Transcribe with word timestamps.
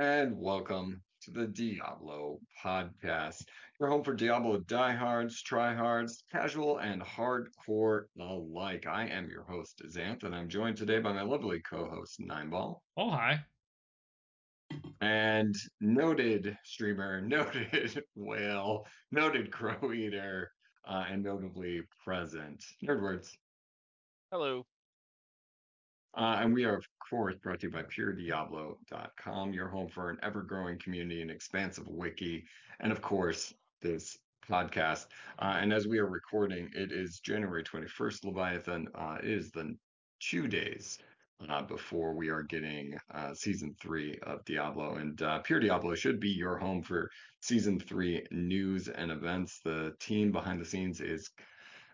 and 0.00 0.38
welcome 0.38 1.02
to 1.20 1.32
the 1.32 1.48
Diablo 1.48 2.38
podcast, 2.64 3.42
your 3.80 3.88
home 3.88 4.04
for 4.04 4.14
Diablo 4.14 4.58
diehards, 4.58 5.42
tryhards, 5.42 6.22
casual, 6.30 6.78
and 6.78 7.02
hardcore 7.02 8.04
alike. 8.20 8.86
I 8.86 9.08
am 9.08 9.28
your 9.28 9.42
host, 9.42 9.82
Xanth, 9.92 10.22
and 10.22 10.36
I'm 10.36 10.48
joined 10.48 10.76
today 10.76 11.00
by 11.00 11.12
my 11.12 11.22
lovely 11.22 11.60
co-host, 11.68 12.20
Nineball. 12.20 12.76
Oh, 12.96 13.10
hi. 13.10 13.40
And 15.00 15.56
noted 15.80 16.56
streamer, 16.62 17.20
noted 17.26 18.04
whale, 18.14 18.86
noted 19.10 19.50
crow 19.50 19.92
eater, 19.92 20.52
uh, 20.86 21.06
and 21.10 21.24
notably 21.24 21.80
present, 22.04 22.64
Nerdwords. 22.84 23.30
Hello. 24.30 24.64
Uh, 26.18 26.40
and 26.40 26.52
we 26.52 26.64
are, 26.64 26.74
of 26.74 26.84
course, 27.08 27.36
brought 27.36 27.60
to 27.60 27.68
you 27.68 27.72
by 27.72 27.84
PureDiablo.com, 27.84 29.52
your 29.52 29.68
home 29.68 29.88
for 29.88 30.10
an 30.10 30.18
ever 30.20 30.42
growing 30.42 30.76
community 30.78 31.22
and 31.22 31.30
expansive 31.30 31.86
wiki. 31.86 32.44
And 32.80 32.90
of 32.90 33.00
course, 33.00 33.54
this 33.82 34.18
podcast. 34.50 35.06
Uh, 35.38 35.58
and 35.60 35.72
as 35.72 35.86
we 35.86 35.98
are 35.98 36.08
recording, 36.08 36.70
it 36.74 36.90
is 36.90 37.20
January 37.20 37.62
21st, 37.62 38.24
Leviathan. 38.24 38.88
Uh, 38.96 39.18
is 39.22 39.52
the 39.52 39.76
two 40.18 40.48
days 40.48 40.98
uh, 41.48 41.62
before 41.62 42.12
we 42.14 42.30
are 42.30 42.42
getting 42.42 42.98
uh, 43.14 43.32
season 43.32 43.76
three 43.80 44.18
of 44.24 44.44
Diablo. 44.44 44.96
And 44.96 45.22
uh, 45.22 45.38
Pure 45.38 45.60
Diablo 45.60 45.94
should 45.94 46.18
be 46.18 46.30
your 46.30 46.58
home 46.58 46.82
for 46.82 47.08
season 47.42 47.78
three 47.78 48.26
news 48.32 48.88
and 48.88 49.12
events. 49.12 49.60
The 49.64 49.94
team 50.00 50.32
behind 50.32 50.60
the 50.60 50.66
scenes 50.66 51.00
is 51.00 51.30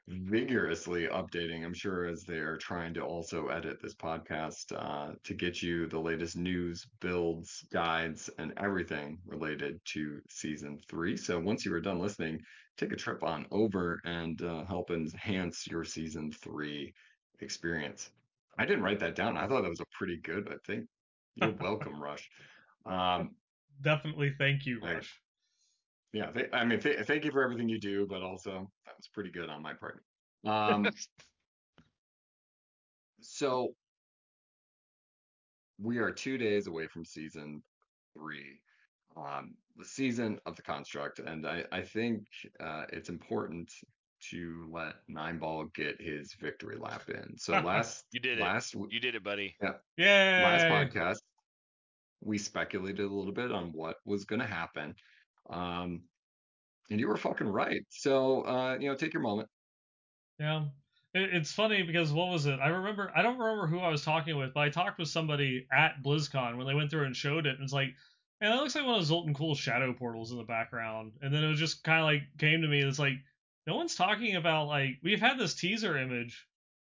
vigorously 0.06 1.06
updating, 1.06 1.64
I'm 1.64 1.74
sure, 1.74 2.06
as 2.06 2.24
they're 2.24 2.56
trying 2.58 2.94
to 2.94 3.02
also 3.02 3.48
edit 3.48 3.80
this 3.80 3.94
podcast 3.94 4.72
uh, 4.76 5.14
to 5.22 5.34
get 5.34 5.62
you 5.62 5.86
the 5.86 5.98
latest 5.98 6.36
news, 6.36 6.86
builds, 7.00 7.64
guides, 7.72 8.28
and 8.38 8.52
everything 8.58 9.18
related 9.26 9.80
to 9.92 10.20
season 10.28 10.78
three. 10.88 11.16
So 11.16 11.40
once 11.40 11.64
you 11.64 11.72
are 11.74 11.80
done 11.80 11.98
listening, 11.98 12.40
take 12.76 12.92
a 12.92 12.96
trip 12.96 13.22
on 13.22 13.46
over 13.50 14.00
and 14.04 14.40
uh, 14.42 14.64
help 14.64 14.90
enhance 14.90 15.66
your 15.66 15.84
season 15.84 16.30
three 16.32 16.92
experience. 17.40 18.10
I 18.58 18.66
didn't 18.66 18.84
write 18.84 19.00
that 19.00 19.14
down. 19.14 19.36
I 19.36 19.48
thought 19.48 19.62
that 19.62 19.70
was 19.70 19.80
a 19.80 19.96
pretty 19.96 20.18
good, 20.18 20.48
I 20.50 20.56
think. 20.66 20.86
You're 21.36 21.52
welcome, 21.60 22.00
Rush. 22.00 22.28
Um, 22.86 23.36
Definitely 23.80 24.34
thank 24.38 24.66
you, 24.66 24.80
Rush 24.80 25.20
yeah, 26.14 26.30
th- 26.30 26.50
I 26.52 26.64
mean, 26.64 26.78
th- 26.78 27.06
thank 27.06 27.24
you 27.24 27.32
for 27.32 27.42
everything 27.42 27.68
you 27.68 27.80
do, 27.80 28.06
but 28.08 28.22
also 28.22 28.70
that 29.04 29.10
was 29.10 29.12
pretty 29.12 29.30
good 29.30 29.50
on 29.50 29.62
my 29.62 29.74
part. 29.74 30.02
Um, 30.46 30.88
so 33.20 33.74
we 35.80 35.98
are 35.98 36.10
two 36.10 36.38
days 36.38 36.66
away 36.66 36.86
from 36.86 37.04
season 37.04 37.62
three, 38.16 38.60
um, 39.16 39.54
the 39.76 39.84
season 39.84 40.38
of 40.46 40.56
the 40.56 40.62
construct, 40.62 41.18
and 41.18 41.46
I, 41.46 41.64
I 41.72 41.82
think 41.82 42.26
uh, 42.60 42.84
it's 42.92 43.08
important 43.08 43.70
to 44.30 44.68
let 44.72 44.94
Nine 45.08 45.38
Ball 45.38 45.66
get 45.74 46.00
his 46.00 46.32
victory 46.34 46.76
lap 46.76 47.02
in. 47.08 47.36
So 47.36 47.52
last 47.64 48.04
you 48.12 48.20
did 48.20 48.38
last 48.38 48.74
it. 48.74 48.80
you 48.90 49.00
did 49.00 49.14
it, 49.14 49.24
buddy. 49.24 49.54
Yeah. 49.62 49.72
Yeah. 49.96 50.42
Last 50.44 50.94
podcast, 50.94 51.18
we 52.22 52.38
speculated 52.38 53.00
a 53.00 53.12
little 53.12 53.32
bit 53.32 53.52
on 53.52 53.72
what 53.72 53.96
was 54.06 54.24
going 54.24 54.40
to 54.40 54.46
happen. 54.46 54.94
Um, 55.50 56.02
and 56.90 57.00
you 57.00 57.08
were 57.08 57.16
fucking 57.16 57.48
right. 57.48 57.84
So, 57.90 58.42
uh, 58.42 58.76
you 58.78 58.88
know, 58.88 58.94
take 58.94 59.12
your 59.12 59.22
moment. 59.22 59.48
Yeah. 60.38 60.64
It, 61.14 61.34
it's 61.34 61.52
funny 61.52 61.82
because 61.82 62.12
what 62.12 62.30
was 62.30 62.46
it? 62.46 62.58
I 62.60 62.68
remember, 62.68 63.12
I 63.14 63.22
don't 63.22 63.38
remember 63.38 63.66
who 63.66 63.80
I 63.80 63.88
was 63.88 64.04
talking 64.04 64.36
with, 64.36 64.54
but 64.54 64.60
I 64.60 64.68
talked 64.68 64.98
with 64.98 65.08
somebody 65.08 65.66
at 65.72 66.02
BlizzCon 66.04 66.56
when 66.56 66.66
they 66.66 66.74
went 66.74 66.90
through 66.90 67.04
and 67.04 67.16
showed 67.16 67.46
it. 67.46 67.54
And 67.54 67.64
it's 67.64 67.72
like, 67.72 67.94
and 68.40 68.52
it 68.52 68.56
looks 68.56 68.74
like 68.74 68.84
one 68.84 68.98
of 68.98 69.06
Zoltun 69.06 69.34
Kulle 69.34 69.54
shadow 69.54 69.92
portals 69.92 70.32
in 70.32 70.38
the 70.38 70.44
background. 70.44 71.12
And 71.22 71.32
then 71.32 71.44
it 71.44 71.48
was 71.48 71.58
just 71.58 71.84
kind 71.84 72.00
of 72.00 72.06
like 72.06 72.22
came 72.38 72.62
to 72.62 72.68
me. 72.68 72.80
It's 72.80 72.98
like, 72.98 73.14
no 73.66 73.76
one's 73.76 73.94
talking 73.94 74.36
about 74.36 74.66
like, 74.66 74.98
we've 75.02 75.20
had 75.20 75.38
this 75.38 75.54
teaser 75.54 75.96
image 75.96 76.46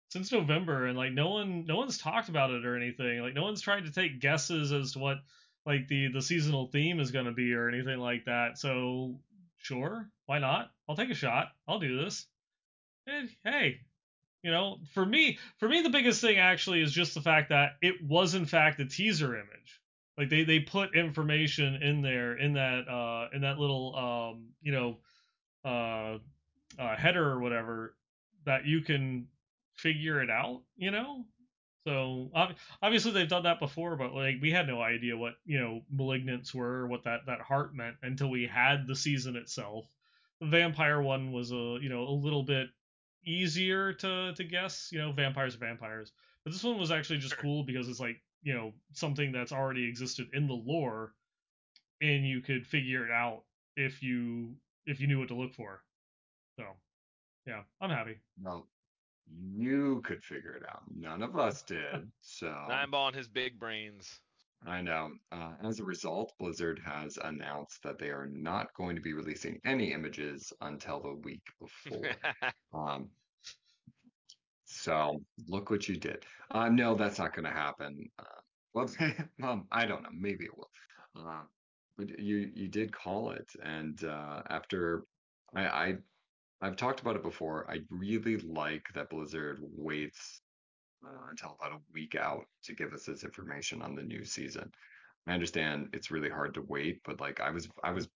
since 0.09 0.33
November 0.33 0.87
and 0.87 0.97
like 0.97 1.13
no 1.13 1.31
one, 1.31 1.67
no 1.67 1.77
one's 1.77 1.99
talked 1.99 2.29
about 2.29 2.51
it 2.51 2.65
or 2.65 2.77
anything. 2.77 3.21
Like 3.21 3.35
no 3.35 3.43
one's 3.43 3.61
tried 3.61 3.85
to 3.85 3.93
take 3.93 4.21
guesses 4.21 4.73
as 4.73 4.93
to 4.93 4.99
what 4.99 5.19
like 5.67 5.89
the 5.89 6.09
the 6.09 6.23
seasonal 6.23 6.67
theme 6.67 7.01
is 7.01 7.11
going 7.11 7.25
to 7.25 7.33
be 7.33 7.53
or 7.55 7.69
anything 7.69 7.99
like 7.99 8.25
that. 8.27 8.59
So 8.59 9.19
sure, 9.65 10.11
why 10.27 10.39
not? 10.39 10.71
I'll 10.89 10.97
take 10.97 11.11
a 11.11 11.15
shot. 11.15 11.49
I'll 11.67 11.79
do 11.79 12.05
this. 12.05 12.27
And 13.07 13.31
hey, 13.45 13.81
you 14.43 14.51
know, 14.51 14.77
for 14.93 15.05
me, 15.05 15.39
for 15.59 15.69
me, 15.69 15.81
the 15.81 15.91
biggest 15.91 16.21
thing 16.21 16.39
actually 16.39 16.83
is 16.83 16.93
just 16.93 17.15
the 17.15 17.23
fact 17.23 17.49
that 17.49 17.73
it 17.81 17.95
was 18.07 18.35
in 18.35 18.45
fact 18.45 18.81
a 18.81 18.85
teaser 18.87 19.35
image. 19.35 19.81
Like 20.19 20.29
they 20.29 20.45
they 20.45 20.61
put 20.61 20.95
information 20.95 21.83
in 21.83 22.03
there 22.03 22.37
in 22.37 22.53
that 22.55 22.89
uh 22.89 23.35
in 23.35 23.41
that 23.41 23.59
little 23.59 23.97
um 23.97 24.51
you 24.63 24.73
know 24.73 24.99
uh, 25.65 26.19
uh 26.79 26.97
header 26.97 27.27
or 27.27 27.41
whatever 27.41 27.97
that 28.45 28.67
you 28.67 28.83
can 28.83 29.27
figure 29.75 30.23
it 30.23 30.31
out. 30.31 30.63
You 30.77 30.91
know, 30.91 31.25
so 31.85 32.31
obviously 32.83 33.13
they've 33.13 33.29
done 33.29 33.43
that 33.43 33.61
before, 33.61 33.97
but 33.97 34.15
like 34.15 34.37
we 34.41 34.51
had 34.51 34.67
no 34.67 34.81
idea 34.81 35.17
what 35.17 35.35
you 35.45 35.61
know 35.61 35.83
malignants 35.95 36.55
were, 36.55 36.81
or 36.81 36.87
what 36.87 37.05
that 37.05 37.27
that 37.27 37.41
heart 37.43 37.75
meant 37.75 37.97
until 38.03 38.31
we 38.31 38.47
had 38.47 38.87
the 38.87 38.97
season 38.97 39.37
itself. 39.37 39.87
The 40.41 40.47
vampire 40.47 41.03
one 41.03 41.33
was 41.33 41.53
a 41.53 41.79
you 41.81 41.91
know 41.91 42.05
a 42.09 42.11
little 42.11 42.43
bit 42.43 42.69
easier 43.25 43.93
to 43.93 44.33
to 44.35 44.45
guess. 44.45 44.89
You 44.93 45.01
know, 45.01 45.13
vampires 45.13 45.57
are 45.57 45.59
vampires, 45.59 46.13
but 46.43 46.53
this 46.53 46.65
one 46.65 46.79
was 46.79 46.91
actually 46.91 47.19
just 47.19 47.37
cool 47.37 47.65
because 47.65 47.89
it's 47.89 48.01
like 48.01 48.21
you 48.43 48.55
know 48.55 48.73
something 48.95 49.31
that's 49.31 49.53
already 49.53 49.87
existed 49.87 50.29
in 50.33 50.47
the 50.47 50.55
lore, 50.55 51.13
and 52.01 52.27
you 52.27 52.41
could 52.41 52.67
figure 52.67 53.05
it 53.05 53.11
out 53.11 53.43
if 53.77 54.03
you 54.03 54.55
if 54.87 55.01
you 55.01 55.07
knew 55.07 55.19
what 55.19 55.29
to 55.29 55.35
look 55.35 55.53
for. 55.53 55.83
So 56.57 56.65
yeah, 57.47 57.63
I'm 57.79 57.91
happy. 57.91 58.17
No, 58.43 58.65
you 59.31 60.03
could 60.05 60.23
figure 60.23 60.55
it 60.55 60.63
out. 60.69 60.83
None 60.95 61.23
of 61.23 61.39
us 61.39 61.63
did. 61.63 62.11
So 62.21 62.55
ball 62.91 63.09
and 63.09 63.17
his 63.17 63.29
big 63.29 63.59
brains. 63.59 64.21
I 64.67 64.81
know. 64.81 65.11
Uh, 65.31 65.53
as 65.63 65.81
a 65.81 65.85
result, 65.85 66.33
Blizzard 66.39 66.81
has 66.85 67.19
announced 67.23 67.83
that 67.83 67.99
they 67.99 68.09
are 68.09 68.27
not 68.27 68.73
going 68.75 68.97
to 68.97 69.03
be 69.03 69.13
releasing 69.13 69.61
any 69.67 69.93
images 69.93 70.53
until 70.63 71.01
the 71.01 71.15
week 71.15 71.43
before. 71.61 72.11
um, 72.75 73.11
so 74.65 75.21
look 75.49 75.71
what 75.71 75.89
you 75.89 75.97
did. 75.97 76.25
Uh, 76.51 76.69
no, 76.69 76.95
that's 76.95 77.19
not 77.19 77.35
going 77.35 77.45
to 77.45 77.51
happen. 77.51 78.09
Uh, 78.19 78.41
well, 78.73 78.91
well, 79.39 79.67
I 79.71 79.87
don't 79.87 80.03
know. 80.03 80.09
Maybe 80.13 80.45
it 80.47 80.57
will. 80.57 80.71
Uh, 81.17 81.43
but 81.97 82.19
you 82.19 82.51
you 82.55 82.69
did 82.69 82.93
call 82.93 83.31
it, 83.31 83.49
and 83.63 84.03
uh, 84.03 84.43
after 84.51 85.05
I, 85.55 85.67
I 85.67 85.95
I've 86.61 86.77
talked 86.77 87.01
about 87.01 87.17
it 87.17 87.23
before. 87.23 87.67
I 87.71 87.81
really 87.91 88.39
like 88.39 88.87
that 88.95 89.11
Blizzard 89.11 89.59
waits 89.61 90.41
uh, 91.05 91.29
until 91.31 91.57
about 91.61 91.77
a 91.77 91.83
week 91.93 92.15
out 92.15 92.47
to 92.65 92.75
give 92.75 92.93
us 92.93 93.05
this 93.05 93.25
information 93.25 93.83
on 93.83 93.95
the 93.95 94.03
new 94.03 94.25
season. 94.25 94.71
I 95.27 95.33
understand 95.33 95.89
it's 95.93 96.11
really 96.11 96.31
hard 96.31 96.55
to 96.55 96.63
wait, 96.63 97.01
but 97.05 97.21
like 97.21 97.41
I 97.41 97.51
was, 97.51 97.69
I 97.83 97.93
was 97.93 98.09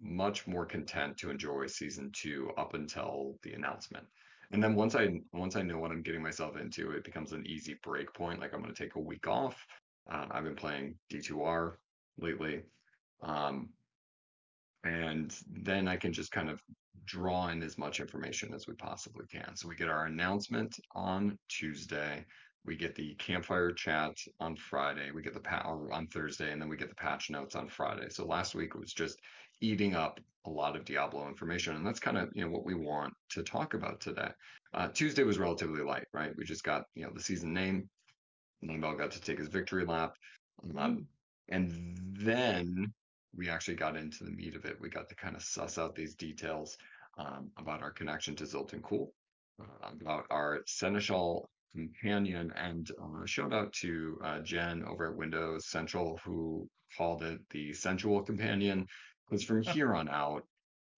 much 0.00 0.46
more 0.46 0.66
content 0.66 1.16
to 1.18 1.30
enjoy 1.30 1.66
season 1.66 2.10
two 2.12 2.50
up 2.56 2.74
until 2.74 3.38
the 3.42 3.52
announcement. 3.52 4.06
And 4.52 4.62
then 4.62 4.74
once 4.74 4.94
I 4.94 5.20
once 5.32 5.56
I 5.56 5.62
know 5.62 5.78
what 5.78 5.90
I'm 5.90 6.02
getting 6.02 6.22
myself 6.22 6.58
into, 6.58 6.90
it 6.90 7.04
becomes 7.04 7.32
an 7.32 7.46
easy 7.46 7.78
break 7.82 8.12
point. 8.12 8.40
Like 8.40 8.52
I'm 8.52 8.60
going 8.60 8.74
to 8.74 8.82
take 8.82 8.96
a 8.96 9.00
week 9.00 9.26
off. 9.26 9.66
Uh, 10.10 10.26
I've 10.30 10.44
been 10.44 10.56
playing 10.56 10.96
D2R 11.10 11.74
lately, 12.18 12.62
um, 13.22 13.70
and 14.84 15.34
then 15.50 15.88
I 15.88 15.96
can 15.96 16.12
just 16.12 16.32
kind 16.32 16.50
of 16.50 16.60
draw 17.04 17.48
in 17.48 17.62
as 17.62 17.78
much 17.78 18.00
information 18.00 18.54
as 18.54 18.66
we 18.66 18.74
possibly 18.74 19.26
can. 19.30 19.56
So 19.56 19.68
we 19.68 19.76
get 19.76 19.88
our 19.88 20.06
announcement 20.06 20.78
on 20.94 21.38
Tuesday. 21.48 22.24
We 22.64 22.76
get 22.76 22.94
the 22.94 23.14
campfire 23.14 23.72
chat 23.72 24.16
on 24.38 24.56
Friday. 24.56 25.10
We 25.10 25.22
get 25.22 25.34
the 25.34 25.40
pat 25.40 25.66
on 25.66 26.06
Thursday, 26.06 26.52
and 26.52 26.62
then 26.62 26.68
we 26.68 26.76
get 26.76 26.88
the 26.88 26.94
patch 26.94 27.28
notes 27.30 27.56
on 27.56 27.68
Friday. 27.68 28.08
So 28.10 28.24
last 28.24 28.54
week 28.54 28.74
was 28.74 28.92
just 28.92 29.18
eating 29.60 29.94
up 29.94 30.20
a 30.46 30.50
lot 30.50 30.76
of 30.76 30.84
Diablo 30.84 31.28
information, 31.28 31.76
and 31.76 31.86
that's 31.86 32.00
kind 32.00 32.18
of 32.18 32.28
you 32.34 32.44
know 32.44 32.50
what 32.50 32.64
we 32.64 32.74
want 32.74 33.14
to 33.30 33.42
talk 33.42 33.74
about 33.74 34.00
today. 34.00 34.30
Uh, 34.74 34.88
Tuesday 34.88 35.22
was 35.22 35.38
relatively 35.38 35.82
light, 35.82 36.06
right? 36.12 36.32
We 36.36 36.44
just 36.44 36.64
got 36.64 36.84
you 36.94 37.04
know 37.04 37.10
the 37.14 37.22
season 37.22 37.52
name. 37.52 37.88
Nineball 38.64 38.98
got 38.98 39.10
to 39.12 39.20
take 39.20 39.38
his 39.38 39.48
victory 39.48 39.84
lap, 39.84 40.14
um, 40.78 41.06
and 41.48 41.98
then 42.12 42.92
we 43.36 43.48
actually 43.48 43.76
got 43.76 43.96
into 43.96 44.24
the 44.24 44.30
meat 44.30 44.54
of 44.54 44.64
it. 44.64 44.80
We 44.80 44.88
got 44.88 45.08
to 45.08 45.14
kind 45.14 45.36
of 45.36 45.42
suss 45.42 45.78
out 45.78 45.94
these 45.94 46.14
details 46.14 46.76
um, 47.18 47.50
about 47.58 47.82
our 47.82 47.90
connection 47.90 48.36
to 48.36 48.44
Zoltun 48.44 48.82
Kulle, 48.82 49.12
uh, 49.60 49.90
about 50.00 50.26
our 50.30 50.60
Seneschal 50.66 51.48
companion, 51.72 52.52
and 52.56 52.90
uh, 53.02 53.24
shout 53.26 53.52
out 53.52 53.72
to 53.72 54.18
uh, 54.24 54.40
Jen 54.40 54.84
over 54.84 55.10
at 55.10 55.16
Windows 55.16 55.66
Central 55.66 56.20
who 56.24 56.68
called 56.96 57.22
it 57.22 57.40
the 57.50 57.72
sensual 57.72 58.22
companion. 58.22 58.86
Because 59.28 59.44
from 59.44 59.62
here 59.62 59.94
on 59.94 60.08
out, 60.08 60.42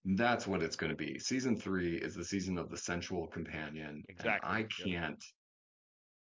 that's 0.04 0.46
what 0.46 0.62
it's 0.62 0.76
going 0.76 0.90
to 0.90 0.96
be. 0.96 1.18
Season 1.18 1.56
three 1.56 1.96
is 1.96 2.14
the 2.14 2.24
season 2.24 2.58
of 2.58 2.68
the 2.68 2.76
sensual 2.76 3.28
companion. 3.28 4.02
Exactly. 4.08 4.48
And 4.48 4.56
I 4.56 4.62
can't, 4.64 5.24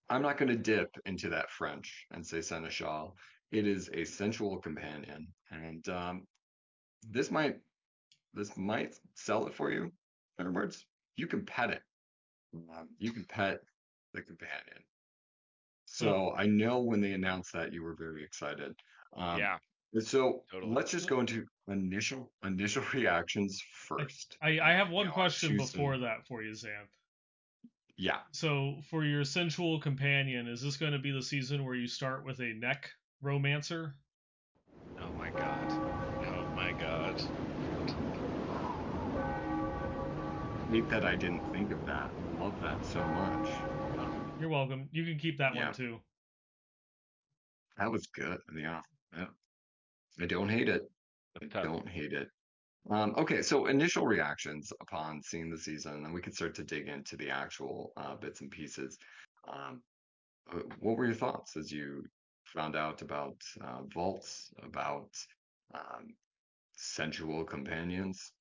I'm 0.08 0.22
not 0.22 0.38
going 0.38 0.48
to 0.48 0.56
dip 0.56 0.90
into 1.04 1.30
that 1.30 1.50
French 1.50 2.06
and 2.12 2.24
say 2.24 2.40
seneschal. 2.40 3.16
It 3.52 3.66
is 3.66 3.88
a 3.92 4.04
sensual 4.04 4.58
companion, 4.58 5.28
and 5.50 5.88
um, 5.88 6.26
this 7.10 7.30
might 7.30 7.56
this 8.34 8.56
might 8.56 8.94
sell 9.14 9.46
it 9.46 9.54
for 9.54 9.70
you. 9.70 9.84
In 10.38 10.46
other 10.46 10.52
words, 10.52 10.84
you 11.16 11.26
can 11.26 11.44
pet 11.44 11.70
it. 11.70 11.82
Um, 12.54 12.88
you 12.98 13.12
can 13.12 13.24
pet 13.24 13.60
the 14.12 14.22
companion. 14.22 14.82
So 15.86 16.34
I 16.36 16.46
know 16.46 16.80
when 16.80 17.00
they 17.00 17.12
announced 17.12 17.52
that 17.52 17.72
you 17.72 17.82
were 17.82 17.94
very 17.94 18.24
excited. 18.24 18.74
Um, 19.16 19.38
Yeah, 19.38 19.58
so 20.00 20.42
totally. 20.50 20.74
let's 20.74 20.90
just 20.90 21.08
go 21.08 21.20
into 21.20 21.46
initial 21.68 22.32
initial 22.44 22.82
reactions 22.94 23.62
first. 23.72 24.36
I, 24.42 24.58
I 24.60 24.72
have 24.72 24.88
You 24.88 24.94
one 24.94 25.06
know, 25.06 25.12
question 25.12 25.50
choose 25.50 25.70
some- 25.70 25.78
before 25.78 25.98
that 25.98 26.26
for 26.26 26.42
you, 26.42 26.50
Xanth. 26.52 26.88
Yeah, 27.98 28.18
So, 28.32 28.76
for 28.90 29.06
your 29.06 29.24
sensual 29.24 29.80
companion, 29.80 30.46
is 30.48 30.60
this 30.60 30.76
going 30.76 30.92
to 30.92 30.98
be 30.98 31.12
the 31.12 31.22
season 31.22 31.64
where 31.64 31.74
you 31.74 31.86
start 31.86 32.26
with 32.26 32.40
a 32.40 32.52
neck 32.52 32.90
romancer? 33.26 33.92
Oh 35.00 35.10
my 35.18 35.28
god. 35.38 35.72
Oh 36.32 36.44
my 36.54 36.72
god. 36.80 37.20
hate 40.70 40.88
that 40.90 41.04
I 41.04 41.16
didn't 41.16 41.42
think 41.52 41.72
of 41.72 41.84
that. 41.86 42.10
Love 42.40 42.60
that 42.62 42.84
so 42.86 43.02
much. 43.02 43.48
You're 44.38 44.48
welcome. 44.48 44.88
You 44.92 45.04
can 45.04 45.18
keep 45.18 45.38
that 45.38 45.54
Yeah. 45.54 45.66
one 45.66 45.74
too. 45.74 46.00
that 47.78 47.90
was 47.90 48.06
good. 48.06 48.38
Yeah, 48.56 48.80
yeah. 49.14 49.26
I 50.18 50.24
don't 50.26 50.48
hate 50.48 50.68
it. 50.70 50.90
I 51.42 51.62
don't 51.62 51.86
hate 51.86 52.14
it. 52.14 52.30
Um, 52.88 53.14
okay, 53.18 53.42
so 53.42 53.66
initial 53.66 54.06
reactions 54.06 54.72
upon 54.80 55.20
seeing 55.22 55.50
the 55.50 55.58
season, 55.58 56.04
and 56.04 56.14
we 56.14 56.22
can 56.22 56.32
start 56.32 56.54
to 56.54 56.64
dig 56.64 56.88
into 56.88 57.16
the 57.16 57.28
actual 57.28 57.92
uh, 57.98 58.14
bits 58.16 58.40
and 58.40 58.50
pieces. 58.50 58.96
Um, 59.46 59.82
uh, 60.50 60.60
what 60.80 60.96
were 60.96 61.04
your 61.04 61.14
thoughts 61.14 61.56
as 61.56 61.70
you 61.70 62.04
found 62.46 62.76
out 62.76 63.02
about 63.02 63.42
uh, 63.60 63.82
vaults, 63.92 64.52
about 64.62 65.10
um, 65.74 66.14
sensual 66.76 67.44
companions? 67.44 68.32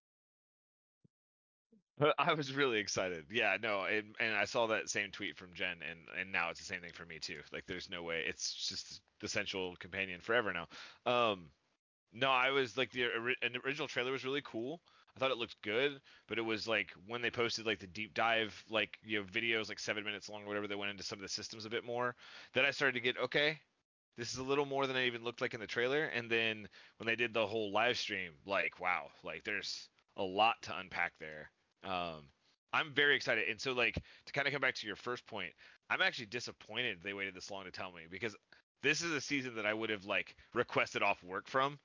I 2.19 2.33
was 2.33 2.53
really 2.53 2.79
excited. 2.79 3.25
Yeah, 3.31 3.55
no, 3.61 3.85
and, 3.85 4.15
and 4.19 4.35
I 4.35 4.43
saw 4.45 4.67
that 4.67 4.89
same 4.89 5.11
tweet 5.11 5.37
from 5.37 5.53
Jen, 5.53 5.77
and 5.89 5.99
and 6.19 6.31
now 6.31 6.49
it's 6.49 6.59
the 6.59 6.65
same 6.65 6.81
thing 6.81 6.91
for 6.93 7.05
me 7.05 7.19
too. 7.19 7.39
Like, 7.53 7.65
there's 7.67 7.89
no 7.89 8.03
way. 8.03 8.23
It's 8.27 8.53
just 8.53 9.01
the 9.21 9.29
sensual 9.29 9.75
companion 9.77 10.19
forever 10.19 10.51
now. 10.51 10.67
Um, 11.05 11.51
no, 12.11 12.29
I 12.29 12.51
was 12.51 12.77
like 12.77 12.91
the 12.91 13.05
ori- 13.05 13.37
the 13.41 13.59
original 13.65 13.87
trailer 13.87 14.11
was 14.11 14.25
really 14.25 14.41
cool. 14.43 14.81
I 15.15 15.19
thought 15.19 15.31
it 15.31 15.37
looked 15.37 15.61
good, 15.61 16.01
but 16.27 16.37
it 16.37 16.41
was 16.41 16.67
like 16.67 16.91
when 17.07 17.21
they 17.21 17.31
posted 17.31 17.65
like 17.65 17.79
the 17.79 17.87
deep 17.87 18.13
dive, 18.13 18.61
like 18.69 18.97
you 19.01 19.19
know, 19.19 19.25
videos 19.25 19.69
like 19.69 19.79
seven 19.79 20.03
minutes 20.03 20.27
long 20.27 20.43
or 20.43 20.47
whatever, 20.47 20.67
that 20.67 20.77
went 20.77 20.91
into 20.91 21.03
some 21.03 21.19
of 21.19 21.23
the 21.23 21.29
systems 21.29 21.65
a 21.65 21.69
bit 21.69 21.85
more. 21.85 22.15
Then 22.53 22.65
I 22.65 22.71
started 22.71 22.93
to 22.95 22.99
get 22.99 23.17
okay. 23.17 23.59
This 24.17 24.31
is 24.31 24.37
a 24.39 24.43
little 24.43 24.65
more 24.65 24.87
than 24.87 24.95
it 24.95 25.05
even 25.05 25.23
looked 25.23 25.41
like 25.41 25.53
in 25.53 25.59
the 25.59 25.67
trailer. 25.67 26.05
And 26.05 26.29
then 26.29 26.67
when 26.97 27.07
they 27.07 27.15
did 27.15 27.33
the 27.33 27.45
whole 27.45 27.71
live 27.71 27.97
stream, 27.97 28.31
like 28.45 28.79
wow, 28.79 29.07
like 29.23 29.43
there's 29.43 29.89
a 30.17 30.23
lot 30.23 30.55
to 30.63 30.77
unpack 30.77 31.13
there. 31.19 31.51
Um, 31.83 32.23
I'm 32.73 32.93
very 32.93 33.15
excited. 33.15 33.49
And 33.49 33.59
so 33.59 33.73
like 33.73 33.95
to 34.25 34.33
kind 34.33 34.47
of 34.47 34.53
come 34.53 34.61
back 34.61 34.75
to 34.75 34.87
your 34.87 34.95
first 34.95 35.25
point, 35.27 35.51
I'm 35.89 36.01
actually 36.01 36.27
disappointed 36.27 36.99
they 37.03 37.13
waited 37.13 37.35
this 37.35 37.51
long 37.51 37.65
to 37.65 37.71
tell 37.71 37.91
me 37.91 38.03
because 38.09 38.35
this 38.81 39.01
is 39.01 39.11
a 39.11 39.21
season 39.21 39.55
that 39.55 39.65
I 39.65 39.73
would 39.73 39.89
have 39.89 40.05
like 40.05 40.35
requested 40.53 41.03
off 41.03 41.23
work 41.23 41.47
from 41.47 41.79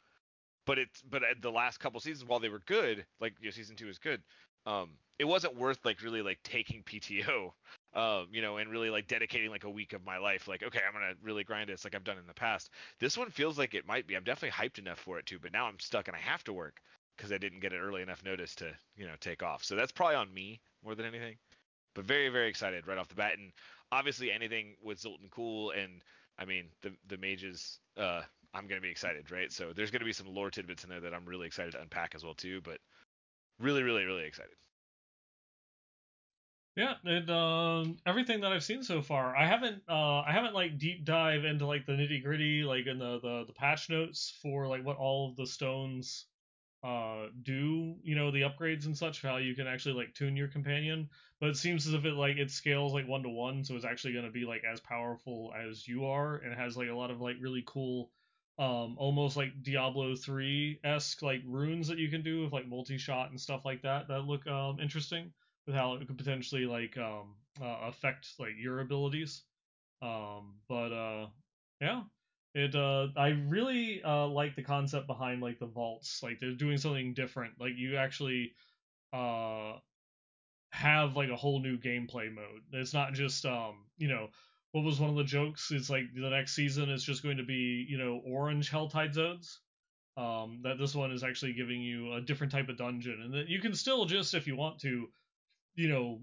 but 0.67 0.79
it's 0.79 1.03
but 1.03 1.23
at 1.25 1.41
the 1.43 1.51
last 1.51 1.79
couple 1.79 1.99
seasons 2.01 2.29
while 2.29 2.41
they 2.41 2.49
were 2.49 2.63
good 2.67 3.05
like 3.21 3.35
you 3.41 3.47
know, 3.47 3.51
season 3.51 3.77
two 3.77 3.89
is 3.89 3.99
good 3.99 4.23
um 4.67 4.91
it 5.19 5.25
wasn't 5.25 5.55
worth 5.57 5.79
like 5.85 6.03
really 6.03 6.23
like 6.23 6.39
taking 6.43 6.83
pto 6.83 7.53
um 7.95 8.27
you 8.33 8.43
know 8.43 8.57
and 8.57 8.71
really 8.71 8.91
like 8.91 9.07
dedicating 9.07 9.51
like 9.51 9.65
a 9.65 9.71
week 9.71 9.93
of 9.93 10.05
my 10.05 10.19
life 10.19 10.49
like 10.49 10.63
okay 10.63 10.81
i'm 10.87 10.93
gonna 10.93 11.13
really 11.23 11.45
grind 11.45 11.69
this 11.69 11.85
like 11.85 11.95
i've 11.95 12.05
done 12.05 12.19
in 12.19 12.27
the 12.27 12.35
past 12.35 12.71
this 12.99 13.19
one 13.19 13.31
feels 13.31 13.59
like 13.59 13.75
it 13.75 13.87
might 13.87 14.07
be 14.07 14.17
i'm 14.17 14.25
definitely 14.25 14.51
hyped 14.51 14.79
enough 14.79 14.99
for 14.99 15.19
it 15.19 15.27
too 15.27 15.39
but 15.41 15.53
now 15.53 15.67
i'm 15.67 15.79
stuck 15.79 16.09
and 16.09 16.17
i 16.17 16.21
have 16.21 16.45
to 16.45 16.53
work 16.53 16.81
because 17.17 17.33
i 17.33 17.39
didn't 17.39 17.61
get 17.61 17.73
it 17.73 17.81
early 17.81 18.03
enough 18.03 18.25
notice 18.25 18.55
to 18.55 18.71
you 18.97 19.07
know 19.07 19.15
take 19.21 19.43
off 19.43 19.65
so 19.65 19.77
that's 19.77 19.93
probably 19.93 20.17
on 20.17 20.33
me 20.33 20.61
more 20.85 20.95
than 20.95 21.07
anything 21.07 21.37
but 21.95 22.05
very 22.05 22.29
very 22.29 22.49
excited 22.49 22.87
right 22.87 22.99
off 22.99 23.09
the 23.09 23.15
bat 23.15 23.37
and 23.37 23.53
obviously 23.93 24.31
anything 24.31 24.75
with 24.83 25.01
Zoltun 25.01 25.31
Kulle 25.31 25.71
and 25.71 26.03
i 26.39 26.45
mean 26.45 26.65
the 26.83 26.93
the 27.09 27.19
mages 27.19 27.81
uh 27.97 28.23
I'm 28.53 28.67
gonna 28.67 28.81
be 28.81 28.91
excited, 28.91 29.31
right? 29.31 29.53
So 29.53 29.73
there's 29.73 29.91
gonna 29.91 30.05
be 30.05 30.13
some 30.13 30.27
lore 30.27 30.51
tidbits 30.51 30.83
in 30.83 30.91
there 30.91 31.01
that 31.01 31.15
I'm 31.15 31.25
really 31.25 31.47
excited 31.47 31.73
to 31.73 31.81
unpack 31.81 32.15
as 32.15 32.25
well 32.25 32.35
too. 32.35 32.61
But 32.63 32.79
really, 33.61 33.83
really, 33.83 34.05
really 34.05 34.25
excited. 34.25 34.55
Yeah, 36.77 36.95
it 37.05 37.29
um 37.29 37.99
everything 38.07 38.41
that 38.41 38.53
I've 38.53 38.65
seen 38.65 38.83
so 38.83 39.03
far. 39.03 39.37
I 39.37 39.47
haven't 39.47 39.83
uh 39.89 40.21
I 40.21 40.33
haven't 40.33 40.55
like 40.55 40.79
deep 40.79 41.05
dive 41.05 41.45
into 41.45 41.67
like 41.67 41.85
the 41.87 41.93
nitty 41.93 42.23
gritty 42.23 42.63
like 42.63 42.87
in 42.87 42.99
the, 42.99 43.21
the 43.21 43.45
the 43.47 43.53
patch 43.53 43.91
notes 43.91 44.39
for 44.43 44.67
like 44.67 44.85
what 44.85 44.97
all 44.97 45.29
of 45.29 45.37
the 45.37 45.47
stones 45.47 46.27
uh 46.83 47.27
do 47.43 47.97
you 48.03 48.15
know 48.17 48.31
the 48.31 48.43
upgrades 48.43 48.87
and 48.87 48.97
such 48.97 49.21
how 49.23 49.37
you 49.37 49.55
can 49.55 49.67
actually 49.67 49.95
like 49.95 50.15
tune 50.15 50.37
your 50.37 50.49
companion 50.49 51.11
but 51.41 51.51
it 51.51 51.57
seems 51.57 51.87
as 51.87 51.93
if 51.95 52.07
it 52.07 52.15
like 52.15 52.39
it 52.39 52.51
scales 52.51 52.95
like 52.95 53.07
one 53.07 53.23
to 53.23 53.29
one 53.29 53.65
so 53.65 53.77
it's 53.77 53.85
actually 53.85 54.15
going 54.15 54.25
to 54.25 54.31
be 54.31 54.47
like 54.47 54.63
as 54.65 54.81
powerful 54.81 55.53
as 55.55 55.87
you 55.87 56.07
are 56.07 56.37
and 56.37 56.55
has 56.55 56.77
like 56.77 56.89
a 56.89 56.95
lot 56.97 57.11
of 57.11 57.21
like 57.21 57.37
really 57.41 57.63
cool 57.67 58.11
um 58.61 58.97
almost 58.99 59.37
like 59.37 59.63
diablo 59.65 60.15
3-esque 60.15 61.23
like 61.23 61.43
runes 61.47 61.89
that 61.89 61.99
you 61.99 62.11
can 62.11 62.23
do 62.23 62.45
with 62.45 62.53
like 62.53 62.69
multi-shot 62.69 63.31
and 63.31 63.41
stuff 63.41 63.65
like 63.65 63.83
that 63.83 64.09
that 64.09 64.23
look 64.27 64.47
um 64.49 64.79
interesting 64.81 65.33
with 65.67 65.77
how 65.77 65.95
it 65.95 66.07
could 66.07 66.19
potentially 66.19 66.67
like 66.67 66.99
um 66.99 67.37
uh, 67.63 67.89
affect 67.89 68.29
like 68.39 68.53
your 68.59 68.81
abilities 68.81 69.45
um 70.03 70.55
but 70.69 70.93
uh 70.93 71.27
yeah 71.81 72.03
it 72.55 72.75
uh 72.75 73.09
I 73.17 73.29
really 73.49 74.03
uh 74.03 74.27
like 74.27 74.57
the 74.57 74.63
concept 74.63 75.07
behind 75.07 75.41
like 75.41 75.61
the 75.61 75.67
vaults. 75.67 76.21
Like 76.23 76.41
they're 76.41 76.53
doing 76.53 76.79
something 76.79 77.15
different. 77.15 77.55
Like 77.61 77.75
you 77.77 77.97
actually 77.97 78.53
uh 79.13 79.75
have 80.73 81.17
like 81.17 81.31
a 81.31 81.37
whole 81.37 81.61
new 81.61 81.79
gameplay 81.79 82.33
mode. 82.33 82.63
It's 82.73 82.95
not 82.95 83.13
just 83.15 83.45
um, 83.45 83.87
you 83.99 84.09
know, 84.09 84.29
what 84.73 84.85
was 84.85 85.01
one 85.01 85.11
of 85.11 85.17
the 85.17 85.25
jokes? 85.25 85.71
It's 85.73 85.91
like 85.91 86.05
the 86.15 86.31
next 86.31 86.55
season 86.55 86.91
is 86.91 87.05
just 87.05 87.23
going 87.23 87.39
to 87.39 87.45
be, 87.45 87.87
you 87.89 87.99
know, 87.99 88.21
orange 88.25 88.71
Helltide 88.71 89.15
zones. 89.15 89.61
Um 90.17 90.61
that 90.65 90.79
this 90.79 90.95
one 90.95 91.13
is 91.13 91.23
actually 91.23 91.53
giving 91.53 91.81
you 91.81 92.15
a 92.15 92.21
different 92.21 92.53
type 92.53 92.69
of 92.69 92.77
dungeon 92.77 93.23
and 93.23 93.35
that 93.35 93.49
you 93.49 93.61
can 93.61 93.75
still 93.75 94.05
just 94.07 94.35
if 94.35 94.47
you 94.47 94.57
want 94.57 94.81
to, 94.81 95.09
you 95.77 95.89
know, 95.89 96.21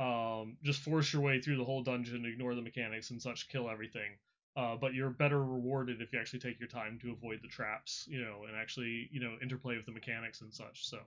um, 0.00 0.56
just 0.62 0.80
force 0.80 1.12
your 1.12 1.22
way 1.22 1.40
through 1.40 1.58
the 1.58 1.64
whole 1.64 1.82
dungeon, 1.82 2.24
ignore 2.24 2.54
the 2.54 2.62
mechanics 2.62 3.10
and 3.10 3.20
such, 3.20 3.48
kill 3.48 3.68
everything. 3.68 4.16
Uh, 4.56 4.76
but 4.76 4.94
you're 4.94 5.10
better 5.10 5.42
rewarded 5.44 6.00
if 6.00 6.12
you 6.12 6.18
actually 6.18 6.40
take 6.40 6.58
your 6.58 6.68
time 6.68 6.98
to 7.02 7.12
avoid 7.12 7.38
the 7.42 7.48
traps, 7.48 8.06
you 8.08 8.20
know, 8.20 8.44
and 8.48 8.56
actually, 8.56 9.08
you 9.12 9.20
know, 9.20 9.36
interplay 9.42 9.76
with 9.76 9.86
the 9.86 9.92
mechanics 9.92 10.40
and 10.40 10.52
such. 10.52 10.86
So, 10.88 10.98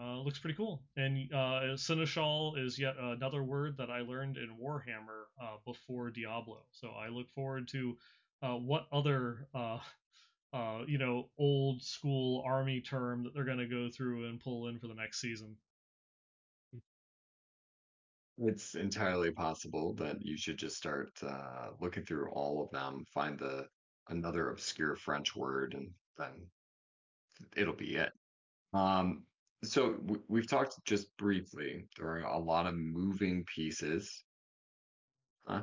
uh, 0.00 0.18
looks 0.18 0.38
pretty 0.38 0.56
cool. 0.56 0.82
And 0.96 1.32
uh, 1.32 1.76
Seneschal 1.76 2.56
is 2.56 2.78
yet 2.78 2.96
another 2.98 3.42
word 3.42 3.76
that 3.78 3.90
I 3.90 4.00
learned 4.00 4.36
in 4.36 4.56
Warhammer 4.60 5.24
uh, 5.40 5.56
before 5.64 6.10
Diablo. 6.10 6.62
So 6.72 6.88
I 6.90 7.08
look 7.08 7.30
forward 7.30 7.68
to 7.68 7.96
uh, 8.42 8.56
what 8.56 8.86
other, 8.92 9.46
uh, 9.54 9.78
uh, 10.52 10.80
you 10.86 10.98
know, 10.98 11.28
old 11.38 11.82
school 11.82 12.42
army 12.46 12.80
term 12.80 13.22
that 13.22 13.34
they're 13.34 13.44
going 13.44 13.58
to 13.58 13.66
go 13.66 13.88
through 13.88 14.28
and 14.28 14.40
pull 14.40 14.68
in 14.68 14.78
for 14.78 14.88
the 14.88 14.94
next 14.94 15.20
season. 15.20 15.56
It's 18.38 18.74
entirely 18.74 19.30
possible 19.30 19.94
that 19.94 20.16
you 20.20 20.36
should 20.36 20.58
just 20.58 20.76
start 20.76 21.12
looking 21.80 22.04
through 22.04 22.30
all 22.30 22.64
of 22.64 22.70
them, 22.72 23.04
find 23.14 23.38
the 23.38 23.68
another 24.08 24.50
obscure 24.50 24.96
French 24.96 25.36
word, 25.36 25.74
and 25.74 25.88
then 26.18 26.32
it'll 27.56 27.74
be 27.74 27.94
it. 27.94 28.12
Um, 28.72 29.22
so 29.64 29.96
we've 30.28 30.48
talked 30.48 30.78
just 30.84 31.14
briefly. 31.16 31.86
There 31.96 32.08
are 32.08 32.20
a 32.20 32.38
lot 32.38 32.66
of 32.66 32.74
moving 32.74 33.44
pieces? 33.44 34.24
Uh, 35.46 35.62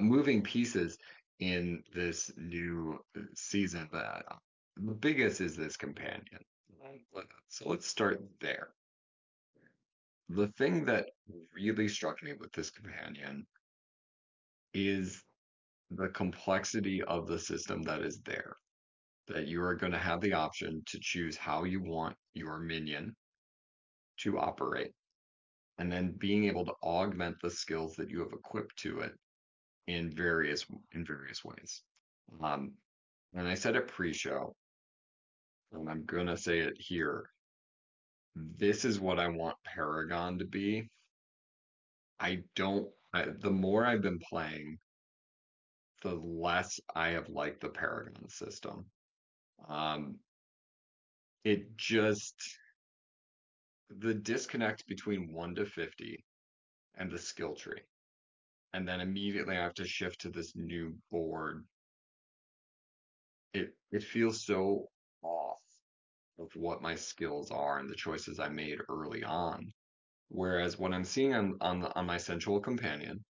moving 0.00 0.42
pieces 0.42 0.96
in 1.40 1.82
this 1.94 2.30
new 2.36 2.98
uh, 3.16 3.22
season, 3.34 3.88
but 3.90 4.04
uh, 4.04 4.36
the 4.76 4.94
biggest 4.94 5.40
is 5.40 5.56
this 5.56 5.76
companion. 5.76 6.44
So 7.48 7.68
let's 7.68 7.86
start 7.86 8.22
there. 8.40 8.68
The 10.28 10.48
thing 10.58 10.84
that 10.86 11.10
really 11.54 11.88
struck 11.88 12.22
me 12.22 12.32
with 12.38 12.52
this 12.52 12.70
companion 12.70 13.46
is 14.72 15.22
the 15.90 16.08
complexity 16.08 17.02
of 17.02 17.26
the 17.26 17.38
system 17.38 17.82
that 17.82 18.02
is 18.02 18.20
there. 18.24 18.56
That 19.28 19.48
you 19.48 19.62
are 19.62 19.74
going 19.74 19.92
to 19.92 19.98
have 19.98 20.20
the 20.20 20.34
option 20.34 20.82
to 20.86 20.98
choose 21.00 21.36
how 21.36 21.64
you 21.64 21.82
want 21.82 22.16
your 22.34 22.58
minion 22.58 23.16
to 24.18 24.38
operate, 24.38 24.92
and 25.78 25.90
then 25.90 26.14
being 26.16 26.44
able 26.44 26.64
to 26.64 26.74
augment 26.82 27.36
the 27.42 27.50
skills 27.50 27.96
that 27.96 28.08
you 28.08 28.20
have 28.20 28.32
equipped 28.32 28.76
to 28.78 29.00
it 29.00 29.12
in 29.88 30.14
various 30.14 30.64
in 30.92 31.04
various 31.04 31.44
ways. 31.44 31.82
Um, 32.40 32.72
and 33.34 33.48
I 33.48 33.54
said 33.54 33.76
it 33.76 33.88
pre-show, 33.88 34.54
and 35.72 35.88
I'm 35.90 36.04
gonna 36.04 36.36
say 36.36 36.60
it 36.60 36.74
here. 36.78 37.28
This 38.34 38.84
is 38.84 39.00
what 39.00 39.18
I 39.18 39.28
want 39.28 39.56
Paragon 39.64 40.38
to 40.38 40.44
be. 40.44 40.88
I 42.20 42.44
don't 42.54 42.88
I, 43.12 43.26
the 43.40 43.50
more 43.50 43.84
I've 43.84 44.02
been 44.02 44.18
playing, 44.18 44.78
the 46.02 46.14
less 46.14 46.78
I 46.94 47.08
have 47.10 47.28
liked 47.28 47.62
the 47.62 47.70
Paragon 47.70 48.28
system. 48.28 48.86
Um, 49.68 50.16
it 51.44 51.76
just 51.76 52.34
the 53.90 54.14
disconnect 54.14 54.86
between 54.86 55.32
1 55.32 55.54
to 55.54 55.64
50 55.64 56.24
and 56.96 57.10
the 57.10 57.18
skill 57.18 57.54
tree. 57.54 57.82
And 58.72 58.86
then 58.86 59.00
immediately 59.00 59.56
I 59.56 59.62
have 59.62 59.74
to 59.74 59.86
shift 59.86 60.20
to 60.22 60.30
this 60.30 60.54
new 60.56 60.94
board. 61.10 61.64
It 63.54 63.74
it 63.90 64.02
feels 64.02 64.44
so 64.44 64.88
off 65.22 65.60
of 66.38 66.50
what 66.54 66.82
my 66.82 66.94
skills 66.94 67.50
are 67.50 67.78
and 67.78 67.88
the 67.88 67.94
choices 67.94 68.38
I 68.38 68.48
made 68.48 68.78
early 68.88 69.24
on. 69.24 69.72
Whereas 70.28 70.78
what 70.78 70.92
I'm 70.92 71.04
seeing 71.04 71.32
on 71.34 71.56
on, 71.60 71.80
the, 71.80 71.94
on 71.96 72.06
my 72.06 72.18
sensual 72.18 72.60
companion 72.60 73.24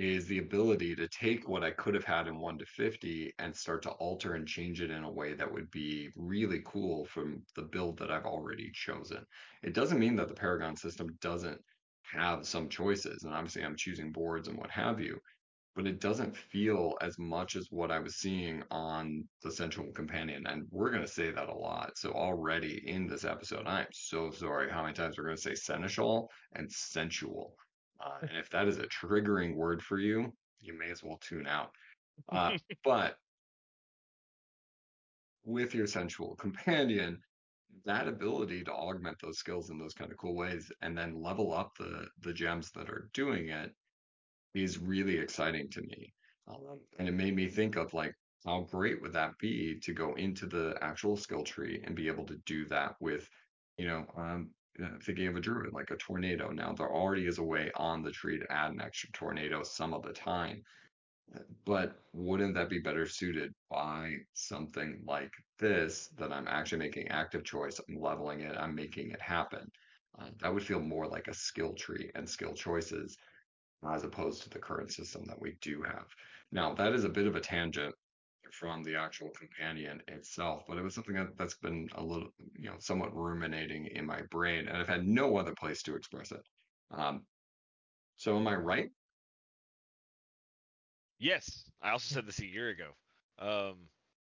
is 0.00 0.26
the 0.26 0.38
ability 0.38 0.96
to 0.96 1.06
take 1.08 1.46
what 1.46 1.62
I 1.62 1.72
could 1.72 1.92
have 1.92 2.04
had 2.04 2.26
in 2.26 2.40
1 2.40 2.56
to 2.56 2.64
50 2.64 3.34
and 3.38 3.54
start 3.54 3.82
to 3.82 3.90
alter 3.90 4.32
and 4.32 4.48
change 4.48 4.80
it 4.80 4.90
in 4.90 5.04
a 5.04 5.12
way 5.12 5.34
that 5.34 5.52
would 5.52 5.70
be 5.70 6.08
really 6.16 6.62
cool 6.64 7.04
from 7.04 7.42
the 7.54 7.64
build 7.64 7.98
that 7.98 8.10
I've 8.10 8.24
already 8.24 8.70
chosen. 8.72 9.18
It 9.62 9.74
doesn't 9.74 9.98
mean 9.98 10.16
that 10.16 10.28
the 10.28 10.34
Paragon 10.34 10.74
system 10.74 11.08
doesn't 11.20 11.60
have 12.14 12.46
some 12.46 12.70
choices, 12.70 13.24
and 13.24 13.34
obviously 13.34 13.62
I'm 13.62 13.76
choosing 13.76 14.10
boards 14.10 14.48
and 14.48 14.56
what 14.56 14.70
have 14.70 15.02
you, 15.02 15.18
but 15.76 15.86
it 15.86 16.00
doesn't 16.00 16.34
feel 16.34 16.94
as 17.02 17.18
much 17.18 17.54
as 17.54 17.66
what 17.68 17.90
I 17.90 17.98
was 17.98 18.16
seeing 18.16 18.62
on 18.70 19.22
the 19.42 19.52
Sensual 19.52 19.92
Companion. 19.92 20.46
And 20.46 20.66
we're 20.70 20.90
going 20.90 21.04
to 21.04 21.12
say 21.12 21.30
that 21.30 21.50
a 21.50 21.54
lot. 21.54 21.98
So 21.98 22.12
already 22.12 22.82
in 22.88 23.06
this 23.06 23.26
episode, 23.26 23.66
I'm 23.66 23.86
so 23.92 24.30
sorry 24.30 24.70
how 24.70 24.80
many 24.80 24.94
times 24.94 25.18
we're 25.18 25.24
going 25.24 25.36
to 25.36 25.42
say 25.42 25.54
seneschal 25.54 26.30
and 26.54 26.72
sensual. 26.72 27.54
Uh, 28.00 28.18
and 28.22 28.36
if 28.38 28.48
that 28.50 28.66
is 28.66 28.78
a 28.78 28.84
triggering 28.84 29.54
word 29.54 29.82
for 29.82 29.98
you, 29.98 30.32
you 30.60 30.78
may 30.78 30.90
as 30.90 31.02
well 31.02 31.18
tune 31.20 31.46
out. 31.46 31.70
Uh, 32.28 32.56
but 32.84 33.16
with 35.44 35.74
your 35.74 35.86
sensual 35.86 36.36
companion, 36.36 37.20
that 37.84 38.08
ability 38.08 38.62
to 38.64 38.72
augment 38.72 39.16
those 39.22 39.38
skills 39.38 39.70
in 39.70 39.78
those 39.78 39.94
kind 39.94 40.10
of 40.10 40.18
cool 40.18 40.34
ways 40.34 40.70
and 40.82 40.96
then 40.96 41.22
level 41.22 41.52
up 41.52 41.72
the 41.78 42.06
the 42.20 42.32
gems 42.32 42.70
that 42.72 42.90
are 42.90 43.08
doing 43.14 43.48
it 43.48 43.72
is 44.54 44.78
really 44.78 45.18
exciting 45.18 45.68
to 45.70 45.80
me. 45.82 46.12
Um, 46.48 46.80
and 46.98 47.08
it 47.08 47.12
made 47.12 47.34
me 47.36 47.48
think 47.48 47.76
of 47.76 47.94
like 47.94 48.14
how 48.44 48.62
great 48.70 49.00
would 49.00 49.12
that 49.12 49.38
be 49.38 49.78
to 49.80 49.92
go 49.92 50.14
into 50.14 50.46
the 50.46 50.76
actual 50.80 51.16
skill 51.16 51.44
tree 51.44 51.80
and 51.84 51.94
be 51.94 52.08
able 52.08 52.26
to 52.26 52.36
do 52.46 52.64
that 52.66 52.96
with, 53.00 53.28
you 53.76 53.86
know, 53.86 54.06
um, 54.16 54.50
thinking 55.02 55.28
of 55.28 55.36
a 55.36 55.40
druid 55.40 55.72
like 55.72 55.90
a 55.90 55.96
tornado. 55.96 56.50
Now 56.50 56.72
there 56.72 56.92
already 56.92 57.26
is 57.26 57.38
a 57.38 57.42
way 57.42 57.70
on 57.76 58.02
the 58.02 58.10
tree 58.10 58.38
to 58.38 58.52
add 58.52 58.72
an 58.72 58.80
extra 58.80 59.10
tornado 59.12 59.62
some 59.62 59.94
of 59.94 60.02
the 60.02 60.12
time, 60.12 60.62
but 61.64 62.02
wouldn't 62.12 62.54
that 62.54 62.68
be 62.68 62.80
better 62.80 63.06
suited 63.06 63.52
by 63.70 64.14
something 64.34 65.02
like 65.06 65.32
this 65.58 66.08
that 66.18 66.32
I'm 66.32 66.48
actually 66.48 66.78
making 66.78 67.08
active 67.08 67.44
choice, 67.44 67.80
I'm 67.88 68.00
leveling 68.00 68.40
it, 68.40 68.56
I'm 68.56 68.74
making 68.74 69.10
it 69.10 69.20
happen. 69.20 69.70
Uh, 70.18 70.26
that 70.40 70.52
would 70.52 70.64
feel 70.64 70.80
more 70.80 71.06
like 71.06 71.28
a 71.28 71.34
skill 71.34 71.72
tree 71.74 72.10
and 72.14 72.28
skill 72.28 72.52
choices 72.52 73.16
as 73.88 74.04
opposed 74.04 74.42
to 74.42 74.50
the 74.50 74.58
current 74.58 74.92
system 74.92 75.24
that 75.26 75.40
we 75.40 75.56
do 75.62 75.82
have. 75.82 76.06
Now, 76.52 76.74
that 76.74 76.92
is 76.92 77.04
a 77.04 77.08
bit 77.08 77.26
of 77.26 77.36
a 77.36 77.40
tangent 77.40 77.94
from 78.52 78.82
the 78.82 78.96
actual 78.96 79.30
companion 79.30 80.02
itself, 80.08 80.64
but 80.68 80.78
it 80.78 80.82
was 80.82 80.94
something 80.94 81.14
that, 81.14 81.36
that's 81.36 81.54
been 81.54 81.88
a 81.94 82.02
little, 82.02 82.28
you 82.58 82.68
know, 82.68 82.76
somewhat 82.78 83.14
ruminating 83.14 83.86
in 83.86 84.06
my 84.06 84.20
brain, 84.30 84.68
and 84.68 84.76
I've 84.76 84.88
had 84.88 85.06
no 85.06 85.36
other 85.36 85.54
place 85.54 85.82
to 85.84 85.96
express 85.96 86.32
it. 86.32 86.42
Um, 86.90 87.22
so, 88.16 88.36
am 88.36 88.46
I 88.48 88.54
right? 88.54 88.90
Yes, 91.18 91.64
I 91.82 91.90
also 91.90 92.14
said 92.14 92.26
this 92.26 92.40
a 92.40 92.46
year 92.46 92.68
ago. 92.68 92.88
Um, 93.38 93.76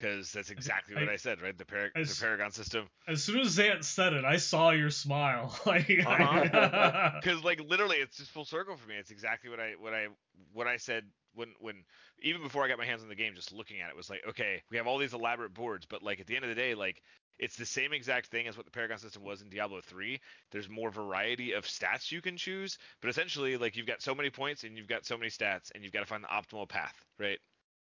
because 0.02 0.32
that's 0.32 0.50
exactly 0.50 0.96
what 0.96 1.10
I, 1.10 1.14
I 1.14 1.16
said, 1.16 1.42
right? 1.42 1.56
The, 1.56 1.66
Par- 1.66 1.92
as, 1.96 2.18
the 2.18 2.26
Paragon 2.26 2.52
system. 2.52 2.88
As 3.08 3.24
soon 3.24 3.40
as 3.40 3.56
Xanth 3.56 3.84
said 3.84 4.14
it, 4.14 4.26
I 4.26 4.38
saw 4.38 4.72
your 4.72 4.90
smile. 4.90 5.56
like, 5.66 5.88
because 5.88 6.06
uh-huh. 6.06 7.40
like 7.44 7.62
literally, 7.68 7.98
it's 7.98 8.18
just 8.18 8.32
full 8.32 8.46
circle 8.46 8.76
for 8.76 8.90
me. 8.90 8.96
It's 8.96 9.12
exactly 9.12 9.50
what 9.50 9.60
I 9.60 9.74
what 9.80 9.94
I 9.94 10.08
what 10.54 10.68
I 10.68 10.78
said 10.78 11.04
when 11.36 11.50
when 11.60 11.84
even 12.22 12.42
before 12.42 12.64
I 12.64 12.68
got 12.68 12.78
my 12.78 12.86
hands 12.86 13.04
on 13.04 13.10
the 13.10 13.16
game, 13.16 13.34
just 13.36 13.52
looking 13.52 13.82
at 13.82 13.90
it 13.90 13.96
was 13.96 14.10
like, 14.10 14.22
okay, 14.30 14.62
we 14.70 14.78
have 14.78 14.88
all 14.88 14.98
these 14.98 15.14
elaborate 15.14 15.54
boards, 15.54 15.86
but 15.86 16.04
like 16.04 16.20
at 16.20 16.28
the 16.28 16.36
end 16.36 16.46
of 16.46 16.50
the 16.50 16.56
day, 16.56 16.76
like 16.76 17.02
it's 17.40 17.56
the 17.56 17.66
same 17.66 17.94
exact 17.94 18.28
thing 18.28 18.48
as 18.48 18.56
what 18.56 18.66
the 18.66 18.72
Paragon 18.72 19.00
system 19.00 19.24
was 19.24 19.42
in 19.42 19.50
Diablo 19.50 19.82
3. 19.82 20.20
There's 20.52 20.70
more 20.70 20.92
variety 20.92 21.54
of 21.54 21.66
stats 21.66 22.12
you 22.12 22.22
can 22.22 22.38
choose, 22.38 22.78
but 23.02 23.10
essentially, 23.10 23.58
like 23.58 23.76
you've 23.76 23.88
got 23.88 24.02
so 24.02 24.14
many 24.14 24.30
points 24.30 24.64
and 24.64 24.78
you've 24.78 24.88
got 24.88 25.06
so 25.06 25.18
many 25.18 25.30
stats, 25.30 25.72
and 25.74 25.84
you've 25.84 25.94
got 25.94 26.02
to 26.02 26.06
find 26.06 26.24
the 26.24 26.28
optimal 26.28 26.70
path, 26.70 26.96
right? 27.20 27.40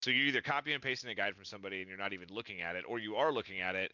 So 0.03 0.11
you're 0.11 0.27
either 0.27 0.41
copying 0.41 0.75
and 0.75 0.83
pasting 0.83 1.11
a 1.11 1.15
guide 1.15 1.37
from 1.37 1.45
somebody 1.45 1.81
and 1.81 1.89
you're 1.89 1.99
not 1.99 2.13
even 2.13 2.29
looking 2.31 2.61
at 2.61 2.77
it, 2.77 2.85
or 2.89 2.99
you 2.99 3.17
are 3.17 3.33
looking 3.33 3.61
at 3.61 3.75
it 3.75 3.93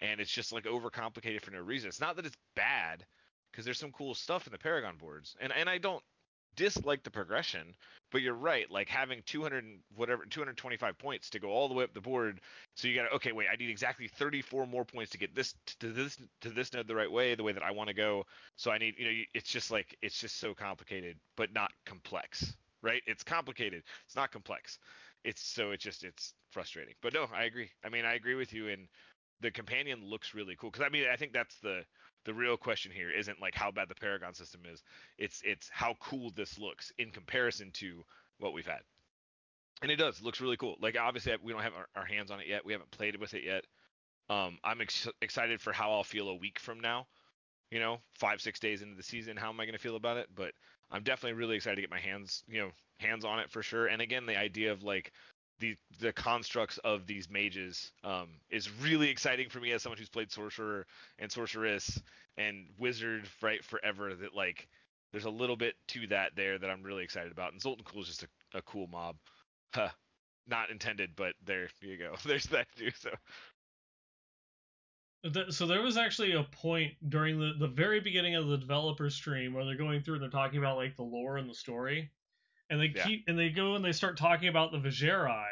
and 0.00 0.20
it's 0.20 0.30
just 0.30 0.52
like 0.52 0.64
overcomplicated 0.64 1.42
for 1.42 1.50
no 1.50 1.60
reason. 1.60 1.88
It's 1.88 2.00
not 2.00 2.16
that 2.16 2.26
it's 2.26 2.36
bad, 2.56 3.04
because 3.50 3.64
there's 3.64 3.78
some 3.78 3.92
cool 3.92 4.14
stuff 4.14 4.46
in 4.46 4.52
the 4.52 4.58
Paragon 4.58 4.96
boards, 4.96 5.36
and 5.40 5.52
and 5.52 5.68
I 5.68 5.78
don't 5.78 6.02
dislike 6.56 7.02
the 7.02 7.10
progression, 7.10 7.74
but 8.12 8.22
you're 8.22 8.34
right. 8.34 8.70
Like 8.70 8.88
having 8.88 9.22
200 9.26 9.64
whatever 9.96 10.24
225 10.26 10.98
points 10.98 11.30
to 11.30 11.38
go 11.38 11.50
all 11.50 11.68
the 11.68 11.74
way 11.74 11.84
up 11.84 11.94
the 11.94 12.00
board, 12.00 12.40
so 12.76 12.88
you 12.88 12.94
got 12.94 13.04
to 13.04 13.14
okay, 13.16 13.32
wait, 13.32 13.48
I 13.52 13.56
need 13.56 13.70
exactly 13.70 14.08
34 14.08 14.66
more 14.66 14.84
points 14.84 15.12
to 15.12 15.18
get 15.18 15.34
this 15.34 15.54
to 15.80 15.92
this 15.92 16.18
to 16.42 16.50
this 16.50 16.72
node 16.72 16.88
the 16.88 16.94
right 16.94 17.10
way, 17.10 17.34
the 17.34 17.44
way 17.44 17.52
that 17.52 17.62
I 17.62 17.72
want 17.72 17.88
to 17.88 17.94
go. 17.94 18.26
So 18.56 18.70
I 18.70 18.78
need 18.78 18.94
you 18.98 19.04
know 19.04 19.22
it's 19.34 19.50
just 19.50 19.70
like 19.70 19.96
it's 20.02 20.20
just 20.20 20.38
so 20.38 20.54
complicated, 20.54 21.16
but 21.36 21.52
not 21.54 21.72
complex, 21.86 22.54
right? 22.82 23.02
It's 23.06 23.24
complicated. 23.24 23.82
It's 24.06 24.16
not 24.16 24.32
complex 24.32 24.78
it's 25.24 25.42
so 25.42 25.70
it's 25.72 25.84
just 25.84 26.04
it's 26.04 26.34
frustrating. 26.50 26.94
But 27.02 27.14
no, 27.14 27.26
I 27.34 27.44
agree. 27.44 27.70
I 27.84 27.88
mean, 27.88 28.04
I 28.04 28.14
agree 28.14 28.34
with 28.34 28.52
you. 28.52 28.68
And 28.68 28.88
the 29.40 29.50
companion 29.50 30.00
looks 30.04 30.34
really 30.34 30.56
cool 30.58 30.70
because 30.70 30.86
I 30.86 30.90
mean, 30.90 31.04
I 31.12 31.16
think 31.16 31.32
that's 31.32 31.56
the 31.60 31.82
the 32.24 32.34
real 32.34 32.56
question 32.56 32.92
here 32.92 33.10
isn't 33.10 33.40
like 33.40 33.54
how 33.54 33.70
bad 33.70 33.88
the 33.88 33.94
Paragon 33.94 34.34
system 34.34 34.62
is. 34.70 34.82
It's 35.18 35.42
it's 35.44 35.68
how 35.72 35.94
cool 36.00 36.30
this 36.34 36.58
looks 36.58 36.92
in 36.98 37.10
comparison 37.10 37.70
to 37.74 38.04
what 38.38 38.52
we've 38.52 38.66
had. 38.66 38.80
And 39.82 39.90
it 39.90 39.96
does. 39.96 40.18
It 40.18 40.24
looks 40.24 40.40
really 40.40 40.56
cool. 40.56 40.76
Like 40.80 40.98
obviously 40.98 41.32
we 41.42 41.52
don't 41.52 41.62
have 41.62 41.74
our, 41.74 41.88
our 41.96 42.04
hands 42.04 42.30
on 42.30 42.40
it 42.40 42.46
yet. 42.46 42.64
We 42.64 42.72
haven't 42.72 42.90
played 42.90 43.16
with 43.16 43.34
it 43.34 43.44
yet. 43.44 43.64
Um, 44.28 44.58
I'm 44.62 44.80
ex- 44.80 45.08
excited 45.22 45.60
for 45.60 45.72
how 45.72 45.92
I'll 45.92 46.04
feel 46.04 46.28
a 46.28 46.34
week 46.34 46.58
from 46.58 46.80
now. 46.80 47.06
You 47.70 47.80
know, 47.80 48.00
five 48.18 48.40
six 48.40 48.58
days 48.58 48.82
into 48.82 48.96
the 48.96 49.02
season, 49.02 49.36
how 49.36 49.48
am 49.48 49.60
I 49.60 49.64
going 49.64 49.76
to 49.76 49.82
feel 49.82 49.96
about 49.96 50.16
it? 50.16 50.28
But 50.34 50.52
I'm 50.90 51.04
definitely 51.04 51.38
really 51.38 51.56
excited 51.56 51.76
to 51.76 51.82
get 51.82 51.90
my 51.90 52.00
hands, 52.00 52.42
you 52.48 52.60
know, 52.60 52.70
hands 52.98 53.24
on 53.24 53.38
it 53.38 53.50
for 53.50 53.62
sure. 53.62 53.86
And 53.86 54.02
again, 54.02 54.26
the 54.26 54.36
idea 54.36 54.72
of 54.72 54.82
like 54.82 55.12
the 55.60 55.76
the 56.00 56.12
constructs 56.12 56.78
of 56.78 57.06
these 57.06 57.30
mages 57.30 57.92
um, 58.02 58.28
is 58.50 58.70
really 58.82 59.08
exciting 59.10 59.48
for 59.48 59.60
me 59.60 59.72
as 59.72 59.82
someone 59.82 59.98
who's 59.98 60.08
played 60.08 60.32
sorcerer 60.32 60.86
and 61.18 61.30
sorceress 61.30 62.00
and 62.36 62.66
wizard 62.78 63.28
right 63.42 63.62
forever. 63.64 64.14
That 64.14 64.34
like 64.34 64.66
there's 65.12 65.26
a 65.26 65.30
little 65.30 65.56
bit 65.56 65.74
to 65.88 66.06
that 66.08 66.32
there 66.34 66.58
that 66.58 66.70
I'm 66.70 66.82
really 66.82 67.04
excited 67.04 67.30
about. 67.30 67.52
And 67.52 67.60
Zoltun 67.60 67.84
Kulle 67.84 68.02
is 68.02 68.08
just 68.08 68.24
a, 68.24 68.58
a 68.58 68.62
cool 68.62 68.88
mob. 68.88 69.16
Huh. 69.74 69.90
Not 70.48 70.70
intended, 70.70 71.10
but 71.14 71.34
there 71.44 71.68
you 71.80 71.96
go. 71.96 72.16
There's 72.26 72.46
that 72.46 72.66
too. 72.76 72.90
So 72.98 73.10
so 75.50 75.66
there 75.66 75.82
was 75.82 75.98
actually 75.98 76.32
a 76.32 76.44
point 76.44 76.94
during 77.10 77.38
the, 77.38 77.52
the 77.58 77.68
very 77.68 78.00
beginning 78.00 78.36
of 78.36 78.48
the 78.48 78.56
developer 78.56 79.10
stream 79.10 79.52
where 79.52 79.66
they're 79.66 79.76
going 79.76 80.02
through 80.02 80.14
and 80.14 80.22
they're 80.22 80.30
talking 80.30 80.58
about 80.58 80.78
like 80.78 80.96
the 80.96 81.02
lore 81.02 81.36
and 81.36 81.48
the 81.48 81.54
story 81.54 82.10
and 82.70 82.80
they 82.80 82.92
yeah. 82.94 83.04
keep 83.04 83.24
and 83.26 83.38
they 83.38 83.50
go 83.50 83.74
and 83.74 83.84
they 83.84 83.92
start 83.92 84.16
talking 84.16 84.48
about 84.48 84.72
the 84.72 84.78
Vizjerei, 84.78 85.46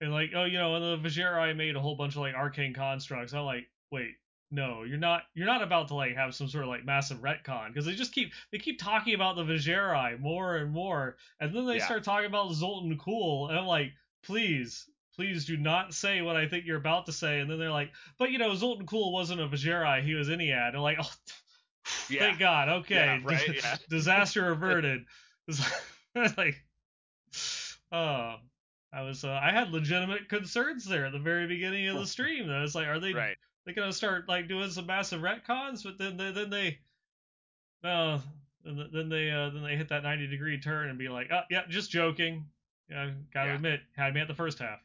and 0.00 0.12
like, 0.12 0.30
oh, 0.34 0.44
you 0.44 0.58
know, 0.58 0.74
and 0.74 1.02
the 1.02 1.08
Vizjerei 1.08 1.56
made 1.56 1.76
a 1.76 1.80
whole 1.80 1.96
bunch 1.96 2.16
of 2.16 2.20
like 2.20 2.34
arcane 2.34 2.74
constructs. 2.74 3.32
I'm 3.32 3.44
like, 3.44 3.68
wait, 3.90 4.16
no, 4.50 4.82
you're 4.82 4.98
not. 4.98 5.22
You're 5.34 5.46
not 5.46 5.62
about 5.62 5.88
to 5.88 5.94
like 5.94 6.16
have 6.16 6.34
some 6.34 6.48
sort 6.48 6.64
of 6.64 6.70
like 6.70 6.84
massive 6.84 7.18
retcon 7.18 7.68
because 7.68 7.86
they 7.86 7.94
just 7.94 8.12
keep 8.12 8.32
they 8.50 8.58
keep 8.58 8.80
talking 8.80 9.14
about 9.14 9.36
the 9.36 9.44
Vizjerei 9.44 10.18
more 10.18 10.56
and 10.56 10.72
more, 10.72 11.16
and 11.38 11.54
then 11.54 11.66
they 11.66 11.76
yeah. 11.76 11.84
start 11.84 12.02
talking 12.02 12.26
about 12.26 12.50
Zoltun 12.50 12.98
Kulle, 12.98 13.48
and 13.48 13.58
I'm 13.58 13.66
like, 13.66 13.92
please. 14.24 14.86
Please 15.16 15.44
do 15.44 15.58
not 15.58 15.92
say 15.92 16.22
what 16.22 16.36
I 16.36 16.48
think 16.48 16.64
you're 16.64 16.78
about 16.78 17.04
to 17.04 17.12
say. 17.12 17.40
And 17.40 17.50
then 17.50 17.58
they're 17.58 17.70
like, 17.70 17.90
but 18.16 18.30
you 18.30 18.38
know, 18.38 18.52
Zoltun 18.52 18.86
Kulle 18.86 19.12
wasn't 19.12 19.40
a 19.40 19.48
Vizjerei, 19.48 20.02
he 20.02 20.14
was 20.14 20.28
Ennead. 20.28 20.72
And 20.72 20.82
like, 20.82 20.96
oh, 21.02 21.10
yeah. 22.08 22.20
thank 22.20 22.38
God. 22.38 22.68
Okay. 22.70 22.94
Yeah, 22.94 23.20
right? 23.22 23.78
Disaster 23.90 24.50
averted. 24.50 25.04
like, 26.36 26.62
oh, 27.92 28.36
I 28.92 29.02
was, 29.02 29.24
uh, 29.24 29.40
I 29.42 29.52
had 29.52 29.70
legitimate 29.70 30.28
concerns 30.28 30.84
there 30.84 31.06
at 31.06 31.12
the 31.12 31.18
very 31.18 31.46
beginning 31.46 31.88
of 31.88 31.98
the 31.98 32.06
stream. 32.06 32.50
I 32.50 32.62
was 32.62 32.74
like, 32.74 32.86
are 32.86 32.98
they, 32.98 33.12
right. 33.12 33.36
they 33.64 33.72
gonna 33.72 33.92
start 33.92 34.28
like 34.28 34.48
doing 34.48 34.70
some 34.70 34.86
massive 34.86 35.20
retcons? 35.20 35.84
But 35.84 35.98
then, 35.98 36.16
they, 36.16 36.32
then 36.32 36.50
they, 36.50 36.78
no, 37.82 38.20
then 38.64 39.08
they, 39.08 39.30
uh, 39.30 39.50
then 39.50 39.62
they 39.62 39.76
hit 39.76 39.88
that 39.88 40.02
90 40.02 40.26
degree 40.26 40.60
turn 40.60 40.88
and 40.88 40.98
be 40.98 41.08
like, 41.08 41.28
oh, 41.32 41.42
yeah, 41.50 41.62
just 41.68 41.90
joking. 41.90 42.46
Yeah, 42.88 43.10
gotta 43.32 43.50
yeah. 43.50 43.54
admit, 43.54 43.80
had 43.96 44.14
me 44.14 44.20
at 44.20 44.28
the 44.28 44.34
first 44.34 44.58
half. 44.58 44.80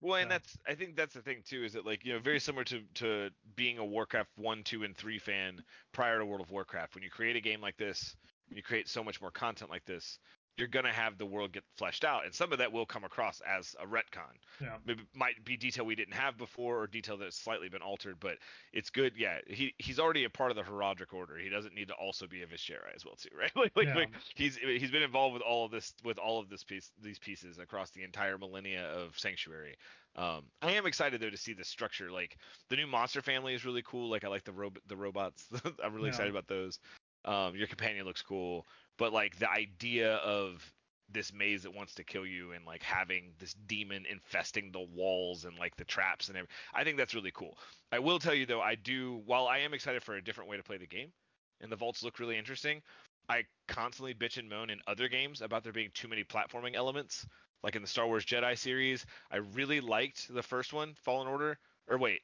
Well, 0.00 0.14
and 0.14 0.30
that's 0.30 0.56
I 0.66 0.74
think 0.74 0.94
that's 0.94 1.14
the 1.14 1.22
thing 1.22 1.42
too 1.44 1.64
is 1.64 1.72
that 1.72 1.84
like 1.84 2.04
you 2.04 2.12
know 2.12 2.20
very 2.20 2.38
similar 2.38 2.64
to 2.64 2.82
to 2.94 3.30
being 3.56 3.78
a 3.78 3.84
Warcraft 3.84 4.30
one, 4.36 4.62
two, 4.62 4.84
and 4.84 4.96
three 4.96 5.18
fan 5.18 5.62
prior 5.92 6.18
to 6.18 6.24
World 6.24 6.40
of 6.40 6.50
Warcraft. 6.52 6.94
When 6.94 7.02
you 7.02 7.10
create 7.10 7.34
a 7.34 7.40
game 7.40 7.60
like 7.60 7.76
this, 7.76 8.14
you 8.50 8.62
create 8.62 8.88
so 8.88 9.02
much 9.04 9.20
more 9.20 9.30
content 9.30 9.70
like 9.70 9.84
this, 9.84 10.18
you're 10.56 10.66
gonna 10.66 10.92
have 10.92 11.18
the 11.18 11.24
world 11.26 11.52
get 11.52 11.62
fleshed 11.76 12.04
out, 12.04 12.24
and 12.24 12.34
some 12.34 12.50
of 12.52 12.58
that 12.58 12.72
will 12.72 12.84
come 12.84 13.04
across 13.04 13.40
as 13.46 13.76
a 13.80 13.86
retcon. 13.86 14.34
Yeah. 14.60 14.76
Maybe 14.84 15.04
might 15.14 15.44
be 15.44 15.56
detail 15.56 15.84
we 15.86 15.94
didn't 15.94 16.14
have 16.14 16.36
before, 16.36 16.82
or 16.82 16.88
detail 16.88 17.16
that's 17.16 17.38
slightly 17.40 17.68
been 17.68 17.80
altered, 17.80 18.16
but 18.18 18.38
it's 18.72 18.90
good. 18.90 19.12
Yeah, 19.16 19.38
he 19.46 19.72
he's 19.78 20.00
already 20.00 20.24
a 20.24 20.30
part 20.30 20.50
of 20.50 20.56
the 20.56 20.64
Horadric 20.64 21.12
Order. 21.12 21.38
He 21.38 21.48
doesn't 21.48 21.76
need 21.76 21.86
to 21.88 21.94
also 21.94 22.26
be 22.26 22.42
a 22.42 22.46
Vizjerei 22.48 22.92
as 22.96 23.04
well, 23.04 23.14
too, 23.14 23.28
right? 23.38 23.52
Like, 23.54 23.70
like, 23.76 23.86
Yeah. 23.86 23.94
like 23.94 24.08
he's 24.34 24.56
he's 24.56 24.90
been 24.90 25.04
involved 25.04 25.34
with 25.34 25.42
all 25.42 25.64
of 25.64 25.70
this 25.70 25.94
with 26.02 26.18
all 26.18 26.40
of 26.40 26.48
this 26.48 26.64
piece 26.64 26.90
these 27.00 27.20
pieces 27.20 27.58
across 27.58 27.90
the 27.90 28.02
entire 28.02 28.36
millennia 28.36 28.84
of 28.90 29.16
Sanctuary. 29.16 29.76
Um, 30.16 30.42
I 30.60 30.72
am 30.72 30.86
excited 30.86 31.20
though 31.20 31.30
to 31.30 31.36
see 31.36 31.52
the 31.52 31.62
structure. 31.64 32.10
Like 32.10 32.36
the 32.68 32.74
new 32.74 32.88
monster 32.88 33.22
family 33.22 33.54
is 33.54 33.64
really 33.64 33.82
cool. 33.86 34.10
Like 34.10 34.24
I 34.24 34.28
like 34.28 34.42
the 34.42 34.52
rob- 34.52 34.80
the 34.88 34.96
robots. 34.96 35.46
I'm 35.84 35.92
really 35.94 36.06
Yeah. 36.06 36.14
excited 36.14 36.30
about 36.32 36.48
those. 36.48 36.80
Um, 37.28 37.54
your 37.54 37.66
companion 37.66 38.06
looks 38.06 38.22
cool, 38.22 38.66
but 38.96 39.12
like 39.12 39.38
the 39.38 39.50
idea 39.50 40.14
of 40.16 40.72
this 41.10 41.30
maze 41.32 41.62
that 41.62 41.74
wants 41.74 41.94
to 41.94 42.04
kill 42.04 42.24
you 42.24 42.52
and 42.52 42.64
like 42.64 42.82
having 42.82 43.32
this 43.38 43.54
demon 43.66 44.06
infesting 44.10 44.72
the 44.72 44.86
walls 44.94 45.44
and 45.44 45.58
like 45.58 45.76
the 45.76 45.84
traps 45.84 46.28
and 46.28 46.38
everything. 46.38 46.56
I 46.72 46.84
think 46.84 46.96
that's 46.96 47.14
really 47.14 47.30
cool. 47.34 47.58
I 47.92 47.98
will 47.98 48.18
tell 48.18 48.32
you 48.32 48.46
though, 48.46 48.62
I 48.62 48.76
do 48.76 49.20
while 49.26 49.46
I 49.46 49.58
am 49.58 49.74
excited 49.74 50.02
for 50.02 50.16
a 50.16 50.24
different 50.24 50.48
way 50.48 50.56
to 50.56 50.62
play 50.62 50.78
the 50.78 50.86
game 50.86 51.12
and 51.60 51.70
the 51.70 51.76
vaults 51.76 52.02
look 52.02 52.18
really 52.18 52.38
interesting, 52.38 52.80
I 53.28 53.44
constantly 53.66 54.14
bitch 54.14 54.38
and 54.38 54.48
moan 54.48 54.70
in 54.70 54.80
other 54.86 55.08
games 55.08 55.42
about 55.42 55.64
there 55.64 55.72
being 55.72 55.90
too 55.92 56.08
many 56.08 56.24
platforming 56.24 56.76
elements. 56.76 57.26
Like 57.62 57.76
in 57.76 57.82
the 57.82 57.88
Star 57.88 58.06
Wars 58.06 58.24
Jedi 58.24 58.56
series, 58.56 59.04
I 59.30 59.36
really 59.36 59.80
liked 59.80 60.32
the 60.32 60.42
first 60.42 60.72
one, 60.72 60.94
Fallen 61.02 61.28
Order. 61.28 61.58
Or 61.88 61.98
wait. 61.98 62.20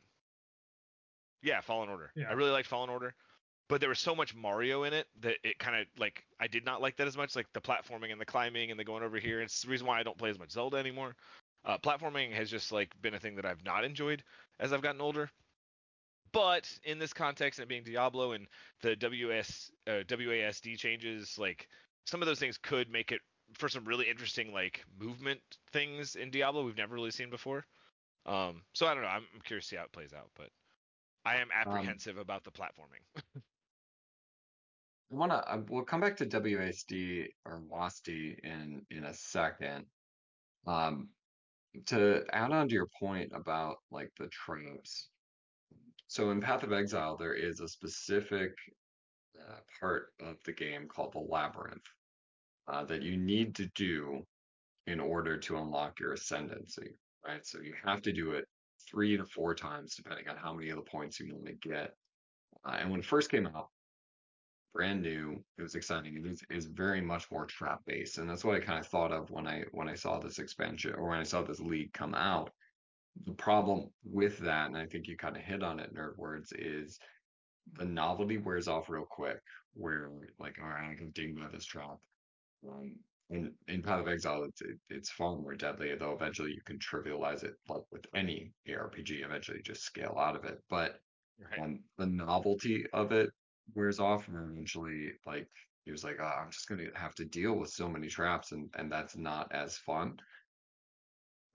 Yeah, 1.42 1.60
Fallen 1.60 1.90
Order. 1.90 2.10
Yeah. 2.14 2.30
I 2.30 2.32
really 2.32 2.52
liked 2.52 2.68
Fallen 2.68 2.88
Order 2.88 3.14
but 3.68 3.80
there 3.80 3.88
was 3.88 3.98
so 3.98 4.14
much 4.14 4.34
Mario 4.34 4.84
in 4.84 4.92
it 4.92 5.06
that 5.20 5.36
it 5.42 5.58
kind 5.58 5.76
of 5.76 5.86
like 5.98 6.24
I 6.38 6.46
did 6.46 6.64
not 6.64 6.82
like 6.82 6.96
that 6.96 7.06
as 7.06 7.16
much, 7.16 7.34
like 7.34 7.46
the 7.52 7.60
platforming 7.60 8.12
and 8.12 8.20
the 8.20 8.26
climbing 8.26 8.70
and 8.70 8.78
the 8.78 8.84
going 8.84 9.02
over 9.02 9.18
here. 9.18 9.40
It's 9.40 9.62
the 9.62 9.68
reason 9.68 9.86
why 9.86 9.98
I 9.98 10.02
don't 10.02 10.18
play 10.18 10.30
as 10.30 10.38
much 10.38 10.50
Zelda 10.50 10.76
anymore. 10.76 11.16
Uh, 11.64 11.78
platforming 11.78 12.32
has 12.32 12.50
just 12.50 12.72
like 12.72 12.90
been 13.00 13.14
a 13.14 13.18
thing 13.18 13.36
that 13.36 13.46
I've 13.46 13.64
not 13.64 13.84
enjoyed 13.84 14.22
as 14.60 14.72
I've 14.72 14.82
gotten 14.82 15.00
older. 15.00 15.30
But 16.32 16.68
in 16.82 16.98
this 16.98 17.12
context, 17.12 17.58
and 17.58 17.64
it 17.64 17.68
being 17.68 17.84
Diablo 17.84 18.32
and 18.32 18.48
the 18.82 18.96
WS 18.96 19.70
uh, 19.86 20.02
WASD 20.08 20.76
changes, 20.76 21.38
like 21.38 21.68
some 22.06 22.20
of 22.20 22.26
those 22.26 22.40
things 22.40 22.58
could 22.58 22.90
make 22.90 23.12
it 23.12 23.20
for 23.54 23.68
some 23.68 23.84
really 23.84 24.08
interesting 24.08 24.52
like 24.52 24.84
movement 24.98 25.40
things 25.72 26.16
in 26.16 26.30
Diablo 26.30 26.64
we've 26.64 26.76
never 26.76 26.94
really 26.94 27.12
seen 27.12 27.30
before. 27.30 27.64
Um, 28.26 28.62
so 28.72 28.86
I 28.86 28.94
don't 28.94 29.04
know. 29.04 29.08
I'm, 29.08 29.24
I'm 29.34 29.40
curious 29.44 29.66
to 29.66 29.70
see 29.70 29.76
how 29.76 29.84
it 29.84 29.92
plays 29.92 30.12
out, 30.12 30.30
but 30.36 30.48
I 31.24 31.36
am 31.36 31.48
apprehensive 31.54 32.18
about 32.18 32.44
the 32.44 32.50
platforming. 32.50 33.22
I 35.12 35.14
want 35.14 35.32
to. 35.32 35.64
We'll 35.68 35.84
come 35.84 36.00
back 36.00 36.16
to 36.18 36.26
WASD 36.26 37.26
or 37.44 37.62
WASD 37.70 38.38
in 38.42 38.82
in 38.90 39.04
a 39.04 39.14
second. 39.14 39.86
Um, 40.66 41.08
to 41.86 42.22
add 42.32 42.52
on 42.52 42.68
to 42.68 42.74
your 42.74 42.88
point 42.98 43.30
about 43.34 43.76
like 43.90 44.10
the 44.18 44.28
traps. 44.28 45.08
So 46.06 46.30
in 46.30 46.40
Path 46.40 46.62
of 46.62 46.72
Exile, 46.72 47.16
there 47.16 47.34
is 47.34 47.60
a 47.60 47.68
specific 47.68 48.52
uh, 49.38 49.56
part 49.80 50.12
of 50.20 50.36
the 50.44 50.52
game 50.52 50.86
called 50.86 51.12
the 51.12 51.18
Labyrinth 51.18 51.82
uh, 52.68 52.84
that 52.84 53.02
you 53.02 53.16
need 53.16 53.54
to 53.56 53.66
do 53.74 54.22
in 54.86 55.00
order 55.00 55.36
to 55.36 55.56
unlock 55.56 55.98
your 55.98 56.12
ascendancy, 56.12 56.90
right? 57.26 57.44
So 57.44 57.58
you 57.60 57.74
have 57.84 58.02
to 58.02 58.12
do 58.12 58.32
it 58.32 58.44
three 58.88 59.16
to 59.16 59.24
four 59.24 59.54
times, 59.54 59.96
depending 59.96 60.28
on 60.28 60.36
how 60.36 60.54
many 60.54 60.70
of 60.70 60.76
the 60.76 60.82
points 60.82 61.18
you 61.18 61.32
want 61.32 61.46
to 61.46 61.68
get. 61.68 61.94
Uh, 62.64 62.76
and 62.78 62.90
when 62.90 63.00
it 63.00 63.06
first 63.06 63.30
came 63.30 63.46
out, 63.46 63.68
brand 64.74 65.00
new, 65.00 65.42
it 65.56 65.62
was 65.62 65.76
exciting. 65.76 66.16
It 66.16 66.26
is, 66.26 66.42
is 66.50 66.66
very 66.66 67.00
much 67.00 67.30
more 67.30 67.46
trap 67.46 67.80
based, 67.86 68.18
and 68.18 68.28
that's 68.28 68.44
what 68.44 68.56
I 68.56 68.60
kind 68.60 68.80
of 68.80 68.86
thought 68.86 69.12
of 69.12 69.30
when 69.30 69.46
I 69.46 69.62
when 69.70 69.88
I 69.88 69.94
saw 69.94 70.18
this 70.18 70.38
expansion 70.38 70.94
or 70.94 71.08
when 71.08 71.18
I 71.18 71.22
saw 71.22 71.42
this 71.42 71.60
league 71.60 71.92
come 71.92 72.14
out. 72.14 72.50
The 73.26 73.32
problem 73.32 73.90
with 74.04 74.38
that, 74.40 74.66
and 74.66 74.76
I 74.76 74.86
think 74.86 75.06
you 75.06 75.16
kind 75.16 75.36
of 75.36 75.42
hit 75.42 75.62
on 75.62 75.78
it, 75.78 75.94
nerd 75.94 76.18
words, 76.18 76.52
is 76.52 76.98
the 77.74 77.84
novelty 77.84 78.38
wears 78.38 78.66
off 78.66 78.90
real 78.90 79.06
quick. 79.08 79.40
Where 79.74 80.10
like, 80.38 80.56
all 80.60 80.68
right, 80.68 80.90
I 80.90 80.94
can 80.94 81.10
dig 81.10 81.38
by 81.38 81.48
this 81.52 81.64
trap. 81.64 81.96
Um, 82.68 82.96
in, 83.30 83.52
in 83.68 83.82
Path 83.82 84.00
of 84.00 84.08
Exile, 84.08 84.44
it's 84.44 84.60
it, 84.60 84.78
it's 84.90 85.10
far 85.10 85.36
more 85.36 85.54
deadly. 85.54 85.94
Though 85.94 86.12
eventually 86.12 86.50
you 86.50 86.60
can 86.66 86.78
trivialize 86.78 87.44
it, 87.44 87.54
like 87.68 87.82
with 87.92 88.06
any 88.14 88.52
ARPG. 88.68 89.24
Eventually, 89.24 89.62
just 89.62 89.82
scale 89.82 90.16
out 90.18 90.36
of 90.36 90.44
it. 90.44 90.58
But 90.68 90.98
Right. 91.36 91.60
um, 91.60 91.80
the 91.98 92.06
novelty 92.06 92.86
of 92.92 93.10
it 93.10 93.28
wears 93.74 94.00
off, 94.00 94.28
and 94.28 94.36
eventually, 94.36 95.12
like 95.26 95.48
he 95.84 95.90
was 95.92 96.04
like, 96.04 96.16
oh, 96.20 96.24
"I'm 96.24 96.50
just 96.50 96.68
gonna 96.68 96.88
have 96.94 97.14
to 97.16 97.24
deal 97.24 97.54
with 97.54 97.70
so 97.70 97.88
many 97.88 98.08
traps," 98.08 98.52
and 98.52 98.70
and 98.76 98.90
that's 98.90 99.16
not 99.16 99.52
as 99.52 99.78
fun. 99.78 100.18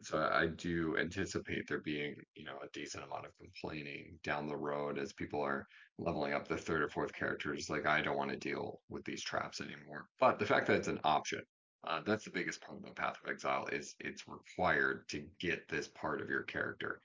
So 0.01 0.29
I 0.31 0.47
do 0.47 0.97
anticipate 0.97 1.67
there 1.67 1.81
being, 1.81 2.15
you 2.35 2.45
know, 2.45 2.57
a 2.63 2.69
decent 2.69 3.03
amount 3.03 3.25
of 3.25 3.37
complaining 3.37 4.19
down 4.23 4.47
the 4.47 4.55
road 4.55 4.97
as 4.97 5.11
people 5.13 5.41
are 5.41 5.67
leveling 5.97 6.33
up 6.33 6.47
the 6.47 6.57
third 6.57 6.81
or 6.81 6.89
fourth 6.89 7.13
characters. 7.13 7.69
Like, 7.69 7.85
I 7.85 8.01
don't 8.01 8.17
want 8.17 8.31
to 8.31 8.37
deal 8.37 8.81
with 8.89 9.03
these 9.03 9.21
traps 9.23 9.59
anymore. 9.59 10.09
But 10.19 10.39
the 10.39 10.45
fact 10.45 10.67
that 10.67 10.77
it's 10.77 10.87
an 10.87 11.01
option, 11.03 11.41
uh, 11.83 12.01
that's 12.05 12.23
the 12.25 12.31
biggest 12.31 12.61
part 12.61 12.77
of 12.77 12.83
the 12.85 12.91
Path 12.93 13.17
of 13.23 13.29
Exile 13.29 13.67
is 13.67 13.95
it's 13.99 14.27
required 14.27 15.07
to 15.09 15.27
get 15.39 15.67
this 15.67 15.89
part 15.89 16.21
of 16.21 16.29
your 16.29 16.43
character. 16.43 17.01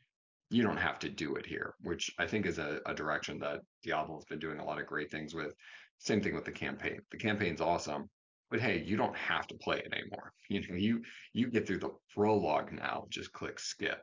You 0.51 0.63
don't 0.63 0.77
have 0.77 0.99
to 1.01 1.09
do 1.11 1.37
it 1.37 1.47
here, 1.47 1.75
which 1.81 2.11
I 2.19 2.27
think 2.27 2.47
is 2.47 2.59
a, 2.59 2.81
a 2.87 2.95
direction 2.95 3.39
that 3.41 3.61
Diablo's 3.83 4.25
been 4.27 4.39
doing 4.39 4.59
a 4.61 4.65
lot 4.65 4.81
of 4.81 4.87
great 4.87 5.11
things 5.11 5.35
with. 5.35 5.55
Same 5.99 6.21
thing 6.23 6.35
with 6.35 6.45
the 6.45 6.53
campaign. 6.53 7.01
The 7.11 7.19
campaign's 7.19 7.61
awesome, 7.61 8.11
but 8.51 8.61
hey, 8.61 8.83
you 8.83 8.97
don't 8.97 9.17
have 9.17 9.47
to 9.49 9.57
play 9.57 9.79
it 9.79 9.93
anymore. 9.93 10.33
You 10.49 10.61
know, 10.69 10.75
you 10.77 11.03
you 11.33 11.51
get 11.51 11.67
through 11.67 11.79
the 11.81 11.91
prologue 12.15 12.73
now, 12.73 13.07
just 13.11 13.33
click 13.33 13.59
skip. 13.59 14.01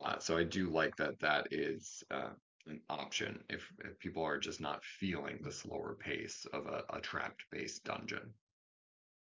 Uh, 0.00 0.18
so 0.18 0.36
I 0.36 0.44
do 0.44 0.70
like 0.70 0.96
that 0.96 1.18
that 1.20 1.48
is 1.52 2.02
uh, 2.10 2.30
an 2.66 2.80
option 2.90 3.44
if, 3.48 3.66
if 3.84 3.98
people 3.98 4.22
are 4.24 4.38
just 4.38 4.60
not 4.60 4.84
feeling 4.84 5.38
the 5.42 5.52
slower 5.52 5.96
pace 6.00 6.44
of 6.52 6.66
a, 6.66 6.82
a 6.90 7.00
trapped 7.00 7.44
based 7.50 7.84
dungeon. 7.84 8.34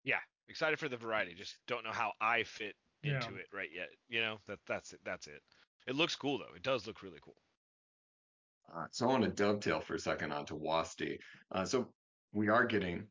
yeah, 0.03 0.19
excited 0.47 0.79
for 0.79 0.89
the 0.89 0.97
variety. 0.97 1.33
Just 1.33 1.57
don't 1.67 1.83
know 1.83 1.91
how 1.91 2.11
I 2.19 2.43
fit 2.43 2.75
Yeah. 3.03 3.29
into 3.29 3.35
it 3.35 3.47
right 3.53 3.69
yet. 3.73 3.89
You 4.09 4.21
know, 4.21 4.37
that 4.47 4.59
that's 4.67 4.93
it. 4.93 4.99
That's 5.03 5.27
it. 5.27 5.41
It 5.87 5.95
looks 5.95 6.15
cool 6.15 6.37
though. 6.37 6.55
It 6.55 6.63
does 6.63 6.87
look 6.87 7.03
really 7.03 7.19
cool. 7.23 7.35
Uh, 8.73 8.85
so 8.91 9.05
I 9.05 9.09
want 9.09 9.23
to 9.23 9.29
dovetail 9.29 9.81
for 9.81 9.95
a 9.95 9.99
second 9.99 10.31
onto 10.31 10.57
WASD. 10.57 11.17
Uh, 11.51 11.65
so 11.65 11.87
we 12.31 12.47
are 12.47 12.65
getting 12.65 13.05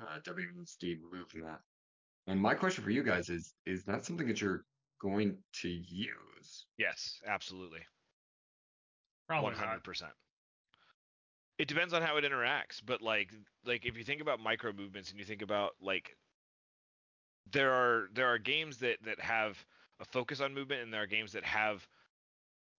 uh, 0.00 0.18
WSD 0.20 0.98
that. 1.42 1.60
And 2.26 2.40
my 2.40 2.54
question 2.54 2.84
for 2.84 2.90
you 2.90 3.02
guys 3.02 3.30
is, 3.30 3.54
is 3.64 3.84
that 3.84 4.04
something 4.04 4.26
that 4.28 4.40
you're 4.40 4.64
going 5.00 5.38
to 5.62 5.68
use? 5.68 6.66
Yes, 6.76 7.20
absolutely. 7.26 7.80
Probably 9.26 9.50
not. 9.50 9.58
hundred 9.58 9.84
percent. 9.84 10.12
It 11.58 11.68
depends 11.68 11.92
on 11.92 12.02
how 12.02 12.16
it 12.16 12.24
interacts, 12.24 12.80
but 12.84 13.02
like 13.02 13.32
like 13.64 13.84
if 13.84 13.96
you 13.96 14.04
think 14.04 14.20
about 14.20 14.40
micro 14.40 14.72
movements 14.72 15.10
and 15.10 15.18
you 15.18 15.24
think 15.24 15.42
about 15.42 15.72
like 15.80 16.16
there 17.52 17.72
are 17.72 18.08
there 18.14 18.26
are 18.26 18.38
games 18.38 18.78
that 18.78 18.98
that 19.04 19.20
have 19.20 19.64
a 20.00 20.04
focus 20.04 20.40
on 20.40 20.54
movement 20.54 20.82
and 20.82 20.92
there 20.92 21.02
are 21.02 21.06
games 21.06 21.32
that 21.32 21.44
have 21.44 21.86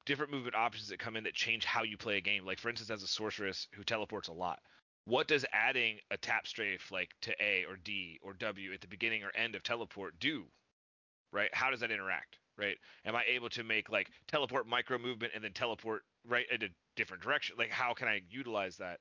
different 0.10 0.32
movement 0.32 0.56
options 0.56 0.88
that 0.88 0.98
come 0.98 1.16
in 1.16 1.24
that 1.24 1.36
change 1.36 1.64
how 1.66 1.84
you 1.84 1.96
play 1.96 2.18
a 2.18 2.22
game. 2.22 2.44
Like 2.44 2.58
for 2.58 2.68
instance, 2.68 2.90
as 2.90 3.04
a 3.04 3.08
sorceress 3.08 3.68
who 3.76 3.84
teleports 3.84 4.28
a 4.28 4.34
lot, 4.34 4.58
what 5.06 5.28
does 5.28 5.46
adding 5.54 6.00
a 6.10 6.18
tap 6.18 6.48
strafe 6.48 6.92
like 6.92 7.12
to 7.22 7.32
A 7.40 7.64
or 7.70 7.78
D 7.84 8.20
or 8.24 8.34
W 8.34 8.74
at 8.74 8.82
the 8.82 8.88
beginning 8.88 9.24
or 9.24 9.30
end 9.36 9.54
of 9.54 9.62
teleport 9.62 10.20
do? 10.20 10.46
Right? 11.32 11.52
How 11.54 11.70
does 11.70 11.82
that 11.82 11.92
interact? 11.92 12.40
Right? 12.58 12.76
Am 13.06 13.16
I 13.16 13.24
able 13.30 13.50
to 13.50 13.64
make 13.64 13.92
like 13.92 14.10
teleport 14.28 14.66
micro 14.66 14.98
movement 14.98 15.34
and 15.36 15.44
then 15.44 15.54
teleport 15.54 16.02
right 16.28 16.48
in 16.52 16.64
a 16.64 16.70
different 16.96 17.22
direction? 17.22 17.56
Like 17.60 17.70
how 17.70 17.94
can 17.94 18.08
I 18.08 18.22
utilize 18.32 18.78
that? 18.78 19.00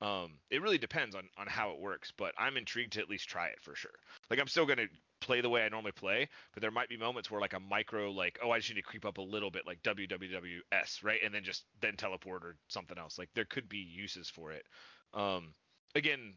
Um, 0.00 0.34
it 0.50 0.60
really 0.60 0.78
depends 0.78 1.14
on 1.14 1.28
on 1.38 1.46
how 1.46 1.70
it 1.70 1.80
works, 1.80 2.12
but 2.16 2.34
I'm 2.38 2.56
intrigued 2.56 2.92
to 2.94 3.00
at 3.00 3.08
least 3.08 3.28
try 3.28 3.48
it 3.48 3.60
for 3.62 3.74
sure. 3.74 3.98
Like 4.30 4.40
I'm 4.40 4.48
still 4.48 4.66
gonna 4.66 4.88
play 5.20 5.40
the 5.40 5.48
way 5.48 5.64
I 5.64 5.68
normally 5.68 5.92
play, 5.92 6.28
but 6.52 6.60
there 6.60 6.70
might 6.70 6.88
be 6.90 6.98
moments 6.98 7.30
where 7.30 7.40
like 7.40 7.54
a 7.54 7.60
micro 7.60 8.10
like 8.10 8.38
oh 8.42 8.50
I 8.50 8.58
just 8.58 8.70
need 8.70 8.80
to 8.80 8.82
creep 8.82 9.06
up 9.06 9.18
a 9.18 9.22
little 9.22 9.50
bit 9.50 9.66
like 9.66 9.82
WWWS 9.82 11.02
right, 11.02 11.20
and 11.24 11.34
then 11.34 11.44
just 11.44 11.64
then 11.80 11.96
teleport 11.96 12.44
or 12.44 12.56
something 12.68 12.98
else. 12.98 13.18
Like 13.18 13.30
there 13.34 13.46
could 13.46 13.68
be 13.68 13.78
uses 13.78 14.28
for 14.28 14.52
it. 14.52 14.66
Um, 15.14 15.54
again, 15.94 16.34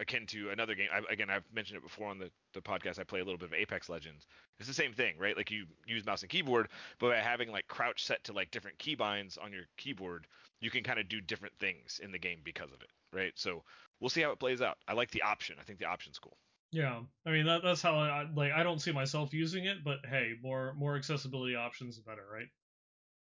akin 0.00 0.26
to 0.26 0.50
another 0.50 0.74
game. 0.74 0.88
I, 0.92 1.02
again, 1.12 1.30
I've 1.30 1.44
mentioned 1.52 1.76
it 1.76 1.82
before 1.82 2.08
on 2.08 2.18
the 2.18 2.30
the 2.54 2.60
podcast. 2.60 2.98
I 2.98 3.04
play 3.04 3.20
a 3.20 3.24
little 3.24 3.38
bit 3.38 3.48
of 3.48 3.54
Apex 3.54 3.88
Legends. 3.88 4.26
It's 4.58 4.68
the 4.68 4.74
same 4.74 4.92
thing, 4.92 5.14
right? 5.18 5.36
Like 5.36 5.50
you 5.50 5.66
use 5.86 6.04
mouse 6.04 6.22
and 6.22 6.30
keyboard, 6.30 6.68
but 6.98 7.10
by 7.10 7.16
having 7.16 7.50
like 7.50 7.68
crouch 7.68 8.04
set 8.04 8.24
to 8.24 8.32
like 8.32 8.50
different 8.50 8.78
keybinds 8.78 9.42
on 9.42 9.52
your 9.52 9.64
keyboard, 9.76 10.26
you 10.60 10.70
can 10.70 10.82
kind 10.82 10.98
of 10.98 11.08
do 11.08 11.20
different 11.20 11.54
things 11.60 12.00
in 12.02 12.10
the 12.10 12.18
game 12.18 12.40
because 12.44 12.72
of 12.72 12.82
it, 12.82 12.90
right? 13.12 13.32
So 13.36 13.62
we'll 14.00 14.10
see 14.10 14.22
how 14.22 14.32
it 14.32 14.40
plays 14.40 14.62
out. 14.62 14.78
I 14.88 14.94
like 14.94 15.10
the 15.10 15.22
option. 15.22 15.56
I 15.60 15.64
think 15.64 15.78
the 15.78 15.86
option's 15.86 16.18
cool. 16.18 16.36
Yeah, 16.72 17.00
I 17.26 17.30
mean 17.30 17.46
that 17.46 17.62
that's 17.62 17.82
how 17.82 17.96
I 17.96 18.26
like. 18.34 18.52
I 18.52 18.62
don't 18.62 18.80
see 18.80 18.92
myself 18.92 19.34
using 19.34 19.64
it, 19.64 19.84
but 19.84 19.98
hey, 20.08 20.34
more 20.42 20.74
more 20.74 20.96
accessibility 20.96 21.56
options, 21.56 21.96
the 21.96 22.02
better, 22.02 22.24
right? 22.32 22.48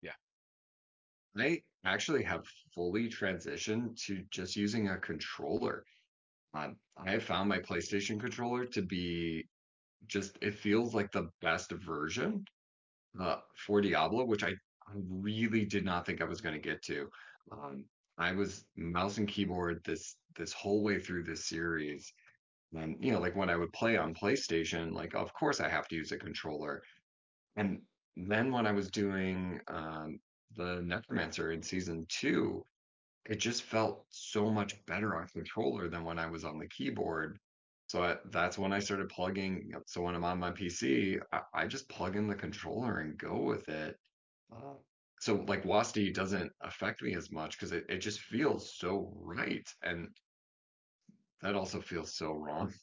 Yeah. 0.01 0.13
I 1.37 1.61
actually 1.83 2.23
have 2.23 2.45
fully 2.73 3.09
transitioned 3.09 4.01
to 4.05 4.23
just 4.31 4.55
using 4.55 4.89
a 4.89 4.97
controller. 4.97 5.83
Um, 6.55 6.75
I 6.97 7.11
have 7.11 7.23
found 7.23 7.49
my 7.49 7.59
PlayStation 7.59 8.19
controller 8.19 8.65
to 8.65 8.81
be 8.81 9.47
just 10.07 10.37
it 10.41 10.55
feels 10.55 10.93
like 10.93 11.11
the 11.11 11.29
best 11.41 11.71
version 11.71 12.45
uh, 13.19 13.37
for 13.65 13.81
Diablo, 13.81 14.25
which 14.25 14.43
I, 14.43 14.49
I 14.49 14.93
really 15.09 15.65
did 15.65 15.83
not 15.83 16.05
think 16.05 16.21
I 16.21 16.25
was 16.25 16.41
going 16.41 16.55
to 16.55 16.61
get 16.61 16.81
to. 16.83 17.09
Um, 17.51 17.85
I 18.17 18.31
was 18.31 18.65
mouse 18.77 19.17
and 19.17 19.27
keyboard 19.27 19.81
this 19.83 20.15
this 20.37 20.53
whole 20.53 20.83
way 20.83 20.99
through 20.99 21.23
this 21.23 21.47
series, 21.47 22.13
and 22.73 22.95
you 22.99 23.11
know, 23.11 23.19
like 23.19 23.35
when 23.35 23.49
I 23.49 23.55
would 23.57 23.73
play 23.73 23.97
on 23.97 24.13
PlayStation, 24.13 24.93
like 24.93 25.15
of 25.15 25.33
course 25.33 25.59
I 25.59 25.69
have 25.69 25.87
to 25.89 25.95
use 25.95 26.11
a 26.11 26.17
controller. 26.17 26.81
And 27.57 27.81
then 28.15 28.51
when 28.51 28.65
I 28.65 28.71
was 28.71 28.89
doing 28.89 29.59
um, 29.67 30.19
the 30.55 30.81
Necromancer 30.83 31.51
in 31.51 31.61
season 31.61 32.05
two, 32.09 32.65
it 33.27 33.35
just 33.35 33.63
felt 33.63 34.05
so 34.09 34.49
much 34.51 34.85
better 34.85 35.15
on 35.15 35.27
controller 35.27 35.89
than 35.89 36.03
when 36.03 36.19
I 36.19 36.27
was 36.27 36.45
on 36.45 36.59
the 36.59 36.67
keyboard. 36.67 37.39
So 37.87 38.03
I, 38.03 38.17
that's 38.31 38.57
when 38.57 38.73
I 38.73 38.79
started 38.79 39.09
plugging. 39.09 39.71
So 39.87 40.01
when 40.01 40.15
I'm 40.15 40.23
on 40.23 40.39
my 40.39 40.51
PC, 40.51 41.19
I, 41.31 41.41
I 41.53 41.67
just 41.67 41.89
plug 41.89 42.15
in 42.15 42.27
the 42.27 42.35
controller 42.35 42.99
and 42.99 43.17
go 43.17 43.41
with 43.41 43.67
it. 43.69 43.95
Uh, 44.51 44.73
so 45.19 45.43
like 45.47 45.63
WASD 45.63 46.13
doesn't 46.13 46.51
affect 46.61 47.01
me 47.01 47.15
as 47.15 47.31
much 47.31 47.57
because 47.57 47.71
it, 47.71 47.85
it 47.89 47.97
just 47.97 48.19
feels 48.19 48.75
so 48.75 49.11
right. 49.15 49.67
And 49.81 50.09
that 51.41 51.55
also 51.55 51.81
feels 51.81 52.15
so 52.15 52.33
wrong. 52.33 52.73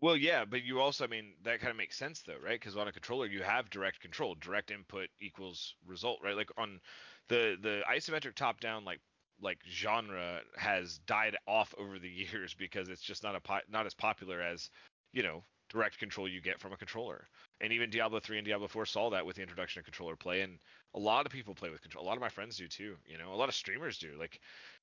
Well, 0.00 0.16
yeah, 0.16 0.44
but 0.44 0.64
you 0.64 0.80
also, 0.80 1.04
I 1.04 1.06
mean, 1.06 1.34
that 1.44 1.60
kind 1.60 1.70
of 1.70 1.76
makes 1.76 1.96
sense 1.96 2.22
though, 2.22 2.38
right? 2.44 2.58
Because 2.58 2.76
on 2.76 2.88
a 2.88 2.92
controller, 2.92 3.26
you 3.26 3.42
have 3.44 3.70
direct 3.70 4.00
control. 4.00 4.34
Direct 4.34 4.72
input 4.72 5.08
equals 5.20 5.76
result, 5.86 6.18
right? 6.24 6.36
Like 6.36 6.50
on 6.56 6.80
the 7.28 7.56
the 7.60 7.82
isometric 7.88 8.34
top-down 8.34 8.84
like 8.84 9.00
like 9.42 9.58
genre 9.68 10.40
has 10.56 10.98
died 11.06 11.36
off 11.46 11.74
over 11.78 11.98
the 11.98 12.08
years 12.32 12.54
because 12.54 12.88
it's 12.88 13.02
just 13.02 13.22
not 13.22 13.36
a 13.36 13.40
po- 13.40 13.60
not 13.70 13.86
as 13.86 13.94
popular 13.94 14.40
as 14.40 14.70
you 15.12 15.22
know 15.22 15.42
direct 15.72 15.98
control 15.98 16.28
you 16.28 16.40
get 16.40 16.60
from 16.60 16.72
a 16.72 16.76
controller. 16.76 17.26
And 17.60 17.72
even 17.72 17.90
Diablo 17.90 18.20
3 18.20 18.38
and 18.38 18.46
Diablo 18.46 18.68
4 18.68 18.84
saw 18.84 19.10
that 19.10 19.24
with 19.24 19.36
the 19.36 19.42
introduction 19.42 19.80
of 19.80 19.84
controller 19.84 20.16
play, 20.16 20.42
and 20.42 20.58
a 20.94 20.98
lot 20.98 21.24
of 21.24 21.32
people 21.32 21.54
play 21.54 21.70
with 21.70 21.80
control. 21.80 22.04
A 22.04 22.08
lot 22.08 22.16
of 22.16 22.20
my 22.20 22.28
friends 22.28 22.56
do 22.58 22.68
too. 22.68 22.96
You 23.06 23.16
know, 23.18 23.32
a 23.32 23.36
lot 23.36 23.48
of 23.48 23.54
streamers 23.54 23.98
do. 23.98 24.10
Like, 24.18 24.40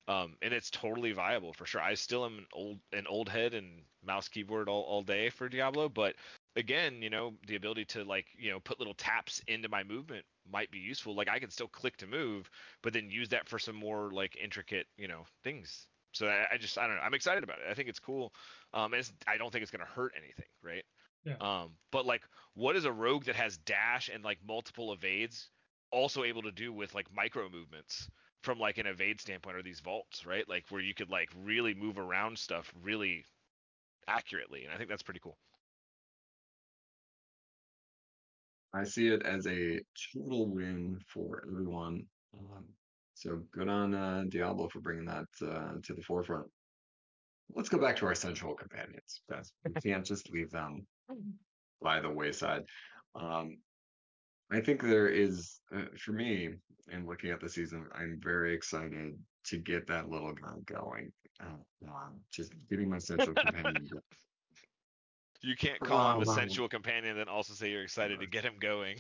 um, 0.07 0.35
and 0.41 0.53
it's 0.53 0.71
totally 0.71 1.11
viable 1.11 1.53
for 1.53 1.65
sure. 1.65 1.81
I 1.81 1.93
still 1.93 2.25
am 2.25 2.39
an 2.39 2.45
old 2.53 2.79
an 2.93 3.05
old 3.07 3.29
head 3.29 3.53
and 3.53 3.81
mouse 4.03 4.27
keyboard 4.27 4.67
all, 4.67 4.81
all 4.83 5.03
day 5.03 5.29
for 5.29 5.47
Diablo, 5.49 5.89
but 5.89 6.15
again, 6.59 7.01
you 7.01 7.09
know, 7.09 7.33
the 7.47 7.55
ability 7.55 7.85
to 7.85 8.03
like, 8.03 8.27
you 8.37 8.51
know, 8.51 8.59
put 8.59 8.79
little 8.79 8.93
taps 8.93 9.41
into 9.47 9.69
my 9.69 9.83
movement 9.83 10.25
might 10.51 10.69
be 10.69 10.77
useful. 10.77 11.15
Like 11.15 11.29
I 11.29 11.39
can 11.39 11.49
still 11.49 11.67
click 11.67 11.97
to 11.97 12.07
move, 12.07 12.49
but 12.83 12.93
then 12.93 13.09
use 13.09 13.29
that 13.29 13.49
for 13.49 13.57
some 13.57 13.75
more 13.75 14.11
like 14.11 14.37
intricate, 14.41 14.85
you 14.97 15.07
know, 15.07 15.25
things. 15.43 15.87
So 16.11 16.27
I, 16.27 16.45
I 16.53 16.57
just 16.57 16.77
I 16.77 16.87
don't 16.87 16.97
know. 16.97 17.01
I'm 17.01 17.13
excited 17.13 17.43
about 17.43 17.57
it. 17.59 17.69
I 17.69 17.73
think 17.73 17.89
it's 17.89 17.99
cool. 17.99 18.33
Um, 18.73 18.93
and 18.93 19.09
I 19.27 19.37
don't 19.37 19.51
think 19.51 19.63
it's 19.63 19.71
gonna 19.71 19.85
hurt 19.85 20.13
anything, 20.17 20.47
right? 20.61 20.83
Yeah. 21.25 21.35
Um, 21.41 21.71
but 21.91 22.05
like, 22.05 22.23
what 22.53 22.75
is 22.75 22.85
a 22.85 22.91
rogue 22.91 23.25
that 23.25 23.35
has 23.35 23.57
dash 23.57 24.09
and 24.13 24.23
like 24.23 24.39
multiple 24.45 24.93
evades 24.93 25.49
also 25.91 26.23
able 26.23 26.43
to 26.43 26.51
do 26.51 26.71
with 26.71 26.93
like 26.93 27.07
micro 27.13 27.49
movements 27.49 28.09
from 28.41 28.59
like 28.59 28.77
an 28.77 28.87
evade 28.87 29.19
standpoint 29.19 29.57
or 29.57 29.63
these 29.63 29.79
vaults, 29.81 30.25
right? 30.25 30.47
Like 30.47 30.65
where 30.69 30.81
you 30.81 30.93
could 30.93 31.09
like 31.09 31.29
really 31.35 31.73
move 31.73 31.97
around 31.97 32.37
stuff 32.37 32.73
really 32.81 33.25
accurately, 34.07 34.65
and 34.65 34.73
I 34.73 34.77
think 34.77 34.89
that's 34.89 35.03
pretty 35.03 35.19
cool. 35.19 35.37
I 38.73 38.83
see 38.83 39.07
it 39.07 39.23
as 39.23 39.47
a 39.47 39.79
total 40.13 40.47
win 40.47 40.99
for 41.07 41.43
everyone. 41.47 42.03
Um, 42.37 42.65
so 43.15 43.41
good 43.51 43.67
on 43.67 43.95
uh, 43.95 44.23
Diablo 44.29 44.69
for 44.69 44.79
bringing 44.79 45.05
that 45.05 45.27
uh, 45.41 45.73
to 45.83 45.93
the 45.93 46.01
forefront. 46.01 46.45
Let's 47.55 47.69
go 47.69 47.79
back 47.79 47.95
to 47.97 48.05
our 48.05 48.15
sensual 48.15 48.53
companions. 48.53 49.21
Beth. 49.27 49.49
We 49.65 49.73
can't 49.91 50.05
just 50.05 50.29
leave 50.29 50.51
them 50.51 50.85
by 51.81 51.99
the 51.99 52.09
wayside. 52.09 52.63
Um, 53.15 53.57
I 54.51 54.61
think 54.61 54.81
there 54.81 55.07
is, 55.07 55.59
uh, 55.75 55.85
for 55.97 56.11
me, 56.11 56.49
in 56.91 57.07
looking 57.07 57.31
at 57.31 57.39
the 57.39 57.49
season, 57.49 57.85
I'm 57.93 58.19
very 58.23 58.53
excited 58.53 59.13
to 59.45 59.57
get 59.57 59.87
that 59.87 60.09
little 60.09 60.33
guy 60.33 60.55
going. 60.65 61.11
Uh, 61.41 61.87
just 62.31 62.53
getting 62.69 62.89
my 62.89 62.97
sensual 62.97 63.33
companion. 63.45 63.89
You 65.41 65.55
can't 65.55 65.79
call 65.79 66.11
him 66.11 66.27
Oh, 66.27 66.31
a 66.31 66.35
sensual 66.35 66.67
companion 66.67 67.11
and 67.11 67.19
then 67.19 67.29
also 67.29 67.53
say 67.53 67.71
you're 67.71 67.83
excited 67.83 68.19
to 68.19 68.27
get 68.27 68.43
him 68.43 68.55
going. 68.59 68.97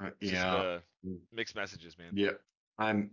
Uh, 0.00 0.10
yeah, 0.20 0.30
just 0.30 0.46
uh, 0.46 0.78
mixed 1.32 1.54
messages, 1.56 1.96
man. 1.98 2.10
yeah, 2.14 2.30
I'm 2.78 3.10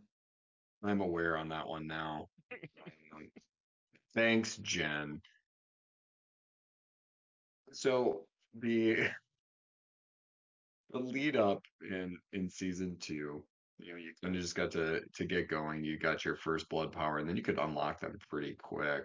I'm 0.83 1.01
aware 1.01 1.37
on 1.37 1.49
that 1.49 1.67
one 1.67 1.87
now. 1.87 2.29
Thanks, 4.15 4.57
Jen. 4.57 5.21
So 7.71 8.25
the 8.59 9.07
the 10.91 10.99
lead 10.99 11.35
up 11.35 11.63
in 11.89 12.17
in 12.33 12.49
season 12.49 12.97
two, 12.99 13.43
you 13.79 13.91
know, 13.93 13.97
you 13.97 14.13
kind 14.21 14.35
of 14.35 14.41
just 14.41 14.55
got 14.55 14.71
to 14.71 15.01
to 15.15 15.25
get 15.25 15.47
going. 15.49 15.83
You 15.83 15.97
got 15.97 16.25
your 16.25 16.35
first 16.35 16.67
blood 16.69 16.91
power, 16.91 17.19
and 17.19 17.29
then 17.29 17.37
you 17.37 17.43
could 17.43 17.59
unlock 17.59 18.01
them 18.01 18.17
pretty 18.29 18.55
quick. 18.61 19.03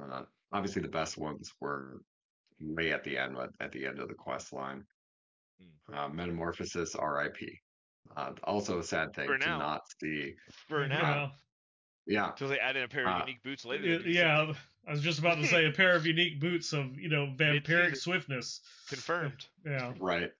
Uh, 0.00 0.22
obviously, 0.52 0.82
the 0.82 0.88
best 0.88 1.16
ones 1.16 1.52
were 1.60 2.02
way 2.62 2.92
at 2.92 3.04
the 3.04 3.18
end, 3.18 3.36
at, 3.38 3.50
at 3.60 3.72
the 3.72 3.86
end 3.86 3.98
of 3.98 4.08
the 4.08 4.14
quest 4.14 4.52
line. 4.52 4.84
Hmm. 5.60 5.94
Uh, 5.94 6.08
Metamorphosis, 6.08 6.94
R.I.P. 6.94 7.58
Uh, 8.16 8.32
also 8.44 8.78
a 8.78 8.82
sad 8.82 9.14
thing 9.14 9.26
For 9.26 9.38
to 9.38 9.46
now. 9.46 9.58
not 9.58 9.82
see. 10.00 10.34
For 10.68 10.86
now, 10.88 11.14
know, 11.14 11.30
Yeah, 12.06 12.30
until 12.30 12.48
they 12.48 12.58
add 12.58 12.76
in 12.76 12.82
a 12.82 12.88
pair 12.88 13.06
of 13.06 13.14
Uh, 13.14 13.24
unique 13.26 13.42
boots 13.42 13.64
later. 13.64 13.82
y- 13.84 13.88
that'd 13.90 14.04
be 14.04 14.12
the 14.12 14.18
same 14.18 14.26
yeah, 14.26 14.46
thing. 14.46 14.56
I 14.88 14.90
was 14.90 15.00
just 15.02 15.18
about 15.20 15.36
to 15.36 15.46
say 15.46 15.66
a 15.66 15.70
pair 15.72 15.94
of 15.94 16.04
unique 16.06 16.40
boots 16.40 16.72
of 16.72 16.98
you 16.98 17.08
know 17.08 17.32
vampiric 17.36 17.96
swiftness. 17.96 18.60
confirmed. 18.88 19.46
Yeah, 19.64 19.92
right. 20.00 20.30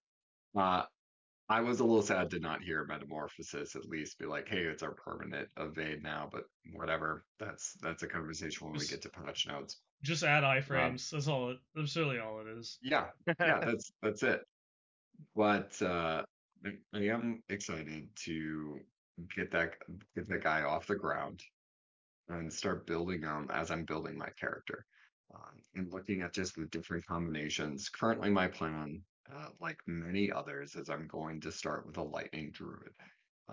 Uh, 1.53 1.57
I 1.57 1.61
was 1.61 1.81
a 1.81 1.85
little 1.85 2.03
sad 2.03 2.31
to 2.31 2.39
not 2.39 2.63
hear 2.63 2.85
Metamorphosis 2.85 3.77
at 3.77 3.89
least 3.89 4.19
be 4.19 4.27
like, 4.27 4.49
hey, 4.49 4.63
it's 4.63 4.83
our 4.83 4.93
permanent 4.93 5.49
evade 5.59 6.03
now, 6.03 6.29
but 6.33 6.45
whatever. 6.73 7.25
That's 7.39 7.75
that's 7.83 8.03
a 8.03 8.07
conversation 8.07 8.67
when 8.67 8.79
we 8.79 8.87
get 8.87 9.03
to 9.03 9.09
patch 9.09 9.47
notes. 9.47 9.79
just 10.03 10.25
add 10.25 10.45
iframes. 10.45 11.11
that's 11.11 11.29
all. 11.29 11.51
It, 11.51 11.59
that's 11.75 11.97
really 11.97 12.19
all 12.19 12.41
it 12.41 12.59
is. 12.59 12.79
Yeah, 12.83 13.07
yeah, 13.27 13.61
that's 13.65 13.93
that's 14.03 14.23
it. 14.23 14.41
But 15.37 15.81
uh, 15.83 16.23
I, 16.65 16.71
I 16.95 17.01
am 17.07 17.43
excited 17.49 18.09
to 18.25 18.81
get 19.35 19.51
that 19.53 19.75
get 20.15 20.29
that 20.29 20.43
guy 20.43 20.63
off 20.63 20.87
the 20.87 20.97
ground 20.97 21.43
and 22.29 22.53
start 22.53 22.87
building 22.87 23.25
on 23.25 23.49
as 23.51 23.71
I'm 23.71 23.85
building 23.85 24.17
my 24.17 24.29
character 24.41 24.87
um, 25.35 25.63
and 25.75 25.93
looking 25.93 26.23
at 26.23 26.33
just 26.33 26.57
the 26.57 26.67
different 26.67 27.07
combinations. 27.07 27.89
Currently, 27.89 28.31
my 28.31 28.49
plan, 28.49 29.03
uh, 29.31 29.49
like 29.61 29.79
many 29.87 30.31
others, 30.33 30.75
is 30.75 30.89
I'm 30.89 31.07
going 31.07 31.41
to 31.43 31.53
start 31.53 31.87
with 31.87 31.97
a 31.99 32.03
lightning 32.03 32.51
druid. 32.53 32.93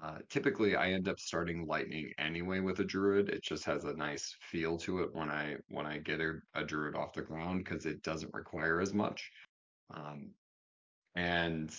Uh, 0.02 0.20
typically, 0.30 0.76
I 0.76 0.92
end 0.92 1.10
up 1.10 1.20
starting 1.20 1.68
lightning 1.68 2.14
anyway 2.18 2.60
with 2.60 2.80
a 2.80 2.86
druid. 2.86 3.30
It 3.30 3.44
just 3.44 3.66
has 3.66 3.84
a 3.84 3.94
nice 3.94 4.36
feel 4.40 4.78
to 4.80 5.02
it 5.02 5.10
when 5.14 5.30
I 5.30 5.58
when 5.70 5.86
I 5.86 5.98
get 5.98 6.22
a, 6.22 6.36
a 6.56 6.64
druid 6.64 6.96
off 6.96 7.14
the 7.14 7.22
ground 7.22 7.66
because 7.66 7.86
it 7.86 8.02
doesn't 8.04 8.34
require 8.34 8.80
as 8.80 8.94
much. 8.94 9.30
Um, 9.94 10.32
and 11.16 11.76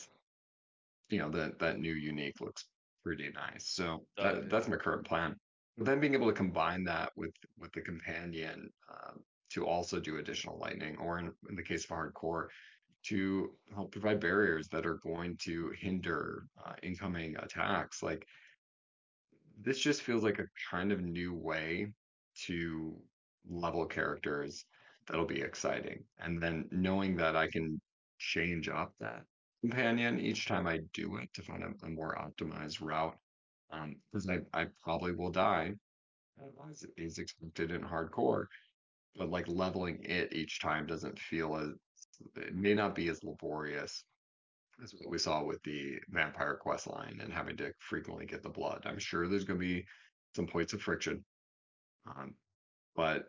you 1.09 1.19
know 1.19 1.31
that 1.31 1.59
that 1.61 1.79
new 1.79 1.95
unique 1.95 2.41
looks 2.41 2.67
pretty 3.05 3.31
nice. 3.35 3.69
So 3.69 4.05
Does, 4.17 4.25
that, 4.25 4.35
yeah. 4.35 4.49
that's 4.51 4.69
my 4.69 4.77
current 4.77 5.07
plan. 5.07 5.37
But 5.79 5.87
then 5.87 6.01
being 6.01 6.15
able 6.15 6.27
to 6.27 6.33
combine 6.33 6.85
that 6.85 7.13
with 7.17 7.33
with 7.59 7.73
the 7.73 7.81
companion 7.81 8.71
um, 8.91 9.21
to 9.51 9.67
also 9.67 9.99
do 9.99 10.19
additional 10.19 10.59
lightning, 10.59 10.97
or 10.99 11.19
in, 11.19 11.33
in 11.49 11.57
the 11.57 11.63
case 11.63 11.85
of 11.85 11.91
hardcore, 11.91 12.49
to 13.03 13.51
help 13.75 13.93
provide 13.93 14.21
barriers 14.21 14.69
that 14.69 14.87
are 14.87 14.99
going 15.03 15.37
to 15.43 15.73
hinder 15.79 16.45
uh, 16.65 16.73
incoming 16.83 17.37
attacks. 17.37 18.03
Like 18.03 18.27
this 19.63 19.79
just 19.79 20.03
feels 20.03 20.23
like 20.23 20.39
a 20.39 20.47
kind 20.71 20.93
of 20.93 21.01
new 21.01 21.35
way 21.35 21.93
to 22.47 22.97
level 23.49 23.87
characters 23.87 24.65
that'll 25.09 25.27
be 25.27 25.41
exciting. 25.41 26.05
And 26.19 26.43
then 26.43 26.67
knowing 26.71 27.17
that 27.17 27.37
I 27.37 27.49
can 27.49 27.81
change 28.19 28.69
up 28.69 28.93
that 29.01 29.23
companion 29.63 30.21
each 30.21 30.47
time 30.47 30.67
I 30.67 30.81
do 30.93 31.17
it 31.17 31.29
to 31.35 31.43
find 31.43 31.63
a, 31.63 31.87
a 31.87 31.89
more 31.89 32.17
optimized 32.17 32.81
route. 32.81 33.17
Um, 33.73 33.97
because 34.11 34.29
I, 34.29 34.41
I 34.53 34.67
probably 34.83 35.13
will 35.13 35.31
die 35.31 35.75
as 36.71 36.85
is 36.97 37.19
expected 37.19 37.71
in 37.71 37.83
hardcore, 37.83 38.47
but 39.17 39.31
like 39.31 39.47
leveling 39.49 39.99
it 40.03 40.33
each 40.33 40.61
time 40.61 40.87
doesn't 40.87 41.19
feel 41.19 41.57
as 41.57 41.69
it 42.37 42.55
may 42.55 42.75
not 42.75 42.95
be 42.95 43.09
as 43.09 43.25
laborious 43.25 44.05
as 44.83 44.95
what 44.95 45.11
we 45.11 45.19
saw 45.19 45.43
with 45.45 45.63
the 45.63 45.99
vampire 46.09 46.57
quest 46.57 46.87
line 46.87 47.21
and 47.23 47.33
having 47.33 47.57
to 47.59 47.73
frequently 47.79 48.27
get 48.27 48.43
the 48.43 48.49
blood. 48.49 48.83
I'm 48.87 48.99
sure 48.99 49.29
there's 49.29 49.45
going 49.45 49.61
to 49.61 49.67
be 49.67 49.85
some 50.35 50.47
points 50.47 50.73
of 50.73 50.81
friction, 50.81 51.25
um, 52.07 52.35
but 52.95 53.27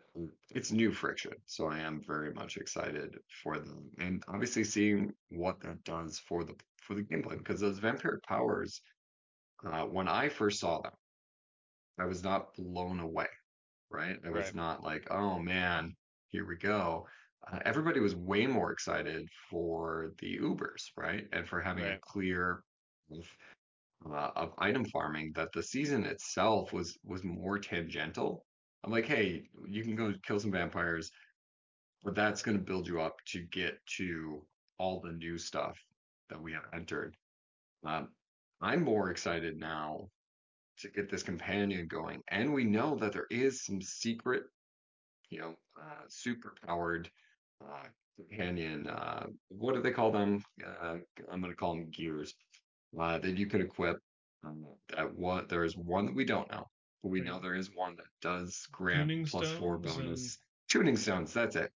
it's 0.50 0.72
new 0.72 0.92
friction. 0.92 1.32
So 1.46 1.66
I 1.68 1.80
am 1.80 2.02
very 2.06 2.32
much 2.32 2.56
excited 2.56 3.18
for 3.42 3.58
them, 3.58 3.90
and 3.98 4.22
obviously 4.28 4.64
seeing 4.64 5.12
what 5.28 5.60
that 5.60 5.84
does 5.84 6.18
for 6.18 6.44
the 6.44 6.54
for 6.80 6.94
the 6.94 7.02
gameplay 7.02 7.38
because 7.38 7.60
those 7.60 7.78
vampiric 7.80 8.22
powers, 8.26 8.80
uh, 9.64 9.82
when 9.82 10.08
I 10.08 10.28
first 10.28 10.58
saw 10.60 10.80
them, 10.80 10.92
I 11.98 12.06
was 12.06 12.24
not 12.24 12.54
blown 12.54 13.00
away. 13.00 13.28
Right? 13.90 14.18
I 14.24 14.30
was 14.30 14.46
Right. 14.46 14.54
not 14.54 14.82
like, 14.82 15.10
oh 15.10 15.38
man, 15.38 15.94
here 16.30 16.46
we 16.46 16.56
go. 16.56 17.06
Uh, 17.50 17.58
everybody 17.64 18.00
was 18.00 18.14
way 18.14 18.46
more 18.46 18.72
excited 18.72 19.28
for 19.50 20.12
the 20.20 20.38
Ubers, 20.38 20.90
right? 20.96 21.26
And 21.32 21.46
for 21.46 21.60
having 21.60 21.84
a 21.84 21.98
clear 22.00 22.62
uh, 24.10 24.30
of 24.36 24.52
item 24.58 24.84
farming 24.86 25.32
that 25.34 25.52
the 25.52 25.62
season 25.62 26.04
itself 26.04 26.72
was 26.72 26.98
was 27.04 27.24
more 27.24 27.58
tangential. 27.58 28.44
I'm 28.84 28.90
like, 28.90 29.06
hey, 29.06 29.44
you 29.66 29.82
can 29.82 29.94
go 29.94 30.12
kill 30.26 30.40
some 30.40 30.52
vampires, 30.52 31.10
but 32.02 32.14
that's 32.14 32.42
going 32.42 32.58
to 32.58 32.64
build 32.64 32.86
you 32.86 33.00
up 33.00 33.16
to 33.28 33.40
get 33.52 33.78
to 33.98 34.44
all 34.78 35.00
the 35.00 35.12
new 35.12 35.38
stuff 35.38 35.78
that 36.30 36.40
we 36.40 36.52
have 36.52 36.64
entered. 36.72 37.16
Um, 37.84 38.08
I'm 38.60 38.82
more 38.82 39.10
excited 39.10 39.58
now 39.58 40.08
to 40.78 40.88
get 40.88 41.10
this 41.10 41.22
companion 41.22 41.86
going, 41.86 42.22
and 42.28 42.52
we 42.52 42.64
know 42.64 42.96
that 42.96 43.12
there 43.12 43.26
is 43.30 43.64
some 43.64 43.80
secret, 43.80 44.44
you 45.30 45.40
know, 45.40 45.54
uh, 45.80 46.04
super 46.08 46.54
powered 46.66 47.10
uh, 47.70 47.86
companion. 48.16 48.88
Uh, 48.88 49.26
what 49.48 49.74
do 49.74 49.82
they 49.82 49.90
call 49.90 50.10
them? 50.10 50.42
Uh, 50.64 50.96
I'm 51.30 51.40
going 51.40 51.52
to 51.52 51.56
call 51.56 51.74
them 51.74 51.90
gears 51.90 52.34
uh, 52.98 53.18
that 53.18 53.36
you 53.36 53.46
could 53.46 53.60
equip. 53.60 53.96
Um, 54.44 54.64
that 54.96 55.14
what 55.14 55.48
there 55.48 55.64
is 55.64 55.76
one 55.76 56.06
that 56.06 56.14
we 56.16 56.24
don't 56.24 56.50
know, 56.50 56.66
but 57.02 57.10
we 57.10 57.20
know 57.20 57.38
there 57.38 57.54
is 57.54 57.70
one 57.74 57.94
that 57.96 58.06
does 58.20 58.66
grant 58.72 59.02
Tuning 59.08 59.24
plus 59.24 59.50
four 59.52 59.78
stones 59.78 59.96
and 59.96 60.06
bonus. 60.06 60.38
Tuning 60.68 60.96
stones, 60.96 61.32
that's 61.32 61.54
it. 61.54 61.70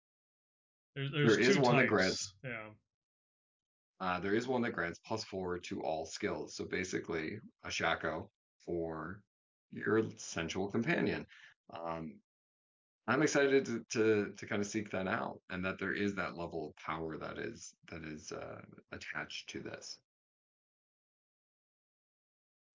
There, 0.96 1.08
there's 1.12 1.36
There 1.36 1.48
is 1.48 1.58
one 1.58 1.76
that 1.76 1.88
grants 1.88 2.34
Yeah. 2.42 2.70
uh, 4.00 4.18
there 4.18 4.34
is 4.34 4.48
one 4.48 4.62
that 4.62 4.72
grants 4.72 4.98
plus 5.06 5.22
four 5.22 5.58
to 5.58 5.80
all 5.82 6.06
skills. 6.06 6.56
So 6.56 6.64
basically, 6.64 7.38
a 7.64 7.70
Shako 7.70 8.30
for 8.64 9.20
your 9.70 10.02
sensual 10.16 10.68
companion. 10.68 11.24
Um, 11.70 12.14
I'm 13.08 13.22
excited 13.22 13.64
to, 13.66 13.84
to 13.90 14.32
to 14.36 14.46
kind 14.46 14.60
of 14.60 14.66
seek 14.66 14.90
that 14.90 15.06
out, 15.06 15.38
and 15.50 15.64
that 15.64 15.78
there 15.78 15.92
is 15.92 16.14
that 16.16 16.36
level 16.36 16.68
of 16.68 16.76
power 16.76 17.16
that 17.18 17.38
is 17.38 17.74
that 17.90 18.04
is 18.04 18.32
uh, 18.32 18.60
attached 18.92 19.48
to 19.50 19.60
this. 19.60 19.98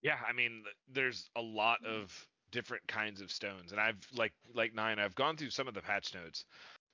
Yeah, 0.01 0.17
I 0.27 0.33
mean, 0.33 0.63
there's 0.91 1.29
a 1.35 1.41
lot 1.41 1.85
of 1.85 2.27
different 2.51 2.87
kinds 2.87 3.21
of 3.21 3.31
stones, 3.31 3.71
and 3.71 3.81
I've 3.81 3.97
like 4.15 4.33
like 4.53 4.73
nine. 4.73 4.99
I've 4.99 5.15
gone 5.15 5.35
through 5.35 5.49
some 5.49 5.67
of 5.67 5.73
the 5.73 5.81
patch 5.81 6.13
notes, 6.13 6.45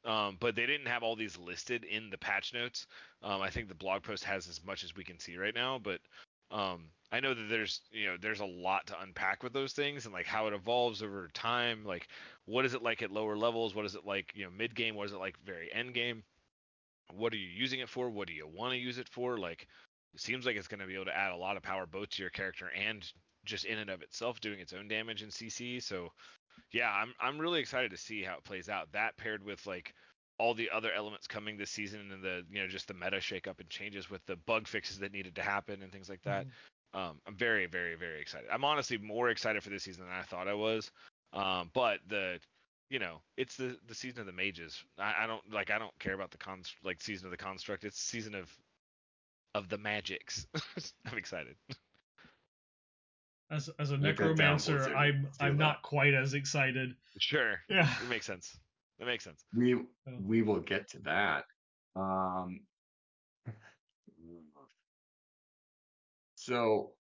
um, 0.04 0.38
but 0.40 0.56
they 0.56 0.66
didn't 0.66 0.88
have 0.88 1.04
all 1.04 1.16
these 1.16 1.38
listed 1.38 1.84
in 1.84 2.10
the 2.10 2.18
patch 2.18 2.54
notes. 2.54 2.88
Um, 3.22 3.42
I 3.42 3.52
think 3.52 3.68
the 3.68 3.76
blog 3.76 4.02
post 4.02 4.24
has 4.24 4.48
as 4.48 4.64
much 4.66 4.84
as 4.84 4.96
we 4.96 5.04
can 5.04 5.20
see 5.20 5.38
right 5.38 5.56
now, 5.56 5.80
but 5.80 6.00
um, 6.50 6.86
I 7.12 7.22
know 7.22 7.34
that 7.34 7.48
there's 7.50 7.82
you 7.92 8.08
know 8.08 8.18
there's 8.20 8.42
a 8.42 8.46
lot 8.46 8.88
to 8.88 9.00
unpack 9.02 9.44
with 9.44 9.54
those 9.54 9.74
things 9.74 10.06
and 10.06 10.14
like 10.14 10.26
how 10.26 10.48
it 10.48 10.54
evolves 10.54 11.02
over 11.02 11.30
time. 11.34 11.86
Like, 11.86 12.08
what 12.46 12.66
is 12.66 12.74
it 12.74 12.84
like 12.84 13.02
at 13.02 13.12
lower 13.12 13.38
levels? 13.38 13.74
What 13.76 13.86
is 13.86 13.96
it 13.96 14.06
like 14.06 14.34
you 14.36 14.44
know 14.46 14.52
mid 14.52 14.76
game? 14.76 14.96
What 14.96 15.06
is 15.06 15.14
it 15.14 15.20
like 15.20 15.38
very 15.46 15.72
end 15.74 15.94
game? 15.94 16.24
What 17.14 17.34
are 17.34 17.38
you 17.38 17.48
using 17.48 17.80
it 17.80 17.90
for? 17.90 18.10
What 18.10 18.28
do 18.28 18.34
you 18.34 18.48
want 18.48 18.74
to 18.74 18.78
use 18.80 18.98
it 18.98 19.08
for? 19.10 19.38
Like, 19.38 19.68
it 20.14 20.20
seems 20.22 20.46
like 20.46 20.58
it's 20.58 20.68
going 20.68 20.82
to 20.82 20.88
be 20.88 20.96
able 20.96 21.06
to 21.06 21.18
add 21.18 21.32
a 21.32 21.38
lot 21.38 21.58
of 21.58 21.64
power 21.64 21.86
both 21.86 22.10
to 22.12 22.22
your 22.24 22.32
character 22.32 22.70
and 22.76 23.10
just 23.46 23.66
in 23.66 23.78
and 23.80 23.90
of 23.90 24.02
itself 24.02 24.42
doing 24.42 24.60
its 24.60 24.74
own 24.74 24.88
damage 24.90 25.24
in 25.24 25.30
CC. 25.32 25.80
So 25.80 26.10
yeah, 26.72 26.92
I'm 26.92 27.14
I'm 27.20 27.40
really 27.40 27.60
excited 27.62 27.92
to 27.92 27.98
see 27.98 28.24
how 28.24 28.38
it 28.38 28.44
plays 28.44 28.70
out. 28.70 28.92
That 28.94 29.18
paired 29.18 29.44
with 29.44 29.66
like 29.66 29.94
all 30.40 30.54
the 30.54 30.70
other 30.72 30.92
elements 30.92 31.28
coming 31.28 31.58
this 31.58 31.72
season 31.72 32.12
and 32.12 32.24
the 32.24 32.44
you 32.52 32.62
know 32.62 32.68
just 32.68 32.88
the 32.88 32.94
meta 32.94 33.18
shakeup 33.18 33.60
and 33.60 33.70
changes 33.70 34.10
with 34.10 34.26
the 34.26 34.36
bug 34.36 34.68
fixes 34.68 35.00
that 35.00 35.14
needed 35.14 35.36
to 35.36 35.42
happen 35.44 35.82
and 35.84 35.92
things 35.92 36.10
like 36.10 36.24
that. 36.24 36.48
Mhm. 36.48 36.52
Um, 36.98 37.20
I'm 37.28 37.36
very 37.36 37.68
very 37.68 37.96
very 37.96 38.20
excited. 38.20 38.48
I'm 38.52 38.66
honestly 38.66 38.98
more 38.98 39.30
excited 39.30 39.62
for 39.64 39.70
this 39.70 39.84
season 39.84 40.04
than 40.06 40.14
I 40.14 40.24
thought 40.24 40.48
I 40.48 40.54
was. 40.56 40.90
Um, 41.34 41.70
but 41.74 42.00
the 42.08 42.40
you 42.90 42.98
know 43.00 43.22
it's 43.38 43.56
the 43.56 43.78
the 43.88 43.94
season 43.94 44.22
of 44.22 44.26
the 44.26 44.32
mages. 44.32 44.84
I, 44.98 45.14
I 45.24 45.28
don't 45.28 45.44
like 45.54 45.70
I 45.70 45.78
don't 45.78 45.98
care 46.00 46.14
about 46.14 46.32
the 46.32 46.38
con 46.38 46.62
like 46.84 47.02
season 47.02 47.28
of 47.28 47.32
the 47.32 47.38
construct. 47.38 47.84
It's 47.84 48.00
season 48.02 48.34
of 48.34 48.50
of 49.54 49.70
the 49.70 49.78
magics. 49.78 50.48
I'm 51.06 51.18
excited. 51.18 51.56
As 53.52 53.70
as 53.80 53.92
a 53.92 53.94
Write 53.94 54.02
down, 54.18 54.28
necromancer, 54.28 54.96
I'm 54.96 55.28
I'm 55.40 55.58
that. 55.58 55.64
not 55.64 55.82
quite 55.84 56.14
as 56.14 56.34
excited. 56.34 56.96
Sure, 57.20 57.62
Yeah. 57.70 57.90
it 58.04 58.10
makes 58.10 58.26
sense. 58.26 58.58
That 59.00 59.06
makes 59.06 59.24
sense. 59.24 59.46
We 59.56 59.76
we 60.26 60.42
will 60.42 60.60
get 60.60 60.90
to 60.92 61.00
that. 61.00 61.46
Um, 61.96 62.62
so 66.48 66.92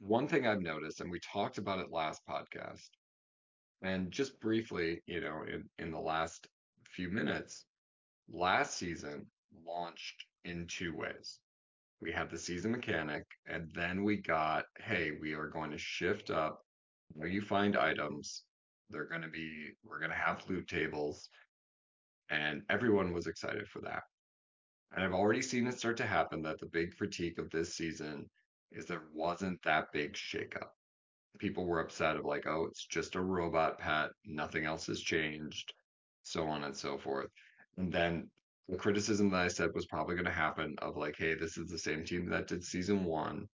one 0.00 0.26
thing 0.26 0.44
I've 0.44 0.60
noticed, 0.60 1.00
and 1.00 1.08
we 1.08 1.20
talked 1.20 1.58
about 1.58 1.78
it 1.78 1.92
last 1.92 2.20
podcast, 2.28 2.88
and 3.82 4.10
just 4.10 4.40
briefly, 4.40 5.02
you 5.06 5.20
know, 5.20 5.44
in, 5.46 5.68
in 5.78 5.92
the 5.92 6.00
last 6.00 6.48
few 6.84 7.10
minutes, 7.10 7.64
last 8.28 8.76
season 8.76 9.26
launched 9.64 10.24
in 10.44 10.66
two 10.66 10.96
ways. 10.96 11.38
We 12.00 12.10
had 12.10 12.28
the 12.28 12.38
season 12.38 12.72
mechanic, 12.72 13.22
and 13.46 13.70
then 13.72 14.02
we 14.02 14.16
got, 14.16 14.64
hey, 14.80 15.12
we 15.20 15.32
are 15.34 15.46
going 15.46 15.70
to 15.70 15.78
shift 15.78 16.30
up 16.30 16.60
where 17.12 17.28
you 17.28 17.42
find 17.42 17.76
items. 17.76 18.42
They're 18.88 19.08
going 19.08 19.22
to 19.22 19.28
be, 19.28 19.68
we're 19.84 20.00
going 20.00 20.10
to 20.10 20.16
have 20.16 20.42
loot 20.48 20.66
tables, 20.66 21.28
and 22.30 22.62
everyone 22.68 23.12
was 23.12 23.28
excited 23.28 23.68
for 23.68 23.80
that. 23.82 24.02
And 24.92 25.04
I've 25.04 25.14
already 25.14 25.42
seen 25.42 25.68
it 25.68 25.78
start 25.78 25.96
to 25.98 26.06
happen 26.06 26.42
that 26.42 26.58
the 26.58 26.66
big 26.66 26.96
critique 26.96 27.38
of 27.38 27.48
this 27.50 27.76
season 27.76 28.28
is 28.72 28.86
there 28.86 29.02
wasn't 29.12 29.60
that 29.62 29.92
big 29.92 30.14
shakeup. 30.14 30.70
People 31.38 31.66
were 31.66 31.80
upset 31.80 32.16
of 32.16 32.24
like, 32.24 32.46
oh, 32.46 32.66
it's 32.66 32.86
just 32.86 33.14
a 33.14 33.20
robot 33.20 33.78
pet, 33.78 34.10
nothing 34.24 34.64
else 34.64 34.86
has 34.86 35.00
changed, 35.00 35.72
so 36.22 36.46
on 36.46 36.64
and 36.64 36.76
so 36.76 36.98
forth. 36.98 37.30
And 37.76 37.92
then 37.92 38.30
the 38.68 38.76
criticism 38.76 39.30
that 39.30 39.40
I 39.40 39.48
said 39.48 39.70
was 39.74 39.86
probably 39.86 40.14
going 40.14 40.26
to 40.26 40.30
happen 40.30 40.74
of 40.78 40.96
like, 40.96 41.16
hey, 41.16 41.34
this 41.34 41.56
is 41.56 41.68
the 41.68 41.78
same 41.78 42.04
team 42.04 42.28
that 42.30 42.46
did 42.46 42.62
season 42.62 43.04
one. 43.04 43.48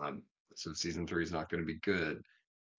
Um, 0.00 0.22
so 0.54 0.72
season 0.72 1.06
three 1.06 1.22
is 1.22 1.32
not 1.32 1.48
going 1.48 1.60
to 1.60 1.66
be 1.66 1.78
good. 1.80 2.22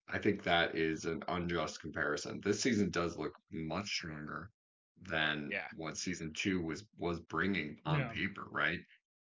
I 0.10 0.18
think 0.18 0.44
that 0.44 0.76
is 0.76 1.06
an 1.06 1.24
unjust 1.30 1.80
comparison. 1.82 2.42
This 2.44 2.60
season 2.60 2.90
does 2.90 3.18
look 3.18 3.34
much 3.52 3.88
stronger 3.88 4.50
than 5.04 5.50
Yeah. 5.52 5.68
what 5.76 5.98
season 5.98 6.34
two 6.34 6.62
was 6.62 6.84
was 6.98 7.20
bringing 7.22 7.78
on 7.86 8.00
Yeah. 8.00 8.12
paper, 8.12 8.46
right? 8.52 8.80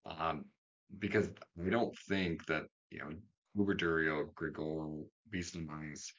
Um, 0.07 0.45
because 0.99 1.29
I 1.65 1.71
don't 1.71 1.97
think 2.09 2.47
that 2.47 2.65
you 2.91 2.99
know 2.99 3.11
Uberdurio, 3.57 4.33
Grigoire, 4.35 5.05
Beast 5.31 5.55
and 5.55 5.67
Mice, 5.67 6.13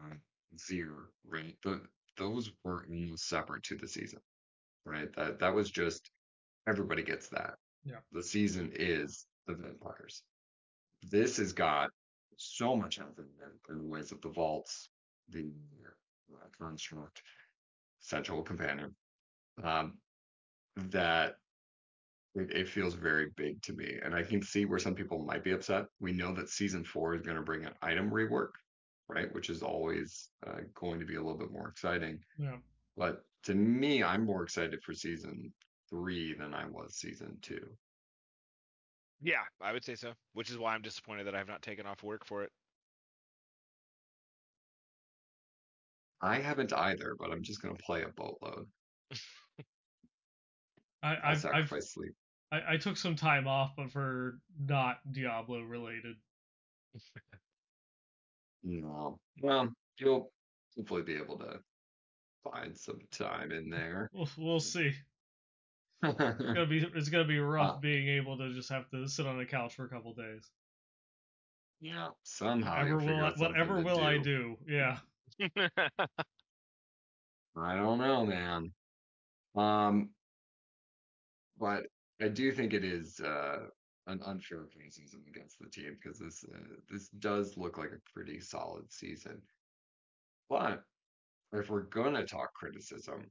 uh, 0.00 0.14
Zir, 0.58 1.10
right? 1.26 1.54
The, 1.62 1.80
those 2.16 2.50
were 2.64 2.86
almost 2.90 3.28
separate 3.28 3.62
to 3.64 3.76
the 3.76 3.88
season, 3.88 4.20
right? 4.84 5.14
That 5.16 5.38
that 5.40 5.54
was 5.54 5.70
just 5.70 6.10
everybody 6.68 7.02
gets 7.02 7.28
that. 7.28 7.54
Yeah. 7.84 8.00
The 8.12 8.22
season 8.22 8.72
is 8.74 9.26
the 9.46 9.54
vampires. 9.54 10.22
This 11.10 11.36
has 11.36 11.52
got 11.52 11.90
so 12.36 12.76
much 12.76 12.98
of 12.98 13.06
it 13.18 13.26
in 13.70 13.78
the 13.78 13.84
ways 13.84 14.12
of 14.12 14.20
the 14.20 14.28
vaults, 14.30 14.90
the 15.30 15.50
uh, 16.32 16.46
construct, 16.60 17.22
central 18.00 18.42
companion, 18.42 18.94
um, 19.62 19.98
that 20.76 21.34
it, 22.40 22.50
it 22.52 22.68
feels 22.68 22.94
very 22.94 23.28
big 23.36 23.62
to 23.62 23.72
me. 23.72 23.98
And 24.04 24.14
I 24.14 24.22
can 24.22 24.42
see 24.42 24.64
where 24.64 24.78
some 24.78 24.94
people 24.94 25.18
might 25.24 25.44
be 25.44 25.52
upset. 25.52 25.86
We 26.00 26.12
know 26.12 26.34
that 26.34 26.48
season 26.48 26.84
four 26.84 27.14
is 27.14 27.22
going 27.22 27.36
to 27.36 27.42
bring 27.42 27.64
an 27.64 27.74
item 27.82 28.10
rework, 28.10 28.50
right? 29.08 29.32
Which 29.34 29.50
is 29.50 29.62
always 29.62 30.28
uh, 30.46 30.60
going 30.74 31.00
to 31.00 31.06
be 31.06 31.16
a 31.16 31.22
little 31.22 31.38
bit 31.38 31.52
more 31.52 31.68
exciting. 31.68 32.20
Yeah. 32.38 32.56
But 32.96 33.24
to 33.44 33.54
me, 33.54 34.02
I'm 34.02 34.24
more 34.24 34.42
excited 34.42 34.82
for 34.82 34.94
season 34.94 35.52
three 35.88 36.34
than 36.34 36.54
I 36.54 36.66
was 36.66 36.96
season 36.96 37.38
two. 37.40 37.66
Yeah, 39.20 39.42
I 39.60 39.72
would 39.72 39.84
say 39.84 39.94
so. 39.94 40.12
Which 40.34 40.50
is 40.50 40.58
why 40.58 40.74
I'm 40.74 40.82
disappointed 40.82 41.26
that 41.26 41.34
I 41.34 41.38
have 41.38 41.48
not 41.48 41.62
taken 41.62 41.86
off 41.86 42.02
work 42.02 42.24
for 42.24 42.42
it. 42.42 42.52
I 46.20 46.40
haven't 46.40 46.72
either, 46.72 47.14
but 47.18 47.30
I'm 47.30 47.42
just 47.42 47.62
going 47.62 47.76
to 47.76 47.82
play 47.82 48.02
a 48.02 48.08
boatload. 48.08 48.66
I, 51.02 51.14
I'll 51.14 51.32
I've, 51.32 51.46
I've 51.72 51.82
sleep. 51.82 52.14
I, 52.50 52.74
I 52.74 52.76
took 52.78 52.96
some 52.96 53.14
time 53.16 53.46
off, 53.46 53.72
but 53.76 53.90
for 53.90 54.38
not 54.58 54.98
Diablo 55.12 55.60
related. 55.62 56.16
No. 58.64 59.18
Well, 59.42 59.68
you'll 59.98 60.32
hopefully 60.76 61.02
be 61.02 61.16
able 61.16 61.38
to 61.38 61.60
find 62.44 62.76
some 62.76 63.00
time 63.10 63.52
in 63.52 63.70
there. 63.70 64.08
We'll, 64.12 64.28
we'll 64.38 64.60
see. 64.60 64.92
It's 66.00 66.14
gonna 66.14 66.66
be 66.66 66.78
it's 66.94 67.08
gonna 67.08 67.24
be 67.24 67.40
rough 67.40 67.76
Uh, 67.76 67.78
being 67.80 68.06
able 68.08 68.38
to 68.38 68.52
just 68.54 68.68
have 68.68 68.88
to 68.90 69.08
sit 69.08 69.26
on 69.26 69.40
a 69.40 69.44
couch 69.44 69.74
for 69.74 69.84
a 69.84 69.88
couple 69.88 70.14
days. 70.14 70.48
yeah, 71.80 72.10
somehow 72.22 72.78
Whatever 72.84 73.00
I, 73.12 73.26
out 73.26 73.38
whatever 73.38 73.80
will 73.82 74.00
I 74.00 74.18
do. 74.18 74.56
do? 74.68 74.72
Yeah. 74.72 74.98
I 77.56 77.74
don't 77.74 77.98
know, 77.98 78.24
man. 78.26 78.72
Um, 79.56 80.10
but 81.58 81.86
I 82.20 82.28
do 82.28 82.50
think 82.52 82.72
it 82.72 82.84
is 82.84 83.20
uh, 83.20 83.58
an 84.06 84.20
unfair 84.24 84.66
criticism 84.72 85.22
against 85.28 85.58
the 85.60 85.68
team 85.68 85.96
because 86.00 86.18
this 86.18 86.44
uh, 86.52 86.58
this 86.90 87.08
does 87.20 87.56
look 87.56 87.78
like 87.78 87.92
a 87.92 88.12
pretty 88.12 88.40
solid 88.40 88.90
season. 88.90 89.40
But 90.48 90.82
if 91.52 91.70
we're 91.70 91.82
gonna 91.82 92.26
talk 92.26 92.52
criticism, 92.54 93.30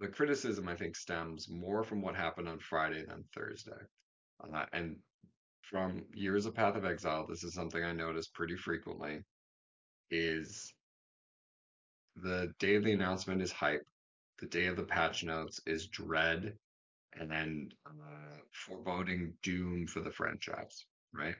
the 0.00 0.08
criticism 0.08 0.68
I 0.68 0.74
think 0.74 0.96
stems 0.96 1.48
more 1.48 1.84
from 1.84 2.02
what 2.02 2.16
happened 2.16 2.48
on 2.48 2.58
Friday 2.58 3.04
than 3.06 3.24
Thursday. 3.34 3.72
Uh, 4.42 4.64
and 4.72 4.96
from 5.62 6.04
years 6.14 6.46
of 6.46 6.54
Path 6.54 6.76
of 6.76 6.84
Exile, 6.84 7.26
this 7.28 7.44
is 7.44 7.54
something 7.54 7.84
I 7.84 7.92
notice 7.92 8.28
pretty 8.28 8.56
frequently 8.56 9.20
is 10.10 10.72
the 12.16 12.52
day 12.58 12.76
of 12.76 12.84
the 12.84 12.92
announcement 12.92 13.42
is 13.42 13.52
hype. 13.52 13.86
The 14.40 14.46
day 14.46 14.66
of 14.66 14.76
the 14.76 14.84
patch 14.84 15.24
notes 15.24 15.60
is 15.66 15.88
dread 15.88 16.56
and 17.18 17.30
then 17.30 17.68
uh, 17.86 18.36
foreboding 18.52 19.34
doom 19.42 19.86
for 19.86 20.00
the 20.00 20.10
franchise, 20.10 20.86
right? 21.14 21.36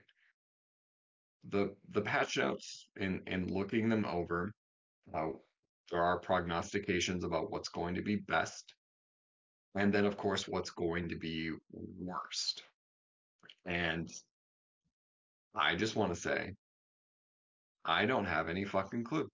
The 1.49 1.75
the 1.91 2.01
patch 2.01 2.37
notes 2.37 2.87
in 2.97 3.21
in 3.27 3.47
looking 3.53 3.89
them 3.89 4.05
over, 4.05 4.51
uh, 5.13 5.29
there 5.91 6.03
are 6.03 6.19
prognostications 6.19 7.23
about 7.23 7.51
what's 7.51 7.69
going 7.69 7.95
to 7.95 8.01
be 8.01 8.17
best, 8.17 8.73
and 9.75 9.93
then 9.93 10.05
of 10.05 10.17
course 10.17 10.47
what's 10.47 10.71
going 10.71 11.09
to 11.09 11.15
be 11.15 11.51
worst. 11.71 12.63
And 13.65 14.09
I 15.55 15.75
just 15.75 15.95
want 15.95 16.13
to 16.13 16.19
say, 16.19 16.53
I 17.85 18.05
don't 18.05 18.25
have 18.25 18.49
any 18.49 18.65
fucking 18.65 19.03
clue, 19.03 19.29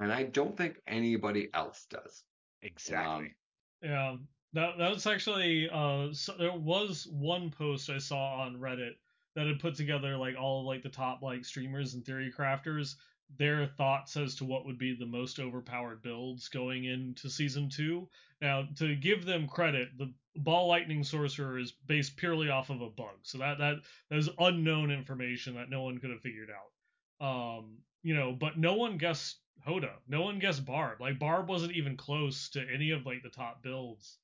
and 0.00 0.12
I 0.12 0.24
don't 0.24 0.56
think 0.56 0.76
anybody 0.86 1.48
else 1.54 1.86
does. 1.90 2.24
Exactly. 2.62 3.26
Um, 3.26 3.34
Yeah, 3.82 4.16
that 4.52 4.78
that's 4.78 5.06
actually 5.06 5.68
uh 5.70 6.08
so 6.12 6.34
there 6.38 6.52
was 6.52 7.06
one 7.10 7.50
post 7.50 7.90
I 7.90 7.98
saw 7.98 8.40
on 8.40 8.56
Reddit 8.56 8.94
that 9.36 9.46
had 9.46 9.60
put 9.60 9.74
together 9.74 10.16
like 10.16 10.36
all 10.36 10.60
of 10.60 10.66
like 10.66 10.82
the 10.82 10.88
top 10.88 11.22
like 11.22 11.44
streamers 11.44 11.94
and 11.94 12.04
theory 12.04 12.32
crafters 12.36 12.96
their 13.38 13.66
thoughts 13.66 14.16
as 14.16 14.34
to 14.36 14.44
what 14.44 14.66
would 14.66 14.78
be 14.78 14.94
the 14.94 15.06
most 15.06 15.38
overpowered 15.38 16.02
builds 16.02 16.48
going 16.48 16.84
into 16.84 17.30
season 17.30 17.68
2. 17.68 18.08
Now, 18.40 18.66
to 18.76 18.94
give 18.96 19.24
them 19.24 19.46
credit, 19.46 19.96
the 19.96 20.12
ball 20.36 20.68
lightning 20.68 21.04
sorcerer 21.04 21.58
is 21.58 21.72
based 21.86 22.16
purely 22.16 22.48
off 22.48 22.70
of 22.70 22.80
a 22.80 22.90
bug. 22.90 23.16
So 23.22 23.38
that 23.38 23.58
that 23.58 23.76
that 24.08 24.18
is 24.18 24.28
unknown 24.38 24.90
information 24.90 25.54
that 25.54 25.70
no 25.70 25.82
one 25.82 25.98
could 25.98 26.10
have 26.10 26.20
figured 26.20 26.50
out. 26.50 27.26
Um, 27.26 27.78
you 28.02 28.14
know, 28.14 28.32
but 28.32 28.58
no 28.58 28.74
one 28.74 28.98
guessed 28.98 29.38
HotA. 29.66 29.92
No 30.08 30.22
one 30.22 30.38
guessed 30.38 30.64
Barb. 30.64 31.00
Like 31.00 31.18
Barb 31.18 31.48
wasn't 31.48 31.72
even 31.72 31.96
close 31.96 32.48
to 32.50 32.64
any 32.72 32.90
of 32.90 33.06
like 33.06 33.22
the 33.22 33.28
top 33.28 33.62
builds, 33.62 34.18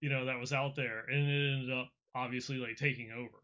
you 0.00 0.10
know, 0.10 0.24
that 0.26 0.38
was 0.38 0.52
out 0.52 0.76
there, 0.76 1.04
and 1.08 1.28
it 1.28 1.54
ended 1.54 1.72
up 1.72 1.88
obviously 2.14 2.56
like 2.56 2.76
taking 2.76 3.10
over. 3.12 3.38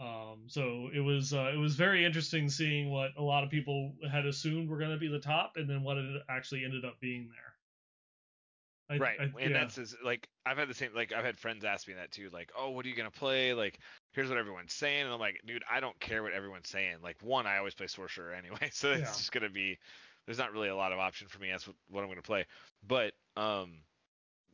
Um, 0.00 0.44
so 0.46 0.88
it 0.94 1.00
was 1.00 1.34
uh, 1.34 1.50
it 1.52 1.58
was 1.58 1.74
very 1.74 2.04
interesting 2.04 2.48
seeing 2.48 2.90
what 2.90 3.10
a 3.18 3.22
lot 3.22 3.44
of 3.44 3.50
people 3.50 3.92
had 4.10 4.24
assumed 4.24 4.68
were 4.68 4.78
going 4.78 4.92
to 4.92 4.96
be 4.96 5.08
the 5.08 5.20
top, 5.20 5.52
and 5.56 5.68
then 5.68 5.82
what 5.82 5.98
it 5.98 6.22
actually 6.28 6.64
ended 6.64 6.84
up 6.84 6.98
being 7.00 7.28
there. 7.28 8.96
I, 8.96 8.98
right, 8.98 9.16
I, 9.20 9.24
and 9.24 9.34
yeah. 9.38 9.48
that's 9.52 9.78
as, 9.78 9.94
like 10.02 10.26
I've 10.44 10.56
had 10.56 10.68
the 10.68 10.74
same 10.74 10.90
like 10.94 11.12
I've 11.12 11.24
had 11.24 11.38
friends 11.38 11.64
ask 11.64 11.86
me 11.86 11.94
that 11.94 12.10
too, 12.10 12.30
like, 12.32 12.50
oh, 12.58 12.70
what 12.70 12.86
are 12.86 12.88
you 12.88 12.96
gonna 12.96 13.10
play? 13.10 13.52
Like, 13.52 13.78
here's 14.12 14.30
what 14.30 14.38
everyone's 14.38 14.72
saying, 14.72 15.04
and 15.04 15.12
I'm 15.12 15.20
like, 15.20 15.38
dude, 15.46 15.62
I 15.70 15.80
don't 15.80 15.98
care 16.00 16.22
what 16.22 16.32
everyone's 16.32 16.68
saying. 16.68 16.96
Like, 17.02 17.16
one, 17.22 17.46
I 17.46 17.58
always 17.58 17.74
play 17.74 17.86
sorcerer 17.86 18.32
anyway, 18.32 18.68
so 18.72 18.90
it's 18.90 19.00
yeah. 19.00 19.06
just 19.06 19.32
gonna 19.32 19.50
be 19.50 19.78
there's 20.26 20.38
not 20.38 20.52
really 20.52 20.68
a 20.68 20.76
lot 20.76 20.92
of 20.92 20.98
option 20.98 21.28
for 21.28 21.38
me. 21.40 21.50
That's 21.50 21.66
what, 21.66 21.76
what 21.90 22.02
I'm 22.02 22.08
gonna 22.08 22.22
play, 22.22 22.46
but 22.88 23.12
um, 23.36 23.82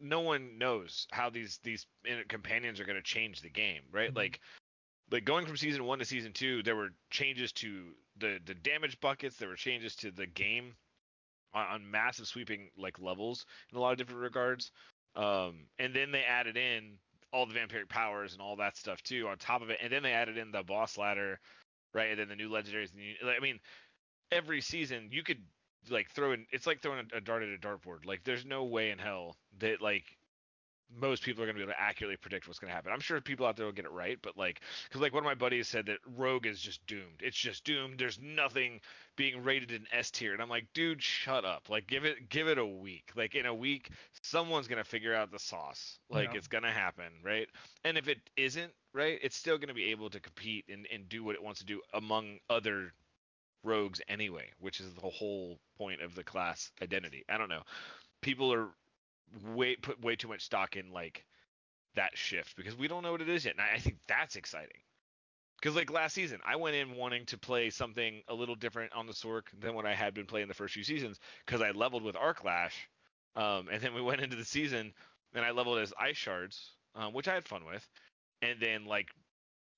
no 0.00 0.20
one 0.20 0.58
knows 0.58 1.06
how 1.12 1.30
these 1.30 1.58
these 1.62 1.86
companions 2.28 2.80
are 2.80 2.84
gonna 2.84 3.02
change 3.02 3.40
the 3.40 3.50
game, 3.50 3.82
right? 3.90 4.08
Mm-hmm. 4.08 4.18
Like 4.18 4.40
like 5.10 5.24
going 5.24 5.46
from 5.46 5.56
season 5.56 5.84
one 5.84 5.98
to 5.98 6.04
season 6.04 6.32
two, 6.32 6.62
there 6.62 6.76
were 6.76 6.90
changes 7.10 7.52
to 7.52 7.92
the 8.18 8.38
the 8.44 8.54
damage 8.54 9.00
buckets. 9.00 9.36
There 9.36 9.48
were 9.48 9.56
changes 9.56 9.94
to 9.96 10.10
the 10.10 10.26
game 10.26 10.74
on, 11.54 11.66
on 11.66 11.90
massive 11.90 12.26
sweeping 12.26 12.70
like 12.76 12.98
levels 13.00 13.46
in 13.72 13.78
a 13.78 13.80
lot 13.80 13.92
of 13.92 13.98
different 13.98 14.20
regards. 14.20 14.70
Um, 15.14 15.66
and 15.78 15.94
then 15.94 16.12
they 16.12 16.22
added 16.22 16.56
in 16.56 16.98
all 17.32 17.46
the 17.46 17.54
vampiric 17.54 17.88
powers 17.88 18.32
and 18.32 18.42
all 18.42 18.56
that 18.56 18.76
stuff 18.76 19.02
too 19.02 19.26
on 19.28 19.38
top 19.38 19.62
of 19.62 19.70
it. 19.70 19.78
And 19.82 19.92
then 19.92 20.02
they 20.02 20.12
added 20.12 20.36
in 20.36 20.50
the 20.50 20.62
boss 20.62 20.98
ladder, 20.98 21.40
right? 21.94 22.10
And 22.10 22.20
then 22.20 22.28
the 22.28 22.36
new 22.36 22.50
legendaries. 22.50 22.90
I 23.24 23.40
mean, 23.40 23.58
every 24.30 24.60
season 24.60 25.08
you 25.10 25.22
could 25.22 25.42
like 25.90 26.10
throwing. 26.10 26.46
It's 26.50 26.66
like 26.66 26.80
throwing 26.80 27.06
a, 27.12 27.16
a 27.16 27.20
dart 27.20 27.42
at 27.42 27.48
a 27.48 27.58
dartboard. 27.58 28.04
Like 28.06 28.24
there's 28.24 28.44
no 28.44 28.64
way 28.64 28.90
in 28.90 28.98
hell 28.98 29.36
that 29.58 29.80
like 29.80 30.16
most 30.94 31.22
people 31.22 31.42
are 31.42 31.46
going 31.46 31.56
to 31.56 31.58
be 31.58 31.64
able 31.64 31.72
to 31.72 31.80
accurately 31.80 32.16
predict 32.16 32.46
what's 32.46 32.58
going 32.58 32.70
to 32.70 32.74
happen. 32.74 32.92
I'm 32.92 33.00
sure 33.00 33.20
people 33.20 33.46
out 33.46 33.56
there 33.56 33.66
will 33.66 33.72
get 33.72 33.84
it 33.84 33.92
right, 33.92 34.18
but 34.22 34.36
like, 34.36 34.60
because 34.84 35.00
like 35.00 35.12
one 35.12 35.22
of 35.22 35.26
my 35.26 35.34
buddies 35.34 35.68
said 35.68 35.86
that 35.86 35.98
Rogue 36.16 36.46
is 36.46 36.60
just 36.60 36.86
doomed. 36.86 37.20
It's 37.20 37.36
just 37.36 37.64
doomed. 37.64 37.98
There's 37.98 38.20
nothing 38.20 38.80
being 39.16 39.42
rated 39.42 39.72
in 39.72 39.86
S 39.92 40.10
tier, 40.10 40.32
and 40.32 40.40
I'm 40.40 40.48
like, 40.48 40.66
dude, 40.74 41.02
shut 41.02 41.44
up. 41.44 41.68
Like, 41.68 41.86
give 41.86 42.04
it, 42.04 42.28
give 42.28 42.48
it 42.48 42.58
a 42.58 42.66
week. 42.66 43.10
Like 43.16 43.34
in 43.34 43.46
a 43.46 43.54
week, 43.54 43.90
someone's 44.22 44.68
going 44.68 44.82
to 44.82 44.88
figure 44.88 45.14
out 45.14 45.30
the 45.30 45.38
sauce. 45.38 45.98
Like 46.08 46.32
yeah. 46.32 46.38
it's 46.38 46.48
going 46.48 46.64
to 46.64 46.70
happen, 46.70 47.12
right? 47.24 47.48
And 47.84 47.98
if 47.98 48.08
it 48.08 48.18
isn't, 48.36 48.72
right, 48.94 49.18
it's 49.22 49.36
still 49.36 49.58
going 49.58 49.68
to 49.68 49.74
be 49.74 49.90
able 49.90 50.10
to 50.10 50.20
compete 50.20 50.66
and 50.68 50.86
and 50.92 51.08
do 51.08 51.24
what 51.24 51.34
it 51.34 51.42
wants 51.42 51.60
to 51.60 51.66
do 51.66 51.80
among 51.94 52.38
other 52.48 52.92
rogues 53.66 54.00
anyway, 54.08 54.50
which 54.60 54.80
is 54.80 54.94
the 54.94 55.08
whole 55.08 55.58
point 55.76 56.00
of 56.00 56.14
the 56.14 56.24
class 56.24 56.70
identity. 56.82 57.24
I 57.28 57.38
don't 57.38 57.48
know. 57.48 57.62
People 58.22 58.52
are 58.52 58.68
way 59.54 59.76
put 59.76 60.00
way 60.00 60.16
too 60.16 60.28
much 60.28 60.42
stock 60.42 60.76
in 60.76 60.92
like 60.92 61.24
that 61.94 62.16
shift 62.16 62.56
because 62.56 62.76
we 62.76 62.88
don't 62.88 63.02
know 63.02 63.12
what 63.12 63.20
it 63.20 63.28
is 63.28 63.44
yet. 63.44 63.54
And 63.54 63.62
I 63.62 63.78
think 63.78 63.96
that's 64.08 64.36
exciting. 64.36 64.80
Because 65.60 65.74
like 65.74 65.90
last 65.90 66.14
season, 66.14 66.40
I 66.46 66.56
went 66.56 66.76
in 66.76 66.96
wanting 66.96 67.24
to 67.26 67.38
play 67.38 67.70
something 67.70 68.22
a 68.28 68.34
little 68.34 68.54
different 68.54 68.92
on 68.92 69.06
the 69.06 69.12
Sorc 69.12 69.44
than 69.58 69.74
what 69.74 69.86
I 69.86 69.94
had 69.94 70.14
been 70.14 70.26
playing 70.26 70.48
the 70.48 70.54
first 70.54 70.74
few 70.74 70.84
seasons 70.84 71.18
because 71.44 71.62
I 71.62 71.70
leveled 71.70 72.02
with 72.02 72.14
Arc 72.14 72.44
Lash, 72.44 72.88
um, 73.34 73.68
and 73.72 73.80
then 73.82 73.94
we 73.94 74.02
went 74.02 74.20
into 74.20 74.36
the 74.36 74.44
season 74.44 74.92
and 75.34 75.44
I 75.44 75.50
leveled 75.50 75.78
as 75.78 75.92
Ice 75.98 76.16
Shards, 76.16 76.72
um, 76.94 77.12
which 77.12 77.28
I 77.28 77.34
had 77.34 77.46
fun 77.46 77.64
with, 77.66 77.86
and 78.42 78.60
then 78.60 78.84
like 78.84 79.08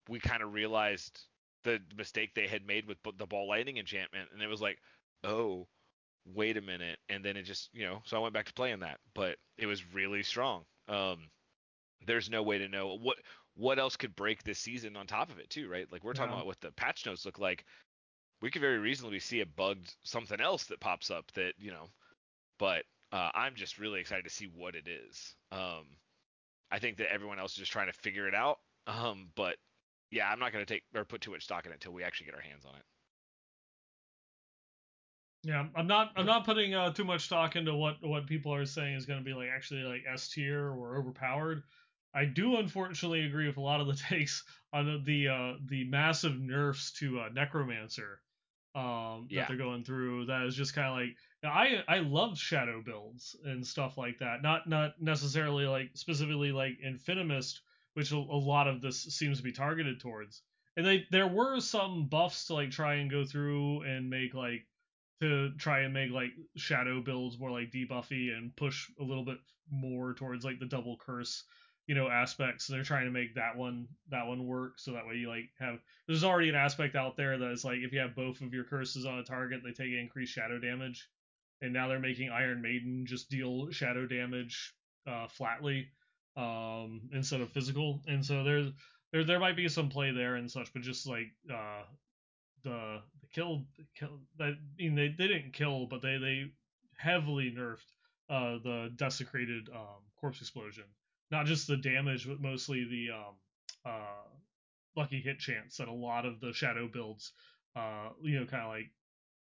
we 0.09 0.18
kind 0.20 0.42
of 0.42 0.53
realized 0.53 1.20
the 1.64 1.81
mistake 1.97 2.35
they 2.35 2.47
had 2.47 2.66
made 2.66 2.87
with 2.87 2.99
the 3.16 3.27
ball 3.27 3.49
lightning 3.49 3.79
enchantment, 3.79 4.29
and 4.33 4.42
it 4.42 4.49
was 4.49 4.61
like, 4.61 4.79
oh, 5.25 5.66
wait 6.35 6.57
a 6.57 6.62
minute, 6.62 6.99
and 7.09 7.25
then 7.25 7.37
it 7.37 7.42
just 7.42 7.71
you 7.73 7.87
know, 7.87 8.01
so 8.05 8.16
I 8.16 8.21
went 8.21 8.35
back 8.35 8.47
to 8.47 8.53
playing 8.55 8.81
that, 8.81 8.99
but 9.14 9.37
it 9.57 9.66
was 9.66 9.94
really 9.94 10.23
strong. 10.23 10.64
Um, 10.88 11.31
there's 12.07 12.31
no 12.31 12.42
way 12.42 12.59
to 12.59 12.68
know 12.68 12.97
what 13.01 13.16
what 13.55 13.79
else 13.79 13.97
could 13.97 14.14
break 14.14 14.42
this 14.44 14.59
season 14.61 14.97
on 14.97 15.07
top 15.07 15.31
of 15.31 15.38
it 15.38 15.51
too, 15.51 15.68
right? 15.68 15.90
Like 15.90 16.05
we're 16.05 16.12
talking 16.12 16.33
about 16.33 16.47
what 16.47 16.61
the 16.61 16.71
patch 16.73 17.07
notes 17.07 17.25
look 17.27 17.38
like. 17.38 17.64
We 18.40 18.51
could 18.51 18.62
very 18.62 18.79
reasonably 18.79 19.18
see 19.18 19.40
a 19.40 19.47
bugged 19.47 19.97
something 20.05 20.40
else 20.40 20.64
that 20.66 20.79
pops 20.81 21.11
up 21.11 21.31
that 21.33 21.55
you 21.59 21.73
know, 21.73 21.88
but 22.59 22.85
uh, 23.12 23.31
I'm 23.35 23.55
just 23.55 23.79
really 23.79 24.01
excited 24.01 24.25
to 24.25 24.31
see 24.31 24.47
what 24.55 24.75
it 24.75 24.87
is. 24.87 25.35
Um, 25.51 25.87
I 26.71 26.79
think 26.79 26.99
that 26.99 27.12
everyone 27.12 27.38
else 27.38 27.53
is 27.53 27.59
just 27.59 27.73
trying 27.73 27.87
to 27.88 27.92
figure 27.92 28.29
it 28.29 28.35
out. 28.35 28.59
Um, 28.88 29.29
but 29.37 29.57
yeah, 30.11 30.31
I'm 30.31 30.38
not 30.38 30.53
going 30.53 30.64
to 30.64 30.75
take 30.75 30.83
or 30.94 31.05
put 31.05 31.21
too 31.21 31.31
much 31.31 31.44
stock 31.44 31.66
in 31.66 31.73
it 31.73 31.77
until 31.77 31.92
we 31.92 32.03
actually 32.03 32.27
get 32.27 32.35
our 32.35 32.40
hands 32.40 32.64
on 32.64 32.75
it. 32.75 32.83
Yeah, 35.44 35.66
I'm 35.77 35.87
not. 35.87 36.11
I'm 36.16 36.27
not 36.27 36.44
putting 36.44 36.75
uh, 36.75 36.92
too 36.92 37.05
much 37.05 37.25
stock 37.25 37.55
into 37.55 37.75
what 37.75 37.97
what 38.03 38.27
people 38.27 38.53
are 38.53 38.66
saying 38.66 38.97
is 38.97 39.07
going 39.07 39.21
to 39.21 39.25
be 39.25 39.35
like 39.35 39.49
actually 39.55 39.83
like 39.83 40.03
S 40.12 40.29
tier 40.29 40.68
or 40.68 40.97
overpowered. 40.97 41.62
I 42.14 42.25
do 42.25 42.57
unfortunately 42.57 43.27
agree 43.27 43.47
with 43.47 43.57
a 43.57 43.61
lot 43.61 43.81
of 43.81 43.87
the 43.87 43.94
takes 44.09 44.42
on 44.73 45.05
the 45.05 45.29
uh, 45.29 45.53
the 45.66 45.85
massive 45.85 46.38
nerfs 46.38 46.92
to 46.94 47.21
uh, 47.21 47.29
Necromancer 47.33 48.21
um, 48.75 49.27
yeah. 49.31 49.40
that 49.40 49.49
they're 49.49 49.57
going 49.57 49.85
through. 49.85 50.27
That 50.27 50.42
is 50.42 50.55
just 50.55 50.75
kind 50.75 50.88
of 50.88 50.94
like 50.94 51.16
I 51.44 51.85
I 51.87 51.99
love 52.01 52.38
shadow 52.38 52.83
builds 52.85 53.37
and 53.44 53.66
stuff 53.66 53.97
like 53.97 54.18
that. 54.18 54.42
Not 54.42 54.68
not 54.68 55.01
necessarily 55.01 55.66
like 55.66 55.90
specifically 55.94 56.53
like 56.53 56.79
Infinimist, 56.85 57.61
which 57.99 58.13
a, 58.13 58.17
a 58.17 58.17
lot 58.17 58.69
of 58.69 58.81
this 58.81 59.03
seems 59.03 59.39
to 59.39 59.43
be 59.43 59.51
targeted 59.51 59.99
towards. 59.99 60.43
And 60.77 60.87
they 60.87 61.05
there 61.11 61.27
were 61.27 61.59
some 61.59 62.07
buffs 62.07 62.47
to 62.47 62.55
like 62.55 62.71
try 62.71 62.95
and 62.95 63.11
go 63.11 63.25
through 63.25 63.83
and 63.83 64.09
make 64.09 64.35
like 64.35 64.65
to 65.21 65.51
try 65.59 65.81
and 65.81 65.93
make 65.93 66.13
like 66.13 66.31
shadow 66.55 67.01
builds 67.01 67.41
more 67.41 67.51
like 67.51 67.73
debuffy 67.73 68.33
and 68.33 68.55
push 68.55 68.89
a 69.01 69.03
little 69.03 69.25
bit 69.25 69.38
more 69.69 70.15
towards 70.15 70.44
like 70.44 70.61
the 70.61 70.67
double 70.67 70.96
curse 71.05 71.42
you 71.88 71.96
know 71.96 72.09
aspects. 72.09 72.67
So 72.67 72.73
they're 72.75 72.85
trying 72.85 73.07
to 73.07 73.11
make 73.11 73.35
that 73.35 73.57
one 73.57 73.88
that 74.11 74.29
one 74.29 74.46
work 74.46 74.79
so 74.79 74.92
that 74.92 75.09
way 75.09 75.17
you 75.17 75.29
like 75.29 75.49
have 75.59 75.81
there's 76.07 76.23
already 76.23 76.51
an 76.51 76.55
aspect 76.55 76.94
out 76.94 77.17
there 77.17 77.37
that 77.37 77.51
is 77.51 77.65
like 77.65 77.79
if 77.79 77.92
you 77.92 77.99
have 77.99 78.15
both 78.15 78.40
of 78.42 78.55
your 78.55 78.63
curses 78.63 79.07
on 79.07 79.19
a 79.19 79.25
target 79.25 79.63
they 79.65 79.73
take 79.73 79.92
increased 79.92 80.35
shadow 80.35 80.61
damage. 80.61 81.09
And 81.61 81.73
now 81.73 81.88
they're 81.88 81.99
making 81.99 82.31
iron 82.31 82.63
maiden 82.63 83.07
just 83.09 83.29
deal 83.29 83.73
shadow 83.73 84.07
damage 84.07 84.73
uh, 85.05 85.27
flatly 85.27 85.88
um, 86.37 87.08
instead 87.12 87.40
of 87.40 87.50
physical. 87.52 88.00
And 88.06 88.24
so 88.24 88.44
there's 88.44 88.70
there 89.12 89.24
there 89.24 89.40
might 89.40 89.56
be 89.56 89.68
some 89.68 89.88
play 89.88 90.10
there 90.12 90.37
and 90.37 90.50
such 90.50 90.72
but 90.72 90.83
just 90.83 91.06
like 91.06 91.33
uh, 91.52 91.83
the 92.64 93.00
the 93.20 93.26
kill 93.33 93.64
kill 93.94 94.20
I 94.40 94.54
mean 94.79 94.94
they, 94.94 95.08
they 95.08 95.29
didn't 95.29 95.52
kill 95.52 95.87
but 95.87 96.02
they 96.02 96.18
they 96.18 96.52
heavily 96.96 97.54
nerfed 97.56 97.87
uh 98.31 98.58
the 98.62 98.90
desecrated 98.96 99.68
um 99.74 100.02
corpse 100.20 100.40
explosion. 100.40 100.85
Not 101.31 101.46
just 101.46 101.66
the 101.66 101.76
damage 101.76 102.26
but 102.26 102.40
mostly 102.40 102.85
the 102.85 103.14
um 103.14 103.35
uh 103.87 104.29
lucky 104.96 105.20
hit 105.20 105.38
chance 105.38 105.76
that 105.76 105.88
a 105.88 105.92
lot 105.92 106.26
of 106.26 106.40
the 106.40 106.52
shadow 106.52 106.88
builds 106.88 107.33
uh 107.76 108.08
you 108.22 108.38
know 108.40 108.46
kind 108.46 108.62
of 108.64 108.70
like 108.70 108.90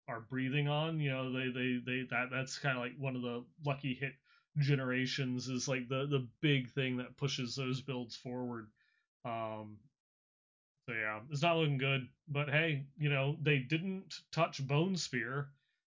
are 0.07 0.21
breathing 0.21 0.67
on 0.67 0.99
you 0.99 1.09
know 1.11 1.31
they 1.31 1.49
they 1.51 1.79
they 1.85 2.07
that 2.09 2.27
that's 2.31 2.59
kind 2.59 2.77
of 2.77 2.83
like 2.83 2.93
one 2.97 3.15
of 3.15 3.21
the 3.21 3.43
lucky 3.65 3.93
hit 3.93 4.13
generations 4.59 5.47
is 5.49 5.67
like 5.67 5.87
the 5.89 6.05
the 6.07 6.27
big 6.41 6.69
thing 6.71 6.97
that 6.97 7.17
pushes 7.17 7.55
those 7.55 7.81
builds 7.81 8.15
forward. 8.15 8.69
Um, 9.25 9.77
so 10.87 10.93
yeah, 10.93 11.19
it's 11.31 11.41
not 11.41 11.57
looking 11.57 11.77
good. 11.77 12.07
But 12.27 12.49
hey, 12.49 12.85
you 12.97 13.09
know 13.09 13.37
they 13.41 13.59
didn't 13.59 14.21
touch 14.31 14.65
Bone 14.65 14.95
Spear, 14.97 15.49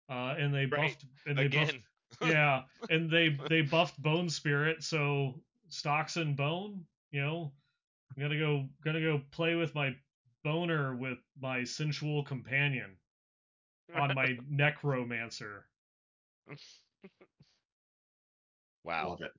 uh, 0.09 0.35
and 0.37 0.53
they 0.53 0.65
Right. 0.71 0.75
buffed 0.75 1.05
and 1.25 1.39
they 1.39 1.47
buffed 1.47 1.77
yeah, 2.21 2.63
and 2.89 3.09
they 3.09 3.39
they 3.47 3.61
buffed 3.61 4.01
Bone 4.01 4.29
Spirit, 4.29 4.83
so 4.83 5.41
stocks 5.69 6.17
and 6.17 6.35
Bone, 6.35 6.85
you 7.11 7.21
know, 7.21 7.51
I'm 8.15 8.21
gonna 8.21 8.39
go 8.39 8.67
gonna 8.83 9.01
go 9.01 9.21
play 9.31 9.55
with 9.55 9.75
my 9.75 9.95
boner 10.43 10.95
with 10.95 11.19
my 11.39 11.63
sensual 11.63 12.23
companion 12.23 12.97
on 13.93 14.13
my 14.13 14.37
necromancer. 14.49 15.67
wow. 18.89 19.09
Love 19.09 19.21
it. 19.21 19.31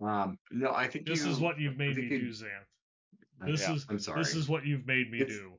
Um, 0.00 0.38
no, 0.50 0.72
I 0.72 0.86
think 0.88 1.06
This 1.06 1.24
you, 1.24 1.30
is 1.30 1.40
what 1.40 1.58
you've 1.58 1.76
made 1.76 1.96
me 1.96 2.02
you- 2.04 2.18
do, 2.20 2.28
Xanth. 2.30 2.66
This 3.46 3.62
Yeah, 3.62 3.74
is 3.74 3.86
I'm 3.88 3.98
sorry. 3.98 4.20
this 4.22 4.34
is 4.34 4.48
what 4.48 4.64
you've 4.66 4.86
made 4.86 5.10
me 5.10 5.20
It's- 5.20 5.36
do. 5.36 5.58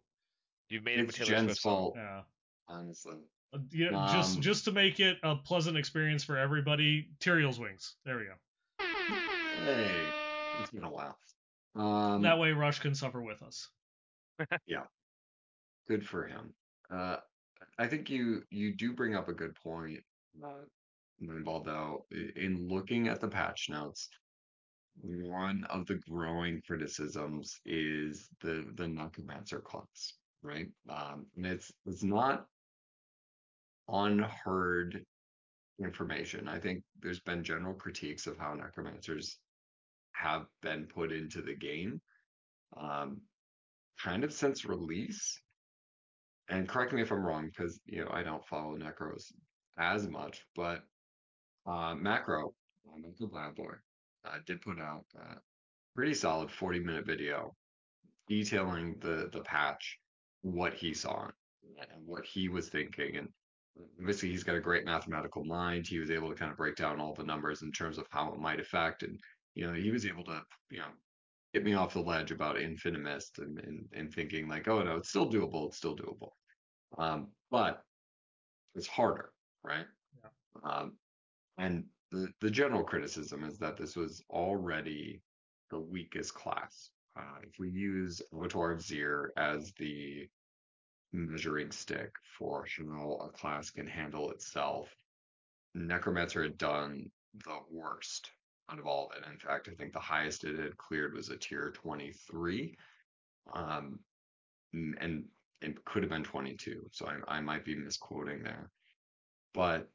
You've 0.69 0.83
made 0.83 0.99
him 0.99 1.09
a 1.09 1.11
Taylor 1.11 1.29
Jen's 1.29 1.59
fault, 1.59 1.95
Yeah. 1.97 2.23
honestly. 2.67 3.17
Uh, 3.53 3.59
yeah, 3.71 3.89
just 4.13 4.37
Um, 4.37 4.41
just 4.41 4.63
to 4.65 4.71
make 4.71 4.99
it 5.01 5.17
a 5.23 5.35
pleasant 5.35 5.77
experience 5.77 6.23
for 6.23 6.37
everybody, 6.37 7.09
Tyrael's 7.19 7.59
wings. 7.59 7.97
There 8.05 8.17
we 8.17 8.25
go. 8.25 8.35
Hey, 9.65 10.09
it's 10.61 10.71
been 10.71 10.83
a 10.85 10.89
while. 10.89 11.17
Um, 11.75 12.21
that 12.21 12.37
way, 12.39 12.51
Rush 12.53 12.79
can 12.79 12.95
suffer 12.95 13.21
with 13.21 13.41
us. 13.43 13.69
Yeah, 14.65 14.85
good 15.87 16.07
for 16.07 16.25
him. 16.25 16.53
Uh, 16.89 17.17
I 17.77 17.87
think 17.87 18.09
you 18.09 18.43
you 18.49 18.73
do 18.75 18.93
bring 18.93 19.15
up 19.15 19.27
a 19.27 19.33
good 19.33 19.53
point, 19.55 20.03
uh, 20.43 20.65
Baldo. 21.21 22.05
In 22.35 22.67
looking 22.67 23.07
at 23.07 23.21
the 23.21 23.27
patch 23.27 23.67
notes, 23.69 24.09
one 25.01 25.63
of 25.69 25.85
the 25.85 25.99
growing 26.09 26.61
criticisms 26.65 27.59
is 27.65 28.27
the 28.41 28.65
the 28.75 28.87
Necromancer 28.87 29.59
class, 29.59 30.13
right? 30.43 30.67
Um, 30.89 31.25
and 31.35 31.45
it's 31.45 31.71
it's 31.85 32.03
not 32.03 32.45
unheard 33.87 35.03
information. 35.79 36.47
I 36.47 36.59
think 36.59 36.83
there's 37.01 37.21
been 37.21 37.43
general 37.43 37.73
critiques 37.73 38.27
of 38.27 38.37
how 38.37 38.53
Necromancers 38.53 39.37
have 40.13 40.45
been 40.61 40.85
put 40.85 41.11
into 41.11 41.41
the 41.41 41.55
game, 41.55 42.01
um, 42.77 43.21
kind 44.03 44.23
of 44.23 44.33
since 44.33 44.65
release 44.65 45.41
and 46.51 46.67
correct 46.67 46.93
me 46.93 47.01
if 47.01 47.11
I'm 47.11 47.25
wrong 47.25 47.47
because 47.47 47.79
you 47.85 48.03
know 48.03 48.11
I 48.11 48.23
don't 48.23 48.45
follow 48.45 48.77
Necros 48.77 49.31
as 49.79 50.07
much, 50.07 50.41
but 50.55 50.83
uh, 51.65 51.95
Macro, 51.95 52.53
uh, 52.87 52.97
Macrobioboy, 52.97 53.75
uh, 54.25 54.37
did 54.45 54.61
put 54.61 54.79
out 54.79 55.05
a 55.15 55.35
pretty 55.95 56.13
solid 56.13 56.51
40 56.51 56.79
minute 56.79 57.05
video 57.05 57.55
detailing 58.27 58.95
the 59.01 59.29
the 59.33 59.41
patch, 59.41 59.97
what 60.41 60.73
he 60.73 60.93
saw, 60.93 61.27
and 61.79 62.05
what 62.05 62.25
he 62.25 62.49
was 62.49 62.69
thinking, 62.69 63.17
and 63.17 63.27
obviously 63.99 64.29
he's 64.29 64.43
got 64.43 64.55
a 64.55 64.61
great 64.61 64.85
mathematical 64.85 65.43
mind. 65.43 65.87
He 65.87 65.99
was 65.99 66.11
able 66.11 66.29
to 66.29 66.35
kind 66.35 66.51
of 66.51 66.57
break 66.57 66.75
down 66.75 66.99
all 66.99 67.13
the 67.13 67.23
numbers 67.23 67.61
in 67.61 67.71
terms 67.71 67.97
of 67.97 68.05
how 68.09 68.31
it 68.33 68.39
might 68.39 68.59
affect, 68.59 69.03
and 69.03 69.19
you 69.55 69.67
know 69.67 69.73
he 69.73 69.91
was 69.91 70.05
able 70.05 70.23
to 70.25 70.41
you 70.69 70.79
know 70.79 70.91
get 71.53 71.63
me 71.63 71.73
off 71.73 71.93
the 71.93 71.99
ledge 71.99 72.31
about 72.31 72.55
Infinimist 72.55 73.39
and, 73.39 73.59
and 73.59 73.85
and 73.93 74.13
thinking 74.13 74.47
like, 74.47 74.67
oh 74.67 74.81
no, 74.81 74.97
it's 74.97 75.09
still 75.09 75.29
doable, 75.29 75.67
it's 75.67 75.77
still 75.77 75.95
doable. 75.95 76.31
Um, 76.97 77.27
but 77.49 77.83
it's 78.75 78.87
harder, 78.87 79.31
right? 79.63 79.85
Yeah. 80.23 80.69
Um, 80.69 80.93
and 81.61 81.85
the 82.11 82.27
the 82.41 82.49
general 82.49 82.83
criticism 82.83 83.43
is 83.43 83.57
that 83.59 83.77
this 83.77 83.95
was 83.95 84.23
already 84.29 85.21
the 85.69 85.79
weakest 85.79 86.33
class. 86.33 86.89
Uh, 87.17 87.39
if 87.43 87.59
we 87.59 87.69
use 87.69 88.21
Abattoir 88.33 88.71
of 88.71 88.81
Zir 88.81 89.31
as 89.37 89.71
the 89.73 90.27
measuring 91.13 91.71
stick 91.71 92.15
for 92.37 92.65
how 92.77 93.19
a 93.21 93.29
class 93.29 93.69
can 93.69 93.85
handle 93.85 94.31
itself, 94.31 94.89
Necromancer 95.75 96.43
had 96.43 96.57
done 96.57 97.09
the 97.45 97.59
worst 97.69 98.31
out 98.69 98.79
of 98.79 98.87
all 98.87 99.09
of 99.09 99.17
it. 99.17 99.29
In 99.31 99.37
fact, 99.37 99.69
I 99.69 99.75
think 99.75 99.93
the 99.93 99.99
highest 99.99 100.43
it 100.45 100.57
had 100.57 100.77
cleared 100.77 101.13
was 101.13 101.29
a 101.29 101.37
tier 101.37 101.71
23. 101.75 102.75
Um, 103.53 103.99
and 104.73 105.25
it 105.61 105.83
could 105.85 106.03
have 106.03 106.11
been 106.11 106.23
22, 106.23 106.87
so 106.91 107.07
I, 107.27 107.37
I 107.37 107.41
might 107.41 107.65
be 107.65 107.75
misquoting 107.75 108.41
there, 108.41 108.71
but 109.53 109.89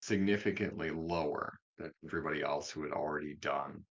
significantly 0.00 0.90
lower 0.90 1.58
than 1.78 1.92
everybody 2.04 2.42
else 2.42 2.70
who 2.70 2.82
had 2.82 2.92
already 2.92 3.34
done 3.34 3.84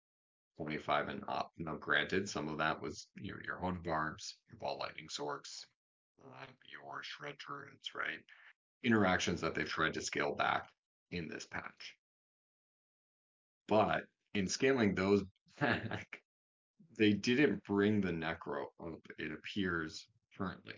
25 0.58 1.10
and 1.10 1.24
up. 1.28 1.52
Now, 1.58 1.76
granted, 1.76 2.30
some 2.30 2.48
of 2.48 2.58
that 2.60 2.82
was 2.82 3.08
your 3.16 3.42
your 3.44 3.58
HotA 3.58 3.84
Barbs, 3.84 4.38
your 4.50 4.58
Ball 4.60 4.78
Lightning 4.80 5.08
Sorcs, 5.08 5.66
uh, 6.24 6.46
your 6.72 7.02
Shred 7.04 7.38
Druids, 7.38 7.94
right? 7.94 8.20
Interactions 8.84 9.42
that 9.42 9.56
they've 9.56 9.68
tried 9.68 9.96
to 9.96 10.02
scale 10.02 10.34
back 10.36 10.70
in 11.12 11.28
this 11.28 11.46
patch. 11.46 11.96
But 13.68 14.04
in 14.34 14.48
scaling 14.48 14.96
those 14.96 15.24
back, 15.60 16.22
they 16.98 17.14
didn't 17.14 17.64
bring 17.66 18.00
the 18.02 18.12
Necro 18.12 18.66
up, 18.80 19.00
it 19.18 19.32
appears 19.32 20.08
currently. 20.38 20.76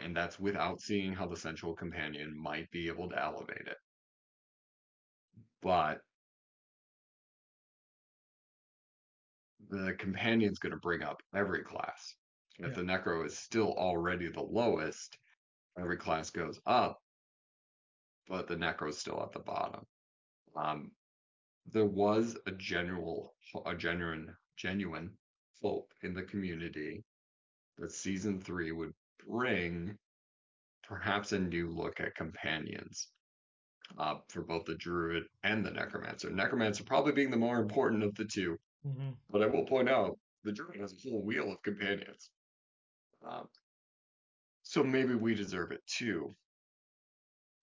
And 0.00 0.16
that's 0.16 0.40
without 0.40 0.80
seeing 0.80 1.12
how 1.12 1.26
the 1.26 1.36
Sensual 1.36 1.74
Companion 1.74 2.36
might 2.36 2.70
be 2.70 2.88
able 2.88 3.08
to 3.10 3.22
elevate 3.22 3.66
it. 3.66 3.76
But 5.62 6.00
the 9.68 9.94
companion's 9.94 10.58
going 10.58 10.72
to 10.72 10.78
bring 10.78 11.02
up 11.02 11.22
every 11.34 11.62
class. 11.62 12.14
If 12.58 12.70
Yeah. 12.70 12.74
the 12.74 12.82
Necro 12.82 13.24
is 13.24 13.38
still 13.38 13.72
already 13.74 14.28
the 14.28 14.42
lowest, 14.42 15.18
every 15.78 15.96
class 15.96 16.30
goes 16.30 16.60
up, 16.66 17.02
but 18.26 18.46
the 18.48 18.56
Necro's 18.56 18.98
still 18.98 19.22
at 19.22 19.32
the 19.32 19.40
bottom. 19.40 19.86
Um, 20.56 20.96
there 21.66 21.86
was 21.86 22.36
a 22.46 22.52
general, 22.52 23.36
a 23.66 23.74
genuine, 23.74 24.36
genuine 24.56 25.16
hope 25.62 25.92
in 26.02 26.14
the 26.14 26.24
community 26.24 27.04
that 27.78 27.92
season 27.92 28.40
three 28.40 28.72
would 28.72 28.94
bring 29.26 29.98
perhaps 30.82 31.32
a 31.32 31.38
new 31.38 31.70
look 31.70 32.00
at 32.00 32.14
companions 32.14 33.12
uh, 33.98 34.16
for 34.28 34.42
both 34.42 34.64
the 34.64 34.74
Druid 34.76 35.24
and 35.42 35.64
the 35.64 35.70
Necromancer. 35.70 36.30
Necromancer 36.30 36.84
probably 36.84 37.12
being 37.12 37.30
the 37.30 37.36
more 37.36 37.60
important 37.60 38.02
of 38.02 38.14
the 38.14 38.24
two, 38.24 38.56
hmm 38.84 39.10
but 39.30 39.42
I 39.42 39.46
will 39.46 39.64
point 39.64 39.88
out 39.88 40.18
the 40.44 40.52
Druid 40.52 40.80
has 40.80 40.92
a 40.92 41.08
whole 41.08 41.22
wheel 41.22 41.52
of 41.52 41.62
companions. 41.62 42.30
Um, 43.26 43.46
so 44.62 44.82
maybe 44.82 45.14
we 45.14 45.34
deserve 45.34 45.72
it 45.72 45.80
too. 45.86 46.34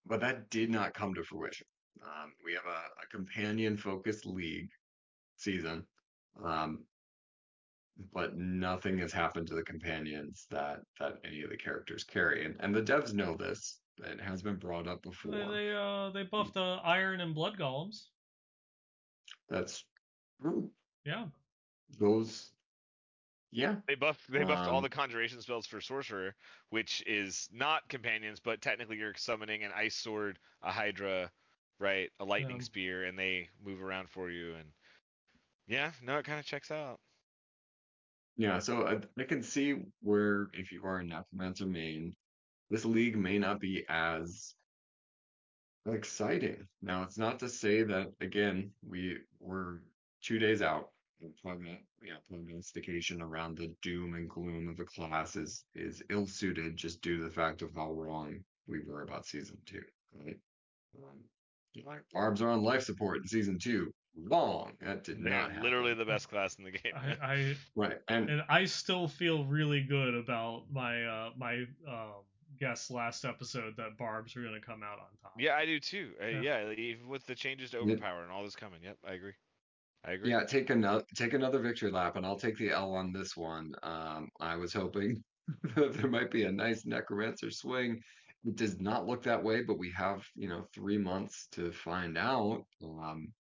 But 0.05 0.21
that 0.21 0.49
did 0.49 0.69
not 0.69 0.93
come 0.93 1.13
to 1.15 1.23
fruition. 1.23 1.67
Um, 2.01 2.31
we 2.45 2.53
have 2.53 2.65
a, 2.65 2.69
a 3.03 3.07
companion 3.11 3.75
focused 3.75 4.25
league 4.25 4.69
season, 5.35 5.85
um, 6.43 6.85
but 8.13 8.37
nothing 8.37 8.97
has 8.99 9.11
happened 9.11 9.47
to 9.47 9.55
the 9.55 9.63
companions 9.63 10.45
that 10.51 10.79
that 10.99 11.15
any 11.25 11.41
of 11.41 11.49
the 11.49 11.57
characters 11.57 12.03
carry. 12.03 12.45
And, 12.45 12.55
and 12.59 12.73
the 12.73 12.81
devs 12.81 13.13
know 13.13 13.35
this. 13.35 13.79
It 13.99 14.21
has 14.21 14.41
been 14.43 14.57
brought 14.57 14.87
up 14.87 15.01
before. 15.01 15.31
They 15.31 15.45
they 15.45 15.73
uh 15.73 16.09
they 16.11 16.23
buffed 16.23 16.53
the 16.53 16.79
iron 16.83 17.19
and 17.21 17.33
blood 17.33 17.57
golems. 17.57 18.09
That's 19.49 19.85
true. 20.41 20.71
Yeah. 21.05 21.29
Those, 21.99 22.53
yeah, 23.51 23.81
They 23.87 23.95
buffed 23.95 24.29
they 24.31 24.43
buffed 24.43 24.67
all 24.67 24.79
Um, 24.79 24.83
the 24.83 24.89
conjuration 24.89 25.41
spells 25.41 25.67
for 25.67 25.81
sorcerer, 25.81 26.35
which 26.69 27.01
is 27.07 27.49
not 27.51 27.87
companions, 27.89 28.39
but 28.39 28.61
technically 28.61 28.97
you're 28.97 29.15
summoning 29.15 29.63
an 29.63 29.71
ice 29.73 29.95
sword, 29.95 30.39
a 30.61 30.71
hydra, 30.71 31.31
right, 31.79 32.11
a 32.19 32.25
lightning 32.25 32.59
Yeah. 32.59 32.65
spear, 32.65 33.05
and 33.05 33.17
they 33.17 33.49
move 33.59 33.81
around 33.81 34.09
for 34.09 34.29
you. 34.29 34.55
And 34.55 34.73
yeah, 35.67 35.93
no, 36.01 36.17
it 36.19 36.25
kind 36.25 36.39
of 36.39 36.45
checks 36.45 36.71
out. 36.71 37.01
Yeah, 38.37 38.59
so 38.59 38.85
I, 38.87 39.01
I 39.19 39.23
can 39.25 39.41
see 39.41 39.73
where 40.01 40.49
if 40.53 40.71
you 40.71 40.83
are 40.85 40.99
a 40.99 41.03
Necromancer 41.03 41.65
main, 41.65 42.15
this 42.69 42.85
league 42.85 43.17
may 43.17 43.37
not 43.39 43.59
be 43.59 43.85
as 43.89 44.55
exciting. 45.85 46.67
Now, 46.81 47.03
it's 47.03 47.17
not 47.17 47.39
to 47.39 47.49
say 47.49 47.83
that 47.83 48.07
again, 48.21 48.71
we 48.87 49.17
we're 49.39 49.79
two 50.21 50.39
days 50.39 50.61
out. 50.61 50.89
and 51.21 51.31
progno- 51.43 51.77
yeah, 52.03 52.15
prognostication 52.29 53.21
around 53.21 53.57
the 53.57 53.73
doom 53.81 54.13
and 54.15 54.29
gloom 54.29 54.67
of 54.69 54.77
the 54.77 54.85
class 54.85 55.35
is 55.35 55.65
is 55.75 56.03
ill-suited 56.09 56.75
just 56.77 57.01
due 57.01 57.17
to 57.17 57.23
the 57.23 57.29
fact 57.29 57.61
of 57.61 57.73
how 57.75 57.91
wrong 57.91 58.35
we 58.67 58.79
were 58.85 59.01
about 59.03 59.25
season 59.25 59.57
two, 59.65 59.81
right? 60.13 60.37
Um, 60.97 61.17
you 61.73 61.83
barbs 62.13 62.41
are 62.41 62.49
on 62.49 62.63
life 62.63 62.83
support 62.83 63.17
in 63.17 63.27
season 63.27 63.57
two. 63.59 63.91
wrong. 64.29 64.73
That 64.81 65.03
did 65.03 65.23
They're 65.23 65.31
not 65.31 65.49
happen. 65.51 65.63
literally 65.63 65.93
the 65.93 66.05
best 66.05 66.27
class 66.33 66.55
in 66.55 66.63
the 66.65 66.71
game. 66.71 66.93
I, 66.95 67.33
I 67.33 67.55
right. 67.75 67.97
And 68.09 68.29
and 68.29 68.41
I 68.49 68.65
still 68.65 69.07
feel 69.07 69.45
really 69.45 69.81
good 69.81 70.15
about 70.15 70.63
my 70.71 71.03
uh 71.05 71.29
my 71.37 71.65
um 71.87 72.23
guess 72.59 72.89
last 72.89 73.25
episode 73.25 73.75
that 73.77 73.97
barbs 73.97 74.35
are 74.35 74.43
gonna 74.43 74.61
come 74.61 74.83
out 74.83 74.99
on 74.99 75.15
top. 75.21 75.33
yeah, 75.37 75.55
I 75.55 75.65
do 75.65 75.79
too. 75.79 76.15
Uh, 76.21 76.25
Yeah. 76.25 76.41
yeah, 76.41 76.63
like, 76.63 76.77
even 76.77 77.07
with 77.07 77.25
the 77.25 77.35
changes 77.35 77.71
to 77.71 77.77
Yeah. 77.79 77.83
overpower 77.93 78.23
and 78.23 78.31
all 78.31 78.43
this 78.43 78.55
coming. 78.55 78.83
Yep, 78.83 78.97
I 79.03 79.13
agree. 79.13 79.33
I 80.03 80.11
agree. 80.13 80.29
yeah, 80.29 80.43
take 80.45 80.69
another 80.69 81.03
take 81.15 81.33
another 81.33 81.59
victory 81.59 81.91
lap, 81.91 82.15
and 82.15 82.25
I'll 82.25 82.39
take 82.39 82.57
the 82.57 82.69
L 82.71 82.93
on 82.93 83.11
this 83.11 83.35
one. 83.35 83.73
Um, 83.83 84.29
I 84.39 84.55
was 84.55 84.73
hoping 84.73 85.23
that 85.75 85.93
there 85.93 86.09
might 86.09 86.31
be 86.31 86.43
a 86.43 86.51
nice 86.51 86.85
necromancer 86.85 87.51
swing. 87.51 88.01
It 88.43 88.55
does 88.55 88.79
not 88.79 89.05
look 89.05 89.23
that 89.23 89.43
way, 89.43 89.63
but 89.63 89.77
we 89.77 89.91
have 89.91 90.25
you 90.35 90.47
know 90.49 90.65
three 90.73 90.97
months 90.97 91.47
to 91.53 91.71
find 91.71 92.17
out. 92.17 92.63
Um, 92.83 93.33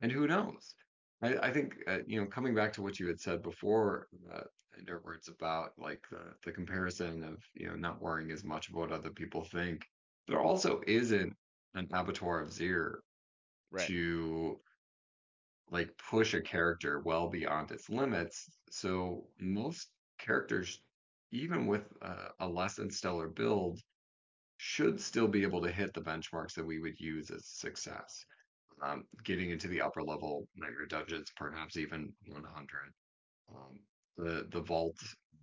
and 0.00 0.12
who 0.12 0.26
knows? 0.26 0.74
I, 1.22 1.36
I 1.48 1.52
think 1.52 1.76
uh, 1.86 2.00
you 2.06 2.20
know 2.20 2.26
coming 2.28 2.54
back 2.54 2.72
to 2.74 2.82
what 2.82 2.98
you 3.00 3.08
had 3.08 3.20
said 3.20 3.42
before, 3.42 4.08
uh, 4.32 4.42
in 4.78 4.84
your 4.86 5.00
words 5.00 5.28
about 5.28 5.70
like 5.78 6.04
the 6.10 6.34
the 6.44 6.52
comparison 6.52 7.22
of 7.24 7.42
you 7.54 7.66
know 7.68 7.76
not 7.76 8.00
worrying 8.00 8.30
as 8.30 8.44
much 8.44 8.68
about 8.68 8.80
what 8.80 8.92
other 8.92 9.10
people 9.10 9.44
think. 9.44 9.86
There 10.26 10.40
also 10.40 10.82
isn't 10.86 11.36
an 11.74 11.88
Abattoir 11.92 12.40
of 12.40 12.52
Zir 12.52 13.00
Right. 13.70 13.86
to 13.88 14.60
like 15.70 15.96
push 15.98 16.34
a 16.34 16.40
character 16.40 17.00
well 17.00 17.28
beyond 17.28 17.70
its 17.70 17.88
limits. 17.88 18.48
So 18.70 19.28
most 19.40 19.90
characters, 20.18 20.80
even 21.32 21.66
with 21.66 21.92
uh, 22.02 22.28
a 22.40 22.48
less 22.48 22.76
than 22.76 22.90
stellar 22.90 23.28
build, 23.28 23.80
should 24.58 25.00
still 25.00 25.28
be 25.28 25.42
able 25.42 25.62
to 25.62 25.72
hit 25.72 25.92
the 25.94 26.02
benchmarks 26.02 26.54
that 26.54 26.66
we 26.66 26.80
would 26.80 26.98
use 27.00 27.30
as 27.30 27.46
success. 27.46 28.24
Um, 28.82 29.04
getting 29.24 29.50
into 29.50 29.68
the 29.68 29.82
upper 29.82 30.02
level 30.02 30.48
nightmare 30.56 30.86
dungeons, 30.86 31.30
perhaps 31.36 31.76
even 31.76 32.12
100. 32.26 32.92
Um, 33.54 33.80
the 34.16 34.46
the 34.50 34.60
vault 34.60 34.96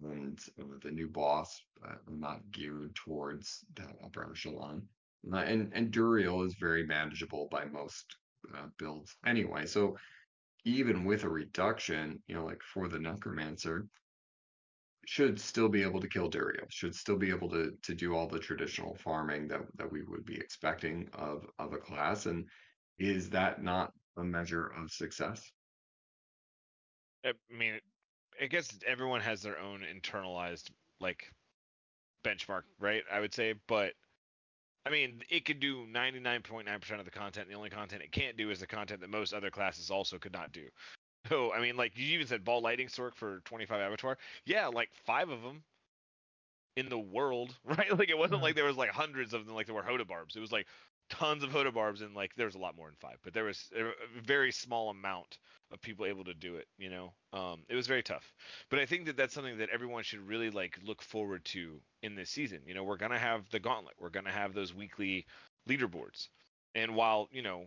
and 0.04 0.40
uh, 0.60 0.64
the 0.82 0.92
new 0.92 1.08
boss 1.08 1.62
uh, 1.88 1.96
not 2.10 2.40
geared 2.52 2.96
towards 2.96 3.64
that 3.76 3.96
upper 4.04 4.30
echelon. 4.30 4.88
And 5.32 5.72
and 5.74 5.92
Duriel 5.92 6.46
is 6.46 6.56
very 6.56 6.86
manageable 6.86 7.48
by 7.52 7.66
most 7.66 8.06
uh, 8.56 8.68
builds 8.78 9.16
anyway. 9.26 9.66
So 9.66 9.98
even 10.66 11.06
with 11.06 11.24
a 11.24 11.30
reduction, 11.30 12.22
you 12.28 12.36
know, 12.36 12.46
like 12.46 12.62
for 12.62 12.88
the 12.88 13.00
Necromancer, 13.00 13.88
should 15.06 15.40
still 15.40 15.70
be 15.70 15.82
able 15.82 16.00
to 16.00 16.08
kill 16.08 16.30
Duriel, 16.30 16.68
should 16.70 16.96
still 16.96 17.18
be 17.18 17.30
able 17.30 17.50
to 17.50 17.72
to 17.84 17.94
do 17.94 18.16
all 18.16 18.28
the 18.28 18.40
traditional 18.40 18.96
farming 18.96 19.48
that 19.50 19.62
that 19.76 19.92
we 19.92 20.04
would 20.04 20.26
be 20.26 20.36
expecting 20.36 21.10
of 21.14 21.46
of 21.60 21.74
a 21.74 21.78
class. 21.78 22.26
And 22.26 22.48
is 22.98 23.30
that 23.32 23.64
not 23.64 23.94
a 24.18 24.24
measure 24.24 24.68
of 24.68 24.92
success? 24.92 25.52
I 27.26 27.34
mean, 27.50 27.80
I 28.42 28.48
guess 28.48 28.80
everyone 28.86 29.22
has 29.22 29.42
their 29.42 29.60
own 29.60 29.82
internalized 29.82 30.72
like 31.00 31.32
benchmark, 32.26 32.64
right? 32.80 33.04
I 33.12 33.20
would 33.20 33.34
say, 33.34 33.54
but 33.68 33.94
I 34.86 34.90
mean, 34.90 35.22
it 35.30 35.46
could 35.46 35.60
do 35.60 35.86
99.9% 35.86 37.00
of 37.00 37.06
the 37.06 37.12
content. 37.12 37.48
The 37.48 37.54
only 37.56 37.70
content 37.70 38.02
it 38.02 38.12
can't 38.12 38.36
do 38.38 38.50
is 38.50 38.60
the 38.60 38.68
content 38.68 39.02
that 39.02 39.10
most 39.10 39.34
other 39.34 39.52
classes 39.52 39.92
also 39.92 40.18
could 40.18 40.34
not 40.34 40.52
do. 40.52 40.70
So, 41.30 41.54
I 41.54 41.62
mean, 41.62 41.78
like 41.78 41.98
you 41.98 42.06
even 42.16 42.26
said, 42.28 42.44
ball 42.44 42.62
lightning 42.62 42.88
Sorc 42.88 43.16
for 43.16 43.42
25 43.42 43.80
abattoir. 43.80 44.18
Yeah, 44.46 44.68
like 44.68 44.90
five 45.06 45.30
of 45.30 45.44
them 45.44 45.64
in 46.76 46.90
the 46.90 46.98
world, 47.00 47.56
right? 47.66 47.98
Like 47.98 48.10
it 48.10 48.18
wasn't 48.18 48.42
Yeah. 48.42 48.46
like 48.46 48.56
there 48.56 48.66
was 48.66 48.78
like 48.78 48.90
hundreds 48.90 49.34
of 49.34 49.46
them, 49.46 49.56
like 49.56 49.68
there 49.68 49.76
were 49.76 49.84
hodobarbs. 49.84 50.36
It 50.36 50.40
was 50.40 50.52
like 50.52 50.68
tons 51.12 51.44
of 51.44 51.52
hodobarbs, 51.52 52.02
and 52.02 52.16
like 52.16 52.34
there 52.36 52.48
was 52.48 52.56
a 52.56 52.60
lot 52.60 52.76
more 52.76 52.88
than 52.88 52.96
five, 53.00 53.18
but 53.24 53.34
there 53.34 53.44
was 53.44 53.70
a 53.78 53.84
a 53.84 54.22
very 54.24 54.52
small 54.52 54.90
amount 54.90 55.38
of 55.72 55.82
people 55.82 56.06
able 56.06 56.24
to 56.24 56.34
do 56.34 56.56
it. 56.56 56.68
You 56.80 56.90
know, 56.90 57.14
um, 57.34 57.64
it 57.70 57.76
was 57.76 57.86
very 57.86 58.02
tough. 58.02 58.34
But 58.70 58.80
I 58.80 58.86
think 58.86 59.06
that 59.06 59.18
that's 59.18 59.34
something 59.34 59.58
that 59.60 59.70
everyone 59.70 60.04
should 60.04 60.28
really 60.28 60.50
like 60.50 60.80
look 60.84 61.02
forward 61.04 61.46
to 61.46 61.80
in 62.02 62.16
this 62.16 62.32
season. 62.32 62.62
You 62.66 62.74
know, 62.74 62.84
we're 62.84 62.98
gonna 62.98 63.20
have 63.20 63.50
the 63.52 63.60
gauntlet. 63.60 63.96
We're 64.00 64.10
gonna 64.10 64.32
have 64.32 64.54
those 64.54 64.74
weekly 64.74 65.26
leaderboards, 65.70 66.30
and 66.74 66.96
while 66.96 67.30
you 67.32 67.42
know 67.42 67.66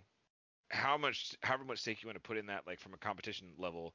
how 0.71 0.97
much 0.97 1.37
however 1.43 1.65
much 1.65 1.79
stake 1.79 2.03
you 2.03 2.09
want 2.09 2.17
to 2.17 2.27
put 2.27 2.39
in 2.39 2.47
that 2.47 2.67
like 2.67 2.81
from 2.81 2.95
a 2.95 2.99
competition 2.99 3.49
level 3.59 3.95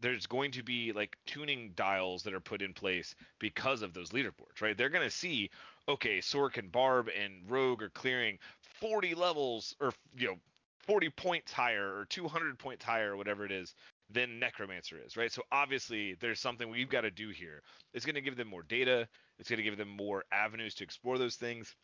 there's 0.00 0.26
going 0.26 0.50
to 0.50 0.62
be 0.62 0.92
like 0.92 1.16
tuning 1.24 1.72
dials 1.76 2.22
that 2.22 2.34
are 2.34 2.40
put 2.40 2.62
in 2.62 2.74
place 2.74 3.14
because 3.38 3.82
of 3.82 3.94
those 3.94 4.10
leaderboards, 4.10 4.60
right? 4.60 4.76
They're 4.76 4.88
going 4.88 5.04
to 5.08 5.10
see, 5.10 5.50
okay, 5.88 6.18
Sorc 6.18 6.58
and 6.58 6.70
Barb 6.70 7.08
and 7.18 7.48
Rogue 7.48 7.82
are 7.82 7.90
clearing 7.90 8.38
40 8.84 9.14
levels 9.14 9.74
or, 9.80 9.94
you 10.14 10.26
know, 10.28 10.36
40 10.80 11.08
points 11.08 11.50
higher 11.50 11.96
or 11.96 12.04
200 12.10 12.58
points 12.58 12.84
higher 12.84 13.12
or 13.12 13.16
whatever 13.16 13.46
it 13.46 13.50
is 13.50 13.74
than 14.10 14.38
Necromancer 14.38 14.98
is, 15.02 15.16
right? 15.16 15.32
So 15.32 15.40
obviously 15.50 16.16
there's 16.20 16.38
something 16.38 16.68
we've 16.68 16.90
got 16.90 17.00
to 17.00 17.10
do 17.10 17.30
here. 17.30 17.62
It's 17.94 18.04
going 18.04 18.16
to 18.16 18.20
give 18.20 18.36
them 18.36 18.48
more 18.48 18.62
data. 18.62 19.08
It's 19.38 19.48
going 19.48 19.56
to 19.56 19.62
give 19.62 19.78
them 19.78 19.88
more 19.88 20.24
avenues 20.30 20.74
to 20.74 20.84
explore 20.84 21.16
those 21.16 21.36
things. 21.36 21.74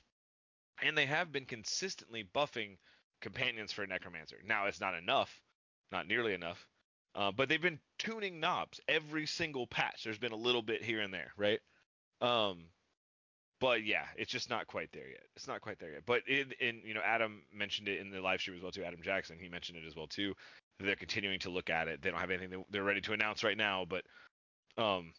And 0.83 0.97
they 0.97 1.07
have 1.07 1.33
been 1.33 1.47
consistently 1.47 2.29
buffing 2.35 2.77
companions 3.23 3.73
for 3.73 3.87
Necromancer. 3.87 4.37
Now 4.47 4.67
it's 4.67 4.81
not 4.81 4.95
enough, 4.95 5.41
not 5.91 6.07
nearly 6.07 6.35
enough. 6.35 6.67
Uh, 7.15 7.33
but 7.33 7.49
they've 7.49 7.63
been 7.63 7.81
tuning 7.99 8.41
knobs 8.41 8.79
every 8.89 9.25
single 9.25 9.67
patch. 9.67 10.05
There's 10.05 10.19
been 10.19 10.33
a 10.33 10.37
little 10.37 10.63
bit 10.63 10.85
here 10.85 11.01
and 11.01 11.15
there, 11.15 11.33
right? 11.39 11.61
Um, 12.21 12.65
but 13.61 13.85
yeah, 13.85 14.05
it's 14.17 14.33
just 14.33 14.51
not 14.51 14.67
quite 14.67 14.91
there 14.93 15.09
yet. 15.09 15.23
It's 15.37 15.47
not 15.47 15.61
quite 15.61 15.79
there 15.79 15.93
yet. 15.93 16.03
But 16.07 16.23
in, 16.27 16.53
in 16.61 16.81
you 16.85 16.95
know, 16.95 17.03
Adam 17.05 17.43
mentioned 17.53 17.89
it 17.89 18.01
in 18.01 18.11
the 18.11 18.21
live 18.21 18.41
stream 18.41 18.57
as 18.57 18.63
well 18.63 18.73
too. 18.73 18.85
Adam 18.85 19.01
Jackson, 19.03 19.39
he 19.39 19.49
mentioned 19.49 19.79
it 19.79 19.87
as 19.87 19.95
well 19.95 20.07
too. 20.07 20.35
They're 20.79 20.97
continuing 20.97 21.39
to 21.41 21.51
look 21.51 21.69
at 21.69 21.89
it. 21.89 22.01
They 22.03 22.11
don't 22.11 22.21
have 22.21 22.31
anything 22.31 22.65
they're 22.71 22.83
ready 22.83 23.03
to 23.03 23.13
announce 23.13 23.45
right 23.45 23.57
now, 23.57 23.85
but 23.89 24.03
um, 24.83 25.13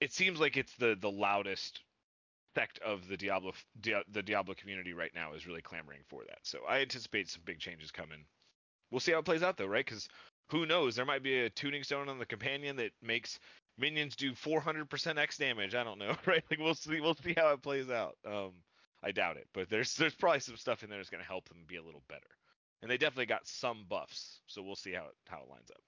it 0.00 0.12
seems 0.12 0.40
like 0.40 0.56
it's 0.56 0.74
the 0.76 0.96
the 1.00 1.10
loudest 1.10 1.80
sect 2.54 2.78
of 2.80 3.08
the 3.08 3.16
Diablo 3.16 3.52
Dia- 3.80 4.04
the 4.12 4.22
Diablo 4.22 4.54
community 4.54 4.92
right 4.92 5.12
now 5.14 5.34
is 5.34 5.46
really 5.46 5.62
clamoring 5.62 6.02
for 6.08 6.22
that. 6.28 6.38
So 6.42 6.60
I 6.68 6.80
anticipate 6.80 7.28
some 7.28 7.42
big 7.44 7.58
changes 7.58 7.90
coming. 7.90 8.24
We'll 8.90 9.00
see 9.00 9.12
how 9.12 9.18
it 9.18 9.24
plays 9.24 9.42
out 9.42 9.56
though, 9.56 9.66
right? 9.66 9.84
Because 9.84 10.08
who 10.50 10.66
knows? 10.66 10.94
There 10.94 11.06
might 11.06 11.22
be 11.22 11.40
a 11.40 11.50
tuning 11.50 11.82
stone 11.82 12.08
on 12.08 12.18
the 12.18 12.26
companion 12.26 12.76
that 12.76 12.92
makes 13.02 13.40
minions 13.78 14.16
do 14.16 14.32
400% 14.32 15.18
X 15.18 15.38
damage. 15.38 15.74
I 15.74 15.84
don't 15.84 15.98
know, 15.98 16.14
right? 16.26 16.44
Like 16.50 16.60
we'll 16.60 16.74
see. 16.74 17.00
We'll 17.00 17.16
see 17.16 17.34
how 17.36 17.52
it 17.52 17.62
plays 17.62 17.90
out. 17.90 18.16
Um, 18.26 18.52
I 19.02 19.10
doubt 19.10 19.36
it, 19.36 19.48
but 19.52 19.68
there's 19.68 19.94
there's 19.96 20.14
probably 20.14 20.40
some 20.40 20.56
stuff 20.56 20.82
in 20.82 20.90
there 20.90 20.98
that's 20.98 21.10
going 21.10 21.22
to 21.22 21.28
help 21.28 21.48
them 21.48 21.64
be 21.66 21.76
a 21.76 21.82
little 21.82 22.02
better. 22.08 22.20
And 22.80 22.90
they 22.90 22.96
definitely 22.96 23.26
got 23.26 23.46
some 23.46 23.84
buffs, 23.88 24.40
so 24.46 24.62
we'll 24.62 24.76
see 24.76 24.92
how 24.92 25.04
it 25.04 25.14
how 25.28 25.38
it 25.38 25.50
lines 25.50 25.70
up. 25.70 25.80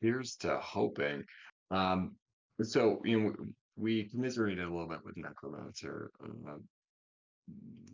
Here's 0.00 0.36
to 0.36 0.58
hoping. 0.58 1.24
Um, 1.70 2.16
so 2.62 3.00
you 3.04 3.20
know, 3.20 3.32
we 3.76 4.04
commiserated 4.04 4.64
a 4.64 4.70
little 4.70 4.88
bit 4.88 5.04
with 5.04 5.16
Necromancer. 5.16 6.10
Uh, 6.22 6.58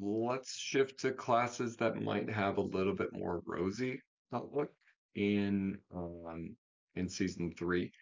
let's 0.00 0.56
shift 0.56 1.00
to 1.00 1.12
classes 1.12 1.76
that 1.76 2.02
might 2.02 2.28
have 2.30 2.58
a 2.58 2.62
little 2.62 2.94
bit 2.94 3.12
more 3.12 3.42
rosy 3.46 4.00
outlook 4.32 4.70
in 5.14 5.78
um, 5.94 6.54
in 6.98 7.08
season 7.08 7.52
three. 7.56 7.92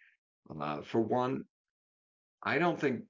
Uh, 0.59 0.81
for 0.81 1.01
one, 1.01 1.43
I 2.43 2.57
don't 2.57 2.79
think 2.79 3.03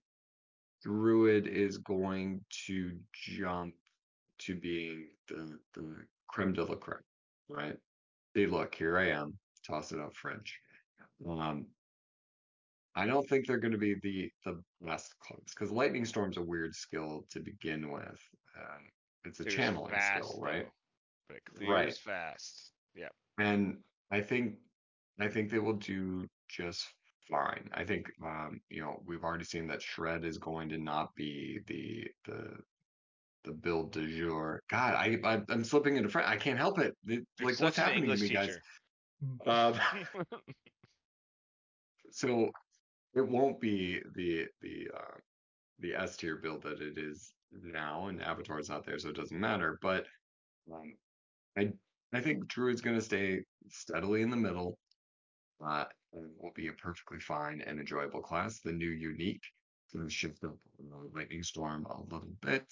Druid 0.83 1.47
is 1.47 1.77
going 1.79 2.41
to 2.67 2.91
jump 3.13 3.73
to 4.39 4.55
being 4.55 5.07
the 5.27 5.57
the 5.73 5.95
creme 6.27 6.53
de 6.53 6.63
la 6.63 6.75
creme, 6.75 6.99
right? 7.49 7.77
See, 8.35 8.45
look, 8.45 8.75
here 8.75 8.97
I 8.97 9.09
am, 9.09 9.37
toss 9.65 9.91
it 9.91 9.99
up 9.99 10.15
French. 10.15 10.59
Um, 11.27 11.65
I 12.95 13.05
don't 13.05 13.27
think 13.27 13.45
they're 13.47 13.57
going 13.59 13.71
to 13.71 13.77
be 13.77 13.95
the 14.01 14.31
the 14.45 14.61
best 14.81 15.15
clubs 15.19 15.53
because 15.53 15.71
Lightning 15.71 16.05
Storm's 16.05 16.37
a 16.37 16.41
weird 16.41 16.75
skill 16.75 17.25
to 17.31 17.39
begin 17.39 17.91
with. 17.91 18.21
Uh, 18.59 18.77
it's 19.25 19.39
a 19.39 19.43
Clears 19.43 19.55
channeling 19.55 19.91
fast, 19.91 20.27
skill, 20.29 20.41
right? 20.41 20.65
though, 20.65 20.71
But 21.29 21.37
it 21.37 21.43
clears 21.45 21.69
Right. 21.69 21.93
fast. 21.97 22.71
Yeah. 22.95 23.09
And 23.39 23.77
I 24.11 24.21
think 24.21 24.55
I 25.19 25.27
think 25.27 25.49
they 25.49 25.59
will 25.59 25.73
do 25.73 26.27
just 26.49 26.85
fine. 27.29 27.69
I 27.73 27.83
think 27.83 28.07
um, 28.23 28.59
you 28.69 28.81
know, 28.81 29.01
we've 29.05 29.23
already 29.23 29.43
seen 29.45 29.67
that 29.67 29.81
Shred 29.81 30.23
is 30.25 30.37
going 30.37 30.69
to 30.69 30.77
not 30.77 31.13
be 31.15 31.59
the 31.67 32.07
the 32.25 32.57
the 33.43 33.53
build 33.53 33.93
du 33.93 34.07
jour. 34.07 34.61
God, 34.69 34.93
I, 34.95 35.17
I 35.23 35.41
I'm 35.49 35.63
slipping 35.63 35.97
into 35.97 36.09
French. 36.09 36.27
I 36.27 36.37
can't 36.37 36.59
help 36.59 36.79
it. 36.79 36.93
It- 37.07 37.25
You're 37.39 37.49
like 37.51 37.59
what's 37.59 37.75
such 37.75 37.77
an 37.77 37.83
happening 37.83 38.05
to 38.05 38.13
English 38.13 38.21
me, 38.21 38.35
guys? 38.35 38.57
Um, 39.45 39.79
so 42.11 42.51
it 43.15 43.27
won't 43.27 43.59
be 43.59 44.01
the 44.15 44.45
the 44.61 44.87
uh, 44.95 45.17
the 45.79 45.95
S 45.95 46.17
tier 46.17 46.37
build 46.37 46.63
that 46.63 46.81
it 46.81 46.97
is 46.97 47.33
now, 47.51 48.07
and 48.07 48.21
Abattoir's 48.21 48.69
not 48.69 48.85
there, 48.85 48.99
so 48.99 49.09
it 49.09 49.15
doesn't 49.15 49.39
matter. 49.39 49.77
But 49.81 50.05
um, 50.71 50.93
I 51.57 51.71
I 52.13 52.21
think 52.21 52.47
Druid's 52.47 52.81
going 52.81 52.95
to 52.97 53.01
stay 53.01 53.41
steadily 53.69 54.21
in 54.21 54.29
the 54.29 54.37
middle. 54.37 54.77
Uh, 55.63 55.85
will 56.11 56.51
be 56.55 56.67
a 56.67 56.73
perfectly 56.73 57.19
fine 57.19 57.61
and 57.65 57.79
enjoyable 57.79 58.21
class. 58.21 58.59
The 58.59 58.71
new 58.71 58.89
unique 58.89 59.41
going 59.93 60.07
to 60.07 60.13
shift 60.13 60.43
up 60.43 60.55
Lightning 61.13 61.43
Storm 61.43 61.85
a 61.85 62.13
little 62.13 62.35
bit. 62.41 62.65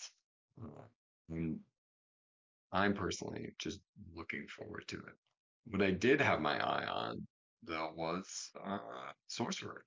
Uh, 0.61 0.83
and 1.29 1.59
I'm 2.71 2.93
personally 2.93 3.53
just 3.57 3.79
looking 4.15 4.45
forward 4.47 4.83
to 4.89 4.97
it. 4.97 5.13
What 5.67 5.81
I 5.81 5.91
did 5.91 6.21
have 6.21 6.41
my 6.41 6.59
eye 6.59 6.85
on 6.85 7.25
though 7.63 7.91
was 7.95 8.51
uh, 8.65 8.77
Sorcerer. 9.27 9.83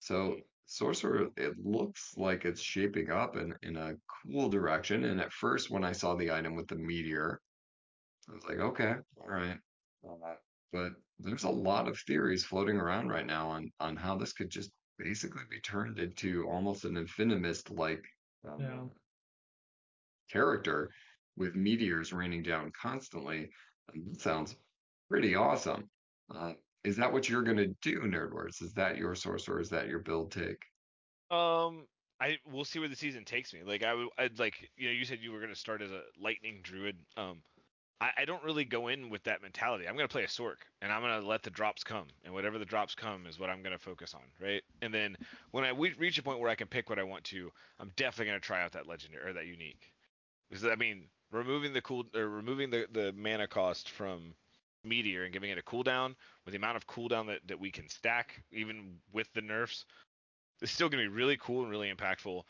So 0.00 0.36
Sorcerer, 0.66 1.28
it 1.36 1.54
looks 1.62 2.14
like 2.16 2.44
it's 2.44 2.62
shaping 2.62 3.10
up 3.10 3.36
in, 3.36 3.54
in 3.62 3.76
a 3.76 3.94
cool 4.24 4.48
direction. 4.48 5.04
And 5.04 5.20
at 5.20 5.32
first, 5.32 5.70
when 5.70 5.84
I 5.84 5.92
saw 5.92 6.14
the 6.14 6.32
item 6.32 6.54
with 6.54 6.68
the 6.68 6.76
meteor, 6.76 7.40
I 8.28 8.34
was 8.34 8.44
like, 8.48 8.58
okay, 8.58 8.94
all 9.20 9.28
right. 9.28 9.58
Uh, 10.08 10.34
but 10.72 10.92
there's 11.18 11.44
a 11.44 11.50
lot 11.50 11.88
of 11.88 11.98
theories 12.06 12.44
floating 12.44 12.76
around 12.78 13.08
right 13.08 13.26
now 13.26 13.48
on 13.48 13.70
on 13.80 13.96
how 13.96 14.16
this 14.16 14.32
could 14.32 14.50
just 14.50 14.72
basically 14.98 15.42
be 15.50 15.60
turned 15.60 15.98
into 15.98 16.48
almost 16.48 16.84
an 16.84 16.94
Infinimist 16.94 17.76
like 17.76 18.04
um, 18.48 18.60
Yeah. 18.60 18.88
character 20.30 20.90
with 21.36 21.54
meteors 21.54 22.12
raining 22.12 22.42
down 22.42 22.70
constantly. 22.80 23.48
That 23.94 24.20
sounds 24.20 24.56
pretty 25.08 25.34
awesome. 25.34 25.90
Uh, 26.34 26.54
is 26.84 26.96
that 26.96 27.12
what 27.12 27.28
you're 27.28 27.42
gonna 27.42 27.68
do, 27.82 28.00
Nerdwords? 28.00 28.62
Is 28.62 28.72
that 28.74 28.96
your 28.96 29.14
source 29.14 29.48
or 29.48 29.60
is 29.60 29.70
that 29.70 29.88
your 29.88 30.00
build 30.00 30.32
take? 30.32 30.58
Um, 31.30 31.88
I 32.20 32.38
we'll 32.44 32.64
see 32.64 32.78
where 32.78 32.88
the 32.88 32.96
season 32.96 33.24
takes 33.24 33.52
me. 33.52 33.62
Like 33.62 33.82
I 33.82 33.94
would, 33.94 34.08
I'd 34.18 34.38
like 34.38 34.70
you 34.76 34.88
know, 34.88 34.92
you 34.94 35.04
said 35.04 35.20
you 35.20 35.32
were 35.32 35.40
gonna 35.40 35.54
start 35.54 35.82
as 35.82 35.90
a 35.90 36.04
lightning 36.16 36.62
druid. 36.62 37.04
Um, 37.16 37.42
I, 38.02 38.10
I 38.18 38.24
don't 38.24 38.42
really 38.44 38.64
go 38.64 38.88
in 38.88 39.08
with 39.08 39.22
that 39.24 39.42
mentality. 39.42 39.88
I'm 39.88 39.96
gonna 39.96 40.08
play 40.08 40.24
a 40.24 40.28
Sorc, 40.28 40.56
and 40.82 40.92
I'm 40.92 41.00
gonna 41.02 41.26
let 41.26 41.42
the 41.42 41.50
drops 41.50 41.84
come, 41.84 42.08
and 42.24 42.34
whatever 42.34 42.58
the 42.58 42.64
drops 42.64 42.94
come 42.94 43.26
is 43.26 43.38
what 43.38 43.48
I'm 43.50 43.62
gonna 43.62 43.78
focus 43.78 44.14
on, 44.14 44.22
right? 44.40 44.62
And 44.82 44.92
then 44.92 45.16
when 45.52 45.64
I 45.64 45.70
reach 45.70 46.18
a 46.18 46.22
point 46.22 46.40
where 46.40 46.50
I 46.50 46.56
can 46.56 46.68
pick 46.68 46.90
what 46.90 46.98
I 46.98 47.04
want 47.04 47.24
to, 47.24 47.50
I'm 47.80 47.92
definitely 47.96 48.26
gonna 48.26 48.40
try 48.40 48.62
out 48.62 48.72
that 48.72 48.88
legendary 48.88 49.30
or 49.30 49.32
that 49.34 49.46
unique. 49.46 49.92
Because 50.50 50.64
I 50.66 50.74
mean, 50.74 51.04
removing 51.30 51.72
the 51.72 51.82
cool 51.82 52.04
or 52.14 52.28
removing 52.28 52.70
the 52.70 52.86
the 52.92 53.14
mana 53.16 53.46
cost 53.46 53.90
from 53.90 54.34
meteor 54.84 55.24
and 55.24 55.32
giving 55.32 55.50
it 55.50 55.58
a 55.58 55.62
cooldown 55.62 56.14
with 56.44 56.52
the 56.52 56.58
amount 56.58 56.76
of 56.76 56.86
cooldown 56.88 57.28
that, 57.28 57.40
that 57.46 57.60
we 57.60 57.70
can 57.70 57.88
stack 57.88 58.42
even 58.50 58.96
with 59.12 59.32
the 59.32 59.40
nerfs 59.40 59.84
it's 60.62 60.72
still 60.72 60.88
going 60.88 61.04
to 61.04 61.10
be 61.10 61.14
really 61.14 61.36
cool 61.36 61.62
and 61.62 61.70
really 61.70 61.92
impactful. 61.92 62.42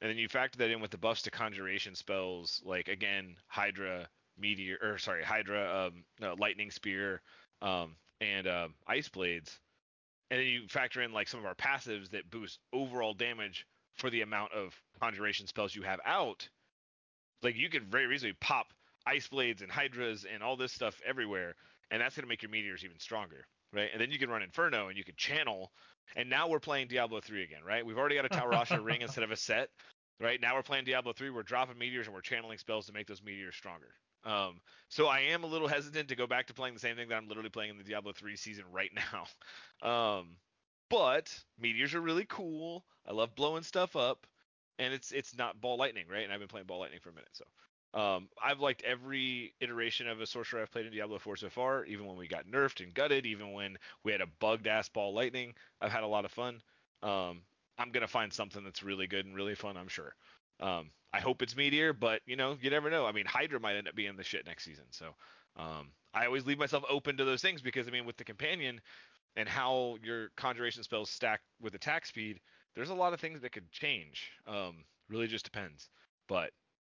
And 0.00 0.10
then 0.10 0.18
you 0.18 0.28
factor 0.28 0.58
that 0.58 0.70
in 0.70 0.80
with 0.80 0.90
the 0.90 0.98
buffs 0.98 1.22
to 1.22 1.30
conjuration 1.30 1.94
spells, 1.94 2.62
like 2.64 2.88
again, 2.88 3.36
Hydra, 3.46 4.08
Meteor, 4.40 4.78
or 4.82 4.98
sorry, 4.98 5.22
Hydra, 5.22 5.86
um, 5.86 6.04
no, 6.20 6.34
Lightning 6.38 6.70
Spear, 6.70 7.20
um, 7.62 7.96
and 8.20 8.46
um, 8.46 8.74
Ice 8.86 9.08
Blades. 9.08 9.58
And 10.30 10.40
then 10.40 10.46
you 10.46 10.68
factor 10.68 11.02
in 11.02 11.12
like 11.12 11.28
some 11.28 11.40
of 11.40 11.46
our 11.46 11.54
passives 11.54 12.10
that 12.10 12.30
boost 12.30 12.60
overall 12.72 13.14
damage 13.14 13.66
for 13.96 14.10
the 14.10 14.22
amount 14.22 14.52
of 14.52 14.74
conjuration 15.00 15.46
spells 15.46 15.74
you 15.74 15.82
have 15.82 16.00
out. 16.04 16.48
Like 17.42 17.56
you 17.56 17.68
could 17.68 17.90
very 17.90 18.14
easily 18.14 18.34
pop 18.40 18.66
Ice 19.06 19.28
Blades 19.28 19.62
and 19.62 19.70
Hydras 19.70 20.26
and 20.32 20.42
all 20.42 20.56
this 20.56 20.72
stuff 20.72 21.00
everywhere, 21.06 21.54
and 21.90 22.00
that's 22.00 22.14
going 22.14 22.24
to 22.24 22.28
make 22.28 22.42
your 22.42 22.50
meteors 22.50 22.84
even 22.84 22.98
stronger, 22.98 23.46
right? 23.72 23.88
And 23.92 24.00
then 24.00 24.10
you 24.10 24.18
can 24.18 24.30
run 24.30 24.42
Inferno 24.42 24.88
and 24.88 24.96
you 24.96 25.04
can 25.04 25.16
channel 25.16 25.72
and 26.16 26.28
now 26.28 26.48
we're 26.48 26.60
playing 26.60 26.88
Diablo 26.88 27.20
3 27.20 27.42
again, 27.42 27.60
right? 27.64 27.84
We've 27.84 27.98
already 27.98 28.16
got 28.16 28.24
a 28.24 28.28
Tal 28.30 28.46
Rasha 28.48 28.84
ring 28.84 29.02
instead 29.02 29.24
of 29.24 29.30
a 29.30 29.36
set, 29.36 29.68
right? 30.20 30.40
Now 30.40 30.56
we're 30.56 30.62
playing 30.62 30.84
Diablo 30.84 31.12
3. 31.12 31.30
We're 31.30 31.42
dropping 31.42 31.78
meteors 31.78 32.06
and 32.06 32.14
we're 32.14 32.20
channeling 32.20 32.58
spells 32.58 32.86
to 32.86 32.92
make 32.92 33.06
those 33.06 33.22
meteors 33.22 33.56
stronger. 33.56 33.94
Um, 34.24 34.60
so 34.88 35.06
I 35.06 35.20
am 35.20 35.44
a 35.44 35.46
little 35.46 35.68
hesitant 35.68 36.08
to 36.08 36.16
go 36.16 36.26
back 36.26 36.46
to 36.48 36.54
playing 36.54 36.74
the 36.74 36.80
same 36.80 36.96
thing 36.96 37.08
that 37.08 37.16
I'm 37.16 37.28
literally 37.28 37.50
playing 37.50 37.70
in 37.70 37.78
the 37.78 37.84
Diablo 37.84 38.12
3 38.12 38.36
season 38.36 38.64
right 38.72 38.90
now. 38.94 39.26
Um, 39.88 40.36
but 40.88 41.44
meteors 41.58 41.94
are 41.94 42.00
really 42.00 42.26
cool. 42.26 42.84
I 43.06 43.12
love 43.12 43.34
blowing 43.34 43.62
stuff 43.62 43.96
up, 43.96 44.26
and 44.78 44.92
it's 44.92 45.12
it's 45.12 45.36
not 45.36 45.60
ball 45.60 45.76
lightning, 45.76 46.08
right? 46.08 46.24
And 46.24 46.32
I've 46.32 46.40
been 46.40 46.48
playing 46.48 46.66
ball 46.66 46.80
lightning 46.80 47.00
for 47.00 47.10
a 47.10 47.14
minute, 47.14 47.30
so 47.32 47.44
um, 47.92 48.28
I've 48.42 48.60
liked 48.60 48.82
every 48.82 49.54
iteration 49.60 50.06
of 50.08 50.20
a 50.20 50.26
sorcerer 50.26 50.62
I've 50.62 50.70
played 50.70 50.86
in 50.86 50.92
Diablo 50.92 51.18
4 51.18 51.36
so 51.36 51.50
far, 51.50 51.84
even 51.84 52.06
when 52.06 52.16
we 52.16 52.28
got 52.28 52.46
nerfed 52.46 52.82
and 52.84 52.94
gutted, 52.94 53.26
even 53.26 53.52
when 53.52 53.76
we 54.04 54.12
had 54.12 54.20
a 54.20 54.26
bugged 54.26 54.66
ass 54.66 54.88
ball 54.88 55.12
lightning. 55.14 55.54
I've 55.80 55.92
had 55.92 56.04
a 56.04 56.08
lot 56.08 56.24
of 56.24 56.30
fun. 56.32 56.62
Um, 57.02 57.42
I'm 57.78 57.90
gonna 57.92 58.06
find 58.08 58.32
something 58.32 58.62
that's 58.62 58.82
really 58.82 59.06
good 59.06 59.26
and 59.26 59.34
really 59.34 59.54
fun, 59.54 59.76
I'm 59.76 59.88
sure. 59.88 60.14
Um, 60.60 60.90
I 61.12 61.20
hope 61.20 61.42
it's 61.42 61.56
Meteor, 61.56 61.92
but 61.92 62.20
you 62.26 62.36
know, 62.36 62.56
you 62.60 62.70
never 62.70 62.90
know. 62.90 63.06
I 63.06 63.12
mean, 63.12 63.26
Hydra 63.26 63.60
might 63.60 63.76
end 63.76 63.88
up 63.88 63.94
being 63.94 64.16
the 64.16 64.24
shit 64.24 64.46
next 64.46 64.64
season, 64.64 64.84
so 64.90 65.14
um, 65.56 65.88
I 66.14 66.26
always 66.26 66.46
leave 66.46 66.58
myself 66.58 66.84
open 66.88 67.16
to 67.16 67.24
those 67.24 67.42
things 67.42 67.62
because 67.62 67.88
I 67.88 67.90
mean, 67.90 68.06
with 68.06 68.16
the 68.16 68.24
companion 68.24 68.80
and 69.36 69.48
how 69.48 69.96
your 70.02 70.28
conjuration 70.36 70.82
spells 70.82 71.10
stack 71.10 71.40
with 71.60 71.74
attack 71.74 72.06
speed, 72.06 72.40
there's 72.74 72.90
a 72.90 72.94
lot 72.94 73.12
of 73.12 73.20
things 73.20 73.40
that 73.40 73.52
could 73.52 73.70
change. 73.72 74.30
Um, 74.46 74.84
really 75.08 75.26
just 75.26 75.44
depends. 75.44 75.88
But 76.28 76.50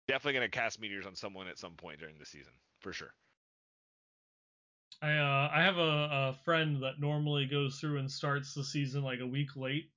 definitely 0.09 0.41
to 0.41 0.49
cast 0.49 0.81
meteors 0.81 1.07
on 1.07 1.15
someone 1.15 1.49
at 1.49 1.59
some 1.59 1.73
point 1.73 2.01
during 2.01 2.19
the 2.19 2.27
season 2.27 2.53
for 2.81 2.93
sure. 2.93 3.13
I 5.03 5.13
uh, 5.13 5.51
I 5.53 5.63
have 5.63 5.77
a, 5.77 5.81
a 5.81 6.37
friend 6.45 6.83
that 6.83 7.01
normally 7.01 7.47
goes 7.47 7.79
through 7.79 7.99
and 7.99 8.11
starts 8.11 8.55
the 8.55 8.65
season 8.65 9.03
like 9.03 9.21
a 9.21 9.27
week 9.27 9.55
late, 9.55 9.91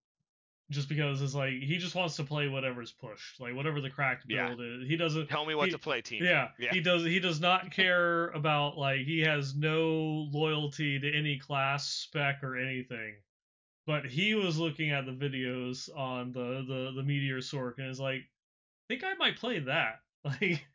just 0.71 0.87
because 0.89 1.21
it's 1.21 1.33
like 1.33 1.53
he 1.53 1.77
just 1.77 1.95
wants 1.95 2.15
to 2.17 2.23
play 2.23 2.47
whatever's 2.47 2.91
pushed, 2.91 3.39
like 3.39 3.55
whatever 3.55 3.81
the 3.81 3.89
cracked 3.89 4.25
Yeah. 4.27 4.49
build 4.49 4.61
is. 4.61 4.87
He 4.87 4.95
doesn't. 4.97 5.27
Tell 5.27 5.45
me 5.45 5.55
what 5.55 5.65
He- 5.67 5.71
to 5.71 5.79
play, 5.79 6.01
team. 6.01 6.23
Yeah, 6.23 6.49
Yeah. 6.59 6.71
he 6.71 6.79
does. 6.81 7.03
He 7.03 7.19
does 7.19 7.39
not 7.41 7.71
care 7.71 8.27
about 8.29 8.77
like 8.77 9.01
he 9.01 9.21
has 9.21 9.55
no 9.55 10.27
loyalty 10.31 10.99
to 10.99 11.11
any 11.17 11.37
class 11.39 11.87
spec 11.89 12.43
or 12.43 12.55
anything. 12.57 13.15
But 13.87 14.05
he 14.05 14.35
was 14.35 14.59
looking 14.59 14.91
at 14.91 15.05
the 15.07 15.11
videos 15.11 15.89
on 15.97 16.31
the 16.31 16.63
the 16.67 16.91
the 16.95 17.03
Meteor 17.03 17.39
Sorc 17.39 17.79
and 17.79 17.87
is 17.89 17.99
like, 17.99 18.21
I 18.21 18.27
think 18.89 19.03
I 19.03 19.13
might 19.15 19.37
play 19.37 19.59
that. 19.59 20.01
Like, 20.25 20.67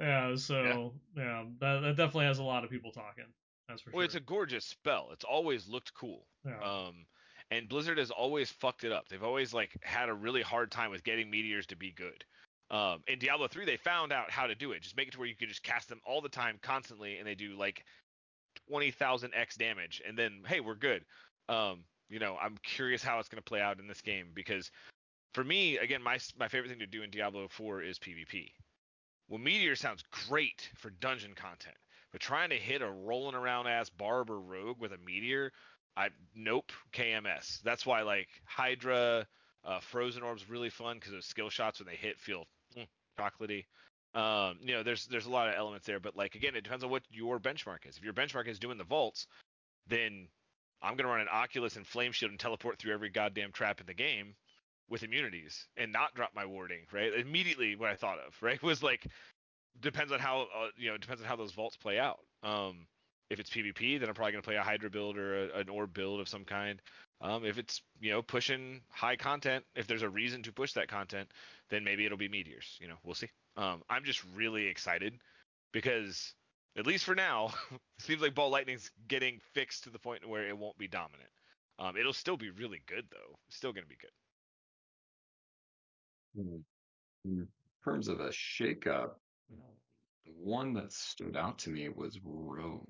yeah. 0.00 0.34
So 0.36 0.94
yeah, 1.16 1.44
that 1.60 1.80
that 1.80 1.96
definitely 1.96 2.26
has 2.26 2.38
a 2.38 2.42
lot 2.42 2.64
of 2.64 2.70
people 2.70 2.90
talking. 2.92 3.24
That's 3.68 3.80
for 3.82 3.90
Well, 3.90 3.92
sure. 3.92 3.96
Well, 3.98 4.04
it's 4.06 4.14
a 4.16 4.20
gorgeous 4.20 4.64
spell. 4.66 5.10
It's 5.12 5.24
always 5.24 5.68
looked 5.68 5.94
cool. 5.94 6.26
yeah. 6.44 6.58
Um, 6.60 7.06
and 7.52 7.68
Blizzard 7.68 7.98
has 7.98 8.10
always 8.10 8.50
fucked 8.50 8.82
it 8.82 8.92
up. 8.92 9.08
They've 9.08 9.22
always 9.22 9.52
like 9.52 9.76
had 9.82 10.08
a 10.08 10.14
really 10.14 10.40
hard 10.40 10.70
time 10.70 10.90
with 10.90 11.04
getting 11.04 11.30
meteors 11.30 11.66
to 11.66 11.76
be 11.76 11.92
good. 11.92 12.24
Um, 12.70 13.02
in 13.06 13.18
Diablo 13.18 13.46
3, 13.46 13.66
they 13.66 13.76
found 13.76 14.10
out 14.10 14.30
how 14.30 14.46
to 14.46 14.54
do 14.54 14.72
it. 14.72 14.80
Just 14.80 14.96
make 14.96 15.08
it 15.08 15.10
to 15.12 15.18
where 15.18 15.28
you 15.28 15.36
can 15.36 15.48
just 15.48 15.62
cast 15.62 15.90
them 15.90 16.00
all 16.06 16.22
the 16.22 16.30
time, 16.30 16.58
constantly, 16.62 17.18
and 17.18 17.26
they 17.26 17.34
do 17.34 17.54
like 17.54 17.84
20,000 18.70 19.32
x 19.34 19.56
damage, 19.56 20.00
and 20.06 20.18
then 20.18 20.40
hey, 20.46 20.60
we're 20.60 20.74
good. 20.74 21.04
Um, 21.50 21.84
you 22.08 22.18
know, 22.18 22.38
I'm 22.40 22.56
curious 22.62 23.02
how 23.02 23.18
it's 23.18 23.28
going 23.28 23.42
to 23.42 23.48
play 23.48 23.60
out 23.60 23.78
in 23.78 23.86
this 23.86 24.00
game 24.00 24.28
because 24.32 24.70
for 25.34 25.44
me, 25.44 25.76
again, 25.76 26.02
my 26.02 26.18
my 26.38 26.48
favorite 26.48 26.70
thing 26.70 26.78
to 26.78 26.86
do 26.86 27.02
in 27.02 27.10
Diablo 27.10 27.48
4 27.48 27.82
is 27.82 27.98
PvP. 27.98 28.50
Well, 29.28 29.38
Meteor 29.38 29.76
sounds 29.76 30.02
great 30.28 30.70
for 30.76 30.88
dungeon 30.88 31.34
content, 31.34 31.76
but 32.12 32.22
trying 32.22 32.48
to 32.50 32.56
hit 32.56 32.80
a 32.80 32.90
rolling 32.90 33.34
around 33.34 33.66
ass 33.66 33.90
barb 33.90 34.30
or 34.30 34.40
rogue 34.40 34.80
with 34.80 34.92
a 34.92 34.98
meteor, 35.04 35.52
I 35.96 36.08
nope 36.34 36.72
KMS. 36.92 37.60
That's 37.62 37.84
why 37.84 38.02
like 38.02 38.28
Hydra, 38.44 39.26
uh, 39.64 39.80
Frozen 39.80 40.22
Orb's 40.22 40.48
really 40.48 40.70
fun 40.70 40.96
because 40.96 41.12
those 41.12 41.26
skill 41.26 41.50
shots 41.50 41.80
when 41.80 41.86
they 41.86 41.96
hit 41.96 42.18
feel 42.18 42.46
mm, 42.76 42.86
chocolatey. 43.18 43.64
Um, 44.14 44.58
you 44.62 44.74
know, 44.74 44.82
there's 44.82 45.06
there's 45.06 45.26
a 45.26 45.30
lot 45.30 45.48
of 45.48 45.54
elements 45.54 45.86
there, 45.86 46.00
but 46.00 46.16
like 46.16 46.34
again, 46.34 46.54
it 46.54 46.64
depends 46.64 46.84
on 46.84 46.90
what 46.90 47.02
your 47.10 47.38
benchmark 47.38 47.86
is. 47.88 47.96
If 47.96 48.04
your 48.04 48.12
benchmark 48.12 48.48
is 48.48 48.58
doing 48.58 48.78
the 48.78 48.84
vaults, 48.84 49.26
then 49.86 50.28
I'm 50.82 50.96
gonna 50.96 51.08
run 51.08 51.20
an 51.20 51.28
Oculus 51.30 51.76
and 51.76 51.86
Flame 51.86 52.12
Shield 52.12 52.30
and 52.30 52.40
teleport 52.40 52.78
through 52.78 52.92
every 52.92 53.10
goddamn 53.10 53.52
trap 53.52 53.80
in 53.80 53.86
the 53.86 53.94
game 53.94 54.34
with 54.88 55.02
immunities 55.02 55.66
and 55.76 55.92
not 55.92 56.14
drop 56.14 56.32
my 56.34 56.44
warding. 56.44 56.80
Right, 56.92 57.12
immediately 57.14 57.76
what 57.76 57.90
I 57.90 57.96
thought 57.96 58.18
of 58.18 58.34
right 58.42 58.62
was 58.62 58.82
like 58.82 59.06
depends 59.80 60.12
on 60.12 60.20
how 60.20 60.42
uh, 60.42 60.68
you 60.76 60.90
know 60.90 60.98
depends 60.98 61.22
on 61.22 61.28
how 61.28 61.36
those 61.36 61.52
vaults 61.52 61.76
play 61.76 61.98
out. 61.98 62.20
Um, 62.42 62.86
if 63.32 63.40
it's 63.40 63.48
PvP, 63.48 63.98
then 63.98 64.10
I'm 64.10 64.14
probably 64.14 64.32
gonna 64.32 64.42
play 64.42 64.56
a 64.56 64.62
Hydra 64.62 64.90
build 64.90 65.16
or 65.16 65.48
a, 65.48 65.60
an 65.60 65.70
Orb 65.70 65.94
build 65.94 66.20
of 66.20 66.28
some 66.28 66.44
kind. 66.44 66.80
Um, 67.22 67.46
if 67.46 67.56
it's 67.56 67.80
you 67.98 68.10
know 68.10 68.20
pushing 68.20 68.82
high 68.90 69.16
content, 69.16 69.64
if 69.74 69.86
there's 69.86 70.02
a 70.02 70.08
reason 70.08 70.42
to 70.42 70.52
push 70.52 70.74
that 70.74 70.88
content, 70.88 71.30
then 71.70 71.82
maybe 71.82 72.04
it'll 72.04 72.18
be 72.18 72.28
meteors. 72.28 72.76
You 72.80 72.88
know, 72.88 72.96
we'll 73.04 73.14
see. 73.14 73.30
Um, 73.56 73.82
I'm 73.88 74.04
just 74.04 74.22
really 74.34 74.66
excited 74.66 75.14
because 75.72 76.34
at 76.76 76.86
least 76.86 77.04
for 77.04 77.14
now, 77.14 77.54
it 77.72 78.04
seems 78.04 78.20
like 78.20 78.34
Ball 78.34 78.50
Lightning's 78.50 78.90
getting 79.08 79.40
fixed 79.54 79.84
to 79.84 79.90
the 79.90 79.98
point 79.98 80.28
where 80.28 80.46
it 80.46 80.56
won't 80.56 80.76
be 80.76 80.88
dominant. 80.88 81.30
Um, 81.78 81.96
it'll 81.96 82.12
still 82.12 82.36
be 82.36 82.50
really 82.50 82.82
good 82.86 83.06
though. 83.10 83.38
Still 83.48 83.72
gonna 83.72 83.86
be 83.86 83.96
good. 83.96 84.10
Hmm. 86.42 86.58
In 87.24 87.48
terms 87.82 88.08
of 88.08 88.20
a 88.20 88.28
shakeup, 88.28 89.12
the 90.26 90.32
one 90.38 90.74
that 90.74 90.92
stood 90.92 91.36
out 91.36 91.58
to 91.60 91.70
me 91.70 91.88
was 91.88 92.18
Rogue. 92.24 92.84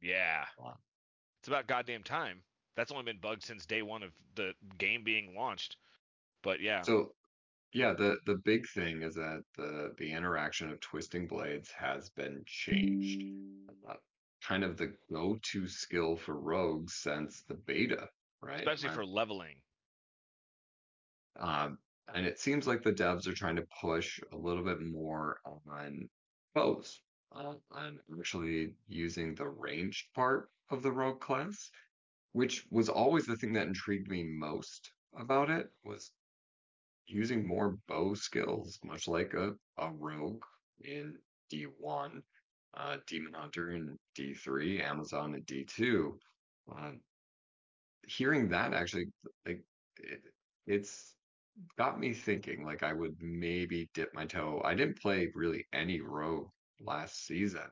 Yeah. 0.00 0.44
Wow. 0.58 0.76
It's 1.40 1.48
about 1.48 1.66
goddamn 1.66 2.02
time. 2.02 2.42
That's 2.76 2.92
only 2.92 3.04
been 3.04 3.20
bugged 3.20 3.42
since 3.42 3.66
day 3.66 3.82
one 3.82 4.02
of 4.02 4.12
the 4.34 4.52
game 4.78 5.04
being 5.04 5.34
launched. 5.34 5.76
But 6.42 6.60
yeah. 6.60 6.82
So 6.82 7.14
yeah, 7.72 7.92
the 7.92 8.18
the 8.26 8.36
big 8.44 8.68
thing 8.68 9.02
is 9.02 9.14
that 9.14 9.42
the 9.56 9.94
the 9.98 10.12
interaction 10.12 10.70
of 10.70 10.80
twisting 10.80 11.26
blades 11.26 11.70
has 11.72 12.10
been 12.10 12.42
changed. 12.46 13.22
Uh, 13.88 13.94
kind 14.42 14.64
of 14.64 14.76
the 14.76 14.94
go-to 15.12 15.66
skill 15.66 16.16
for 16.16 16.38
rogues 16.40 16.94
since 16.94 17.42
the 17.42 17.54
beta, 17.54 18.08
right? 18.40 18.60
especially 18.60 18.88
Am 18.88 18.94
for 18.94 19.04
leveling. 19.04 19.56
Um, 21.38 21.78
and 22.12 22.26
it 22.26 22.38
seems 22.38 22.66
like 22.66 22.82
the 22.82 22.92
devs 22.92 23.26
are 23.26 23.32
trying 23.34 23.56
to 23.56 23.66
push 23.80 24.18
a 24.32 24.36
little 24.36 24.64
bit 24.64 24.80
more 24.80 25.40
on 25.44 26.08
bows. 26.54 27.02
I'm 27.32 28.00
actually 28.18 28.74
using 28.88 29.34
the 29.34 29.48
ranged 29.48 30.12
part 30.14 30.50
of 30.70 30.82
the 30.82 30.92
rogue 30.92 31.20
class, 31.20 31.70
which 32.32 32.66
was 32.70 32.88
always 32.88 33.26
the 33.26 33.36
thing 33.36 33.52
that 33.54 33.66
intrigued 33.66 34.08
me 34.08 34.24
most 34.24 34.92
about 35.16 35.50
it 35.50 35.68
was 35.84 36.12
using 37.06 37.46
more 37.46 37.78
bow 37.88 38.14
skills, 38.14 38.78
much 38.84 39.08
like 39.08 39.34
a, 39.34 39.54
a 39.78 39.90
rogue 39.92 40.42
in 40.80 41.16
D1, 41.52 42.22
uh, 42.74 42.96
Demon 43.06 43.34
Hunter 43.34 43.72
in 43.72 43.98
D3, 44.14 44.80
Amazon 44.80 45.34
in 45.34 45.42
D2. 45.42 46.18
Uh, 46.70 46.92
hearing 48.06 48.48
that 48.48 48.72
actually, 48.72 49.06
like, 49.46 49.62
it, 49.98 50.22
it's 50.66 51.14
got 51.76 51.98
me 51.98 52.12
thinking 52.12 52.64
like 52.64 52.82
I 52.82 52.92
would 52.92 53.16
maybe 53.20 53.88
dip 53.94 54.14
my 54.14 54.26
toe. 54.26 54.62
I 54.64 54.74
didn't 54.74 55.00
play 55.00 55.30
really 55.34 55.66
any 55.72 56.00
rogue 56.00 56.48
last 56.80 57.26
season. 57.26 57.68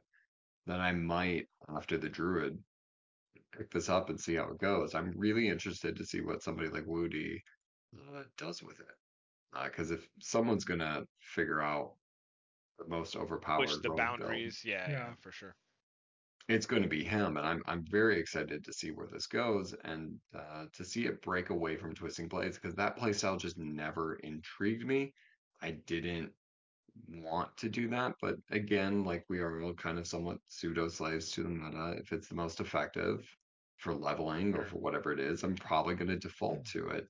Then 0.66 0.80
I 0.80 0.92
might, 0.92 1.48
after 1.68 1.98
the 1.98 2.08
Druid, 2.10 2.58
pick 3.52 3.70
this 3.70 3.88
up 3.88 4.10
and 4.10 4.20
see 4.20 4.34
how 4.36 4.50
it 4.50 4.58
goes. 4.58 4.94
I'm 4.94 5.12
really 5.16 5.48
interested 5.48 5.96
to 5.96 6.06
see 6.06 6.20
what 6.20 6.42
somebody 6.42 6.68
like 6.68 6.86
Woody 6.86 7.42
uh, 7.96 8.24
does 8.36 8.62
with 8.62 8.80
it. 8.80 8.96
Because 9.64 9.90
if 9.90 10.08
someone's 10.20 10.64
gonna 10.64 11.06
figure 11.20 11.60
out 11.62 11.96
the 12.78 12.86
most 12.88 13.16
Push 13.56 13.76
overpowered 13.76 13.82
the 13.82 13.90
rogue 13.90 14.16
build, 14.20 14.40
boundaries. 14.40 14.62
Yeah, 14.64 14.88
yeah, 14.88 15.08
Yeah. 15.08 15.14
for 15.20 15.32
sure. 15.32 15.56
it's 16.48 16.66
going 16.66 16.82
to 16.82 16.88
be 16.88 17.04
him, 17.04 17.36
and 17.36 17.46
I'm 17.46 17.62
I'm 17.66 17.84
very 17.90 18.18
excited 18.18 18.64
to 18.64 18.72
see 18.72 18.90
where 18.90 19.06
this 19.06 19.26
goes 19.26 19.74
and 19.84 20.18
uh, 20.34 20.66
to 20.72 20.84
see 20.84 21.06
it 21.06 21.22
break 21.22 21.50
away 21.50 21.76
from 21.76 21.94
Twisting 21.94 22.28
Blades 22.28 22.58
because 22.58 22.74
that 22.76 22.96
playstyle 22.98 23.38
just 23.38 23.58
never 23.58 24.16
intrigued 24.16 24.86
me. 24.86 25.12
I 25.60 25.72
didn't 25.86 26.32
want 27.08 27.56
to 27.58 27.68
do 27.68 27.88
that, 27.88 28.14
but 28.20 28.36
again, 28.50 29.04
like 29.04 29.24
we 29.28 29.40
are 29.40 29.62
all 29.62 29.74
kind 29.74 29.98
of 29.98 30.06
somewhat 30.06 30.38
pseudo 30.48 30.88
slaves 30.88 31.30
to 31.32 31.42
the 31.42 31.48
meta. 31.48 31.96
If 31.98 32.12
it's 32.12 32.28
the 32.28 32.34
most 32.34 32.60
effective 32.60 33.28
for 33.76 33.94
leveling 33.94 34.56
or 34.56 34.64
for 34.64 34.78
whatever 34.78 35.12
it 35.12 35.20
is, 35.20 35.42
I'm 35.42 35.54
probably 35.54 35.94
going 35.94 36.08
to 36.08 36.16
default 36.16 36.64
to 36.66 36.88
it. 36.88 37.06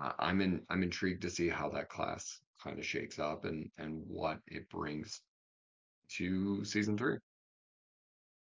Uh, 0.00 0.12
I'm 0.18 0.40
in 0.40 0.62
I'm 0.70 0.82
intrigued 0.82 1.22
to 1.22 1.30
see 1.30 1.48
how 1.48 1.68
that 1.70 1.88
class 1.88 2.40
kind 2.62 2.78
of 2.78 2.84
shakes 2.84 3.18
up 3.18 3.44
and 3.44 3.70
and 3.78 4.02
what 4.06 4.38
it 4.46 4.68
brings 4.70 5.20
to 6.16 6.64
season 6.64 6.96
three. 6.96 7.16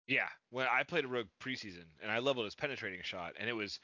Yeah, 0.06 0.28
when 0.50 0.66
I 0.70 0.84
played 0.84 1.04
a 1.04 1.08
rogue 1.08 1.26
preseason 1.42 1.84
and 2.02 2.10
I 2.10 2.18
leveled 2.18 2.46
his 2.46 2.54
penetrating 2.54 3.00
shot, 3.02 3.34
and 3.38 3.48
it 3.48 3.52
was 3.52 3.78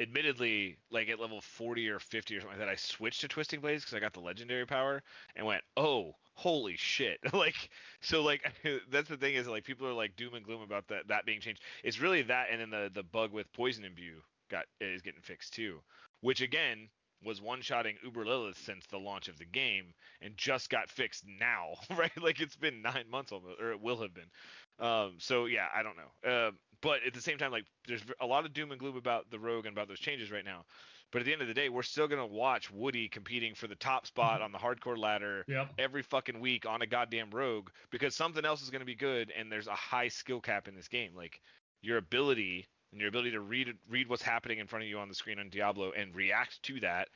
admittedly 0.00 0.78
like 0.90 1.08
at 1.08 1.20
level 1.20 1.40
40 1.40 1.88
or 1.88 1.98
50 1.98 2.36
or 2.36 2.40
something 2.40 2.58
like 2.58 2.66
that. 2.66 2.72
I 2.72 2.76
switched 2.76 3.20
to 3.22 3.28
twisting 3.28 3.60
blades 3.60 3.82
because 3.82 3.96
I 3.96 4.00
got 4.00 4.12
the 4.12 4.20
legendary 4.20 4.66
power 4.66 5.02
and 5.36 5.46
went, 5.46 5.62
oh, 5.76 6.14
holy 6.34 6.76
shit! 6.76 7.18
like, 7.32 7.70
so 8.00 8.22
like 8.22 8.42
that's 8.90 9.08
the 9.08 9.16
thing 9.16 9.34
is 9.34 9.48
like 9.48 9.64
people 9.64 9.86
are 9.86 9.92
like 9.92 10.16
doom 10.16 10.34
and 10.34 10.44
gloom 10.44 10.62
about 10.62 10.88
that 10.88 11.08
that 11.08 11.26
being 11.26 11.40
changed. 11.40 11.62
It's 11.82 12.00
really 12.00 12.22
that, 12.22 12.48
and 12.50 12.60
then 12.60 12.70
the 12.70 12.90
the 12.92 13.02
bug 13.02 13.32
with 13.32 13.52
poison 13.52 13.84
imbue 13.84 14.20
got 14.50 14.64
is 14.80 15.02
getting 15.02 15.20
fixed 15.22 15.54
too, 15.54 15.80
which 16.20 16.40
again 16.40 16.88
was 17.24 17.42
one-shotting 17.42 17.96
Uber 18.04 18.24
Lilith 18.24 18.58
since 18.58 18.86
the 18.86 18.98
launch 18.98 19.26
of 19.26 19.38
the 19.38 19.44
game 19.44 19.92
and 20.22 20.36
just 20.36 20.70
got 20.70 20.88
fixed 20.88 21.24
now, 21.26 21.74
right? 21.96 22.12
Like 22.20 22.40
it's 22.40 22.56
been 22.56 22.82
nine 22.82 23.10
months 23.10 23.32
almost, 23.32 23.60
or 23.60 23.72
it 23.72 23.80
will 23.80 24.00
have 24.02 24.14
been. 24.14 24.30
Um, 24.78 25.14
so 25.18 25.46
yeah, 25.46 25.66
I 25.74 25.82
don't 25.82 25.96
know. 25.96 26.48
Um, 26.48 26.58
but 26.80 27.00
at 27.06 27.14
the 27.14 27.20
same 27.20 27.38
time, 27.38 27.50
like 27.52 27.66
there's 27.86 28.02
a 28.20 28.26
lot 28.26 28.44
of 28.44 28.52
doom 28.52 28.70
and 28.70 28.80
gloom 28.80 28.96
about 28.96 29.30
the 29.30 29.38
rogue 29.38 29.66
and 29.66 29.74
about 29.74 29.88
those 29.88 30.00
changes 30.00 30.30
right 30.30 30.44
now. 30.44 30.64
But 31.10 31.20
at 31.20 31.24
the 31.24 31.32
end 31.32 31.40
of 31.40 31.48
the 31.48 31.54
day, 31.54 31.68
we're 31.70 31.82
still 31.82 32.06
gonna 32.06 32.26
watch 32.26 32.70
Woody 32.70 33.08
competing 33.08 33.54
for 33.54 33.66
the 33.66 33.74
top 33.76 34.06
spot 34.06 34.42
on 34.42 34.52
the 34.52 34.58
hardcore 34.58 34.98
ladder 34.98 35.44
Yep. 35.48 35.74
every 35.78 36.02
fucking 36.02 36.38
week 36.40 36.66
on 36.66 36.82
a 36.82 36.86
goddamn 36.86 37.30
rogue 37.30 37.70
because 37.90 38.14
something 38.14 38.44
else 38.44 38.62
is 38.62 38.70
gonna 38.70 38.84
be 38.84 38.94
good 38.94 39.32
and 39.36 39.50
there's 39.50 39.68
a 39.68 39.74
high 39.74 40.08
skill 40.08 40.40
cap 40.40 40.68
in 40.68 40.74
this 40.74 40.88
game. 40.88 41.14
Like 41.14 41.40
your 41.80 41.96
ability 41.96 42.66
and 42.92 43.00
your 43.00 43.08
ability 43.08 43.32
to 43.32 43.40
read 43.40 43.74
read 43.88 44.08
what's 44.08 44.22
happening 44.22 44.58
in 44.58 44.66
front 44.66 44.82
of 44.84 44.88
you 44.88 44.98
on 44.98 45.08
the 45.08 45.14
screen 45.14 45.38
on 45.38 45.48
Diablo 45.48 45.92
and 45.92 46.14
react 46.14 46.62
to 46.64 46.80
that 46.80 47.08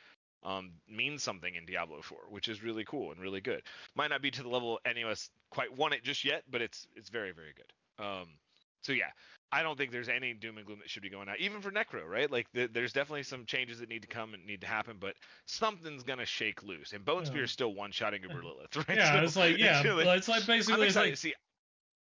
um, 0.43 0.73
means 0.89 1.23
something 1.23 1.55
in 1.55 1.67
Diablo 1.67 2.03
4, 2.03 2.19
which 2.29 2.49
is 2.49 2.63
really 2.63 2.85
cool 2.85 3.13
and 3.13 3.21
really 3.21 3.41
good. 3.41 3.63
Might 3.95 4.11
not 4.11 4.23
be 4.23 4.31
to 4.33 4.43
the 4.43 4.49
level 4.49 4.81
any 4.85 5.03
of 5.03 5.09
us 5.09 5.31
quite 5.51 5.77
want 5.77 5.95
it 5.95 6.03
just 6.03 6.25
yet, 6.25 6.43
but 6.51 6.63
it's 6.63 6.87
it's 6.97 7.11
very 7.11 7.33
very 7.33 7.53
good. 7.55 8.05
Um, 8.05 8.29
so 8.83 8.93
yeah, 8.93 9.11
I 9.53 9.63
don't 9.63 9.77
think 9.77 9.93
there's 9.93 10.09
any 10.09 10.33
doom 10.33 10.57
and 10.57 10.67
gloom 10.67 10.79
that 10.79 10.89
should 10.89 11.03
be 11.03 11.11
going 11.11 11.29
out, 11.29 11.39
even 11.39 11.61
for 11.61 11.71
Necro, 11.71 12.07
right? 12.09 12.31
Like 12.31 12.51
th- 12.53 12.71
there's 12.73 12.93
definitely 12.93 13.25
some 13.25 13.45
changes 13.45 13.81
that 13.81 13.89
need 13.91 14.01
to 14.03 14.09
come 14.09 14.33
and 14.33 14.45
need 14.47 14.63
to 14.63 14.67
happen, 14.67 14.97
but 14.99 15.15
something's 15.45 16.03
gonna 16.03 16.25
shake 16.25 16.63
loose. 16.63 16.93
And 16.95 17.05
Bone 17.05 17.27
Spear 17.27 17.41
Yeah. 17.41 17.45
is 17.45 17.51
still 17.53 17.75
one-shotting 17.75 18.23
Uber 18.23 18.43
Lilith, 18.43 18.77
right? 18.89 18.97
Yeah, 18.97 19.13
So 19.19 19.25
it's 19.25 19.37
like 19.37 19.59
yeah, 19.59 19.83
really- 19.83 20.05
well, 20.07 20.15
it's 20.17 20.29
like 20.29 20.41
I'm 20.41 20.47
basically 20.47 20.87
it's 20.87 20.97
excited 20.97 21.09
like 21.11 21.15
to 21.15 21.21
see. 21.21 21.35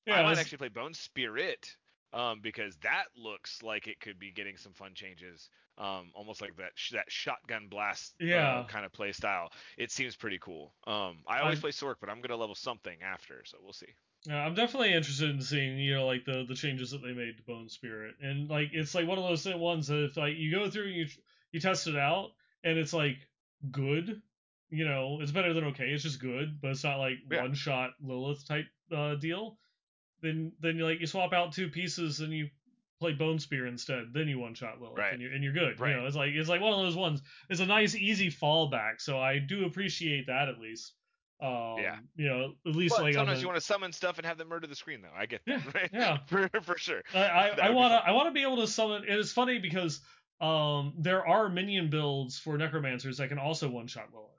yeah, 0.06 0.14
I 0.14 0.22
might 0.22 0.32
it's- 0.32 0.44
actually 0.44 0.58
play 0.58 0.68
Bone 0.68 0.94
Spirit 0.94 1.76
um, 2.12 2.40
because 2.42 2.74
that 2.78 3.04
looks 3.16 3.62
like 3.62 3.86
it 3.86 4.00
could 4.00 4.18
be 4.18 4.32
getting 4.32 4.56
some 4.56 4.72
fun 4.72 4.92
changes. 4.94 5.48
Um, 5.76 6.10
almost 6.14 6.40
like 6.40 6.56
that 6.56 6.72
sh- 6.74 6.90
that 6.94 7.04
shotgun 7.08 7.68
blast 7.68 8.14
Yeah. 8.18 8.48
uh, 8.60 8.66
kind 8.66 8.84
of 8.84 8.92
play 8.92 9.12
style. 9.12 9.52
It 9.76 9.92
seems 9.92 10.16
pretty 10.16 10.38
cool. 10.40 10.74
Um, 10.88 11.18
I 11.28 11.38
always 11.38 11.58
I'm- 11.58 11.60
play 11.60 11.70
Sorc, 11.70 11.96
but 12.00 12.10
I'm 12.10 12.20
gonna 12.20 12.34
level 12.34 12.56
something 12.56 13.00
after, 13.00 13.42
so 13.44 13.58
we'll 13.62 13.72
see. 13.72 13.94
Yeah, 14.28 14.44
I'm 14.44 14.52
definitely 14.54 14.92
interested 14.92 15.30
in 15.30 15.40
seeing, 15.40 15.78
you 15.78 15.94
know, 15.94 16.06
like 16.06 16.26
the 16.26 16.44
the 16.46 16.54
changes 16.54 16.90
that 16.90 17.02
they 17.02 17.14
made 17.14 17.38
to 17.38 17.42
Bone 17.44 17.70
Spirit, 17.70 18.16
and 18.20 18.48
like 18.50 18.68
it's 18.74 18.94
like 18.94 19.08
one 19.08 19.16
of 19.16 19.24
those 19.24 19.46
ones 19.54 19.86
that 19.86 20.04
if 20.04 20.16
like 20.18 20.36
you 20.36 20.50
go 20.52 20.68
through 20.68 20.88
and 20.88 20.94
you 20.96 21.06
you 21.50 21.60
test 21.60 21.86
it 21.86 21.96
out, 21.96 22.32
and 22.62 22.76
it's 22.78 22.92
like 22.92 23.16
good, 23.70 24.20
you 24.68 24.84
know, 24.84 25.18
it's 25.22 25.32
better 25.32 25.54
than 25.54 25.64
okay, 25.64 25.86
it's 25.86 26.02
just 26.02 26.20
good, 26.20 26.60
but 26.60 26.72
it's 26.72 26.84
not 26.84 26.98
like 26.98 27.16
Yeah. 27.30 27.40
one 27.40 27.54
shot 27.54 27.92
Lilith 28.02 28.46
type 28.46 28.66
uh, 28.94 29.14
deal. 29.14 29.58
Then 30.20 30.52
then 30.60 30.76
you 30.76 30.84
like 30.84 31.00
you 31.00 31.06
swap 31.06 31.32
out 31.32 31.52
two 31.52 31.70
pieces 31.70 32.20
and 32.20 32.30
you 32.30 32.50
play 33.00 33.12
Bone 33.14 33.38
Spear 33.38 33.66
instead, 33.66 34.12
then 34.12 34.28
you 34.28 34.38
one 34.38 34.52
shot 34.54 34.78
Lilith, 34.78 34.98
Right. 34.98 35.12
and 35.14 35.22
you're 35.22 35.32
and 35.32 35.42
you're 35.42 35.54
good. 35.54 35.80
Right. 35.80 35.92
You 35.92 36.00
know, 36.02 36.06
it's 36.06 36.16
like 36.16 36.32
it's 36.34 36.50
like 36.50 36.60
one 36.60 36.74
of 36.74 36.80
those 36.80 36.96
ones. 36.96 37.22
It's 37.48 37.60
a 37.60 37.66
nice 37.66 37.94
easy 37.94 38.28
fallback, 38.30 39.00
so 39.00 39.18
I 39.18 39.38
do 39.38 39.64
appreciate 39.64 40.26
that 40.26 40.50
at 40.50 40.58
least. 40.60 40.92
Um, 41.40 41.76
Yeah. 41.78 41.98
You 42.16 42.28
know, 42.28 42.54
at 42.66 42.74
least 42.76 42.96
But 42.96 43.02
like 43.04 43.14
sometimes 43.14 43.38
the, 43.38 43.42
you 43.42 43.48
want 43.48 43.58
to 43.60 43.64
summon 43.64 43.92
stuff 43.92 44.18
and 44.18 44.26
have 44.26 44.38
them 44.38 44.48
murder 44.48 44.66
the 44.66 44.74
screen, 44.74 45.02
though. 45.02 45.08
I 45.16 45.26
get 45.26 45.40
that, 45.46 45.62
Yeah, 45.64 45.70
right? 45.74 45.90
yeah. 45.92 46.18
for, 46.26 46.48
for 46.62 46.78
sure. 46.78 47.02
I 47.14 47.18
I, 47.18 47.50
That 47.50 47.60
I 47.60 47.68
would 47.68 47.74
be 47.74 47.76
want 47.76 47.92
to. 47.92 48.08
I 48.08 48.12
want 48.12 48.26
to 48.28 48.32
be 48.32 48.42
able 48.42 48.56
to 48.56 48.66
summon. 48.66 49.04
It 49.04 49.18
is 49.18 49.32
funny 49.32 49.58
because 49.58 50.00
um 50.40 50.94
there 50.98 51.26
are 51.26 51.48
minion 51.48 51.90
builds 51.90 52.38
for 52.38 52.56
necromancers 52.58 53.18
that 53.18 53.28
can 53.28 53.38
also 53.38 53.68
one 53.68 53.86
shot 53.88 54.08
Lilith. 54.12 54.30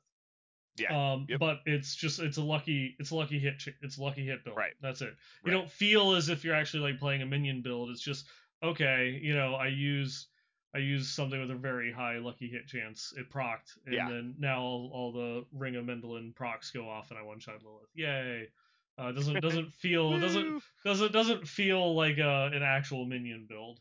Yeah. 0.78 1.12
Um, 1.14 1.26
Yep. 1.30 1.39
but 1.39 1.58
it's 1.66 1.93
just 1.95 2.20
it's 2.20 2.38
a 2.38 2.41
lucky 2.43 2.95
it's 3.00 3.12
a 3.12 3.16
lucky 3.16 3.38
hit 3.39 3.62
it's 3.82 3.97
a 3.97 4.02
lucky 4.02 4.26
hit 4.26 4.43
build. 4.45 4.56
Right. 4.58 4.74
That's 4.82 5.02
it. 5.02 5.14
You 5.45 5.52
Right. 5.52 5.58
don't 5.58 5.70
feel 5.70 6.16
as 6.16 6.30
if 6.30 6.43
you're 6.43 6.56
actually 6.56 6.91
like 6.91 7.00
playing 7.00 7.22
a 7.22 7.26
minion 7.26 7.62
build. 7.62 7.89
It's 7.91 8.02
just 8.02 8.26
okay. 8.64 9.20
You 9.22 9.36
know, 9.36 9.56
I 9.56 9.68
use 9.68 10.28
I 10.74 10.80
use 10.80 11.10
something 11.10 11.40
with 11.40 11.52
a 11.52 11.56
very 11.56 11.92
high 11.92 12.18
lucky 12.20 12.48
hit 12.48 12.68
chance. 12.68 13.14
It 13.18 13.30
procced, 13.30 13.78
and 13.86 13.94
Yeah. 13.96 14.08
then 14.08 14.36
now 14.38 14.62
all, 14.62 14.92
all 14.94 15.12
the 15.12 15.46
Ring 15.52 15.76
of 15.76 15.86
Mendeln 15.86 16.36
procs 16.36 16.72
go 16.72 16.88
off, 16.88 17.10
and 17.10 17.20
I 17.20 17.24
one 17.24 17.40
shot 17.40 17.64
Lilith. 17.64 17.90
Yay! 17.96 18.50
Uh, 19.00 19.08
it 19.08 19.14
doesn't 19.14 19.40
doesn't 19.40 19.72
feel 19.74 20.20
doesn't 20.20 20.62
doesn't 20.86 21.12
doesn't 21.12 21.48
feel 21.48 21.96
like 21.96 22.20
uh, 22.20 22.50
an 22.54 22.62
actual 22.64 23.06
minion 23.06 23.46
build. 23.48 23.80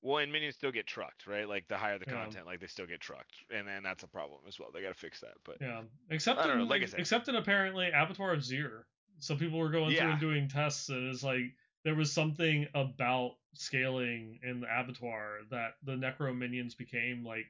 Well, 0.00 0.18
and 0.18 0.30
minions 0.30 0.54
still 0.54 0.70
get 0.70 0.86
trucked, 0.86 1.26
right? 1.26 1.48
Like 1.48 1.66
the 1.66 1.76
higher 1.76 1.98
the 1.98 2.06
Yeah. 2.06 2.12
content, 2.14 2.46
like 2.46 2.60
they 2.60 2.68
still 2.68 2.86
get 2.86 3.00
trucked, 3.00 3.34
and 3.50 3.66
then 3.66 3.82
that's 3.82 4.04
a 4.04 4.08
problem 4.08 4.42
as 4.46 4.58
well. 4.58 4.70
They 4.72 4.80
got 4.82 4.88
to 4.88 4.94
fix 4.94 5.20
that. 5.20 5.34
But 5.44 5.60
Yeah, 5.60 5.82
except 6.10 6.44
in, 6.44 6.58
know, 6.58 6.64
like 6.64 6.82
except 6.82 7.28
in 7.28 7.34
apparently 7.34 7.88
Abattoir 7.88 8.32
of 8.32 8.44
Zir. 8.44 8.86
Some 9.20 9.38
people 9.38 9.58
were 9.58 9.70
going 9.70 9.96
through 9.96 10.10
and 10.10 10.20
doing 10.20 10.48
tests, 10.48 10.88
and 10.90 11.12
it's 11.12 11.24
like 11.24 11.56
there 11.84 11.94
was 11.94 12.12
something 12.12 12.66
about 12.74 13.36
scaling 13.54 14.38
in 14.42 14.60
the 14.60 14.66
Abattoir 14.66 15.38
that 15.50 15.74
the 15.84 15.92
Necro 15.92 16.36
minions 16.36 16.74
became 16.74 17.24
like 17.24 17.46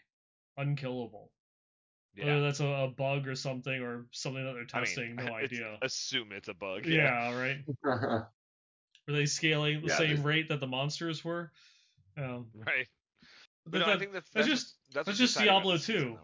unkillable. 0.56 1.30
Whether 2.16 2.40
that's 2.42 2.58
a, 2.60 2.66
a 2.66 2.88
bug 2.88 3.28
or 3.28 3.36
something, 3.36 3.80
or 3.80 4.06
something 4.10 4.44
that 4.44 4.52
they're 4.54 4.66
I 4.74 4.78
mean, 4.78 4.86
testing, 4.86 5.14
no 5.16 5.22
it's- 5.38 5.44
idea. 5.52 5.78
assume 5.82 6.32
it's 6.32 6.48
a 6.48 6.54
bug. 6.54 6.84
Yeah, 6.84 7.38
right. 7.38 7.58
Were 7.84 8.26
they 9.06 9.26
scaling 9.26 9.82
the 9.82 9.88
Yeah, 9.88 9.98
same 9.98 10.06
there's- 10.08 10.24
rate 10.24 10.48
that 10.48 10.58
the 10.60 10.66
monsters 10.66 11.24
were? 11.24 11.52
Um, 12.16 12.46
right. 12.54 12.86
but 13.64 13.72
But 13.72 13.78
no, 13.78 13.86
that- 13.86 13.96
I 13.96 13.98
think 14.00 14.12
that's 14.12 14.30
that's 14.30 14.48
that's 14.48 14.60
just- 14.62 14.76
that's, 14.92 15.06
that's 15.06 15.18
just 15.18 15.38
Diablo 15.38 15.74
this 15.74 15.86
2. 15.86 15.92
though. 15.98 16.18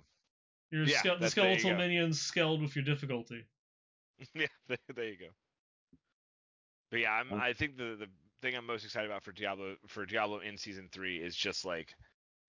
your 0.72 0.84
Yeah, 0.84 0.98
ske- 0.98 1.02
the 1.05 1.09
that's- 1.11 1.34
there 1.34 1.52
you 1.52 1.59
skeletal 1.61 1.78
minions 1.78 2.20
scaled 2.20 2.61
with 2.61 2.74
your 2.74 2.84
difficulty. 2.84 3.44
yeah, 4.34 4.46
there, 4.68 4.78
there 4.96 5.09
you 5.09 5.16
go. 5.18 5.26
But 6.95 7.01
yeah, 7.01 7.12
I'm, 7.12 7.34
I 7.34 7.53
think 7.55 7.76
the 7.76 7.97
the 7.99 8.07
thing 8.40 8.55
I'm 8.55 8.66
most 8.66 8.84
excited 8.84 9.11
about 9.11 9.24
for 9.24 9.32
Diablo 9.32 9.74
for 9.88 10.07
Diablo 10.07 10.38
in 10.38 10.57
season 10.57 10.88
three 10.92 11.16
is 11.16 11.34
just 11.34 11.64
like 11.64 11.92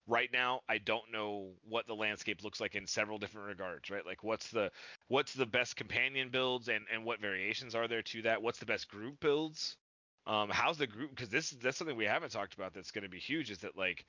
right 0.05 0.29
now 0.31 0.61
I 0.69 0.77
don't 0.77 1.11
know 1.11 1.53
what 1.67 1.87
the 1.87 1.95
landscape 1.95 2.43
looks 2.43 2.61
like 2.61 2.75
in 2.75 2.85
several 2.85 3.17
different 3.17 3.47
regards, 3.47 3.89
right? 3.89 4.05
Like 4.05 4.23
what's 4.23 4.51
the 4.51 4.69
what's 5.07 5.33
the 5.33 5.47
best 5.47 5.75
companion 5.75 6.29
builds 6.29 6.67
and 6.67 6.85
and 6.93 7.03
what 7.03 7.19
variations 7.19 7.73
are 7.73 7.87
there 7.87 8.03
to 8.03 8.21
that? 8.21 8.43
What's 8.43 8.59
the 8.59 8.67
best 8.67 8.87
group 8.87 9.19
builds? 9.19 9.77
Um, 10.27 10.51
how's 10.51 10.77
the 10.77 10.85
group? 10.85 11.09
Because 11.09 11.29
this 11.29 11.49
that's 11.49 11.77
something 11.77 11.97
we 11.97 12.05
haven't 12.05 12.31
talked 12.31 12.53
about 12.53 12.75
that's 12.75 12.91
going 12.91 13.03
to 13.03 13.09
be 13.09 13.17
huge. 13.17 13.49
Is 13.49 13.57
that 13.59 13.75
like 13.75 14.05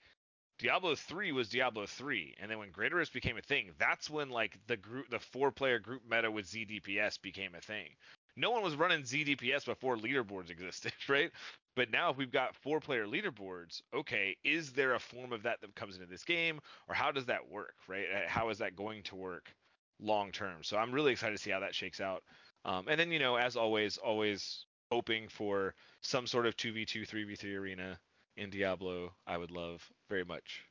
Diablo 0.58 0.94
3 0.96 1.32
was 1.32 1.48
Diablo 1.48 1.86
3, 1.86 2.36
and 2.40 2.50
then 2.50 2.58
when 2.58 2.70
Greater 2.70 2.96
Rift 2.96 3.14
became 3.14 3.38
a 3.38 3.42
thing, 3.42 3.72
that's 3.78 4.10
when 4.10 4.28
like 4.30 4.58
the 4.66 4.76
group, 4.76 5.08
the 5.10 5.18
four-player 5.18 5.78
group 5.78 6.02
meta 6.10 6.30
with 6.30 6.46
ZDPS 6.46 7.22
became 7.22 7.54
a 7.54 7.60
thing. 7.60 7.88
No 8.36 8.50
one 8.50 8.62
was 8.62 8.76
running 8.76 9.02
ZDPS 9.02 9.64
before 9.64 9.96
leaderboards 9.96 10.50
existed, 10.50 10.92
right? 11.08 11.30
But 11.74 11.90
now 11.90 12.10
if 12.10 12.16
we've 12.16 12.30
got 12.32 12.54
four 12.54 12.80
player 12.80 13.06
leaderboards, 13.06 13.82
okay, 13.94 14.36
is 14.44 14.72
there 14.72 14.94
a 14.94 15.00
form 15.00 15.32
of 15.32 15.42
that 15.42 15.60
that 15.60 15.74
comes 15.74 15.94
into 15.96 16.06
this 16.06 16.24
game 16.24 16.60
or 16.88 16.94
how 16.94 17.10
does 17.12 17.26
that 17.26 17.48
work, 17.50 17.74
right? 17.88 18.06
Uh, 18.14 18.28
How 18.28 18.48
is 18.50 18.58
that 18.58 18.76
going 18.76 19.02
to 19.04 19.16
work 19.16 19.52
long 20.00 20.32
term? 20.32 20.62
So 20.62 20.76
I'm 20.76 20.92
really 20.92 21.12
excited 21.12 21.36
to 21.36 21.42
see 21.42 21.50
how 21.50 21.60
that 21.60 21.74
shakes 21.74 22.00
out. 22.00 22.22
Um, 22.64 22.86
and 22.88 22.98
then, 22.98 23.10
you 23.12 23.18
know, 23.18 23.36
as 23.36 23.56
always, 23.56 23.96
always 23.98 24.64
hoping 24.90 25.28
for 25.28 25.74
some 26.00 26.26
sort 26.26 26.46
of 26.46 26.56
2v2, 26.56 27.08
3v3 27.08 27.56
arena 27.58 27.98
in 28.36 28.50
Diablo. 28.50 29.12
I 29.26 29.36
would 29.36 29.50
love 29.50 29.86
very 30.08 30.24
much. 30.24 30.62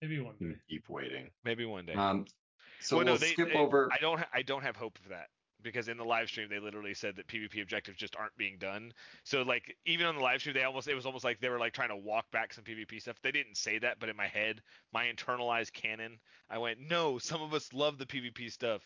Maybe 0.00 0.18
one 0.20 0.34
day. 0.40 0.56
Keep 0.68 0.88
waiting. 0.88 1.30
Maybe 1.44 1.64
one 1.64 1.86
day. 1.86 1.94
Um, 1.94 2.26
so 2.80 2.96
well, 2.96 3.04
we'll 3.04 3.14
no, 3.14 3.18
they, 3.18 3.28
skip 3.28 3.52
they- 3.52 3.58
over. 3.58 3.88
I 3.92 3.98
don't. 4.00 4.18
Ha- 4.18 4.28
I 4.34 4.42
don't 4.42 4.62
have 4.62 4.74
hope 4.76 4.98
for 4.98 5.10
that 5.10 5.28
because 5.62 5.88
in 5.88 5.96
the 5.96 6.04
live 6.04 6.28
stream 6.28 6.48
they 6.48 6.58
literally 6.58 6.94
said 6.94 7.16
that 7.16 7.26
PvP 7.26 7.62
objectives 7.62 7.98
just 7.98 8.16
aren't 8.16 8.36
being 8.36 8.58
done. 8.58 8.92
So 9.24 9.42
like 9.42 9.76
even 9.86 10.06
on 10.06 10.16
the 10.16 10.22
live 10.22 10.40
stream 10.40 10.54
they 10.54 10.64
almost 10.64 10.88
it 10.88 10.94
was 10.94 11.06
almost 11.06 11.24
like 11.24 11.40
they 11.40 11.48
were 11.48 11.58
like 11.58 11.72
trying 11.72 11.90
to 11.90 11.96
walk 11.96 12.30
back 12.30 12.52
some 12.52 12.64
PvP 12.64 13.00
stuff. 13.00 13.20
They 13.22 13.32
didn't 13.32 13.56
say 13.56 13.78
that, 13.78 13.98
but 14.00 14.08
in 14.08 14.16
my 14.16 14.26
head, 14.26 14.60
my 14.92 15.06
internalized 15.06 15.72
canon, 15.72 16.18
I 16.50 16.58
went, 16.58 16.78
no, 16.80 17.18
some 17.18 17.42
of 17.42 17.54
us 17.54 17.72
love 17.72 17.98
the 17.98 18.06
PvP 18.06 18.50
stuff. 18.52 18.82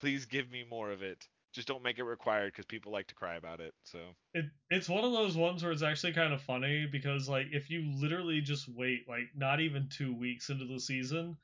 Please 0.00 0.24
give 0.26 0.50
me 0.50 0.64
more 0.68 0.90
of 0.90 1.02
it. 1.02 1.26
Just 1.52 1.66
don't 1.66 1.82
make 1.82 1.98
it 1.98 2.04
required 2.04 2.52
because 2.52 2.66
people 2.66 2.92
like 2.92 3.08
to 3.08 3.14
cry 3.14 3.34
about 3.34 3.60
it. 3.60 3.74
So 3.84 3.98
It 4.34 4.46
it's 4.70 4.88
one 4.88 5.04
of 5.04 5.12
those 5.12 5.36
ones 5.36 5.62
where 5.62 5.72
it's 5.72 5.82
actually 5.82 6.12
kind 6.12 6.32
of 6.32 6.40
funny 6.40 6.86
because 6.90 7.28
like 7.28 7.48
if 7.50 7.70
you 7.70 7.90
literally 8.00 8.40
just 8.40 8.68
wait 8.68 9.08
like 9.08 9.28
not 9.34 9.60
even 9.60 9.88
two 9.88 10.14
weeks 10.14 10.48
into 10.48 10.64
the 10.64 10.78
season, 10.78 11.36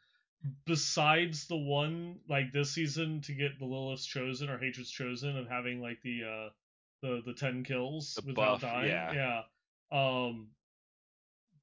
besides 0.66 1.46
the 1.46 1.56
one 1.56 2.20
like 2.28 2.52
this 2.52 2.70
season 2.72 3.20
to 3.22 3.32
get 3.32 3.58
the 3.58 3.64
Lilith's 3.64 4.06
chosen 4.06 4.48
or 4.48 4.58
Hatred's 4.58 4.90
chosen 4.90 5.36
and 5.36 5.48
having 5.48 5.80
like 5.80 6.00
the 6.02 6.22
uh 6.24 6.48
the 7.02 7.22
the 7.26 7.34
ten 7.34 7.64
kills 7.64 8.14
The 8.14 8.28
without 8.28 8.60
buff, 8.60 8.60
dying, 8.62 8.88
yeah. 8.88 9.12
yeah. 9.12 9.42
Um, 9.92 10.48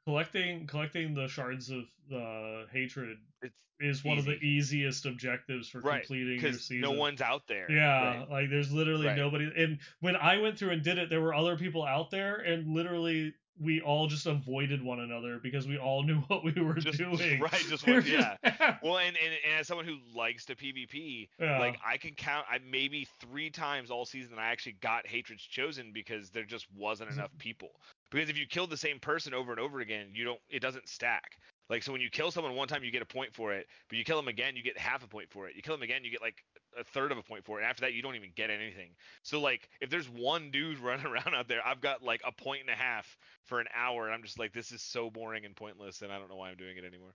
collecting 0.05 0.67
collecting 0.67 1.13
the 1.13 1.27
shards 1.27 1.69
of 1.69 1.83
uh, 2.13 2.65
hatred 2.71 3.17
it's 3.41 3.53
is 3.79 4.03
one 4.03 4.17
of 4.17 4.25
the 4.25 4.35
easiest 4.35 5.05
objectives 5.05 5.67
for 5.67 5.79
right 5.81 6.01
completing 6.05 6.39
your 6.39 6.53
season. 6.53 6.81
no 6.81 6.91
one's 6.91 7.21
out 7.21 7.47
there. 7.47 7.69
Yeah, 7.69 8.19
Right. 8.19 8.29
like 8.29 8.49
there's 8.49 8.71
literally 8.71 9.07
Right. 9.07 9.17
nobody. 9.17 9.51
And 9.57 9.79
when 9.99 10.15
I 10.15 10.37
went 10.37 10.57
through 10.57 10.69
and 10.69 10.83
did 10.83 10.97
it, 10.99 11.09
there 11.09 11.19
were 11.21 11.33
other 11.33 11.57
people 11.57 11.83
out 11.83 12.09
there, 12.11 12.35
and 12.35 12.73
literally 12.73 13.33
we 13.61 13.81
all 13.81 14.07
just 14.07 14.25
avoided 14.25 14.81
one 14.83 14.99
another 14.99 15.39
because 15.41 15.67
we 15.67 15.77
all 15.77 16.03
knew 16.07 16.19
what 16.27 16.43
we 16.43 16.51
were 16.61 16.73
Just- 16.75 16.97
doing. 16.97 17.39
right, 17.39 17.65
just 17.69 17.87
one- 17.87 18.03
yeah. 18.05 18.35
Well, 18.81 18.97
and, 18.97 19.15
and, 19.17 19.33
and 19.45 19.59
as 19.59 19.67
someone 19.67 19.85
who 19.85 19.97
likes 20.15 20.45
to 20.45 20.55
PvP, 20.55 21.29
yeah. 21.39 21.59
like 21.59 21.77
I 21.85 21.97
can 21.97 22.11
count 22.15 22.45
I 22.49 22.59
maybe 22.69 23.07
three 23.19 23.49
times 23.49 23.91
all 23.91 24.05
season 24.05 24.37
I 24.39 24.47
actually 24.47 24.75
got 24.81 25.05
hatreds 25.07 25.43
chosen 25.43 25.91
because 25.93 26.29
there 26.31 26.43
just 26.45 26.67
wasn't 26.75 27.11
enough 27.11 27.31
people. 27.37 27.69
Because 28.11 28.29
if 28.29 28.37
you 28.37 28.45
kill 28.45 28.67
the 28.67 28.77
same 28.77 28.99
person 28.99 29.33
over 29.33 29.51
and 29.51 29.59
over 29.59 29.79
again, 29.79 30.07
you 30.13 30.23
don't 30.25 30.39
it 30.49 30.61
doesn't 30.61 30.87
stack. 30.87 31.37
Like 31.69 31.83
so 31.83 31.91
when 31.91 32.01
you 32.01 32.09
kill 32.09 32.29
someone 32.31 32.55
one 32.55 32.67
time 32.67 32.83
you 32.83 32.91
get 32.91 33.01
a 33.01 33.05
point 33.05 33.33
for 33.33 33.53
it, 33.53 33.67
but 33.89 33.97
you 33.97 34.03
kill 34.03 34.17
them 34.17 34.27
again 34.27 34.55
you 34.55 34.63
get 34.63 34.77
half 34.77 35.03
a 35.03 35.07
point 35.07 35.29
for 35.29 35.47
it. 35.47 35.55
You 35.55 35.61
kill 35.61 35.75
them 35.75 35.83
again 35.83 36.03
you 36.03 36.11
get 36.11 36.21
like 36.21 36.43
a 36.77 36.83
third 36.83 37.11
of 37.11 37.17
a 37.17 37.23
point 37.23 37.45
for 37.45 37.57
it. 37.59 37.61
And 37.63 37.69
after 37.69 37.81
that 37.81 37.93
you 37.93 38.01
don't 38.01 38.15
even 38.15 38.31
get 38.35 38.49
anything. 38.49 38.89
So 39.23 39.39
like 39.39 39.69
if 39.81 39.89
there's 39.89 40.09
one 40.09 40.51
dude 40.51 40.79
running 40.79 41.05
around 41.05 41.33
out 41.35 41.47
there, 41.47 41.65
I've 41.65 41.81
got 41.81 42.03
like 42.03 42.21
a 42.25 42.31
point 42.31 42.61
and 42.61 42.69
a 42.69 42.75
half 42.75 43.17
for 43.45 43.59
an 43.59 43.67
hour 43.75 44.05
and 44.05 44.13
I'm 44.13 44.23
just 44.23 44.39
like 44.39 44.53
this 44.53 44.71
is 44.71 44.81
so 44.81 45.09
boring 45.09 45.45
and 45.45 45.55
pointless 45.55 46.01
and 46.01 46.11
I 46.11 46.19
don't 46.19 46.29
know 46.29 46.35
why 46.37 46.49
I'm 46.49 46.57
doing 46.57 46.77
it 46.77 46.85
anymore. 46.85 47.13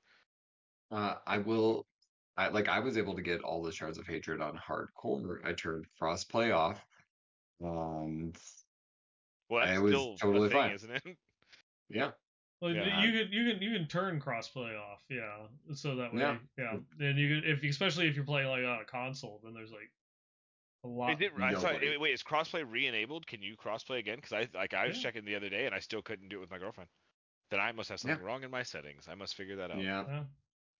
Uh, 0.90 1.14
I 1.26 1.38
will. 1.38 1.86
I 2.36 2.48
like. 2.48 2.68
I 2.68 2.78
was 2.78 2.96
able 2.96 3.14
to 3.14 3.22
get 3.22 3.42
all 3.42 3.62
the 3.62 3.72
shards 3.72 3.98
of 3.98 4.06
hatred 4.06 4.40
on 4.40 4.56
hardcore. 4.56 5.44
I 5.44 5.52
turned 5.52 5.86
crossplay 6.00 6.54
off, 6.54 6.78
and 7.60 8.36
Well, 9.50 9.66
that's 9.66 9.78
It 9.78 9.82
was 9.82 9.92
still 9.92 10.16
totally 10.16 10.48
thing, 10.48 10.56
fine. 10.56 10.70
isn't 10.70 10.90
it? 10.90 11.02
yeah, 11.90 12.12
Well, 12.60 12.74
Yeah. 12.74 13.02
you 13.02 13.12
can 13.12 13.32
you 13.32 13.52
can 13.52 13.62
you 13.62 13.72
can 13.72 13.86
turn 13.86 14.20
crossplay 14.20 14.76
off, 14.78 15.04
yeah. 15.08 15.46
So 15.74 15.94
that 15.96 16.12
way, 16.12 16.20
Yeah. 16.20 16.38
yeah. 16.56 16.78
And 16.98 17.18
you 17.18 17.40
can 17.40 17.48
if 17.50 17.62
especially 17.62 18.08
if 18.08 18.16
you're 18.16 18.24
playing 18.24 18.48
like 18.48 18.64
on 18.64 18.80
a 18.80 18.84
console, 18.84 19.40
then 19.44 19.54
there's 19.54 19.70
like 19.70 19.90
a 20.84 20.88
lot. 20.88 21.12
Is 21.12 21.20
it, 21.20 21.32
I 21.40 21.54
saw, 21.54 21.72
wait, 21.72 22.00
wait, 22.00 22.12
is 22.12 22.22
crossplay 22.22 22.64
re-enabled? 22.68 23.26
Can 23.26 23.42
you 23.42 23.56
crossplay 23.56 23.98
again? 23.98 24.16
Because 24.16 24.32
I 24.32 24.48
like 24.58 24.74
I 24.74 24.86
was 24.88 24.96
Yeah. 24.96 25.02
checking 25.04 25.24
the 25.24 25.34
other 25.36 25.48
day 25.48 25.66
and 25.66 25.74
I 25.74 25.78
still 25.80 26.02
couldn't 26.02 26.28
do 26.28 26.38
it 26.38 26.40
with 26.40 26.50
my 26.50 26.58
girlfriend. 26.58 26.90
Then 27.50 27.60
I 27.60 27.72
must 27.72 27.88
have 27.90 28.00
something 28.00 28.22
wrong 28.24 28.42
in 28.44 28.50
my 28.50 28.62
settings. 28.62 29.08
I 29.08 29.14
must 29.14 29.34
figure 29.34 29.56
that 29.56 29.70
out. 29.70 29.80
yeah. 29.80 30.24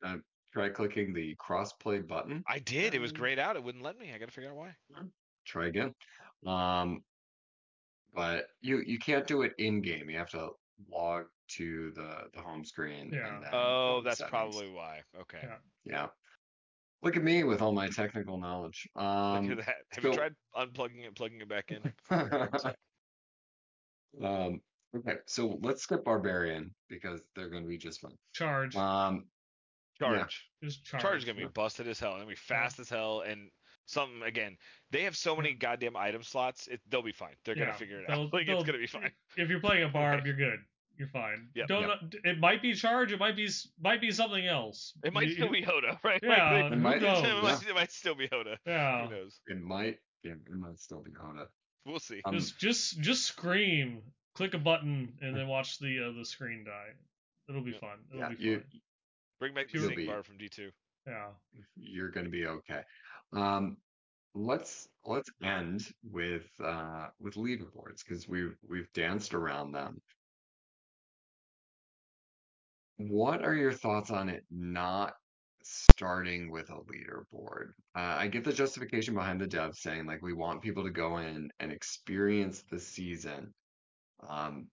Yeah. 0.03 0.17
Try 0.53 0.71
clicking 0.71 1.13
the 1.13 1.35
crossplay 1.37 2.07
button. 2.07 2.43
I 2.47 2.59
did. 2.59 2.95
It 2.95 3.01
was 3.01 3.11
Um, 3.13 3.19
grayed 3.19 3.39
out. 3.39 3.55
It 3.57 3.63
wouldn't 3.63 3.85
let 3.85 3.99
me. 3.99 4.13
I 4.15 4.19
gotta 4.19 4.33
figure 4.33 4.51
out 4.51 4.57
why. 4.57 4.75
Try 5.45 5.67
again. 5.67 5.95
Um, 6.47 7.05
but 8.15 8.47
you 8.61 8.81
you 8.87 8.99
can't 8.99 9.27
do 9.27 9.43
it 9.43 9.55
in 9.59 9.81
game. 9.83 10.09
You 10.11 10.17
have 10.19 10.31
to 10.31 10.51
log 10.89 11.27
to 11.57 11.91
the 11.93 12.29
the 12.35 12.41
home 12.41 12.65
screen. 12.65 13.11
Yeah. 13.13 13.37
And 13.37 13.45
Oh, 13.53 14.01
that's 14.05 14.19
settings. 14.19 14.31
probably 14.31 14.71
why. 14.71 15.01
Okay. 15.21 15.39
Yeah. 15.43 15.57
Yeah. 15.85 16.07
Look 17.03 17.17
at 17.17 17.23
me 17.23 17.45
with 17.45 17.63
all 17.63 17.73
my 17.73 17.89
technical 17.89 18.39
knowledge. 18.39 18.89
Um, 18.97 19.49
Look 19.49 19.59
at 19.61 19.67
that. 19.67 19.75
Have 19.93 20.03
so- 20.03 20.09
you 20.09 20.15
tried 20.15 20.35
unplugging 20.57 21.07
it, 21.07 21.15
plugging 21.15 21.41
it 21.41 21.49
back 21.49 21.71
in? 21.71 21.81
um, 24.25 24.61
okay, 24.97 25.17
so 25.27 25.59
let's 25.63 25.83
skip 25.83 26.05
barbarian 26.05 26.75
because 26.89 27.21
they're 27.37 27.51
going 27.51 27.63
to 27.63 27.69
be 27.69 27.79
just 27.79 28.01
fine. 28.01 28.17
charge. 28.33 28.75
Um, 28.77 29.27
Charge. 29.99 30.47
just 30.63 30.85
charge. 30.85 31.03
Charge 31.03 31.19
is 31.19 31.25
gonna 31.25 31.39
be 31.39 31.43
yeah. 31.43 31.49
busted 31.55 31.89
as 31.89 31.99
hell. 31.99 32.11
It's 32.13 32.19
gonna 32.21 32.31
be 32.31 32.37
fast 32.37 32.79
as 32.79 32.89
hell 32.89 33.23
and 33.27 33.51
something 33.87 34.23
again. 34.23 34.57
They 34.93 35.03
have 35.03 35.17
so 35.17 35.35
many 35.35 35.55
goddamn 35.55 35.97
item 35.97 36.23
slots. 36.23 36.69
It, 36.69 36.81
they'll 36.89 37.03
be 37.03 37.11
fine. 37.11 37.35
They're 37.45 37.59
Yeah, 37.59 37.65
gonna 37.67 37.79
figure 37.79 37.99
it 38.01 38.09
out. 38.09 38.29
Like 38.33 38.47
it's 38.47 38.63
gonna 38.63 38.79
be 38.79 38.87
fine. 38.87 39.11
If 39.37 39.49
you're 39.49 39.59
playing 39.59 39.83
a 39.83 39.89
barb, 39.93 40.25
you're 40.25 40.37
good. 40.37 40.61
You're 40.99 41.09
fine. 41.09 41.49
Yep. 41.55 41.69
Don't. 41.69 42.15
It 42.25 42.39
might 42.41 42.61
be 42.61 42.75
charge. 42.75 43.13
It 43.13 43.21
might 43.21 43.37
be 43.37 43.49
might 43.81 44.01
be 44.01 44.11
something 44.11 44.45
else. 44.47 44.93
It 45.05 45.13
might 45.13 45.29
You- 45.29 45.35
still 45.35 45.51
be 45.51 45.63
HotA, 45.63 45.99
right? 46.05 46.21
Yeah, 46.23 46.29
Like, 46.63 46.73
It 46.73 46.77
might- 46.77 47.03
it, 47.03 47.43
might, 47.43 47.69
it 47.69 47.75
might 47.75 47.93
still 47.93 48.15
be 48.17 48.27
HotA. 48.29 48.57
Yeah. 48.67 49.07
Who 49.07 49.15
knows? 49.15 49.41
it 49.47 49.61
might, 49.61 49.99
yeah, 50.25 50.33
it 50.33 50.53
might 50.57 50.79
still 50.81 51.03
be 51.03 51.13
on 51.23 51.39
it. 51.39 51.49
We'll 51.87 52.01
see. 52.01 52.21
Um, 52.25 52.35
Just 52.35 52.59
just 52.59 53.01
just 53.01 53.25
scream. 53.27 54.03
Click 54.35 54.55
a 54.55 54.59
button 54.59 55.13
and 55.21 55.35
then 55.37 55.49
watch 55.49 55.79
the 55.79 56.09
uh, 56.11 56.19
the 56.19 56.25
screen 56.25 56.65
die. 56.65 56.93
It'll 57.49 57.63
be 57.63 57.71
Yeah. 57.73 57.79
fun. 57.79 57.99
It'll 58.11 58.21
yeah, 58.21 58.29
be 58.37 58.55
fun. 58.57 58.65
Bring 59.41 59.55
back 59.55 59.71
the 59.71 59.79
You'll 59.79 59.89
sync 59.89 60.07
bar 60.07 60.23
from 60.23 60.37
D2. 60.39 60.71
yeah. 61.07 61.29
you're 61.77 62.11
going 62.11 62.25
to 62.25 62.31
be 62.31 62.47
okay. 62.47 62.83
Um, 63.33 63.77
let's 64.35 64.89
let's 65.05 65.31
end 65.43 65.87
with 66.05 66.47
uh 66.63 67.07
with 67.21 67.35
leaderboards 67.35 68.05
because 68.07 68.29
we've 68.29 68.57
we've 68.69 68.93
danced 68.93 69.33
around 69.35 69.73
them. 69.73 70.01
What 72.99 73.43
are 73.45 73.55
your 73.55 73.73
thoughts 73.73 74.11
on 74.11 74.29
it 74.29 74.45
not 74.51 75.15
starting 75.63 76.51
with 76.51 76.69
a 76.71 76.75
leaderboard? 76.83 77.71
Uh, 77.95 78.17
I 78.19 78.29
get 78.29 78.45
the 78.45 78.53
justification 78.53 79.15
behind 79.15 79.41
the 79.41 79.47
devs 79.47 79.77
saying 79.77 80.05
like 80.07 80.21
we 80.21 80.35
want 80.35 80.63
people 80.63 80.85
to 80.85 80.91
go 80.91 81.17
in 81.19 81.51
and 81.59 81.73
experience 81.73 82.65
the 82.65 82.79
season, 82.81 83.55
um, 84.21 84.71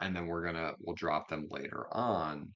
and 0.00 0.14
then 0.14 0.26
we're 0.26 0.44
gonna 0.44 0.74
we'll 0.78 0.94
drop 0.94 1.28
them 1.28 1.46
later 1.50 1.86
on. 1.94 2.54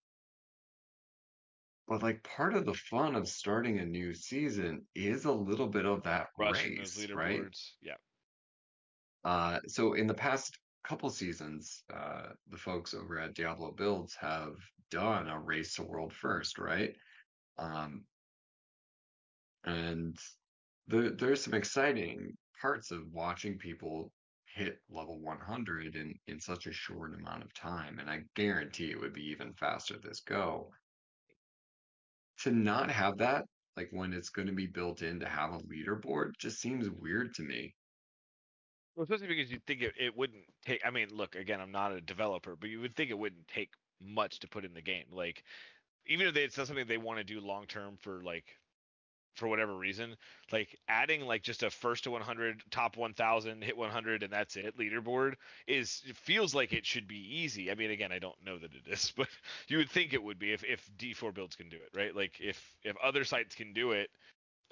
But 1.87 2.03
like 2.03 2.23
part 2.23 2.55
of 2.55 2.65
the 2.65 2.73
fun 2.75 3.17
of 3.17 3.29
starting 3.29 3.79
a 3.79 3.85
new 3.85 4.15
season 4.15 4.89
is 4.95 5.27
a 5.27 5.33
little 5.33 5.69
bit 5.69 5.85
of 5.85 6.05
that 6.05 6.29
Rushing 6.39 6.77
those 6.77 6.97
race, 6.97 7.11
right? 7.13 7.41
leaderboards. 7.41 7.73
Yeah. 7.83 7.97
Uh, 9.25 9.61
so 9.67 9.95
in 9.95 10.07
the 10.07 10.15
past 10.15 10.60
couple 10.85 11.11
seasons, 11.11 11.83
uh, 11.95 12.29
the 12.51 12.57
folks 12.57 12.95
over 12.95 13.19
at 13.19 13.35
Diablo 13.35 13.73
Builds 13.73 14.15
have 14.21 14.55
done 14.91 15.29
a 15.29 15.39
race 15.39 15.75
to 15.75 15.83
world 15.83 16.13
first, 16.13 16.59
right? 16.59 16.95
Um, 17.59 18.05
and 19.65 20.17
there, 20.89 21.11
there's 21.11 21.45
some 21.45 21.55
exciting 21.55 22.37
parts 22.61 22.91
of 22.91 23.01
watching 23.13 23.59
people 23.59 24.13
hit 24.47 24.79
level 24.91 25.21
100 25.21 25.97
in, 25.97 26.15
in 26.27 26.41
such 26.41 26.67
a 26.67 26.73
short 26.73 27.15
amount 27.15 27.45
of 27.45 27.55
time. 27.55 27.99
And 27.99 28.11
I 28.11 28.23
guarantee 28.35 28.91
it 28.91 29.01
would 29.01 29.13
be 29.13 29.31
even 29.31 29.53
faster 29.55 29.97
this 30.03 30.21
go. 30.21 30.71
To 32.43 32.51
not 32.51 32.91
have 32.91 33.19
that, 33.19 33.45
like 33.77 33.89
when 33.93 34.13
it's 34.13 34.31
going 34.31 34.49
to 34.49 34.55
be 34.55 34.67
built 34.67 35.03
in 35.03 35.21
to 35.21 35.29
have 35.29 35.53
a 35.53 35.59
leaderboard, 35.59 36.33
just 36.39 36.61
seems 36.61 36.89
weird 36.89 37.35
to 37.35 37.43
me. 37.43 37.75
Well, 38.95 39.05
especially 39.05 39.29
because 39.29 39.51
you'd 39.51 39.67
think 39.67 39.83
it, 39.83 39.95
it 39.99 40.17
wouldn't 40.17 40.45
take. 40.65 40.85
I 40.85 40.91
mean, 40.91 41.09
look, 41.11 41.35
again, 41.35 41.61
I'm 41.61 41.73
not 41.73 41.93
a 41.93 42.01
developer, 42.01 42.57
but 42.57 42.71
you 42.71 42.81
would 42.81 42.95
think 42.97 43.11
it 43.11 43.19
wouldn't 43.19 43.49
take 43.49 43.73
much 44.01 44.41
to 44.41 44.49
put 44.49 44.65
in 44.65 44.75
the 44.75 44.83
game. 44.83 45.07
Like, 45.13 45.45
even 46.07 46.27
if 46.27 46.37
it's 46.37 46.59
not 46.59 46.67
something 46.69 46.87
they 46.87 46.99
want 46.99 47.19
to 47.19 47.25
do 47.25 47.41
long 47.41 47.67
term 47.67 47.97
for 47.99 48.23
like 48.23 48.59
for 49.37 49.49
whatever 49.49 49.77
reason, 49.77 50.17
like 50.53 50.79
adding 50.89 51.23
like 51.23 51.43
just 51.43 51.63
a 51.63 51.71
first 51.71 52.05
to 52.05 52.11
100, 52.13 52.63
top 52.71 52.97
1000, 52.97 53.65
hit 53.65 53.77
100, 53.77 54.23
and 54.25 54.33
that's 54.33 54.57
it 54.57 54.77
leaderboard 54.79 55.35
is 55.67 56.03
feels 56.17 56.55
like 56.55 56.73
it 56.73 56.87
should 56.87 57.09
be 57.09 57.39
easy. 57.41 57.71
I 57.71 57.77
mean, 57.77 57.91
again, 57.91 58.13
I 58.13 58.19
don't 58.21 58.43
know 58.45 58.59
that 58.59 58.75
it 58.75 58.89
is, 58.89 59.13
but 59.17 59.29
you 59.69 59.79
would 59.79 59.91
think 59.91 60.13
it 60.15 60.23
would 60.23 60.39
be 60.39 60.53
if 60.53 60.65
if 60.65 60.89
D4 60.97 61.33
builds 61.33 61.57
can 61.57 61.69
do 61.71 61.77
it, 61.79 61.91
right? 61.95 62.15
Like 62.15 62.41
if 62.41 62.77
if 62.85 62.97
other 62.99 63.25
sites 63.25 63.55
can 63.57 63.73
do 63.75 63.93
it, 63.93 64.11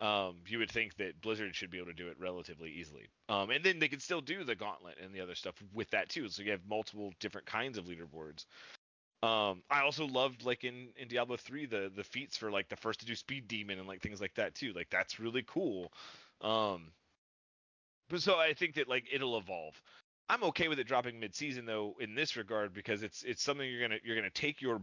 Um, 0.00 0.36
you 0.46 0.58
would 0.58 0.70
think 0.70 0.96
that 0.96 1.20
Blizzard 1.20 1.56
should 1.56 1.70
be 1.70 1.78
able 1.78 1.88
to 1.88 1.92
do 1.92 2.06
it 2.08 2.16
relatively 2.20 2.70
easily. 2.70 3.08
Um, 3.28 3.50
and 3.50 3.64
then 3.64 3.80
they 3.80 3.88
can 3.88 3.98
still 3.98 4.20
do 4.20 4.44
the 4.44 4.54
gauntlet 4.54 4.96
and 5.02 5.12
the 5.12 5.20
other 5.20 5.34
stuff 5.34 5.56
with 5.72 5.90
that 5.90 6.08
too. 6.08 6.28
So 6.28 6.42
you 6.42 6.52
have 6.52 6.60
multiple 6.68 7.12
different 7.18 7.48
kinds 7.48 7.78
of 7.78 7.86
leaderboards. 7.86 8.44
Um, 9.22 9.62
I 9.68 9.82
also 9.82 10.06
loved 10.06 10.44
like 10.44 10.62
in, 10.62 10.90
in 10.96 11.08
Diablo 11.08 11.36
3 11.36 11.66
the 11.66 11.90
the 11.94 12.04
feats 12.04 12.36
for 12.36 12.52
like 12.52 12.68
the 12.68 12.76
first 12.76 13.00
to 13.00 13.06
do 13.06 13.16
speed 13.16 13.48
demon 13.48 13.80
and 13.80 13.88
like 13.88 14.00
things 14.00 14.20
like 14.20 14.34
that 14.34 14.54
too. 14.54 14.72
Like 14.72 14.88
that's 14.90 15.18
really 15.18 15.44
cool. 15.48 15.92
Um, 16.40 16.92
but 18.08 18.22
so 18.22 18.36
I 18.36 18.54
think 18.54 18.74
that 18.74 18.88
like 18.88 19.06
it'll 19.12 19.36
evolve. 19.36 19.80
I'm 20.28 20.44
okay 20.44 20.68
with 20.68 20.78
it 20.78 20.86
dropping 20.86 21.18
mid-season 21.18 21.64
though 21.64 21.96
in 22.00 22.14
this 22.14 22.36
regard 22.36 22.72
because 22.72 23.02
it's 23.02 23.24
it's 23.24 23.42
something 23.42 23.68
you're 23.68 23.80
gonna 23.80 24.00
you're 24.04 24.16
gonna 24.16 24.30
take 24.30 24.62
your 24.62 24.80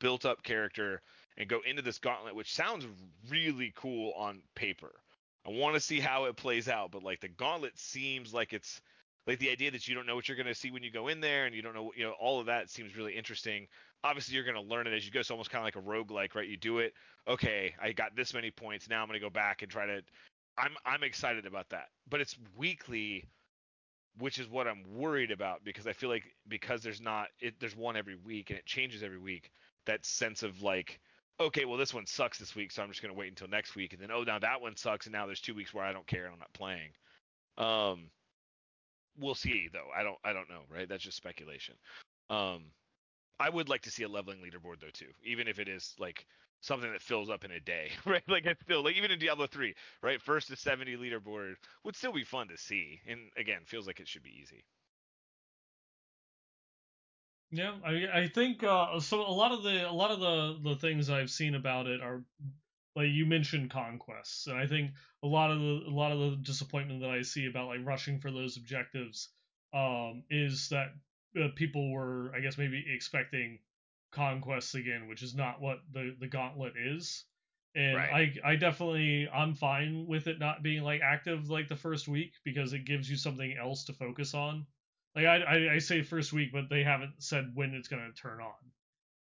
built 0.00 0.26
up 0.26 0.42
character 0.42 1.00
and 1.36 1.48
go 1.48 1.60
into 1.64 1.82
this 1.82 1.98
gauntlet, 1.98 2.34
which 2.34 2.54
sounds 2.54 2.86
really 3.28 3.72
cool 3.76 4.12
on 4.16 4.42
paper. 4.54 4.92
I 5.46 5.50
want 5.50 5.74
to 5.74 5.80
see 5.80 5.98
how 5.98 6.24
it 6.24 6.36
plays 6.36 6.68
out, 6.68 6.92
but 6.92 7.02
like 7.02 7.20
the 7.20 7.28
gauntlet 7.28 7.78
seems 7.78 8.32
like 8.32 8.52
it's 8.52 8.80
like 9.26 9.38
the 9.38 9.50
idea 9.50 9.70
that 9.70 9.86
you 9.88 9.94
don't 9.94 10.06
know 10.06 10.14
what 10.14 10.28
you're 10.28 10.36
going 10.36 10.46
to 10.46 10.54
see 10.54 10.70
when 10.70 10.82
you 10.82 10.90
go 10.90 11.08
in 11.08 11.20
there 11.20 11.46
and 11.46 11.54
you 11.54 11.62
don't 11.62 11.74
know 11.74 11.92
you 11.96 12.04
know 12.04 12.14
all 12.20 12.40
of 12.40 12.46
that 12.46 12.70
seems 12.70 12.96
really 12.96 13.16
interesting. 13.16 13.66
Obviously 14.04 14.34
you're 14.34 14.44
going 14.44 14.56
to 14.56 14.62
learn 14.62 14.86
it 14.86 14.92
as 14.92 15.04
you 15.04 15.12
go. 15.12 15.20
It's 15.20 15.30
almost 15.30 15.50
kind 15.50 15.62
of 15.62 15.66
like 15.66 15.76
a 15.76 15.88
rogue 15.88 16.10
like 16.10 16.34
right? 16.34 16.48
You 16.48 16.56
do 16.56 16.78
it. 16.78 16.92
Okay 17.26 17.74
i 17.80 17.92
got 17.92 18.14
this 18.16 18.34
many 18.34 18.50
points. 18.50 18.88
Now 18.88 19.02
i'm 19.02 19.08
going 19.08 19.18
to 19.18 19.24
go 19.24 19.30
back 19.30 19.62
and 19.62 19.70
try 19.70 19.86
to 19.86 20.02
i'm 20.58 20.76
i'm 20.86 21.02
excited 21.02 21.46
about 21.46 21.68
that. 21.70 21.86
But 22.08 22.20
it's 22.20 22.36
weekly 22.56 23.24
which 24.18 24.38
is 24.38 24.48
what 24.48 24.68
i'm 24.68 24.84
worried 24.94 25.30
about 25.30 25.64
because 25.64 25.86
i 25.86 25.92
feel 25.92 26.10
like 26.10 26.24
because 26.46 26.82
there's 26.82 27.00
not 27.00 27.28
it 27.40 27.54
there's 27.60 27.74
one 27.76 27.96
every 27.96 28.14
week 28.14 28.50
and 28.50 28.58
it 28.58 28.66
changes 28.66 29.02
every 29.02 29.18
week 29.18 29.50
that 29.86 30.04
sense 30.04 30.42
of 30.42 30.62
like 30.62 31.00
okay 31.40 31.64
well 31.64 31.78
this 31.78 31.94
one 31.94 32.06
sucks 32.06 32.38
this 32.38 32.54
week 32.54 32.70
so 32.70 32.82
i'm 32.82 32.88
just 32.88 33.02
going 33.02 33.12
to 33.12 33.18
wait 33.18 33.28
until 33.28 33.48
next 33.48 33.74
week 33.74 33.92
and 33.92 34.02
then 34.02 34.10
oh 34.12 34.22
now 34.22 34.38
that 34.38 34.60
one 34.60 34.76
sucks 34.76 35.06
and 35.06 35.12
now 35.12 35.26
there's 35.26 35.40
two 35.40 35.54
weeks 35.54 35.74
where 35.74 35.84
i 35.84 35.92
don't 35.92 36.06
care 36.06 36.24
and 36.24 36.32
i'm 36.34 36.38
not 36.38 36.52
playing 36.52 36.90
um 37.58 38.10
we'll 39.18 39.34
see 39.34 39.68
though. 39.72 39.88
I 39.94 40.02
don't 40.02 40.18
I 40.24 40.32
don't 40.32 40.48
know, 40.48 40.62
right? 40.70 40.88
That's 40.88 41.02
just 41.02 41.16
speculation. 41.16 41.74
Um 42.30 42.64
I 43.40 43.50
would 43.50 43.68
like 43.68 43.82
to 43.82 43.90
see 43.90 44.04
a 44.04 44.08
leveling 44.08 44.38
leaderboard 44.38 44.80
though 44.80 44.90
too, 44.92 45.12
even 45.24 45.48
if 45.48 45.58
it 45.58 45.68
is 45.68 45.94
like 45.98 46.26
something 46.60 46.92
that 46.92 47.02
fills 47.02 47.28
up 47.30 47.44
in 47.44 47.50
a 47.52 47.60
day, 47.60 47.90
right? 48.06 48.22
Like 48.28 48.46
I 48.46 48.54
feel 48.66 48.84
like 48.84 48.96
even 48.96 49.10
in 49.10 49.18
Diablo 49.18 49.46
3, 49.46 49.74
right? 50.02 50.20
First 50.22 50.48
to 50.48 50.56
70 50.56 50.96
leaderboard 50.96 51.54
would 51.84 51.96
still 51.96 52.12
be 52.12 52.24
fun 52.24 52.48
to 52.48 52.56
see. 52.58 53.00
And 53.06 53.20
again, 53.36 53.62
feels 53.66 53.86
like 53.86 54.00
it 54.00 54.08
should 54.08 54.22
be 54.22 54.38
easy. 54.40 54.64
Yeah, 57.52 57.78
I 57.84 58.22
I 58.22 58.26
think 58.28 58.62
uh, 58.64 58.98
so. 58.98 59.20
A 59.20 59.28
lot 59.30 59.52
of 59.52 59.62
the 59.62 59.88
a 59.88 59.92
lot 59.92 60.10
of 60.10 60.20
the 60.20 60.70
the 60.70 60.76
things 60.76 61.08
I've 61.10 61.30
seen 61.30 61.54
about 61.54 61.86
it 61.86 62.00
are 62.00 62.24
like 62.96 63.10
you 63.10 63.26
mentioned 63.26 63.70
conquests, 63.70 64.46
and 64.48 64.58
I 64.58 64.66
think 64.66 64.92
a 65.22 65.26
lot 65.28 65.50
of 65.52 65.60
the 65.60 65.82
a 65.86 65.94
lot 65.94 66.12
of 66.12 66.18
the 66.20 66.36
disappointment 66.38 67.02
that 67.02 67.10
I 67.10 67.22
see 67.22 67.46
about 67.46 67.68
like 67.68 67.84
rushing 67.86 68.20
for 68.20 68.30
those 68.32 68.56
objectives 68.56 69.34
um, 69.74 70.24
is 70.30 70.70
that 70.70 70.94
uh, 71.40 71.48
people 71.56 71.92
were, 71.92 72.34
I 72.34 72.40
guess, 72.40 72.58
maybe 72.58 72.84
expecting 72.88 73.60
conquests 74.12 74.74
again, 74.74 75.08
which 75.08 75.22
is 75.22 75.34
not 75.34 75.60
what 75.60 75.80
the 75.92 76.16
the 76.18 76.28
gauntlet 76.28 76.74
is. 76.78 77.26
And 77.74 77.98
Right. 77.98 78.10
I 78.10 78.34
I 78.44 78.56
definitely 78.56 79.28
I'm 79.28 79.54
fine 79.54 80.06
with 80.06 80.26
it 80.26 80.38
not 80.40 80.62
being 80.62 80.82
like 80.84 81.02
active 81.02 81.50
like 81.50 81.68
the 81.68 81.76
first 81.76 82.08
week 82.08 82.34
because 82.44 82.72
it 82.72 82.86
gives 82.86 83.10
you 83.10 83.16
something 83.16 83.54
else 83.56 83.84
to 83.84 83.92
focus 83.92 84.34
on. 84.34 84.66
Like 85.14 85.26
I 85.26 85.36
I, 85.42 85.74
I 85.74 85.78
say 85.78 86.02
first 86.02 86.32
week, 86.32 86.50
but 86.52 86.68
they 86.70 86.82
haven't 86.82 87.14
said 87.22 87.52
when 87.54 87.74
it's 87.74 87.88
gonna 87.88 88.12
turn 88.12 88.40
on. 88.40 88.52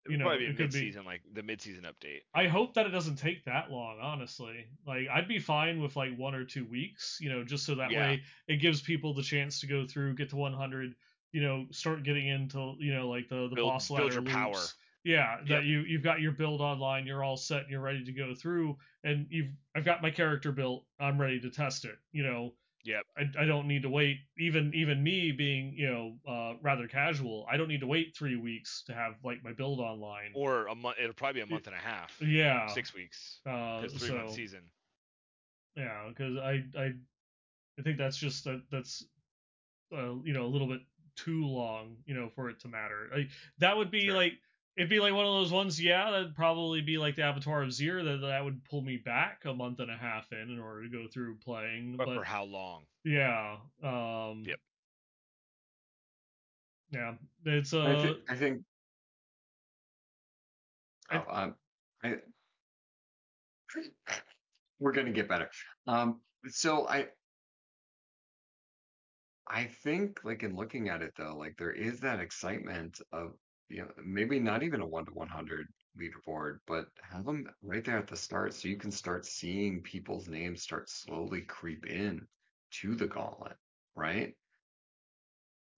You 0.09 0.17
know, 0.17 0.25
probably 0.25 0.39
be 0.39 0.47
a 0.47 0.51
it 0.51 0.57
could 0.57 0.73
be 0.73 0.79
mid-season, 0.81 1.05
like 1.05 1.21
the 1.35 1.43
mid-season 1.43 1.85
update. 1.85 2.21
I 2.35 2.47
hope 2.49 2.73
that 2.75 2.87
it 2.87 2.91
doesn't 2.91 3.17
take 3.17 3.45
that 3.45 3.71
long, 3.71 3.99
honestly. 4.01 4.65
Like 4.87 5.09
I'd 5.13 5.29
be 5.29 5.39
fine 5.39 5.81
with 5.83 5.95
like 5.95 6.17
one 6.17 6.35
or 6.35 6.45
two 6.45 6.65
weeks, 6.65 7.19
you 7.21 7.29
know, 7.29 7.45
just 7.45 7.67
so 7.67 7.75
that 7.75 7.91
Yeah. 7.91 8.01
way 8.01 8.23
it 8.49 8.57
gives 8.57 8.81
people 8.81 9.13
the 9.13 9.23
chance 9.23 9.61
to 9.61 9.67
go 9.67 9.87
through, 9.87 10.15
get 10.15 10.31
to 10.31 10.37
100, 10.37 10.95
you 11.33 11.43
know, 11.43 11.67
start 11.71 12.03
getting 12.03 12.27
into, 12.29 12.77
you 12.79 12.95
know, 12.95 13.09
like 13.11 13.29
the 13.29 13.49
the 13.51 13.57
Build- 13.57 13.69
boss 13.69 13.89
build 13.89 14.01
ladder 14.01 14.15
your 14.15 14.23
power. 14.23 14.53
loops. 14.55 14.75
Yeah, 15.05 15.39
Yep. 15.41 15.49
that 15.49 15.65
you 15.65 15.81
you've 15.81 16.03
got 16.03 16.21
your 16.21 16.33
build 16.33 16.61
online, 16.63 17.07
you're 17.07 17.23
all 17.23 17.37
set, 17.37 17.69
you're 17.69 17.81
ready 17.81 18.05
to 18.05 18.13
go 18.13 18.35
through, 18.35 18.79
and 19.05 19.27
you've 19.31 19.53
I've 19.75 19.85
got 19.85 20.01
my 20.03 20.11
character 20.11 20.51
built, 20.51 20.87
I'm 20.99 21.21
ready 21.21 21.41
to 21.41 21.51
test 21.51 21.85
it. 21.85 21.99
You 22.13 22.23
know, 22.23 22.55
Yep. 22.85 23.05
I, 23.17 23.43
I 23.43 23.45
don't 23.45 23.69
need 23.69 23.83
to 23.83 23.91
wait. 23.91 24.19
Even 24.39 24.73
even 24.75 25.03
me 25.03 25.33
being 25.33 25.75
you 25.77 25.91
know 25.91 26.17
uh, 26.31 26.55
rather 26.63 26.87
casual, 26.89 27.47
I 27.51 27.57
don't 27.57 27.69
need 27.69 27.81
to 27.81 27.87
wait 27.87 28.17
three 28.17 28.37
weeks 28.37 28.83
to 28.87 28.95
have 28.95 29.15
like 29.25 29.43
my 29.45 29.53
build 29.53 29.81
online. 29.81 30.33
Or 30.35 30.67
a 30.67 30.75
month 30.75 30.97
it'll 31.01 31.13
probably 31.13 31.41
be 31.41 31.45
a 31.45 31.53
month 31.53 31.67
and 31.67 31.77
a 31.77 31.79
half. 31.79 32.21
yeah, 32.23 32.73
6 32.75 32.95
weeks. 32.95 33.41
uh, 33.47 33.87
3 33.89 34.09
so 34.09 34.15
month 34.15 34.33
season. 34.33 34.63
yeah, 35.77 36.09
because 36.09 36.37
I 36.39 36.65
I 36.79 36.93
I 37.79 37.83
think 37.83 37.99
that's 37.99 38.17
just 38.17 38.45
that 38.45 38.63
that's 38.71 39.05
uh, 39.93 40.15
you 40.25 40.33
know 40.33 40.47
a 40.47 40.49
little 40.49 40.69
bit 40.69 40.81
too 41.17 41.45
long, 41.45 41.97
you 42.07 42.15
know, 42.15 42.29
for 42.35 42.49
it 42.51 42.61
to 42.61 42.69
matter. 42.69 43.09
Like 43.15 43.29
that 43.59 43.77
would 43.77 43.91
be 43.91 44.07
Sure. 44.07 44.15
like 44.15 44.33
it'd 44.81 44.89
be 44.89 44.99
like 44.99 45.13
one 45.13 45.27
of 45.27 45.33
those 45.35 45.53
ones. 45.53 45.79
Yeah, 45.79 46.11
that'd 46.11 46.35
probably 46.35 46.81
be 46.81 46.97
like 46.97 47.15
the 47.15 47.29
Abattoir 47.29 47.63
of 47.63 47.71
Zir 47.71 48.03
that 48.03 48.17
that 48.23 48.43
would 48.43 48.65
pull 48.65 48.81
me 48.81 48.97
back 48.97 49.45
a 49.45 49.53
month 49.53 49.79
and 49.79 49.91
a 49.91 49.97
half 49.97 50.33
in 50.33 50.39
in 50.51 50.59
order 50.59 50.85
to 50.85 50.89
go 50.89 51.07
through 51.07 51.37
playing. 51.37 51.99
But, 51.99 52.07
But, 52.07 52.15
for 52.17 52.25
how 52.25 52.45
long? 52.45 52.87
yeah, 53.05 53.59
um, 53.83 54.43
Yep. 54.47 54.59
yeah, 56.93 57.15
it's 57.45 57.75
I, 57.75 57.93
uh, 57.93 58.15
I 58.31 58.37
think 58.37 58.63
I- 61.11 61.19
oh, 61.19 61.25
um, 61.29 61.55
I, 62.03 62.17
we're 64.79 64.93
gonna 64.93 65.13
get 65.13 65.29
better. 65.29 65.51
Um, 65.87 66.23
so 66.49 66.89
I 66.89 67.09
I 69.47 69.67
think 69.67 70.25
like 70.25 70.43
in 70.43 70.57
looking 70.57 70.89
at 70.89 71.03
it 71.03 71.13
though, 71.19 71.37
like 71.37 71.59
there 71.59 71.73
is 71.73 72.01
that 72.01 72.19
excitement 72.19 72.99
of 73.13 73.35
you 73.71 73.79
know 73.83 73.91
maybe 74.05 74.39
not 74.41 74.63
even 74.63 74.81
a 74.83 74.87
one 74.87 75.07
to 75.07 75.13
one 75.13 75.29
hundred 75.29 75.67
leaderboard, 75.99 76.59
but 76.67 76.87
have 77.03 77.25
them 77.25 77.47
right 77.63 77.85
there 77.85 77.99
at 77.99 78.09
the 78.09 78.17
start 78.17 78.55
so 78.55 78.69
you 78.69 78.77
can 78.77 78.91
start 78.93 79.27
seeing 79.27 79.83
people's 79.83 80.29
names 80.29 80.63
start 80.63 80.91
slowly 80.91 81.43
creep 81.43 81.87
in 81.87 82.27
to 82.73 82.95
the 82.97 83.07
gauntlet, 83.07 83.57
right? 83.95 84.35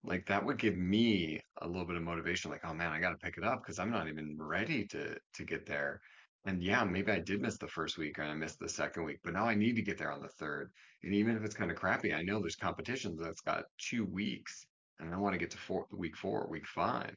Like 0.04 0.26
that 0.26 0.44
would 0.44 0.58
give 0.58 0.76
me 0.76 1.40
a 1.60 1.66
little 1.66 1.86
bit 1.86 1.96
of 1.96 2.02
motivation, 2.02 2.50
like, 2.50 2.64
oh 2.64 2.74
man, 2.74 2.92
I 2.92 3.00
gotta 3.00 3.16
pick 3.18 3.36
it 3.38 3.44
up 3.44 3.62
because 3.62 3.78
I'm 3.78 3.90
not 3.90 4.08
even 4.08 4.36
ready 4.38 4.86
to 4.88 5.18
to 5.34 5.44
get 5.44 5.66
there. 5.66 6.00
And 6.44 6.62
yeah, 6.62 6.84
maybe 6.84 7.12
I 7.12 7.20
did 7.20 7.40
miss 7.40 7.58
the 7.58 7.68
first 7.68 7.98
week 7.98 8.18
and 8.18 8.28
I 8.28 8.34
missed 8.34 8.58
the 8.58 8.68
second 8.68 9.04
week, 9.04 9.20
but 9.24 9.32
now 9.34 9.46
I 9.46 9.54
need 9.54 9.76
to 9.76 9.82
get 9.82 9.98
there 9.98 10.12
on 10.12 10.22
the 10.22 10.28
third. 10.28 10.72
And 11.04 11.14
even 11.14 11.36
if 11.36 11.44
it's 11.44 11.54
kind 11.54 11.70
of 11.70 11.76
crappy, 11.76 12.12
I 12.14 12.22
know 12.22 12.40
there's 12.40 12.56
competitions 12.56 13.20
that's 13.20 13.40
got 13.42 13.64
two 13.78 14.04
weeks, 14.04 14.66
and 14.98 15.14
I 15.14 15.18
want 15.18 15.34
to 15.34 15.38
get 15.38 15.50
to 15.52 15.58
four, 15.58 15.86
week 15.92 16.16
four, 16.16 16.48
week 16.48 16.66
five. 16.66 17.16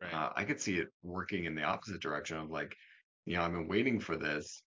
Right. 0.00 0.12
Uh, 0.12 0.30
I 0.36 0.44
could 0.44 0.60
see 0.60 0.78
it 0.78 0.88
working 1.02 1.44
in 1.44 1.54
the 1.54 1.62
opposite 1.62 2.00
direction 2.00 2.36
of 2.36 2.50
like, 2.50 2.76
you 3.26 3.36
know, 3.36 3.42
I've 3.42 3.52
been 3.52 3.68
waiting 3.68 4.00
for 4.00 4.16
this 4.16 4.62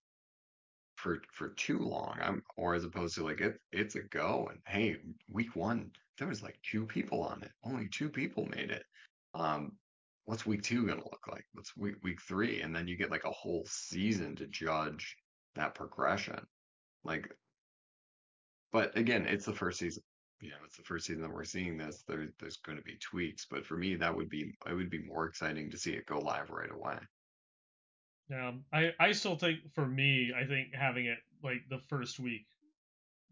for 0.96 1.22
for 1.32 1.50
too 1.50 1.78
long. 1.78 2.18
I'm 2.20 2.42
or 2.56 2.74
as 2.74 2.84
opposed 2.84 3.14
to 3.16 3.24
like 3.24 3.40
it 3.40 3.60
it's 3.72 3.94
a 3.94 4.02
go 4.02 4.48
and 4.50 4.60
hey, 4.66 4.96
week 5.30 5.54
one 5.54 5.90
there 6.18 6.28
was 6.28 6.42
like 6.42 6.58
two 6.62 6.84
people 6.84 7.22
on 7.22 7.42
it. 7.42 7.52
Only 7.64 7.88
two 7.88 8.08
people 8.08 8.46
made 8.46 8.70
it. 8.70 8.84
Um, 9.34 9.72
what's 10.24 10.44
week 10.44 10.62
two 10.62 10.86
gonna 10.86 11.04
look 11.04 11.26
like? 11.30 11.44
What's 11.52 11.76
week 11.76 11.96
week 12.02 12.20
three? 12.20 12.60
And 12.60 12.74
then 12.74 12.88
you 12.88 12.96
get 12.96 13.10
like 13.10 13.24
a 13.24 13.30
whole 13.30 13.64
season 13.68 14.34
to 14.36 14.46
judge 14.48 15.16
that 15.54 15.74
progression. 15.74 16.40
Like, 17.04 17.32
but 18.72 18.96
again, 18.98 19.26
it's 19.26 19.46
the 19.46 19.54
first 19.54 19.78
season. 19.78 20.02
You 20.40 20.50
know, 20.50 20.56
it's 20.64 20.76
the 20.76 20.84
first 20.84 21.06
season 21.06 21.22
that 21.22 21.34
we're 21.34 21.44
seeing 21.44 21.76
this. 21.76 22.04
There, 22.06 22.28
there's 22.38 22.58
going 22.58 22.78
to 22.78 22.84
be 22.84 22.96
tweaks, 23.00 23.46
but 23.50 23.66
for 23.66 23.76
me, 23.76 23.96
that 23.96 24.14
would 24.14 24.28
be 24.28 24.52
it 24.68 24.74
would 24.74 24.90
be 24.90 25.02
more 25.02 25.26
exciting 25.26 25.70
to 25.70 25.78
see 25.78 25.92
it 25.92 26.06
go 26.06 26.18
live 26.18 26.50
right 26.50 26.70
away. 26.70 26.98
Yeah, 28.30 28.52
I 28.72 28.92
I 29.00 29.12
still 29.12 29.36
think 29.36 29.60
for 29.74 29.86
me, 29.86 30.32
I 30.36 30.44
think 30.44 30.74
having 30.74 31.06
it 31.06 31.18
like 31.42 31.62
the 31.68 31.80
first 31.88 32.20
week 32.20 32.46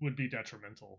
would 0.00 0.16
be 0.16 0.28
detrimental, 0.28 0.98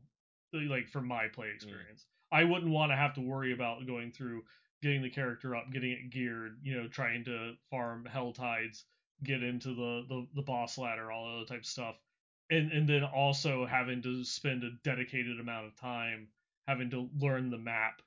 like 0.53 0.89
for 0.89 1.01
my 1.01 1.27
play 1.27 1.47
mm. 1.47 1.55
experience. 1.55 2.05
I 2.31 2.43
wouldn't 2.43 2.71
want 2.71 2.91
to 2.91 2.95
have 2.95 3.13
to 3.15 3.21
worry 3.21 3.53
about 3.53 3.85
going 3.87 4.11
through 4.11 4.43
getting 4.81 5.01
the 5.01 5.09
character 5.09 5.55
up, 5.55 5.71
getting 5.71 5.91
it 5.91 6.09
geared, 6.11 6.57
you 6.61 6.75
know, 6.75 6.87
trying 6.87 7.23
to 7.25 7.53
farm 7.71 8.05
hell 8.05 8.31
tides, 8.33 8.85
get 9.23 9.43
into 9.43 9.69
the 9.69 10.05
the, 10.07 10.27
the 10.35 10.41
boss 10.41 10.77
ladder, 10.77 11.11
all 11.11 11.37
other 11.37 11.45
type 11.45 11.59
of 11.59 11.65
stuff, 11.65 11.95
and 12.49 12.71
and 12.71 12.87
then 12.87 13.03
also 13.03 13.65
having 13.65 14.01
to 14.01 14.23
spend 14.23 14.63
a 14.63 14.71
dedicated 14.83 15.39
amount 15.39 15.67
of 15.67 15.75
time 15.75 16.27
having 16.67 16.89
to 16.89 17.09
learn 17.19 17.49
the 17.49 17.57
map 17.57 18.01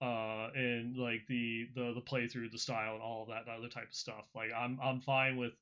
uh 0.00 0.48
and 0.54 0.96
like 0.96 1.26
the 1.28 1.66
the 1.74 1.92
the 1.94 2.00
playthrough 2.02 2.50
the 2.50 2.58
style 2.58 2.94
and 2.94 3.02
all 3.02 3.22
of 3.22 3.28
that 3.28 3.50
other 3.50 3.68
type 3.68 3.88
of 3.88 3.94
stuff. 3.94 4.26
Like 4.34 4.50
i'm 4.56 4.78
i'm 4.82 5.00
fine 5.00 5.36
with 5.36 5.52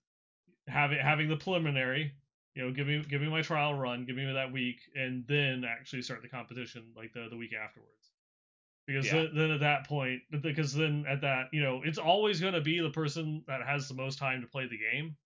having 0.69 0.99
having 0.99 1.29
the 1.29 1.37
preliminary 1.37 2.12
you 2.55 2.64
know 2.64 2.73
give 2.73 2.87
me 2.87 3.03
give 3.09 3.21
me 3.21 3.29
my 3.29 3.43
trial 3.43 3.75
run 3.75 4.05
give 4.05 4.17
me 4.17 4.31
that 4.33 4.53
week 4.53 4.81
and 4.95 5.27
then 5.27 5.64
actually 5.64 6.03
start 6.03 6.23
the 6.23 6.29
competition 6.29 6.93
like 6.97 7.12
the 7.12 7.29
the 7.31 7.37
week 7.37 7.53
afterwards. 7.55 8.12
Because 8.87 9.07
Yeah. 9.07 9.12
then, 9.14 9.31
then 9.35 9.51
at 9.51 9.61
that 9.61 9.87
point 9.89 10.23
because 10.43 10.73
then 10.75 11.05
at 11.09 11.21
that 11.23 11.49
you 11.53 11.62
know 11.62 11.83
it's 11.85 11.99
always 11.99 12.41
going 12.41 12.55
to 12.55 12.61
be 12.61 12.81
the 12.81 12.91
person 12.91 13.43
that 13.47 13.62
has 13.67 13.89
the 13.89 13.95
most 13.95 14.19
time 14.19 14.41
to 14.43 14.47
play 14.47 14.67
the 14.69 14.79
game 14.79 15.17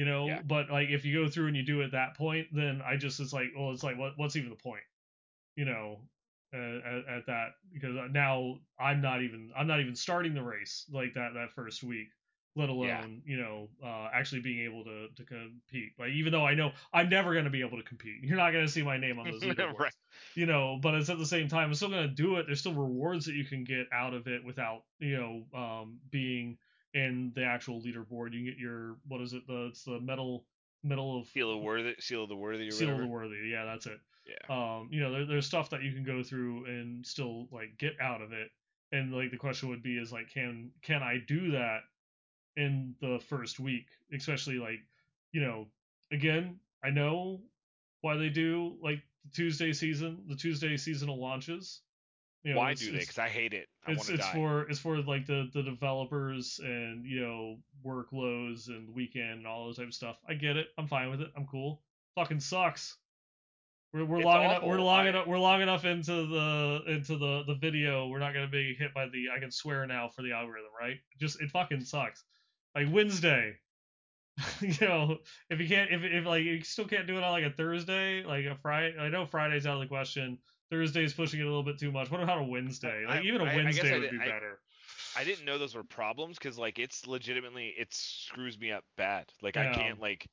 you 0.00 0.06
know. 0.06 0.26
Yeah. 0.26 0.42
But 0.46 0.70
like 0.70 0.88
if 0.90 1.04
you 1.04 1.22
go 1.24 1.30
through 1.30 1.48
and 1.48 1.56
you 1.56 1.62
do 1.62 1.82
it 1.82 1.86
at 1.86 1.92
that 1.92 2.16
point, 2.16 2.48
then 2.52 2.82
I 2.84 2.96
just 2.96 3.20
it's 3.20 3.34
like, 3.34 3.48
well, 3.56 3.72
it's 3.72 3.84
like 3.84 3.98
what 3.98 4.14
what's 4.16 4.36
even 4.36 4.50
the 4.50 4.56
point, 4.56 4.82
you 5.56 5.66
know, 5.66 6.00
uh, 6.54 6.58
at, 6.58 7.16
at 7.18 7.26
that 7.26 7.48
because 7.72 7.96
now 8.12 8.58
I'm 8.78 9.00
not 9.02 9.22
even 9.22 9.50
I'm 9.56 9.66
not 9.66 9.80
even 9.80 9.96
starting 9.96 10.34
the 10.34 10.42
race 10.42 10.86
like 10.92 11.14
that 11.14 11.34
that 11.34 11.52
first 11.52 11.82
week, 11.82 12.08
let 12.56 12.70
alone 12.70 12.86
Yeah. 12.88 13.06
you 13.24 13.36
know 13.38 13.68
uh, 13.84 14.08
actually 14.12 14.40
being 14.42 14.60
able 14.64 14.84
to 14.84 15.08
to 15.16 15.24
compete. 15.24 15.92
Like 15.98 16.10
even 16.10 16.32
though 16.32 16.46
I 16.46 16.54
know 16.54 16.72
I'm 16.92 17.08
never 17.10 17.32
going 17.32 17.44
to 17.44 17.50
be 17.50 17.60
able 17.62 17.78
to 17.78 17.84
compete, 17.84 18.16
you're 18.22 18.38
not 18.38 18.52
going 18.52 18.66
to 18.66 18.72
see 18.72 18.82
my 18.82 18.96
name 18.98 19.18
on 19.18 19.30
those 19.30 19.44
right. 19.78 19.92
you 20.34 20.46
know, 20.46 20.78
but 20.82 20.94
it's 20.94 21.10
at 21.10 21.18
the 21.18 21.26
same 21.26 21.48
time, 21.48 21.68
I'm 21.68 21.74
still 21.74 21.90
gonna 21.90 22.08
do 22.08 22.36
it. 22.36 22.46
There's 22.46 22.60
still 22.60 22.74
rewards 22.74 23.26
that 23.26 23.34
you 23.34 23.44
can 23.44 23.64
get 23.64 23.86
out 23.92 24.14
of 24.14 24.28
it 24.28 24.44
without, 24.44 24.82
you 24.98 25.16
know, 25.16 25.58
um, 25.58 26.00
being 26.10 26.58
in 26.94 27.32
the 27.34 27.44
actual 27.44 27.80
leaderboard. 27.80 28.32
You 28.32 28.44
get 28.44 28.58
your 28.58 28.96
what 29.06 29.20
is 29.20 29.32
it? 29.32 29.46
The 29.46 29.66
it's 29.66 29.84
the 29.84 30.00
medal 30.00 30.44
medal 30.82 31.20
of 31.20 31.28
Seal 31.28 31.52
of 31.54 31.62
worthy, 31.62 31.94
seal 31.98 32.24
of 32.24 32.28
the 32.28 32.36
worthy, 32.36 32.68
or 32.68 32.70
seal 32.70 32.90
of 32.90 32.98
the 32.98 33.06
worthy. 33.06 33.48
Yeah, 33.50 33.64
that's 33.64 33.86
it. 33.86 34.00
Yeah. 34.26 34.54
Um, 34.54 34.88
you 34.90 35.00
know, 35.00 35.12
there, 35.12 35.26
there's 35.26 35.46
stuff 35.46 35.70
that 35.70 35.82
you 35.82 35.92
can 35.92 36.04
go 36.04 36.22
through 36.22 36.66
and 36.66 37.04
still 37.06 37.48
like 37.50 37.78
get 37.78 37.92
out 38.00 38.22
of 38.22 38.32
it. 38.32 38.48
And 38.92 39.12
like 39.12 39.30
the 39.30 39.36
question 39.36 39.68
would 39.68 39.82
be 39.82 39.96
is 39.96 40.12
like, 40.12 40.30
can 40.32 40.70
can 40.82 41.02
I 41.02 41.18
do 41.26 41.52
that 41.52 41.80
in 42.56 42.94
the 43.00 43.20
first 43.28 43.60
week? 43.60 43.86
Especially 44.12 44.58
like, 44.58 44.80
you 45.32 45.40
know, 45.40 45.68
again, 46.12 46.58
I 46.82 46.90
know 46.90 47.40
why 48.00 48.16
they 48.16 48.28
do 48.28 48.76
like 48.82 49.00
the 49.24 49.30
Tuesday 49.30 49.72
season, 49.72 50.24
the 50.28 50.36
Tuesday 50.36 50.76
seasonal 50.76 51.20
launches. 51.20 51.80
You 52.42 52.54
know, 52.54 52.58
Why 52.60 52.74
do 52.74 52.90
they? 52.90 52.98
Because 52.98 53.18
I 53.18 53.28
hate 53.28 53.52
it. 53.52 53.68
I 53.86 53.92
it's 53.92 54.08
it's 54.08 54.24
die. 54.24 54.32
for 54.32 54.62
it's 54.62 54.78
for 54.78 54.96
like 55.02 55.26
the 55.26 55.50
the 55.52 55.62
developers 55.62 56.58
and 56.62 57.04
you 57.04 57.20
know 57.20 57.58
workloads 57.84 58.68
and 58.68 58.88
the 58.88 58.92
weekend 58.92 59.38
and 59.38 59.46
all 59.46 59.66
those 59.66 59.76
type 59.76 59.88
of 59.88 59.94
stuff. 59.94 60.16
I 60.26 60.34
get 60.34 60.56
it. 60.56 60.68
I'm 60.78 60.86
fine 60.86 61.10
with 61.10 61.20
it. 61.20 61.30
I'm 61.36 61.46
cool. 61.46 61.82
Fucking 62.14 62.40
sucks. 62.40 62.96
We're, 63.92 64.04
we're 64.04 64.18
It's 64.18 64.24
long 64.24 64.44
enough. 64.44 64.62
We're 64.62 64.80
long 64.80 65.06
I- 65.06 65.08
enough. 65.08 65.26
We're 65.26 65.38
long 65.38 65.60
enough 65.60 65.84
into 65.84 66.26
the 66.26 66.80
into 66.86 67.18
the 67.18 67.42
the 67.46 67.56
video. 67.56 68.08
We're 68.08 68.20
not 68.20 68.32
gonna 68.32 68.48
be 68.48 68.74
hit 68.74 68.94
by 68.94 69.06
the 69.08 69.26
I 69.36 69.38
can 69.38 69.50
swear 69.50 69.86
now 69.86 70.08
for 70.08 70.22
the 70.22 70.32
algorithm, 70.32 70.70
right? 70.78 70.96
Just 71.18 71.42
it 71.42 71.50
fucking 71.50 71.84
sucks. 71.84 72.24
Like 72.74 72.86
Wednesday. 72.90 73.56
you 74.60 74.74
know, 74.80 75.18
if 75.50 75.60
you 75.60 75.68
can't, 75.68 75.90
if 75.90 76.02
if 76.04 76.24
like 76.24 76.44
you 76.44 76.62
still 76.62 76.86
can't 76.86 77.06
do 77.06 77.18
it 77.18 77.24
on 77.24 77.32
like 77.32 77.44
a 77.44 77.50
Thursday, 77.50 78.24
like 78.24 78.46
a 78.46 78.56
Friday. 78.62 78.96
I 78.98 79.08
know 79.08 79.26
Friday's 79.26 79.66
out 79.66 79.74
of 79.74 79.80
the 79.80 79.86
question. 79.88 80.38
Thursday's 80.70 81.12
pushing 81.12 81.40
it 81.40 81.44
a 81.44 81.46
little 81.46 81.62
bit 81.62 81.78
too 81.78 81.90
much. 81.90 82.10
What 82.10 82.22
about 82.22 82.38
a 82.38 82.44
Wednesday? 82.44 83.04
Like 83.06 83.20
I- 83.20 83.24
even 83.24 83.40
a 83.40 83.44
I- 83.44 83.56
Wednesday 83.56 83.90
I 83.94 83.98
would 83.98 84.02
did- 84.02 84.10
be 84.12 84.18
better. 84.18 84.60
I 85.16 85.24
didn't 85.24 85.44
know 85.44 85.58
those 85.58 85.74
were 85.74 85.82
problems 85.82 86.38
because 86.38 86.56
like 86.56 86.78
it's 86.78 87.06
legitimately 87.06 87.74
it 87.76 87.92
screws 87.92 88.58
me 88.58 88.70
up 88.70 88.84
bad. 88.96 89.26
Like 89.42 89.56
Yeah. 89.56 89.70
I 89.70 89.74
can't 89.74 90.00
like 90.00 90.28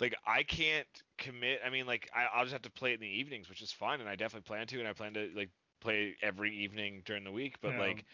like 0.00 0.14
I 0.26 0.42
can't 0.42 0.88
commit. 1.18 1.60
I 1.64 1.70
mean 1.70 1.86
like 1.86 2.10
I, 2.14 2.26
I'll 2.34 2.42
just 2.44 2.52
have 2.52 2.62
to 2.62 2.70
play 2.70 2.90
it 2.90 2.94
in 2.94 3.00
the 3.00 3.06
evenings, 3.20 3.48
which 3.48 3.62
is 3.62 3.70
fine, 3.72 4.00
and 4.00 4.08
I 4.08 4.16
definitely 4.16 4.46
plan 4.46 4.66
to, 4.66 4.78
and 4.80 4.88
I 4.88 4.92
plan 4.92 5.14
to 5.14 5.30
like 5.36 5.50
play 5.80 6.16
every 6.20 6.52
evening 6.56 7.02
during 7.04 7.22
the 7.22 7.30
week. 7.30 7.56
But 7.60 7.74
Yeah. 7.74 7.80
like 7.80 8.04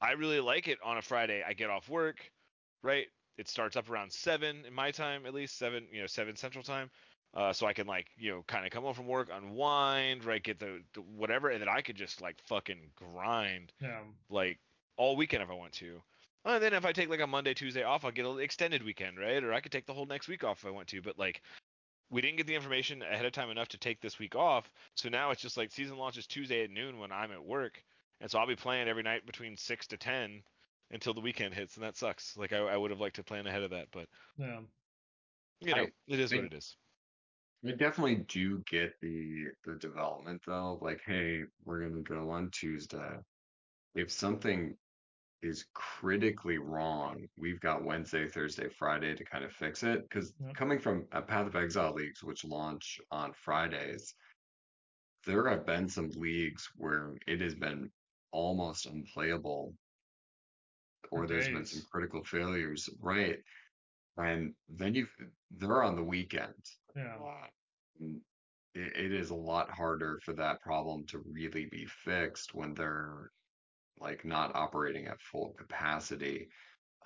I 0.00 0.12
really 0.12 0.40
like 0.40 0.66
it 0.66 0.78
on 0.84 0.98
a 0.98 1.02
Friday. 1.02 1.44
I 1.46 1.52
get 1.52 1.70
off 1.70 1.88
work, 1.88 2.28
right? 2.82 3.06
It 3.38 3.48
starts 3.48 3.76
up 3.76 3.88
around 3.88 4.12
seven 4.12 4.64
in 4.66 4.74
my 4.74 4.90
time, 4.90 5.24
at 5.26 5.34
least 5.34 5.56
seven, 5.56 5.86
you 5.92 6.00
know, 6.00 6.06
seven 6.08 6.34
central 6.36 6.64
time. 6.64 6.90
Uh, 7.34 7.52
so 7.52 7.66
I 7.66 7.72
can 7.72 7.86
like, 7.88 8.06
you 8.16 8.30
know, 8.30 8.44
kind 8.46 8.64
of 8.64 8.70
come 8.70 8.84
home 8.84 8.94
from 8.94 9.08
work, 9.08 9.28
unwind, 9.32 10.24
right, 10.24 10.42
get 10.42 10.60
the, 10.60 10.80
the 10.92 11.00
whatever, 11.00 11.48
and 11.50 11.60
then 11.60 11.68
I 11.68 11.80
could 11.80 11.96
just 11.96 12.20
like 12.22 12.36
fucking 12.46 12.78
grind 12.94 13.72
Yeah. 13.80 13.98
like 14.30 14.58
all 14.96 15.16
weekend 15.16 15.42
if 15.42 15.50
I 15.50 15.54
want 15.54 15.72
to. 15.74 16.00
And 16.44 16.62
then 16.62 16.74
if 16.74 16.84
I 16.84 16.92
take 16.92 17.08
like 17.08 17.20
a 17.20 17.26
Monday, 17.26 17.52
Tuesday 17.54 17.82
off, 17.82 18.04
I'll 18.04 18.12
get 18.12 18.24
an 18.26 18.38
extended 18.38 18.84
weekend, 18.84 19.18
right? 19.18 19.42
Or 19.42 19.52
I 19.52 19.60
could 19.60 19.72
take 19.72 19.86
the 19.86 19.94
whole 19.94 20.06
next 20.06 20.28
week 20.28 20.44
off 20.44 20.58
if 20.60 20.66
I 20.66 20.70
want 20.70 20.86
to. 20.88 21.02
But 21.02 21.18
like, 21.18 21.42
we 22.10 22.20
didn't 22.20 22.36
get 22.36 22.46
the 22.46 22.54
information 22.54 23.02
ahead 23.02 23.24
of 23.24 23.32
time 23.32 23.50
enough 23.50 23.68
to 23.68 23.78
take 23.78 24.00
this 24.00 24.18
week 24.20 24.36
off. 24.36 24.70
So 24.94 25.08
now 25.08 25.30
it's 25.32 25.40
just 25.42 25.56
like 25.56 25.72
season 25.72 25.96
launches 25.96 26.26
Tuesday 26.28 26.62
at 26.62 26.70
noon 26.70 26.98
when 27.00 27.10
I'm 27.10 27.32
at 27.32 27.42
work, 27.44 27.82
and 28.20 28.30
so 28.30 28.38
I'll 28.38 28.46
be 28.46 28.54
playing 28.54 28.86
every 28.88 29.02
night 29.02 29.26
between 29.26 29.56
six 29.56 29.86
to 29.88 29.96
ten 29.96 30.42
until 30.92 31.14
the 31.14 31.20
weekend 31.20 31.54
hits, 31.54 31.76
and 31.76 31.82
that 31.84 31.96
sucks. 31.96 32.36
Like 32.36 32.52
I, 32.52 32.58
I 32.58 32.76
would 32.76 32.90
have 32.92 33.00
liked 33.00 33.16
to 33.16 33.24
plan 33.24 33.46
ahead 33.48 33.62
of 33.64 33.70
that, 33.70 33.88
but 33.90 34.06
Yeah. 34.36 34.60
you 35.60 35.74
know, 35.74 35.82
I- 35.82 35.92
it 36.06 36.20
is 36.20 36.32
what 36.32 36.44
it 36.44 36.54
is. 36.54 36.76
I 37.66 37.72
definitely 37.72 38.16
do 38.28 38.60
get 38.66 39.00
the 39.00 39.46
the 39.64 39.76
development 39.76 40.42
though. 40.46 40.78
Like, 40.82 41.00
hey, 41.06 41.44
we're 41.64 41.80
gonna 41.88 42.02
go 42.02 42.30
on 42.30 42.50
Tuesday. 42.50 43.18
If 43.94 44.12
something 44.12 44.76
is 45.42 45.66
critically 45.74 46.58
wrong, 46.58 47.26
we've 47.36 47.60
got 47.60 47.84
Wednesday, 47.84 48.28
Thursday, 48.28 48.68
Friday 48.68 49.14
to 49.14 49.24
kind 49.24 49.44
of 49.44 49.52
fix 49.52 49.82
it. 49.82 50.02
Because 50.02 50.32
Yep. 50.40 50.54
coming 50.56 50.78
from 50.78 51.06
a 51.12 51.22
Path 51.22 51.46
of 51.46 51.56
Exile 51.56 51.94
leagues, 51.94 52.22
which 52.22 52.44
launch 52.44 53.00
on 53.10 53.32
Fridays, 53.32 54.14
there 55.26 55.48
have 55.48 55.66
been 55.66 55.88
some 55.88 56.10
leagues 56.16 56.68
where 56.76 57.16
it 57.26 57.40
has 57.40 57.54
been 57.54 57.90
almost 58.32 58.86
unplayable, 58.86 59.74
or 61.10 61.26
there's 61.26 61.48
been 61.48 61.64
some 61.66 61.80
days. 61.80 61.88
critical 61.90 62.24
failures, 62.24 62.88
right? 63.00 63.38
And 64.16 64.54
then 64.68 64.94
you 64.94 65.06
they're 65.50 65.82
on 65.82 65.96
the 65.96 66.04
weekend. 66.04 66.54
Yeah. 66.94 67.46
Mm, 68.00 68.20
It, 68.74 68.96
it 69.06 69.12
is 69.12 69.30
a 69.30 69.34
lot 69.36 69.70
harder 69.70 70.20
for 70.24 70.34
that 70.34 70.60
problem 70.62 71.06
to 71.08 71.18
really 71.20 71.66
be 71.66 71.86
fixed 71.86 72.54
when 72.54 72.74
they're 72.74 73.30
like 73.98 74.24
not 74.24 74.54
operating 74.56 75.06
at 75.08 75.20
full 75.22 75.54
capacity. 75.58 76.48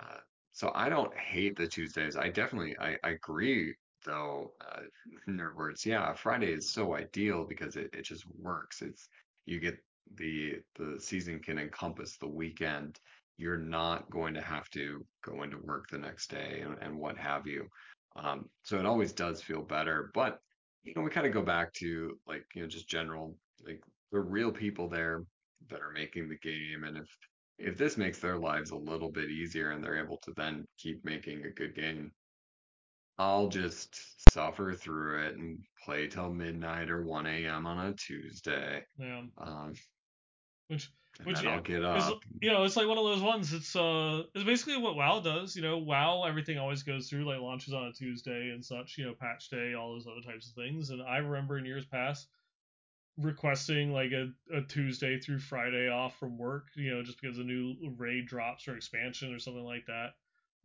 Uh, 0.01 0.19
so 0.53 0.71
I 0.75 0.89
don't 0.89 1.15
hate 1.17 1.57
the 1.57 1.67
Tuesdays. 1.67 2.17
I 2.17 2.29
definitely 2.29 2.77
I, 2.79 2.97
I 3.03 3.11
agree 3.11 3.75
though. 4.05 4.53
Uh, 4.61 4.83
nerd 5.29 5.55
words, 5.55 5.85
yeah, 5.85 6.13
Friday 6.15 6.53
is 6.53 6.71
so 6.71 6.95
ideal 6.95 7.45
because 7.45 7.75
it, 7.77 7.89
it 7.93 8.03
just 8.03 8.25
works. 8.27 8.81
It's 8.81 9.09
you 9.45 9.59
get 9.59 9.77
the 10.15 10.55
the 10.75 10.99
season 10.99 11.41
can 11.41 11.59
encompass 11.59 12.17
the 12.17 12.29
weekend. 12.29 12.99
You're 13.37 13.57
not 13.57 14.09
going 14.11 14.33
to 14.35 14.41
have 14.41 14.69
to 14.71 15.05
go 15.23 15.43
into 15.43 15.59
work 15.59 15.85
the 15.89 15.99
next 15.99 16.29
day 16.31 16.61
and, 16.65 16.77
and 16.81 16.97
what 16.99 17.17
have 17.17 17.47
you. 17.47 17.67
Um, 18.15 18.51
so 18.63 18.79
it 18.79 18.85
always 18.85 19.13
does 19.13 19.41
feel 19.41 19.63
better. 19.63 20.11
But 20.13 20.39
you 20.83 20.93
know, 20.95 21.01
we 21.01 21.11
kind 21.11 21.27
of 21.27 21.33
go 21.33 21.43
back 21.43 21.73
to 21.73 22.19
like, 22.25 22.45
you 22.55 22.61
know, 22.61 22.67
just 22.67 22.89
general 22.89 23.39
like 23.61 23.83
the 24.11 24.19
real 24.21 24.51
people 24.51 24.89
there 24.89 25.25
that 25.67 25.81
are 25.81 25.91
making 25.91 26.29
the 26.29 26.39
game 26.39 26.83
and 26.85 26.97
if 26.97 27.09
if 27.57 27.77
this 27.77 27.97
makes 27.97 28.19
their 28.19 28.37
lives 28.37 28.71
a 28.71 28.77
little 28.77 29.11
bit 29.11 29.29
easier 29.29 29.71
and 29.71 29.83
they're 29.83 30.01
able 30.03 30.17
to 30.19 30.31
then 30.37 30.65
keep 30.77 31.03
making 31.03 31.43
a 31.45 31.51
good 31.51 31.75
game, 31.75 32.13
I'll 33.17 33.49
just 33.49 33.95
suffer 34.31 34.73
through 34.73 35.25
it 35.27 35.35
and 35.37 35.63
play 35.83 36.07
till 36.07 36.33
midnight 36.33 36.89
or 36.89 37.03
1 37.05 37.45
a.m. 37.45 37.65
on 37.67 37.85
a 37.87 37.93
Tuesday. 37.93 38.85
Yeah. 38.97 39.27
Um, 39.37 39.73
Which 40.67 40.93
and 41.19 41.27
Which, 41.27 41.43
yeah, 41.43 41.51
I'll 41.51 41.61
get 41.61 41.83
up. 41.83 42.21
you 42.41 42.49
know, 42.51 42.63
it's 42.63 42.77
like 42.77 42.87
one 42.87 42.97
of 42.97 43.03
those 43.03 43.21
ones. 43.21 43.51
It's 43.53 43.75
uh, 43.75 44.23
it's 44.33 44.45
basically 44.45 44.77
what 44.77 44.95
WoW 44.95 45.19
does. 45.19 45.55
You 45.55 45.61
know, 45.61 45.77
WoW 45.77 46.23
everything 46.23 46.57
always 46.57 46.83
goes 46.83 47.09
through 47.09 47.25
like 47.25 47.41
launches 47.41 47.73
on 47.73 47.87
a 47.87 47.93
Tuesday 47.93 48.51
and 48.51 48.63
such. 48.63 48.97
You 48.97 49.05
know, 49.05 49.13
patch 49.19 49.49
day, 49.49 49.73
all 49.73 49.93
those 49.93 50.07
other 50.07 50.21
types 50.21 50.47
of 50.47 50.55
things. 50.55 50.91
And 50.91 51.01
I 51.01 51.17
remember 51.17 51.57
in 51.57 51.65
years 51.65 51.85
past 51.85 52.27
requesting 53.17 53.91
like 53.91 54.11
a, 54.13 54.31
a 54.55 54.61
Tuesday 54.61 55.19
through 55.19 55.39
Friday 55.39 55.89
off 55.89 56.17
from 56.17 56.37
work. 56.37 56.67
You 56.75 56.95
know, 56.95 57.03
just 57.03 57.19
because 57.21 57.37
a 57.37 57.43
new 57.43 57.75
raid 57.97 58.25
drops 58.27 58.67
or 58.67 58.77
expansion 58.77 59.33
or 59.33 59.39
something 59.39 59.65
like 59.65 59.85
that. 59.87 60.11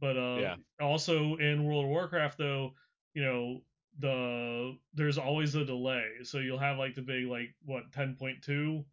But 0.01 0.17
uh, 0.17 0.41
Yeah. 0.41 0.57
also 0.81 1.37
in 1.37 1.65
World 1.65 1.85
of 1.85 1.91
Warcraft 1.91 2.39
though, 2.39 2.75
you 3.13 3.25
know, 3.25 3.63
the 3.99 4.77
there's 4.95 5.19
always 5.19 5.57
a 5.57 5.65
delay. 5.65 6.07
So 6.23 6.39
you'll 6.39 6.59
have 6.59 6.79
like 6.79 6.95
the 6.95 7.03
big 7.03 7.27
like 7.27 7.55
what 7.65 7.91
10.2 7.91 8.85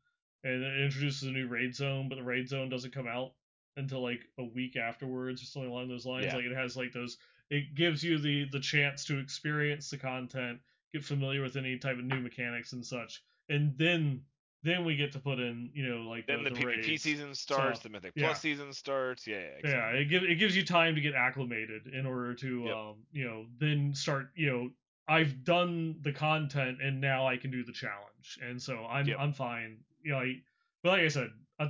and 0.44 0.64
it 0.64 0.84
introduces 0.84 1.24
a 1.28 1.32
new 1.32 1.48
raid 1.48 1.76
zone, 1.76 2.10
but 2.10 2.16
the 2.16 2.24
raid 2.24 2.48
zone 2.50 2.70
doesn't 2.70 2.94
come 2.94 3.08
out 3.08 3.34
until 3.78 4.02
like 4.02 4.22
a 4.40 4.44
week 4.44 4.76
afterwards 4.76 5.42
or 5.42 5.46
something 5.46 5.70
along 5.72 5.88
those 5.88 6.06
lines. 6.06 6.26
Yeah. 6.26 6.36
Like 6.36 6.46
it 6.46 6.56
has 6.56 6.76
like 6.76 6.92
those 6.94 7.18
it 7.50 7.76
gives 7.76 8.04
you 8.04 8.18
the 8.18 8.46
the 8.52 8.60
chance 8.60 9.06
to 9.06 9.20
experience 9.20 9.90
the 9.90 9.98
content, 9.98 10.60
get 10.94 11.04
familiar 11.04 11.42
with 11.42 11.56
any 11.56 11.78
type 11.78 11.98
of 11.98 12.04
new 12.06 12.20
mechanics 12.20 12.74
and 12.74 12.86
such. 12.86 13.22
And 13.50 13.78
then 13.78 14.22
then 14.64 14.86
we 14.86 14.96
get 14.96 15.12
to 15.14 15.20
put 15.20 15.40
in, 15.40 15.72
you 15.74 15.88
know, 15.88 16.02
like 16.08 16.28
Then 16.28 16.44
the, 16.44 16.52
the, 16.52 16.56
PvP 16.60 16.66
raids. 16.88 17.02
season 17.02 17.34
starts, 17.34 17.82
So, 17.82 17.88
the 17.88 17.94
Mythic 17.94 18.14
yeah. 18.16 18.28
Plus 18.28 18.42
season 18.42 18.72
starts. 18.74 19.26
Yeah, 19.26 19.40
yeah, 19.64 19.70
Yeah, 19.70 19.88
it 20.00 20.06
gives 20.06 20.26
it 20.28 20.36
gives 20.36 20.56
you 20.56 20.64
time 20.64 20.96
to 20.96 21.02
get 21.02 21.16
acclimated 21.16 21.88
in 21.88 22.06
order 22.06 22.34
to 22.36 22.64
Yep. 22.66 22.76
um 22.76 22.96
you 23.12 23.26
know 23.26 23.46
then 23.60 23.94
start 23.96 24.28
you 24.36 24.48
know 24.52 24.70
I've 25.08 25.44
done 25.44 25.98
the 26.02 26.12
content 26.14 26.78
and 26.82 27.02
now 27.02 27.28
I 27.28 27.38
can 27.38 27.52
do 27.52 27.64
the 27.64 27.72
challenge 27.74 28.38
and 28.42 28.62
so 28.62 28.86
I'm 28.86 29.08
Yep. 29.08 29.18
I'm 29.20 29.34
fine 29.34 29.78
you 30.04 30.12
know 30.12 30.20
I, 30.20 30.36
but 30.84 30.90
like 30.90 31.02
I 31.02 31.08
said 31.08 31.30
uh, 31.60 31.68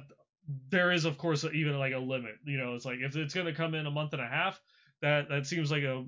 there 0.70 0.92
is 0.92 1.06
of 1.06 1.18
course 1.18 1.46
even 1.46 1.78
like 1.78 1.94
a 1.94 2.00
limit 2.00 2.36
you 2.46 2.58
know 2.58 2.76
it's 2.76 2.86
like 2.86 3.00
if 3.00 3.16
it's 3.16 3.34
gonna 3.34 3.54
come 3.54 3.76
in 3.76 3.86
a 3.86 3.92
month 3.92 4.14
and 4.14 4.22
a 4.22 4.28
half 4.28 4.60
that 5.02 5.30
that 5.30 5.46
seems 5.46 5.72
like 5.72 5.84
a 5.84 6.06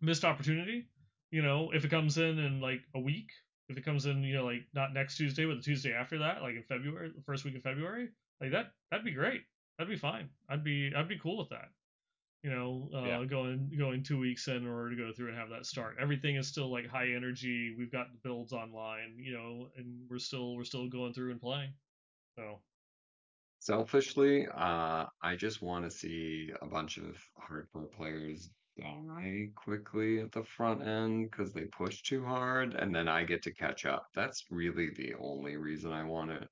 missed 0.00 0.24
opportunity 0.24 0.88
you 1.30 1.42
know 1.42 1.70
if 1.72 1.84
it 1.84 1.90
comes 1.90 2.18
in 2.18 2.38
in 2.38 2.60
like 2.60 2.80
a 2.94 3.00
week 3.00 3.30
if 3.68 3.76
it 3.76 3.84
comes 3.84 4.06
in 4.06 4.22
you 4.22 4.34
know 4.34 4.44
like 4.44 4.62
not 4.74 4.92
next 4.92 5.16
Tuesday 5.16 5.46
but 5.46 5.56
the 5.56 5.62
Tuesday 5.62 5.92
after 5.92 6.18
that 6.18 6.42
like 6.42 6.54
in 6.54 6.62
February 6.62 7.10
the 7.14 7.22
first 7.22 7.44
week 7.44 7.56
of 7.56 7.62
February 7.62 8.08
like 8.40 8.52
that 8.52 8.72
that'd 8.90 9.04
be 9.04 9.12
great. 9.12 9.42
That'd 9.78 9.90
be 9.90 9.98
fine. 9.98 10.30
I'd 10.48 10.64
be 10.64 10.92
I'd 10.96 11.08
be 11.08 11.18
cool 11.18 11.38
with 11.38 11.50
that 11.50 11.68
You 12.42 12.50
know, 12.50 12.90
uh, 12.94 13.22
Yeah. 13.22 13.24
going 13.24 13.70
going 13.76 14.02
two 14.04 14.18
weeks 14.18 14.46
in 14.48 14.66
order 14.66 14.90
to 14.90 14.96
go 14.96 15.12
through 15.12 15.28
and 15.30 15.36
have 15.38 15.50
that 15.50 15.66
start. 15.66 15.98
Everything 15.98 16.36
is 16.36 16.46
still 16.48 16.70
like 16.70 16.86
high 16.86 17.10
energy. 17.12 17.74
We've 17.76 17.90
got 17.90 18.12
the 18.12 18.18
builds 18.18 18.52
online, 18.52 19.18
you 19.18 19.32
know, 19.32 19.72
and 19.76 20.08
we're 20.08 20.18
still 20.18 20.54
we're 20.56 20.64
still 20.64 20.88
going 20.88 21.12
through 21.14 21.32
and 21.32 21.40
playing. 21.40 21.74
So 22.38 22.62
Selfishly, 23.58 24.46
uh, 24.48 25.06
I 25.22 25.36
just 25.36 25.60
want 25.60 25.84
to 25.84 25.90
see 25.90 26.52
a 26.62 26.66
bunch 26.66 26.96
of 26.98 27.22
hardcore 27.38 27.90
players 27.92 28.50
die 28.78 29.50
quickly 29.56 30.20
at 30.20 30.32
the 30.32 30.44
front 30.44 30.82
end 30.82 31.30
because 31.30 31.52
they 31.52 31.66
push 31.66 32.02
too 32.02 32.24
hard, 32.24 32.74
and 32.74 32.94
then 32.94 33.08
I 33.08 33.24
get 33.24 33.42
to 33.42 33.52
catch 33.54 33.84
up. 33.84 34.06
That's 34.14 34.50
really 34.50 34.90
the 34.90 35.14
only 35.14 35.56
reason 35.56 35.92
I 35.92 36.04
want 36.04 36.30
it. 36.30 36.48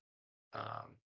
Um, 0.54 0.98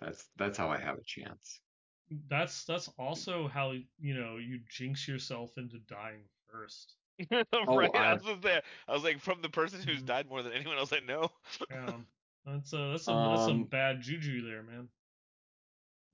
that's 0.00 0.30
that's 0.36 0.58
how 0.58 0.70
I 0.70 0.80
have 0.80 0.98
a 0.98 1.04
chance. 1.04 1.63
That's 2.10 2.64
that's 2.64 2.88
also 2.98 3.48
how 3.48 3.72
you 3.72 4.14
know 4.14 4.36
you 4.38 4.60
jinx 4.68 5.08
yourself 5.08 5.58
into 5.58 5.78
dying 5.78 6.28
first. 6.50 6.96
Oh, 7.66 7.76
right. 7.76 7.94
I 7.94 8.14
I- 8.14 8.14
was 8.14 8.40
there. 8.40 8.62
I 8.88 8.92
was 8.92 9.04
like, 9.04 9.20
from 9.20 9.40
the 9.42 9.48
person 9.48 9.80
who's 9.82 10.02
Mhm. 10.02 10.04
died 10.04 10.28
more 10.28 10.42
than 10.42 10.52
anyone 10.52 10.78
else 10.78 10.92
I 10.92 11.00
know. 11.00 11.30
Yeah, 11.68 12.04
that's 12.44 12.72
uh, 12.72 12.90
that's 12.92 13.04
some 13.04 13.22
that's 13.22 13.42
some 13.42 13.64
Um, 13.64 13.68
bad 13.68 14.00
juju 14.02 14.42
there, 14.42 14.62
man. 14.62 14.90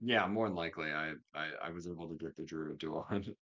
Yeah, 0.02 0.26
more 0.26 0.48
than 0.48 0.56
likely, 0.56 0.90
I, 0.92 1.14
I 1.34 1.46
I 1.62 1.70
was 1.70 1.86
able 1.86 2.08
to 2.08 2.16
get 2.16 2.34
the 2.34 2.44
Druid 2.44 2.80
to 2.80 2.92
100 2.92 3.36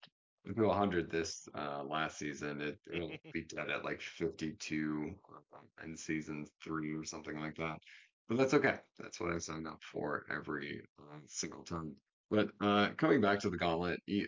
to 0.57 0.67
100 0.67 1.11
this 1.11 1.49
uh 1.55 1.85
last 1.85 2.19
season. 2.19 2.61
It 2.61 2.81
it'll 2.91 3.21
be 3.33 3.45
dead 3.45 3.71
at 3.71 3.85
like 3.85 4.01
52 4.01 5.21
uh, 5.55 5.61
in 5.85 5.97
season 5.97 6.47
three 6.63 6.95
or 6.95 7.05
something 7.05 7.39
like 7.39 7.57
that. 7.57 7.81
But 8.29 8.39
that's 8.39 8.55
okay. 8.55 8.81
That's 8.99 9.21
what 9.21 9.33
I 9.33 9.39
signed 9.39 9.69
up 9.69 9.83
for 9.85 10.27
every 10.31 10.83
uh, 10.99 11.21
single 11.27 11.63
time. 11.65 11.97
But 12.31 12.49
uh 12.61 12.91
coming 12.97 13.21
back 13.21 13.41
to 13.41 13.51
the 13.51 13.57
gauntlet, 13.57 14.01
e- 14.07 14.27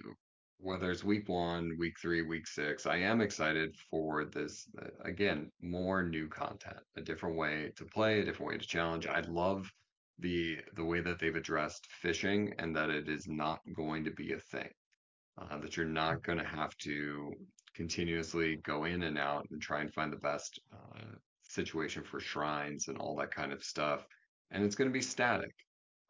whether 0.59 0.91
it's 0.91 1.05
week 1.05 1.29
one, 1.29 1.77
week 1.79 1.99
three, 2.01 2.23
week 2.23 2.47
six, 2.47 2.87
I 2.87 2.97
am 2.97 3.21
excited 3.21 3.75
for 3.91 4.27
this. 4.27 4.69
Uh, 4.81 4.89
again, 5.05 5.51
more 5.63 6.03
new 6.03 6.29
content, 6.29 6.81
a 6.97 7.01
different 7.01 7.37
way 7.37 7.73
to 7.77 7.85
play, 7.85 8.21
a 8.21 8.25
different 8.25 8.53
way 8.53 8.59
to 8.59 8.67
challenge. 8.67 9.07
I 9.07 9.21
love 9.21 9.71
the 10.19 10.59
the 10.77 10.85
way 10.85 11.01
that 11.01 11.19
they've 11.19 11.35
addressed 11.35 11.87
fishing 12.03 12.53
and 12.59 12.77
that 12.77 12.91
it 12.91 13.09
is 13.09 13.27
not 13.27 13.61
going 13.75 14.05
to 14.05 14.11
be 14.11 14.33
a 14.33 14.39
thing. 14.39 14.69
Uh, 15.39 15.59
that 15.59 15.77
you're 15.77 15.87
not 15.87 16.23
going 16.23 16.37
to 16.39 16.45
have 16.45 16.77
to 16.79 17.33
continuously 17.75 18.57
go 18.65 18.85
in 18.85 19.03
and 19.05 19.17
out 19.17 19.47
and 19.51 19.63
try 19.63 19.81
and 19.81 19.93
find 19.95 20.13
the 20.13 20.17
best 20.19 20.61
uh, 20.73 21.01
situation 21.43 22.03
for 22.03 22.21
shrines 22.21 22.89
and 22.89 22.99
all 22.99 23.17
that 23.17 23.35
kind 23.35 23.53
of 23.53 23.63
stuff. 23.65 24.05
And 24.51 24.63
it's 24.65 24.75
going 24.75 24.91
to 24.91 24.93
be 24.93 25.01
static. 25.01 25.55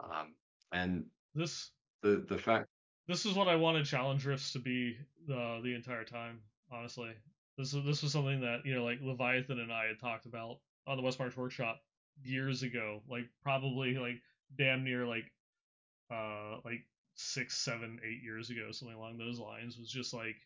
Um, 0.03 0.35
and 0.73 1.05
This 1.35 1.71
the 2.03 2.25
the 2.29 2.39
fact, 2.39 2.69
this 3.07 3.27
is 3.27 3.35
what 3.35 3.49
I 3.49 3.57
wanted 3.57 3.87
challenge 3.87 4.25
rifts 4.25 4.53
to 4.53 4.59
be 4.59 4.97
the 5.27 5.61
the 5.63 5.75
entire 5.75 6.05
time. 6.05 6.41
Honestly, 6.73 7.11
this 7.59 7.75
is 7.75 7.85
this 7.85 8.03
was 8.03 8.13
something 8.13 8.41
that 8.41 8.65
you 8.65 8.75
know 8.75 8.85
like 8.85 8.99
Leviathan 9.03 9.61
and 9.61 9.73
I 9.73 9.87
had 9.87 9.99
talked 9.99 10.27
about 10.27 10.59
on 10.87 10.97
the 10.97 11.03
Westmarch 11.03 11.37
Workshop 11.37 11.81
years 12.23 12.63
ago, 12.63 13.03
like 13.09 13.25
probably 13.43 13.95
like 13.95 14.21
damn 14.57 14.85
near 14.85 15.07
like 15.07 15.31
uh 16.11 16.59
like 16.65 16.87
six, 17.15 17.59
seven, 17.59 18.01
eight 18.05 18.23
years 18.23 18.51
ago, 18.51 18.71
something 18.71 18.97
along 18.97 19.19
those 19.19 19.39
lines. 19.39 19.79
Was 19.79 19.91
just 19.91 20.15
like 20.15 20.37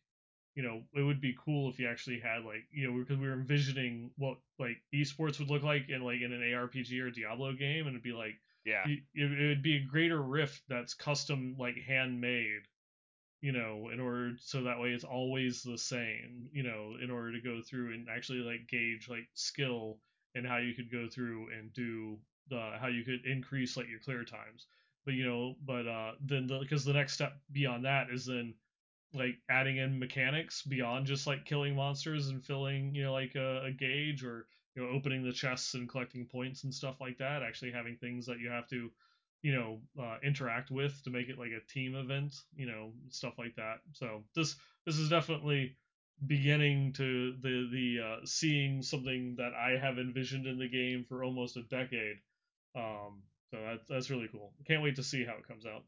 you 0.54 0.62
know 0.62 0.82
it 0.94 1.02
would 1.02 1.20
be 1.20 1.36
cool 1.44 1.68
if 1.68 1.78
you 1.78 1.88
actually 1.88 2.20
had 2.20 2.44
like 2.44 2.64
you 2.70 2.90
know 2.90 2.98
because 2.98 3.18
we 3.18 3.26
were 3.26 3.34
envisioning 3.34 4.10
what 4.16 4.38
like 4.58 4.78
esports 4.94 5.38
would 5.38 5.50
look 5.50 5.62
like 5.62 5.88
in 5.88 6.02
like 6.02 6.20
in 6.20 6.32
an 6.32 6.40
ARPG 6.40 7.00
or 7.00 7.10
Diablo 7.10 7.52
game, 7.52 7.86
and 7.86 7.90
it'd 7.90 8.02
be 8.02 8.12
like 8.12 8.34
Yeah. 8.64 8.84
it, 8.86 9.00
it 9.14 9.48
would 9.48 9.62
be 9.62 9.76
a 9.76 9.84
greater 9.84 10.20
rift 10.22 10.62
that's 10.68 10.94
custom 10.94 11.56
like 11.58 11.76
handmade 11.86 12.62
you 13.40 13.52
know 13.52 13.90
in 13.92 14.00
order 14.00 14.32
so 14.40 14.62
that 14.62 14.80
way 14.80 14.90
it's 14.90 15.04
always 15.04 15.62
the 15.62 15.78
same 15.78 16.48
you 16.52 16.62
know 16.62 16.96
in 17.02 17.10
order 17.10 17.32
to 17.32 17.40
go 17.40 17.60
through 17.62 17.92
and 17.92 18.08
actually 18.08 18.38
like 18.38 18.66
gauge 18.68 19.08
like 19.08 19.28
skill 19.34 19.98
and 20.34 20.46
how 20.46 20.56
you 20.56 20.74
could 20.74 20.90
go 20.90 21.08
through 21.08 21.48
and 21.56 21.72
do 21.72 22.18
the 22.48 22.72
how 22.80 22.88
you 22.88 23.04
could 23.04 23.24
increase 23.26 23.76
like 23.76 23.88
your 23.88 24.00
clear 24.00 24.24
times 24.24 24.66
but 25.04 25.14
you 25.14 25.26
know 25.26 25.54
but 25.64 25.86
uh 25.86 26.12
then 26.22 26.46
the 26.46 26.58
because 26.58 26.84
the 26.84 26.92
next 26.92 27.12
step 27.14 27.34
beyond 27.52 27.84
that 27.84 28.08
is 28.10 28.24
then 28.26 28.54
like 29.14 29.36
adding 29.48 29.76
in 29.76 29.98
mechanics 29.98 30.62
beyond 30.62 31.06
just 31.06 31.26
like 31.26 31.44
killing 31.44 31.74
monsters 31.76 32.28
and 32.28 32.44
filling 32.44 32.94
you 32.94 33.04
know 33.04 33.12
like 33.12 33.34
a, 33.36 33.64
a 33.66 33.72
gauge 33.72 34.24
or 34.24 34.46
you 34.74 34.82
know 34.82 34.90
opening 34.90 35.24
the 35.24 35.32
chests 35.32 35.74
and 35.74 35.88
collecting 35.88 36.26
points 36.26 36.64
and 36.64 36.74
stuff 36.74 36.96
like 37.00 37.18
that 37.18 37.42
actually 37.42 37.72
having 37.72 37.96
things 37.96 38.26
that 38.26 38.38
you 38.38 38.50
have 38.50 38.68
to 38.68 38.90
you 39.42 39.54
know 39.54 39.80
uh, 40.02 40.16
interact 40.22 40.70
with 40.70 41.02
to 41.04 41.10
make 41.10 41.28
it 41.28 41.38
like 41.38 41.50
a 41.50 41.72
team 41.72 41.94
event 41.94 42.34
you 42.56 42.66
know 42.66 42.92
stuff 43.10 43.34
like 43.38 43.54
that. 43.56 43.76
So 43.92 44.24
this 44.34 44.56
this 44.86 44.98
is 44.98 45.08
definitely 45.08 45.76
beginning 46.26 46.92
to 46.94 47.34
the 47.42 47.68
the 47.72 47.98
uh, 48.04 48.16
seeing 48.24 48.82
something 48.82 49.34
that 49.36 49.52
i 49.52 49.76
have 49.76 49.98
envisioned 49.98 50.46
in 50.46 50.58
the 50.58 50.68
game 50.68 51.04
for 51.08 51.24
almost 51.24 51.56
a 51.56 51.62
decade. 51.62 52.16
Um 52.76 53.22
so 53.50 53.58
that's 53.62 53.86
that's 53.88 54.10
really 54.10 54.28
cool. 54.32 54.52
Can't 54.66 54.82
wait 54.82 54.96
to 54.96 55.02
see 55.02 55.24
how 55.24 55.34
it 55.34 55.46
comes 55.46 55.66
out 55.66 55.84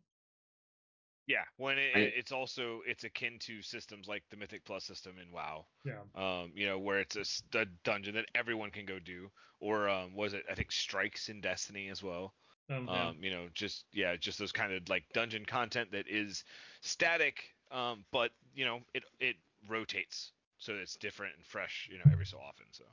Yeah. 1.27 1.45
When 1.57 1.79
it, 1.79 1.97
I- 1.97 1.99
it's 2.19 2.33
also 2.33 2.83
it's 2.87 3.05
akin 3.05 3.39
to 3.41 3.63
systems 3.63 4.07
like 4.09 4.25
the 4.31 4.37
Mythic 4.37 4.65
Plus 4.65 4.85
system 4.85 5.19
in 5.19 5.33
WoW. 5.33 5.67
yeah 5.85 6.03
Um, 6.15 6.53
you 6.55 6.67
know, 6.67 6.79
where 6.79 7.01
it's 7.01 7.17
a, 7.17 7.21
s- 7.21 7.43
a 7.55 7.67
dungeon 7.85 8.15
that 8.15 8.27
everyone 8.35 8.71
can 8.71 8.87
go 8.87 8.99
do, 8.99 9.31
or 9.61 9.89
um, 9.89 10.15
was 10.15 10.35
it 10.35 10.45
I 10.49 10.55
think 10.55 10.73
strikes 10.73 11.29
in 11.29 11.41
Destiny 11.41 11.89
as 11.89 12.03
well. 12.03 12.35
um, 12.69 12.89
yeah. 12.93 13.09
Um, 13.09 13.23
you 13.23 13.31
know, 13.31 13.49
just 13.53 13.87
yeah, 13.93 14.17
just 14.17 14.39
those 14.39 14.53
kind 14.53 14.73
of 14.73 14.89
like 14.89 15.05
dungeon 15.13 15.45
content 15.45 15.91
that 15.93 16.09
is 16.09 16.45
static, 16.81 17.55
um, 17.71 18.07
but 18.13 18.31
you 18.55 18.65
know, 18.65 18.81
it 18.95 19.05
it 19.21 19.37
rotates, 19.69 20.33
so 20.59 20.75
it's 20.75 20.97
different 20.97 21.37
and 21.37 21.47
fresh, 21.47 21.89
you 21.91 21.99
know, 21.99 22.05
every 22.13 22.27
so 22.27 22.39
often. 22.39 22.67
So 22.73 22.85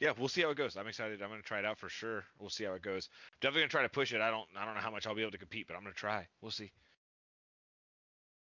yeah, 0.00 0.12
we'll 0.16 0.28
see 0.28 0.42
how 0.42 0.50
it 0.50 0.56
goes. 0.56 0.76
I'm 0.76 0.88
excited. 0.88 1.22
I'm 1.22 1.30
gonna 1.30 1.42
try 1.42 1.58
it 1.60 1.64
out 1.64 1.78
for 1.78 1.88
sure. 1.88 2.24
We'll 2.38 2.50
see 2.50 2.64
how 2.64 2.74
it 2.74 2.82
goes. 2.82 3.08
Definitely 3.40 3.62
gonna 3.62 3.70
try 3.70 3.82
to 3.82 3.88
push 3.88 4.12
it. 4.12 4.20
I 4.20 4.30
don't 4.30 4.48
I 4.56 4.64
don't 4.64 4.74
know 4.74 4.80
how 4.80 4.90
much 4.90 5.06
I'll 5.06 5.14
be 5.14 5.22
able 5.22 5.32
to 5.32 5.38
compete, 5.38 5.66
but 5.68 5.76
I'm 5.76 5.82
gonna 5.82 5.94
try. 5.94 6.28
We'll 6.40 6.50
see. 6.50 6.72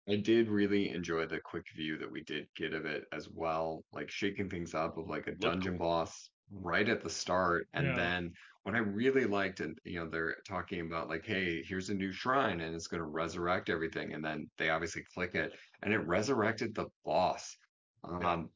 I 0.09 0.15
did 0.17 0.47
really 0.49 0.89
enjoy 0.89 1.25
the 1.27 1.39
quick 1.41 1.65
view 1.75 1.97
that 1.97 2.11
we 2.11 2.23
did 2.23 2.47
get 2.55 2.73
of 2.73 2.85
it 2.85 3.03
as 3.11 3.29
well, 3.29 3.85
like 3.91 4.09
shaking 4.09 4.49
things 4.49 4.73
up 4.73 4.97
of 4.97 5.07
like 5.07 5.27
a 5.27 5.35
dungeon 5.35 5.77
boss 5.77 6.31
right 6.49 6.87
at 6.87 7.01
the 7.01 7.09
start. 7.09 7.67
And 7.73 7.93
Yeah. 7.93 7.95
then 7.95 8.31
what 8.63 8.75
I 8.75 8.79
really 8.79 9.25
liked, 9.25 9.59
and 9.59 9.77
you 9.83 9.99
know, 9.99 10.09
they're 10.09 10.37
talking 10.47 10.81
about 10.81 11.09
like, 11.09 11.25
hey, 11.25 11.61
here's 11.63 11.89
a 11.89 11.93
new 11.93 12.11
shrine 12.13 12.61
and 12.61 12.73
it's 12.73 12.87
going 12.87 13.01
to 13.01 13.07
resurrect 13.07 13.69
everything. 13.69 14.13
And 14.13 14.23
then 14.23 14.49
they 14.57 14.69
obviously 14.69 15.03
click 15.13 15.35
it 15.35 15.53
and 15.81 15.93
it 15.93 15.99
resurrected 15.99 16.73
the 16.73 16.87
boss. 17.03 17.55
Um, 18.03 18.51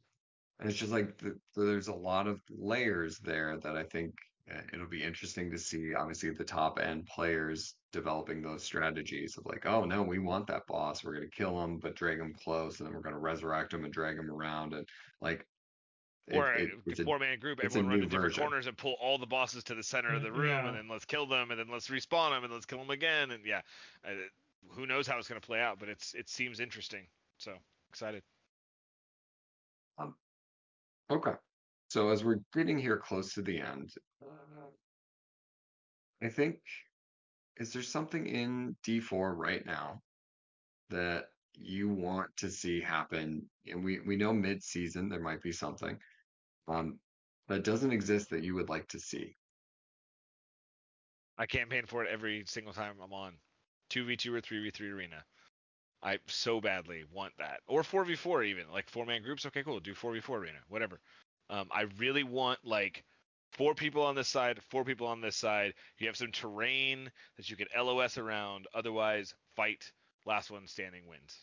and 0.59 0.69
it's 0.69 0.79
just 0.79 0.91
like 0.91 1.17
th 1.17 1.33
there's 1.55 1.87
a 1.87 1.95
lot 1.95 2.27
of 2.27 2.41
layers 2.49 3.19
there 3.19 3.59
that 3.59 3.75
I 3.77 3.83
think 3.83 4.13
uh, 4.51 4.61
it'll 4.73 4.87
be 4.87 5.03
interesting 5.03 5.51
to 5.51 5.57
see. 5.57 5.93
Obviously, 5.93 6.31
the 6.31 6.45
top 6.45 6.79
end 6.79 7.07
players 7.07 7.75
developing 7.91 8.41
those 8.41 8.63
strategies 8.63 9.38
of 9.38 9.45
like, 9.45 9.65
oh 9.65 9.84
no, 9.85 10.01
we 10.01 10.19
want 10.19 10.47
that 10.47 10.65
boss. 10.68 11.03
We're 11.03 11.13
gonna 11.13 11.27
kill 11.27 11.61
him, 11.63 11.77
but 11.77 11.95
drag 11.95 12.19
him 12.19 12.34
close, 12.43 12.80
and 12.80 12.88
then 12.88 12.93
we're 12.95 13.01
gonna 13.01 13.19
resurrect 13.19 13.73
him 13.73 13.84
and 13.84 13.93
drag 13.93 14.18
him 14.18 14.30
around, 14.31 14.73
and 14.73 14.88
like 15.22 15.45
it, 16.27 16.35
Or 16.38 16.53
it 16.53 16.69
a 16.72 16.89
it's 16.89 16.99
a 16.99 17.03
four 17.03 17.19
man 17.19 17.39
group, 17.39 17.59
everyone 17.63 17.89
run 17.89 17.99
to 17.99 18.05
different 18.05 18.23
version. 18.26 18.43
corners 18.43 18.68
and 18.68 18.77
pull 18.77 18.95
all 19.01 19.18
the 19.18 19.26
bosses 19.26 19.63
to 19.65 19.76
the 19.76 19.84
center 19.84 20.09
of 20.09 20.22
Uh, 20.22 20.26
the 20.26 20.31
room, 20.31 20.49
yeah. 20.49 20.68
and 20.68 20.77
then 20.77 20.88
let's 20.88 21.05
kill 21.05 21.26
them, 21.26 21.51
and 21.51 21.59
then 21.59 21.68
let's 21.69 21.88
respawn 21.89 22.31
them, 22.31 22.43
and 22.43 22.53
let's 22.53 22.65
kill 22.65 22.77
them 22.80 22.91
again, 22.91 23.31
and 23.31 23.45
yeah, 23.45 23.61
uh, 24.05 24.11
who 24.69 24.85
knows 24.85 25.07
how 25.07 25.18
it's 25.18 25.27
gonna 25.27 25.41
play 25.41 25.59
out, 25.59 25.80
but 25.80 25.89
it's 25.89 26.13
it 26.13 26.30
seems 26.30 26.59
interesting. 26.59 27.07
So 27.38 27.57
excited. 27.89 28.23
Okay. 31.09 31.34
So 31.89 32.09
as 32.09 32.23
we're 32.23 32.39
getting 32.53 32.77
here 32.80 32.97
close 32.97 33.34
to 33.34 33.41
the 33.41 33.59
end, 33.59 33.91
uh, 34.23 34.27
I 36.23 36.30
think 36.30 36.59
is 37.61 37.71
there 37.71 37.83
something 37.83 38.25
in 38.25 38.75
D4 38.83 39.38
right 39.38 39.63
now 39.65 40.01
that 40.89 41.25
you 41.53 41.89
want 41.89 42.35
to 42.38 42.49
see 42.49 42.81
happen? 42.81 43.47
And 43.67 43.83
we 43.83 43.99
we 43.99 44.15
know 44.15 44.33
mid-season 44.33 45.09
there 45.09 45.19
might 45.19 45.43
be 45.43 45.51
something 45.51 45.97
um 46.67 46.97
that 47.47 47.63
doesn't 47.63 47.91
exist 47.91 48.31
that 48.31 48.43
you 48.43 48.55
would 48.55 48.69
like 48.69 48.88
to 48.89 48.99
see. 48.99 49.35
I 51.38 51.45
campaign 51.45 51.85
for 51.85 52.03
it 52.03 52.09
every 52.11 52.43
single 52.47 52.73
time 52.73 52.95
I'm 53.03 53.13
on. 53.13 53.33
2v2 53.91 54.33
or 54.33 54.41
3v3 54.41 54.93
arena. 54.93 55.23
I 56.01 56.17
so 56.27 56.61
badly 56.61 57.03
want 57.11 57.33
that. 57.38 57.59
Or 57.67 57.83
4v4 57.83 58.47
even. 58.47 58.63
Like 58.71 58.89
four 58.89 59.05
man 59.05 59.21
groups, 59.21 59.45
okay, 59.45 59.63
cool. 59.63 59.79
Do 59.79 59.93
4v4 59.93 60.29
arena, 60.29 60.59
whatever. 60.67 60.99
Um, 61.49 61.67
I 61.71 61.88
really 61.99 62.23
want 62.23 62.59
like 62.63 63.03
four 63.51 63.75
people 63.75 64.03
on 64.03 64.15
this 64.15 64.27
side, 64.27 64.59
four 64.69 64.83
people 64.83 65.07
on 65.07 65.21
this 65.21 65.35
side. 65.35 65.73
You 65.99 66.07
have 66.07 66.17
some 66.17 66.31
terrain 66.31 67.11
that 67.37 67.49
you 67.49 67.55
can 67.57 67.67
LOS 67.77 68.17
around. 68.17 68.67
Otherwise, 68.73 69.33
fight. 69.55 69.91
Last 70.25 70.51
one 70.51 70.67
standing 70.67 71.07
wins. 71.07 71.39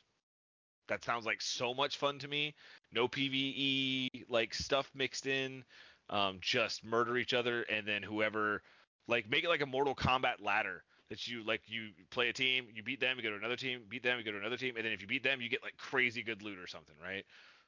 That 0.89 1.05
sounds 1.05 1.27
like 1.27 1.43
so 1.43 1.75
much 1.75 1.99
fun 1.99 2.19
to 2.21 2.29
me. 2.29 2.55
No 2.93 3.09
PVE 3.09 4.25
like 4.29 4.55
stuff 4.55 4.91
mixed 4.95 5.27
in. 5.27 5.65
Um, 6.11 6.39
just 6.41 6.85
murder 6.85 7.19
each 7.19 7.35
other 7.35 7.63
and 7.63 7.87
then 7.87 8.03
whoever 8.03 8.63
like 9.09 9.29
make 9.31 9.45
it 9.45 9.49
like 9.49 9.61
a 9.63 9.67
Mortal 9.67 9.95
Kombat 9.95 10.41
ladder. 10.43 10.83
that 11.11 11.27
you 11.27 11.43
like 11.45 11.63
you 11.67 11.91
play 12.11 12.29
a 12.29 12.33
team, 12.33 12.67
you 12.75 12.83
beat 12.83 13.01
them, 13.01 13.17
you 13.17 13.23
go 13.23 13.31
to 13.31 13.37
another 13.37 13.57
team, 13.57 13.83
beat 13.89 14.03
them, 14.03 14.19
you 14.19 14.25
go 14.25 14.33
to 14.33 14.39
another 14.39 14.57
team, 14.57 14.77
and 14.77 14.85
then 14.85 14.93
if 14.93 15.01
you 15.03 15.09
beat 15.09 15.23
them, 15.23 15.41
you 15.41 15.49
get 15.49 15.63
like 15.63 15.77
crazy 15.79 16.23
good 16.23 16.43
loot 16.43 16.59
or 16.59 16.67
something, 16.67 16.97
right? 17.03 17.25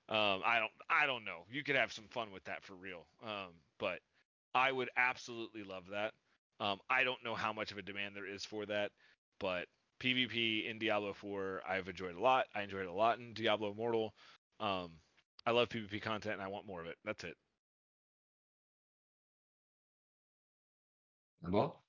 Um, 0.09 0.43
I 0.45 0.59
don't 0.59 0.73
I 0.91 1.07
don't 1.07 1.25
know. 1.25 1.45
You 1.51 1.63
could 1.63 1.77
have 1.77 1.93
some 1.93 2.07
fun 2.11 2.33
with 2.33 2.45
that 2.45 2.65
for 2.65 2.75
real. 2.75 3.07
Um, 3.25 3.53
but 3.79 4.01
I 4.55 4.71
would 4.73 4.91
absolutely 4.97 5.63
love 5.65 5.85
that. 5.93 6.13
Um, 6.61 6.79
I 6.91 7.05
don't 7.05 7.23
know 7.25 7.35
how 7.35 7.53
much 7.53 7.73
of 7.73 7.79
a 7.79 7.83
demand 7.83 8.15
there 8.17 8.27
is 8.27 8.45
for 8.45 8.67
that, 8.67 8.91
but 9.39 9.67
PvP 10.01 10.69
in 10.69 10.79
Diablo 10.79 11.13
4 11.15 11.63
I've 11.69 11.89
enjoyed 11.89 12.17
a 12.17 12.21
lot. 12.21 12.47
I 12.55 12.63
enjoyed 12.63 12.83
it 12.83 12.89
a 12.89 12.93
lot 12.93 13.19
in 13.19 13.33
Diablo 13.35 13.71
Immortal. 13.73 14.15
Um, 14.59 15.01
I 15.47 15.53
love 15.53 15.69
PvP 15.69 16.03
content 16.03 16.35
and 16.35 16.43
I 16.43 16.49
want 16.49 16.67
more 16.67 16.81
of 16.81 16.87
it. 16.87 16.97
That's 17.05 17.25
it. 17.25 17.37
Well, 21.43 21.83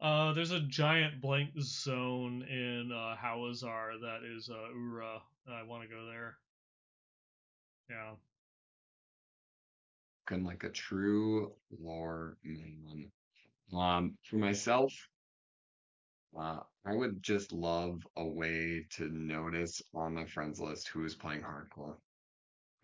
Uh, 0.00 0.32
there's 0.32 0.50
a 0.52 0.60
giant 0.60 1.20
blank 1.20 1.50
zone 1.60 2.42
in 2.42 2.92
uh, 2.92 3.16
Hawezar 3.16 3.98
that 4.00 4.22
is 4.24 4.48
uh, 4.50 4.68
Ura. 4.74 5.22
I 5.48 5.62
want 5.62 5.82
to 5.82 5.88
go 5.88 6.06
there. 6.06 6.38
Looking 10.28 10.44
like 10.44 10.64
a 10.64 10.70
true 10.70 11.52
lore 11.78 12.36
man. 12.44 13.10
Um, 13.72 14.16
for 14.22 14.36
myself, 14.36 14.92
uh, 16.38 16.60
I 16.84 16.94
would 16.94 17.22
just 17.22 17.52
love 17.52 18.00
a 18.16 18.24
way 18.24 18.86
to 18.90 19.08
notice 19.08 19.82
on 19.94 20.14
my 20.14 20.24
friends 20.26 20.60
list 20.60 20.88
who 20.88 21.04
is 21.04 21.14
playing 21.14 21.42
hardcore. 21.42 21.96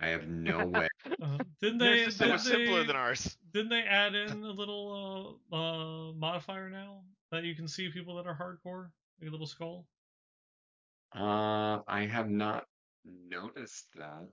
I 0.01 0.09
have 0.09 0.27
no 0.29 0.67
way. 0.67 0.89
Uh, 1.21 1.39
didn't 1.61 1.79
they? 1.79 2.03
is 2.03 2.17
so 2.17 2.27
much 2.27 2.41
simpler 2.41 2.81
they- 2.81 2.87
than 2.87 2.97
ours. 2.97 3.37
Didn't 3.53 3.69
they 3.71 3.83
add 3.83 4.15
in 4.17 4.43
a 4.43 4.51
little 4.51 5.39
uh, 5.53 5.57
uh, 5.57 6.13
modifier 6.15 6.69
now 6.69 7.03
that 7.31 7.45
you 7.45 7.55
can 7.55 7.69
see 7.69 7.91
people 7.91 8.17
that 8.17 8.27
are 8.27 8.37
hardcore? 8.37 8.91
Like 9.21 9.29
a 9.29 9.31
little 9.31 9.47
skull. 9.47 9.87
Uh, 11.15 11.79
I 11.87 12.07
have 12.11 12.29
not 12.29 12.65
noticed 13.05 13.87
that. 13.97 14.31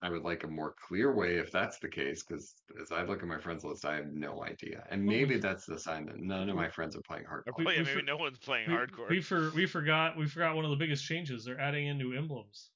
I 0.00 0.10
would 0.10 0.22
like 0.22 0.44
a 0.44 0.48
more 0.48 0.74
clear 0.86 1.12
way 1.12 1.38
if 1.38 1.50
that's 1.50 1.78
the 1.80 1.88
case, 1.88 2.22
because 2.22 2.54
as 2.80 2.92
I 2.92 3.02
look 3.02 3.20
at 3.20 3.26
my 3.28 3.38
friends 3.40 3.64
list, 3.64 3.84
I 3.84 3.96
have 3.96 4.06
no 4.12 4.44
idea. 4.44 4.84
And 4.90 5.04
maybe 5.04 5.38
that's 5.38 5.66
the 5.66 5.76
sign 5.78 6.06
that 6.06 6.18
none 6.20 6.48
of 6.48 6.54
my 6.54 6.68
friends 6.68 6.94
are 6.94 7.00
playing 7.02 7.24
hardcore. 7.24 7.56
We- 7.58 7.66
oh 7.66 7.70
yeah, 7.70 7.78
we 7.78 7.84
maybe 7.84 8.00
for- 8.00 8.06
no 8.06 8.16
one's 8.16 8.38
playing 8.38 8.70
We, 8.70 8.76
hardcore. 8.76 9.08
we 9.10 9.20
for 9.20 9.50
we 9.50 9.66
forgot 9.66 10.16
we 10.16 10.26
forgot 10.28 10.54
one 10.54 10.64
of 10.64 10.70
the 10.70 10.76
biggest 10.76 11.04
changes. 11.04 11.44
They're 11.44 11.58
adding 11.60 11.86
in 11.88 11.98
new 11.98 12.12
emblems. 12.16 12.70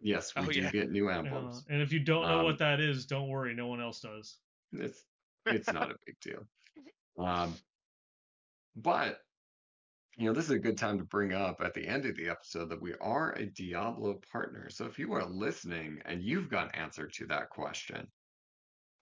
Yes, 0.00 0.34
we 0.34 0.42
Oh, 0.42 0.46
do 0.46 0.60
yeah. 0.60 0.70
get 0.70 0.90
new 0.90 1.10
Uh, 1.10 1.18
emblems. 1.18 1.66
and 1.68 1.82
if 1.82 1.92
you 1.92 2.00
don't 2.00 2.26
know 2.26 2.38
Um, 2.40 2.44
what 2.44 2.58
that 2.58 2.80
is, 2.80 3.04
don't 3.06 3.28
worry, 3.28 3.54
no 3.54 3.66
one 3.66 3.80
else 3.82 4.00
does. 4.00 4.38
It's 4.72 5.04
it's 5.46 5.70
not 5.72 5.90
a 5.90 5.96
big 6.06 6.18
deal. 6.20 6.46
Um, 7.16 7.54
but 8.76 9.23
you 10.16 10.26
know, 10.26 10.32
this 10.32 10.44
is 10.44 10.52
a 10.52 10.58
good 10.58 10.78
time 10.78 10.98
to 10.98 11.04
bring 11.04 11.32
up 11.32 11.60
at 11.60 11.74
the 11.74 11.86
end 11.86 12.06
of 12.06 12.16
the 12.16 12.28
episode 12.28 12.68
that 12.70 12.80
we 12.80 12.94
are 13.00 13.32
a 13.32 13.46
Diablo 13.46 14.20
partner. 14.30 14.68
So 14.70 14.84
if 14.86 14.98
you 14.98 15.12
are 15.14 15.26
listening 15.26 16.00
and 16.04 16.22
you've 16.22 16.48
got 16.48 16.66
an 16.66 16.80
answer 16.80 17.08
to 17.08 17.26
that 17.26 17.50
question, 17.50 18.06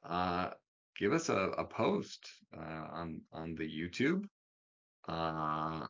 uh, 0.08 0.50
give 0.98 1.12
us 1.12 1.28
a, 1.28 1.36
a 1.58 1.64
post 1.64 2.26
uh, 2.56 2.86
on 2.92 3.20
on 3.32 3.54
the 3.54 3.64
YouTube, 3.64 4.24
uh, 5.08 5.86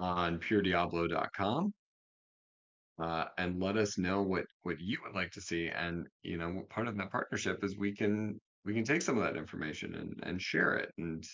on 0.00 0.38
PureDiablo.com, 0.38 1.72
uh, 2.98 3.24
and 3.38 3.62
let 3.62 3.76
us 3.76 3.98
know 3.98 4.22
what 4.22 4.46
what 4.62 4.80
you 4.80 4.98
would 5.04 5.14
like 5.14 5.30
to 5.32 5.40
see. 5.40 5.68
And 5.68 6.06
you 6.22 6.38
know, 6.38 6.62
part 6.70 6.88
of 6.88 6.96
that 6.96 7.12
partnership 7.12 7.62
is 7.62 7.78
we 7.78 7.94
can 7.94 8.40
we 8.64 8.74
can 8.74 8.84
take 8.84 9.02
some 9.02 9.16
of 9.16 9.22
that 9.22 9.36
information 9.36 9.94
and 9.94 10.20
and 10.24 10.42
share 10.42 10.74
it 10.74 10.92
and 10.98 11.24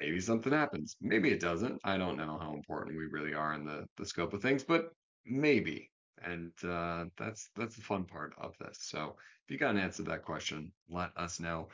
maybe 0.00 0.20
something 0.20 0.52
happens. 0.52 0.96
Maybe 1.00 1.30
it 1.30 1.40
doesn't. 1.40 1.80
I 1.84 1.96
don't 1.96 2.16
know 2.16 2.38
how 2.40 2.54
important 2.54 2.96
we 2.96 3.06
really 3.06 3.34
are 3.34 3.54
in 3.54 3.64
the 3.64 3.86
the 3.96 4.06
scope 4.06 4.32
of 4.32 4.42
things, 4.42 4.64
but 4.64 4.90
maybe. 5.24 5.90
And 6.22 6.52
uh, 6.64 7.04
that's 7.16 7.50
that's 7.54 7.76
the 7.76 7.82
fun 7.82 8.04
part 8.04 8.34
of 8.38 8.54
this. 8.58 8.78
So 8.80 9.16
if 9.44 9.52
you 9.52 9.58
got 9.58 9.70
an 9.70 9.80
answer 9.80 10.02
to 10.02 10.10
that 10.10 10.24
question, 10.24 10.72
let 10.88 11.10
us 11.16 11.40
know. 11.40 11.68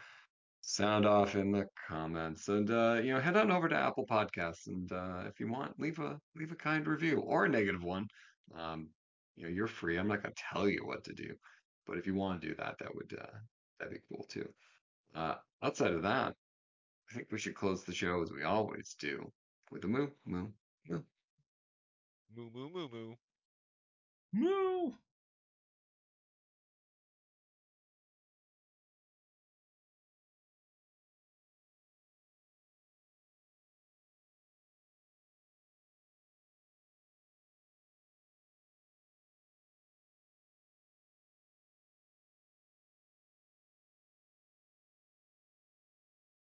Sound 0.60 1.04
off 1.04 1.34
in 1.34 1.52
the 1.52 1.66
comments, 1.88 2.48
and 2.48 2.70
uh, 2.70 3.00
you 3.02 3.12
know, 3.12 3.20
head 3.20 3.36
on 3.36 3.50
over 3.50 3.68
to 3.68 3.76
Apple 3.76 4.06
Podcasts, 4.06 4.66
and 4.66 4.90
uh, 4.92 5.24
if 5.26 5.38
you 5.38 5.50
want, 5.50 5.78
leave 5.78 5.98
a 5.98 6.18
leave 6.34 6.52
a 6.52 6.56
kind 6.56 6.86
review 6.86 7.20
or 7.20 7.44
a 7.44 7.48
negative 7.48 7.84
one. 7.84 8.06
Um, 8.56 8.88
you 9.36 9.44
know, 9.44 9.50
you're 9.50 9.66
free. 9.66 9.98
I'm 9.98 10.08
not 10.08 10.22
gonna 10.22 10.34
tell 10.52 10.66
you 10.68 10.86
what 10.86 11.04
to 11.04 11.12
do, 11.12 11.34
but 11.86 11.98
if 11.98 12.06
you 12.06 12.14
want 12.14 12.40
to 12.40 12.48
do 12.48 12.54
that, 12.54 12.76
that 12.78 12.94
would 12.94 13.14
uh, 13.20 13.38
that'd 13.78 13.92
be 13.92 14.00
cool 14.08 14.24
too. 14.28 14.48
Uh, 15.14 15.34
outside 15.62 15.92
of 15.92 16.02
that, 16.02 16.34
I 17.14 17.16
think 17.18 17.30
we 17.30 17.38
should 17.38 17.54
close 17.54 17.84
the 17.84 17.94
show 17.94 18.22
as 18.22 18.32
we 18.32 18.42
always 18.42 18.96
do 18.98 19.30
with 19.70 19.84
a 19.84 19.86
moo 19.86 20.08
moo 20.26 20.48
moo. 20.88 21.00
Moo 22.34 22.50
moo 22.52 22.68
moo 22.70 22.88
moo. 22.88 23.14
Moo. 24.32 24.92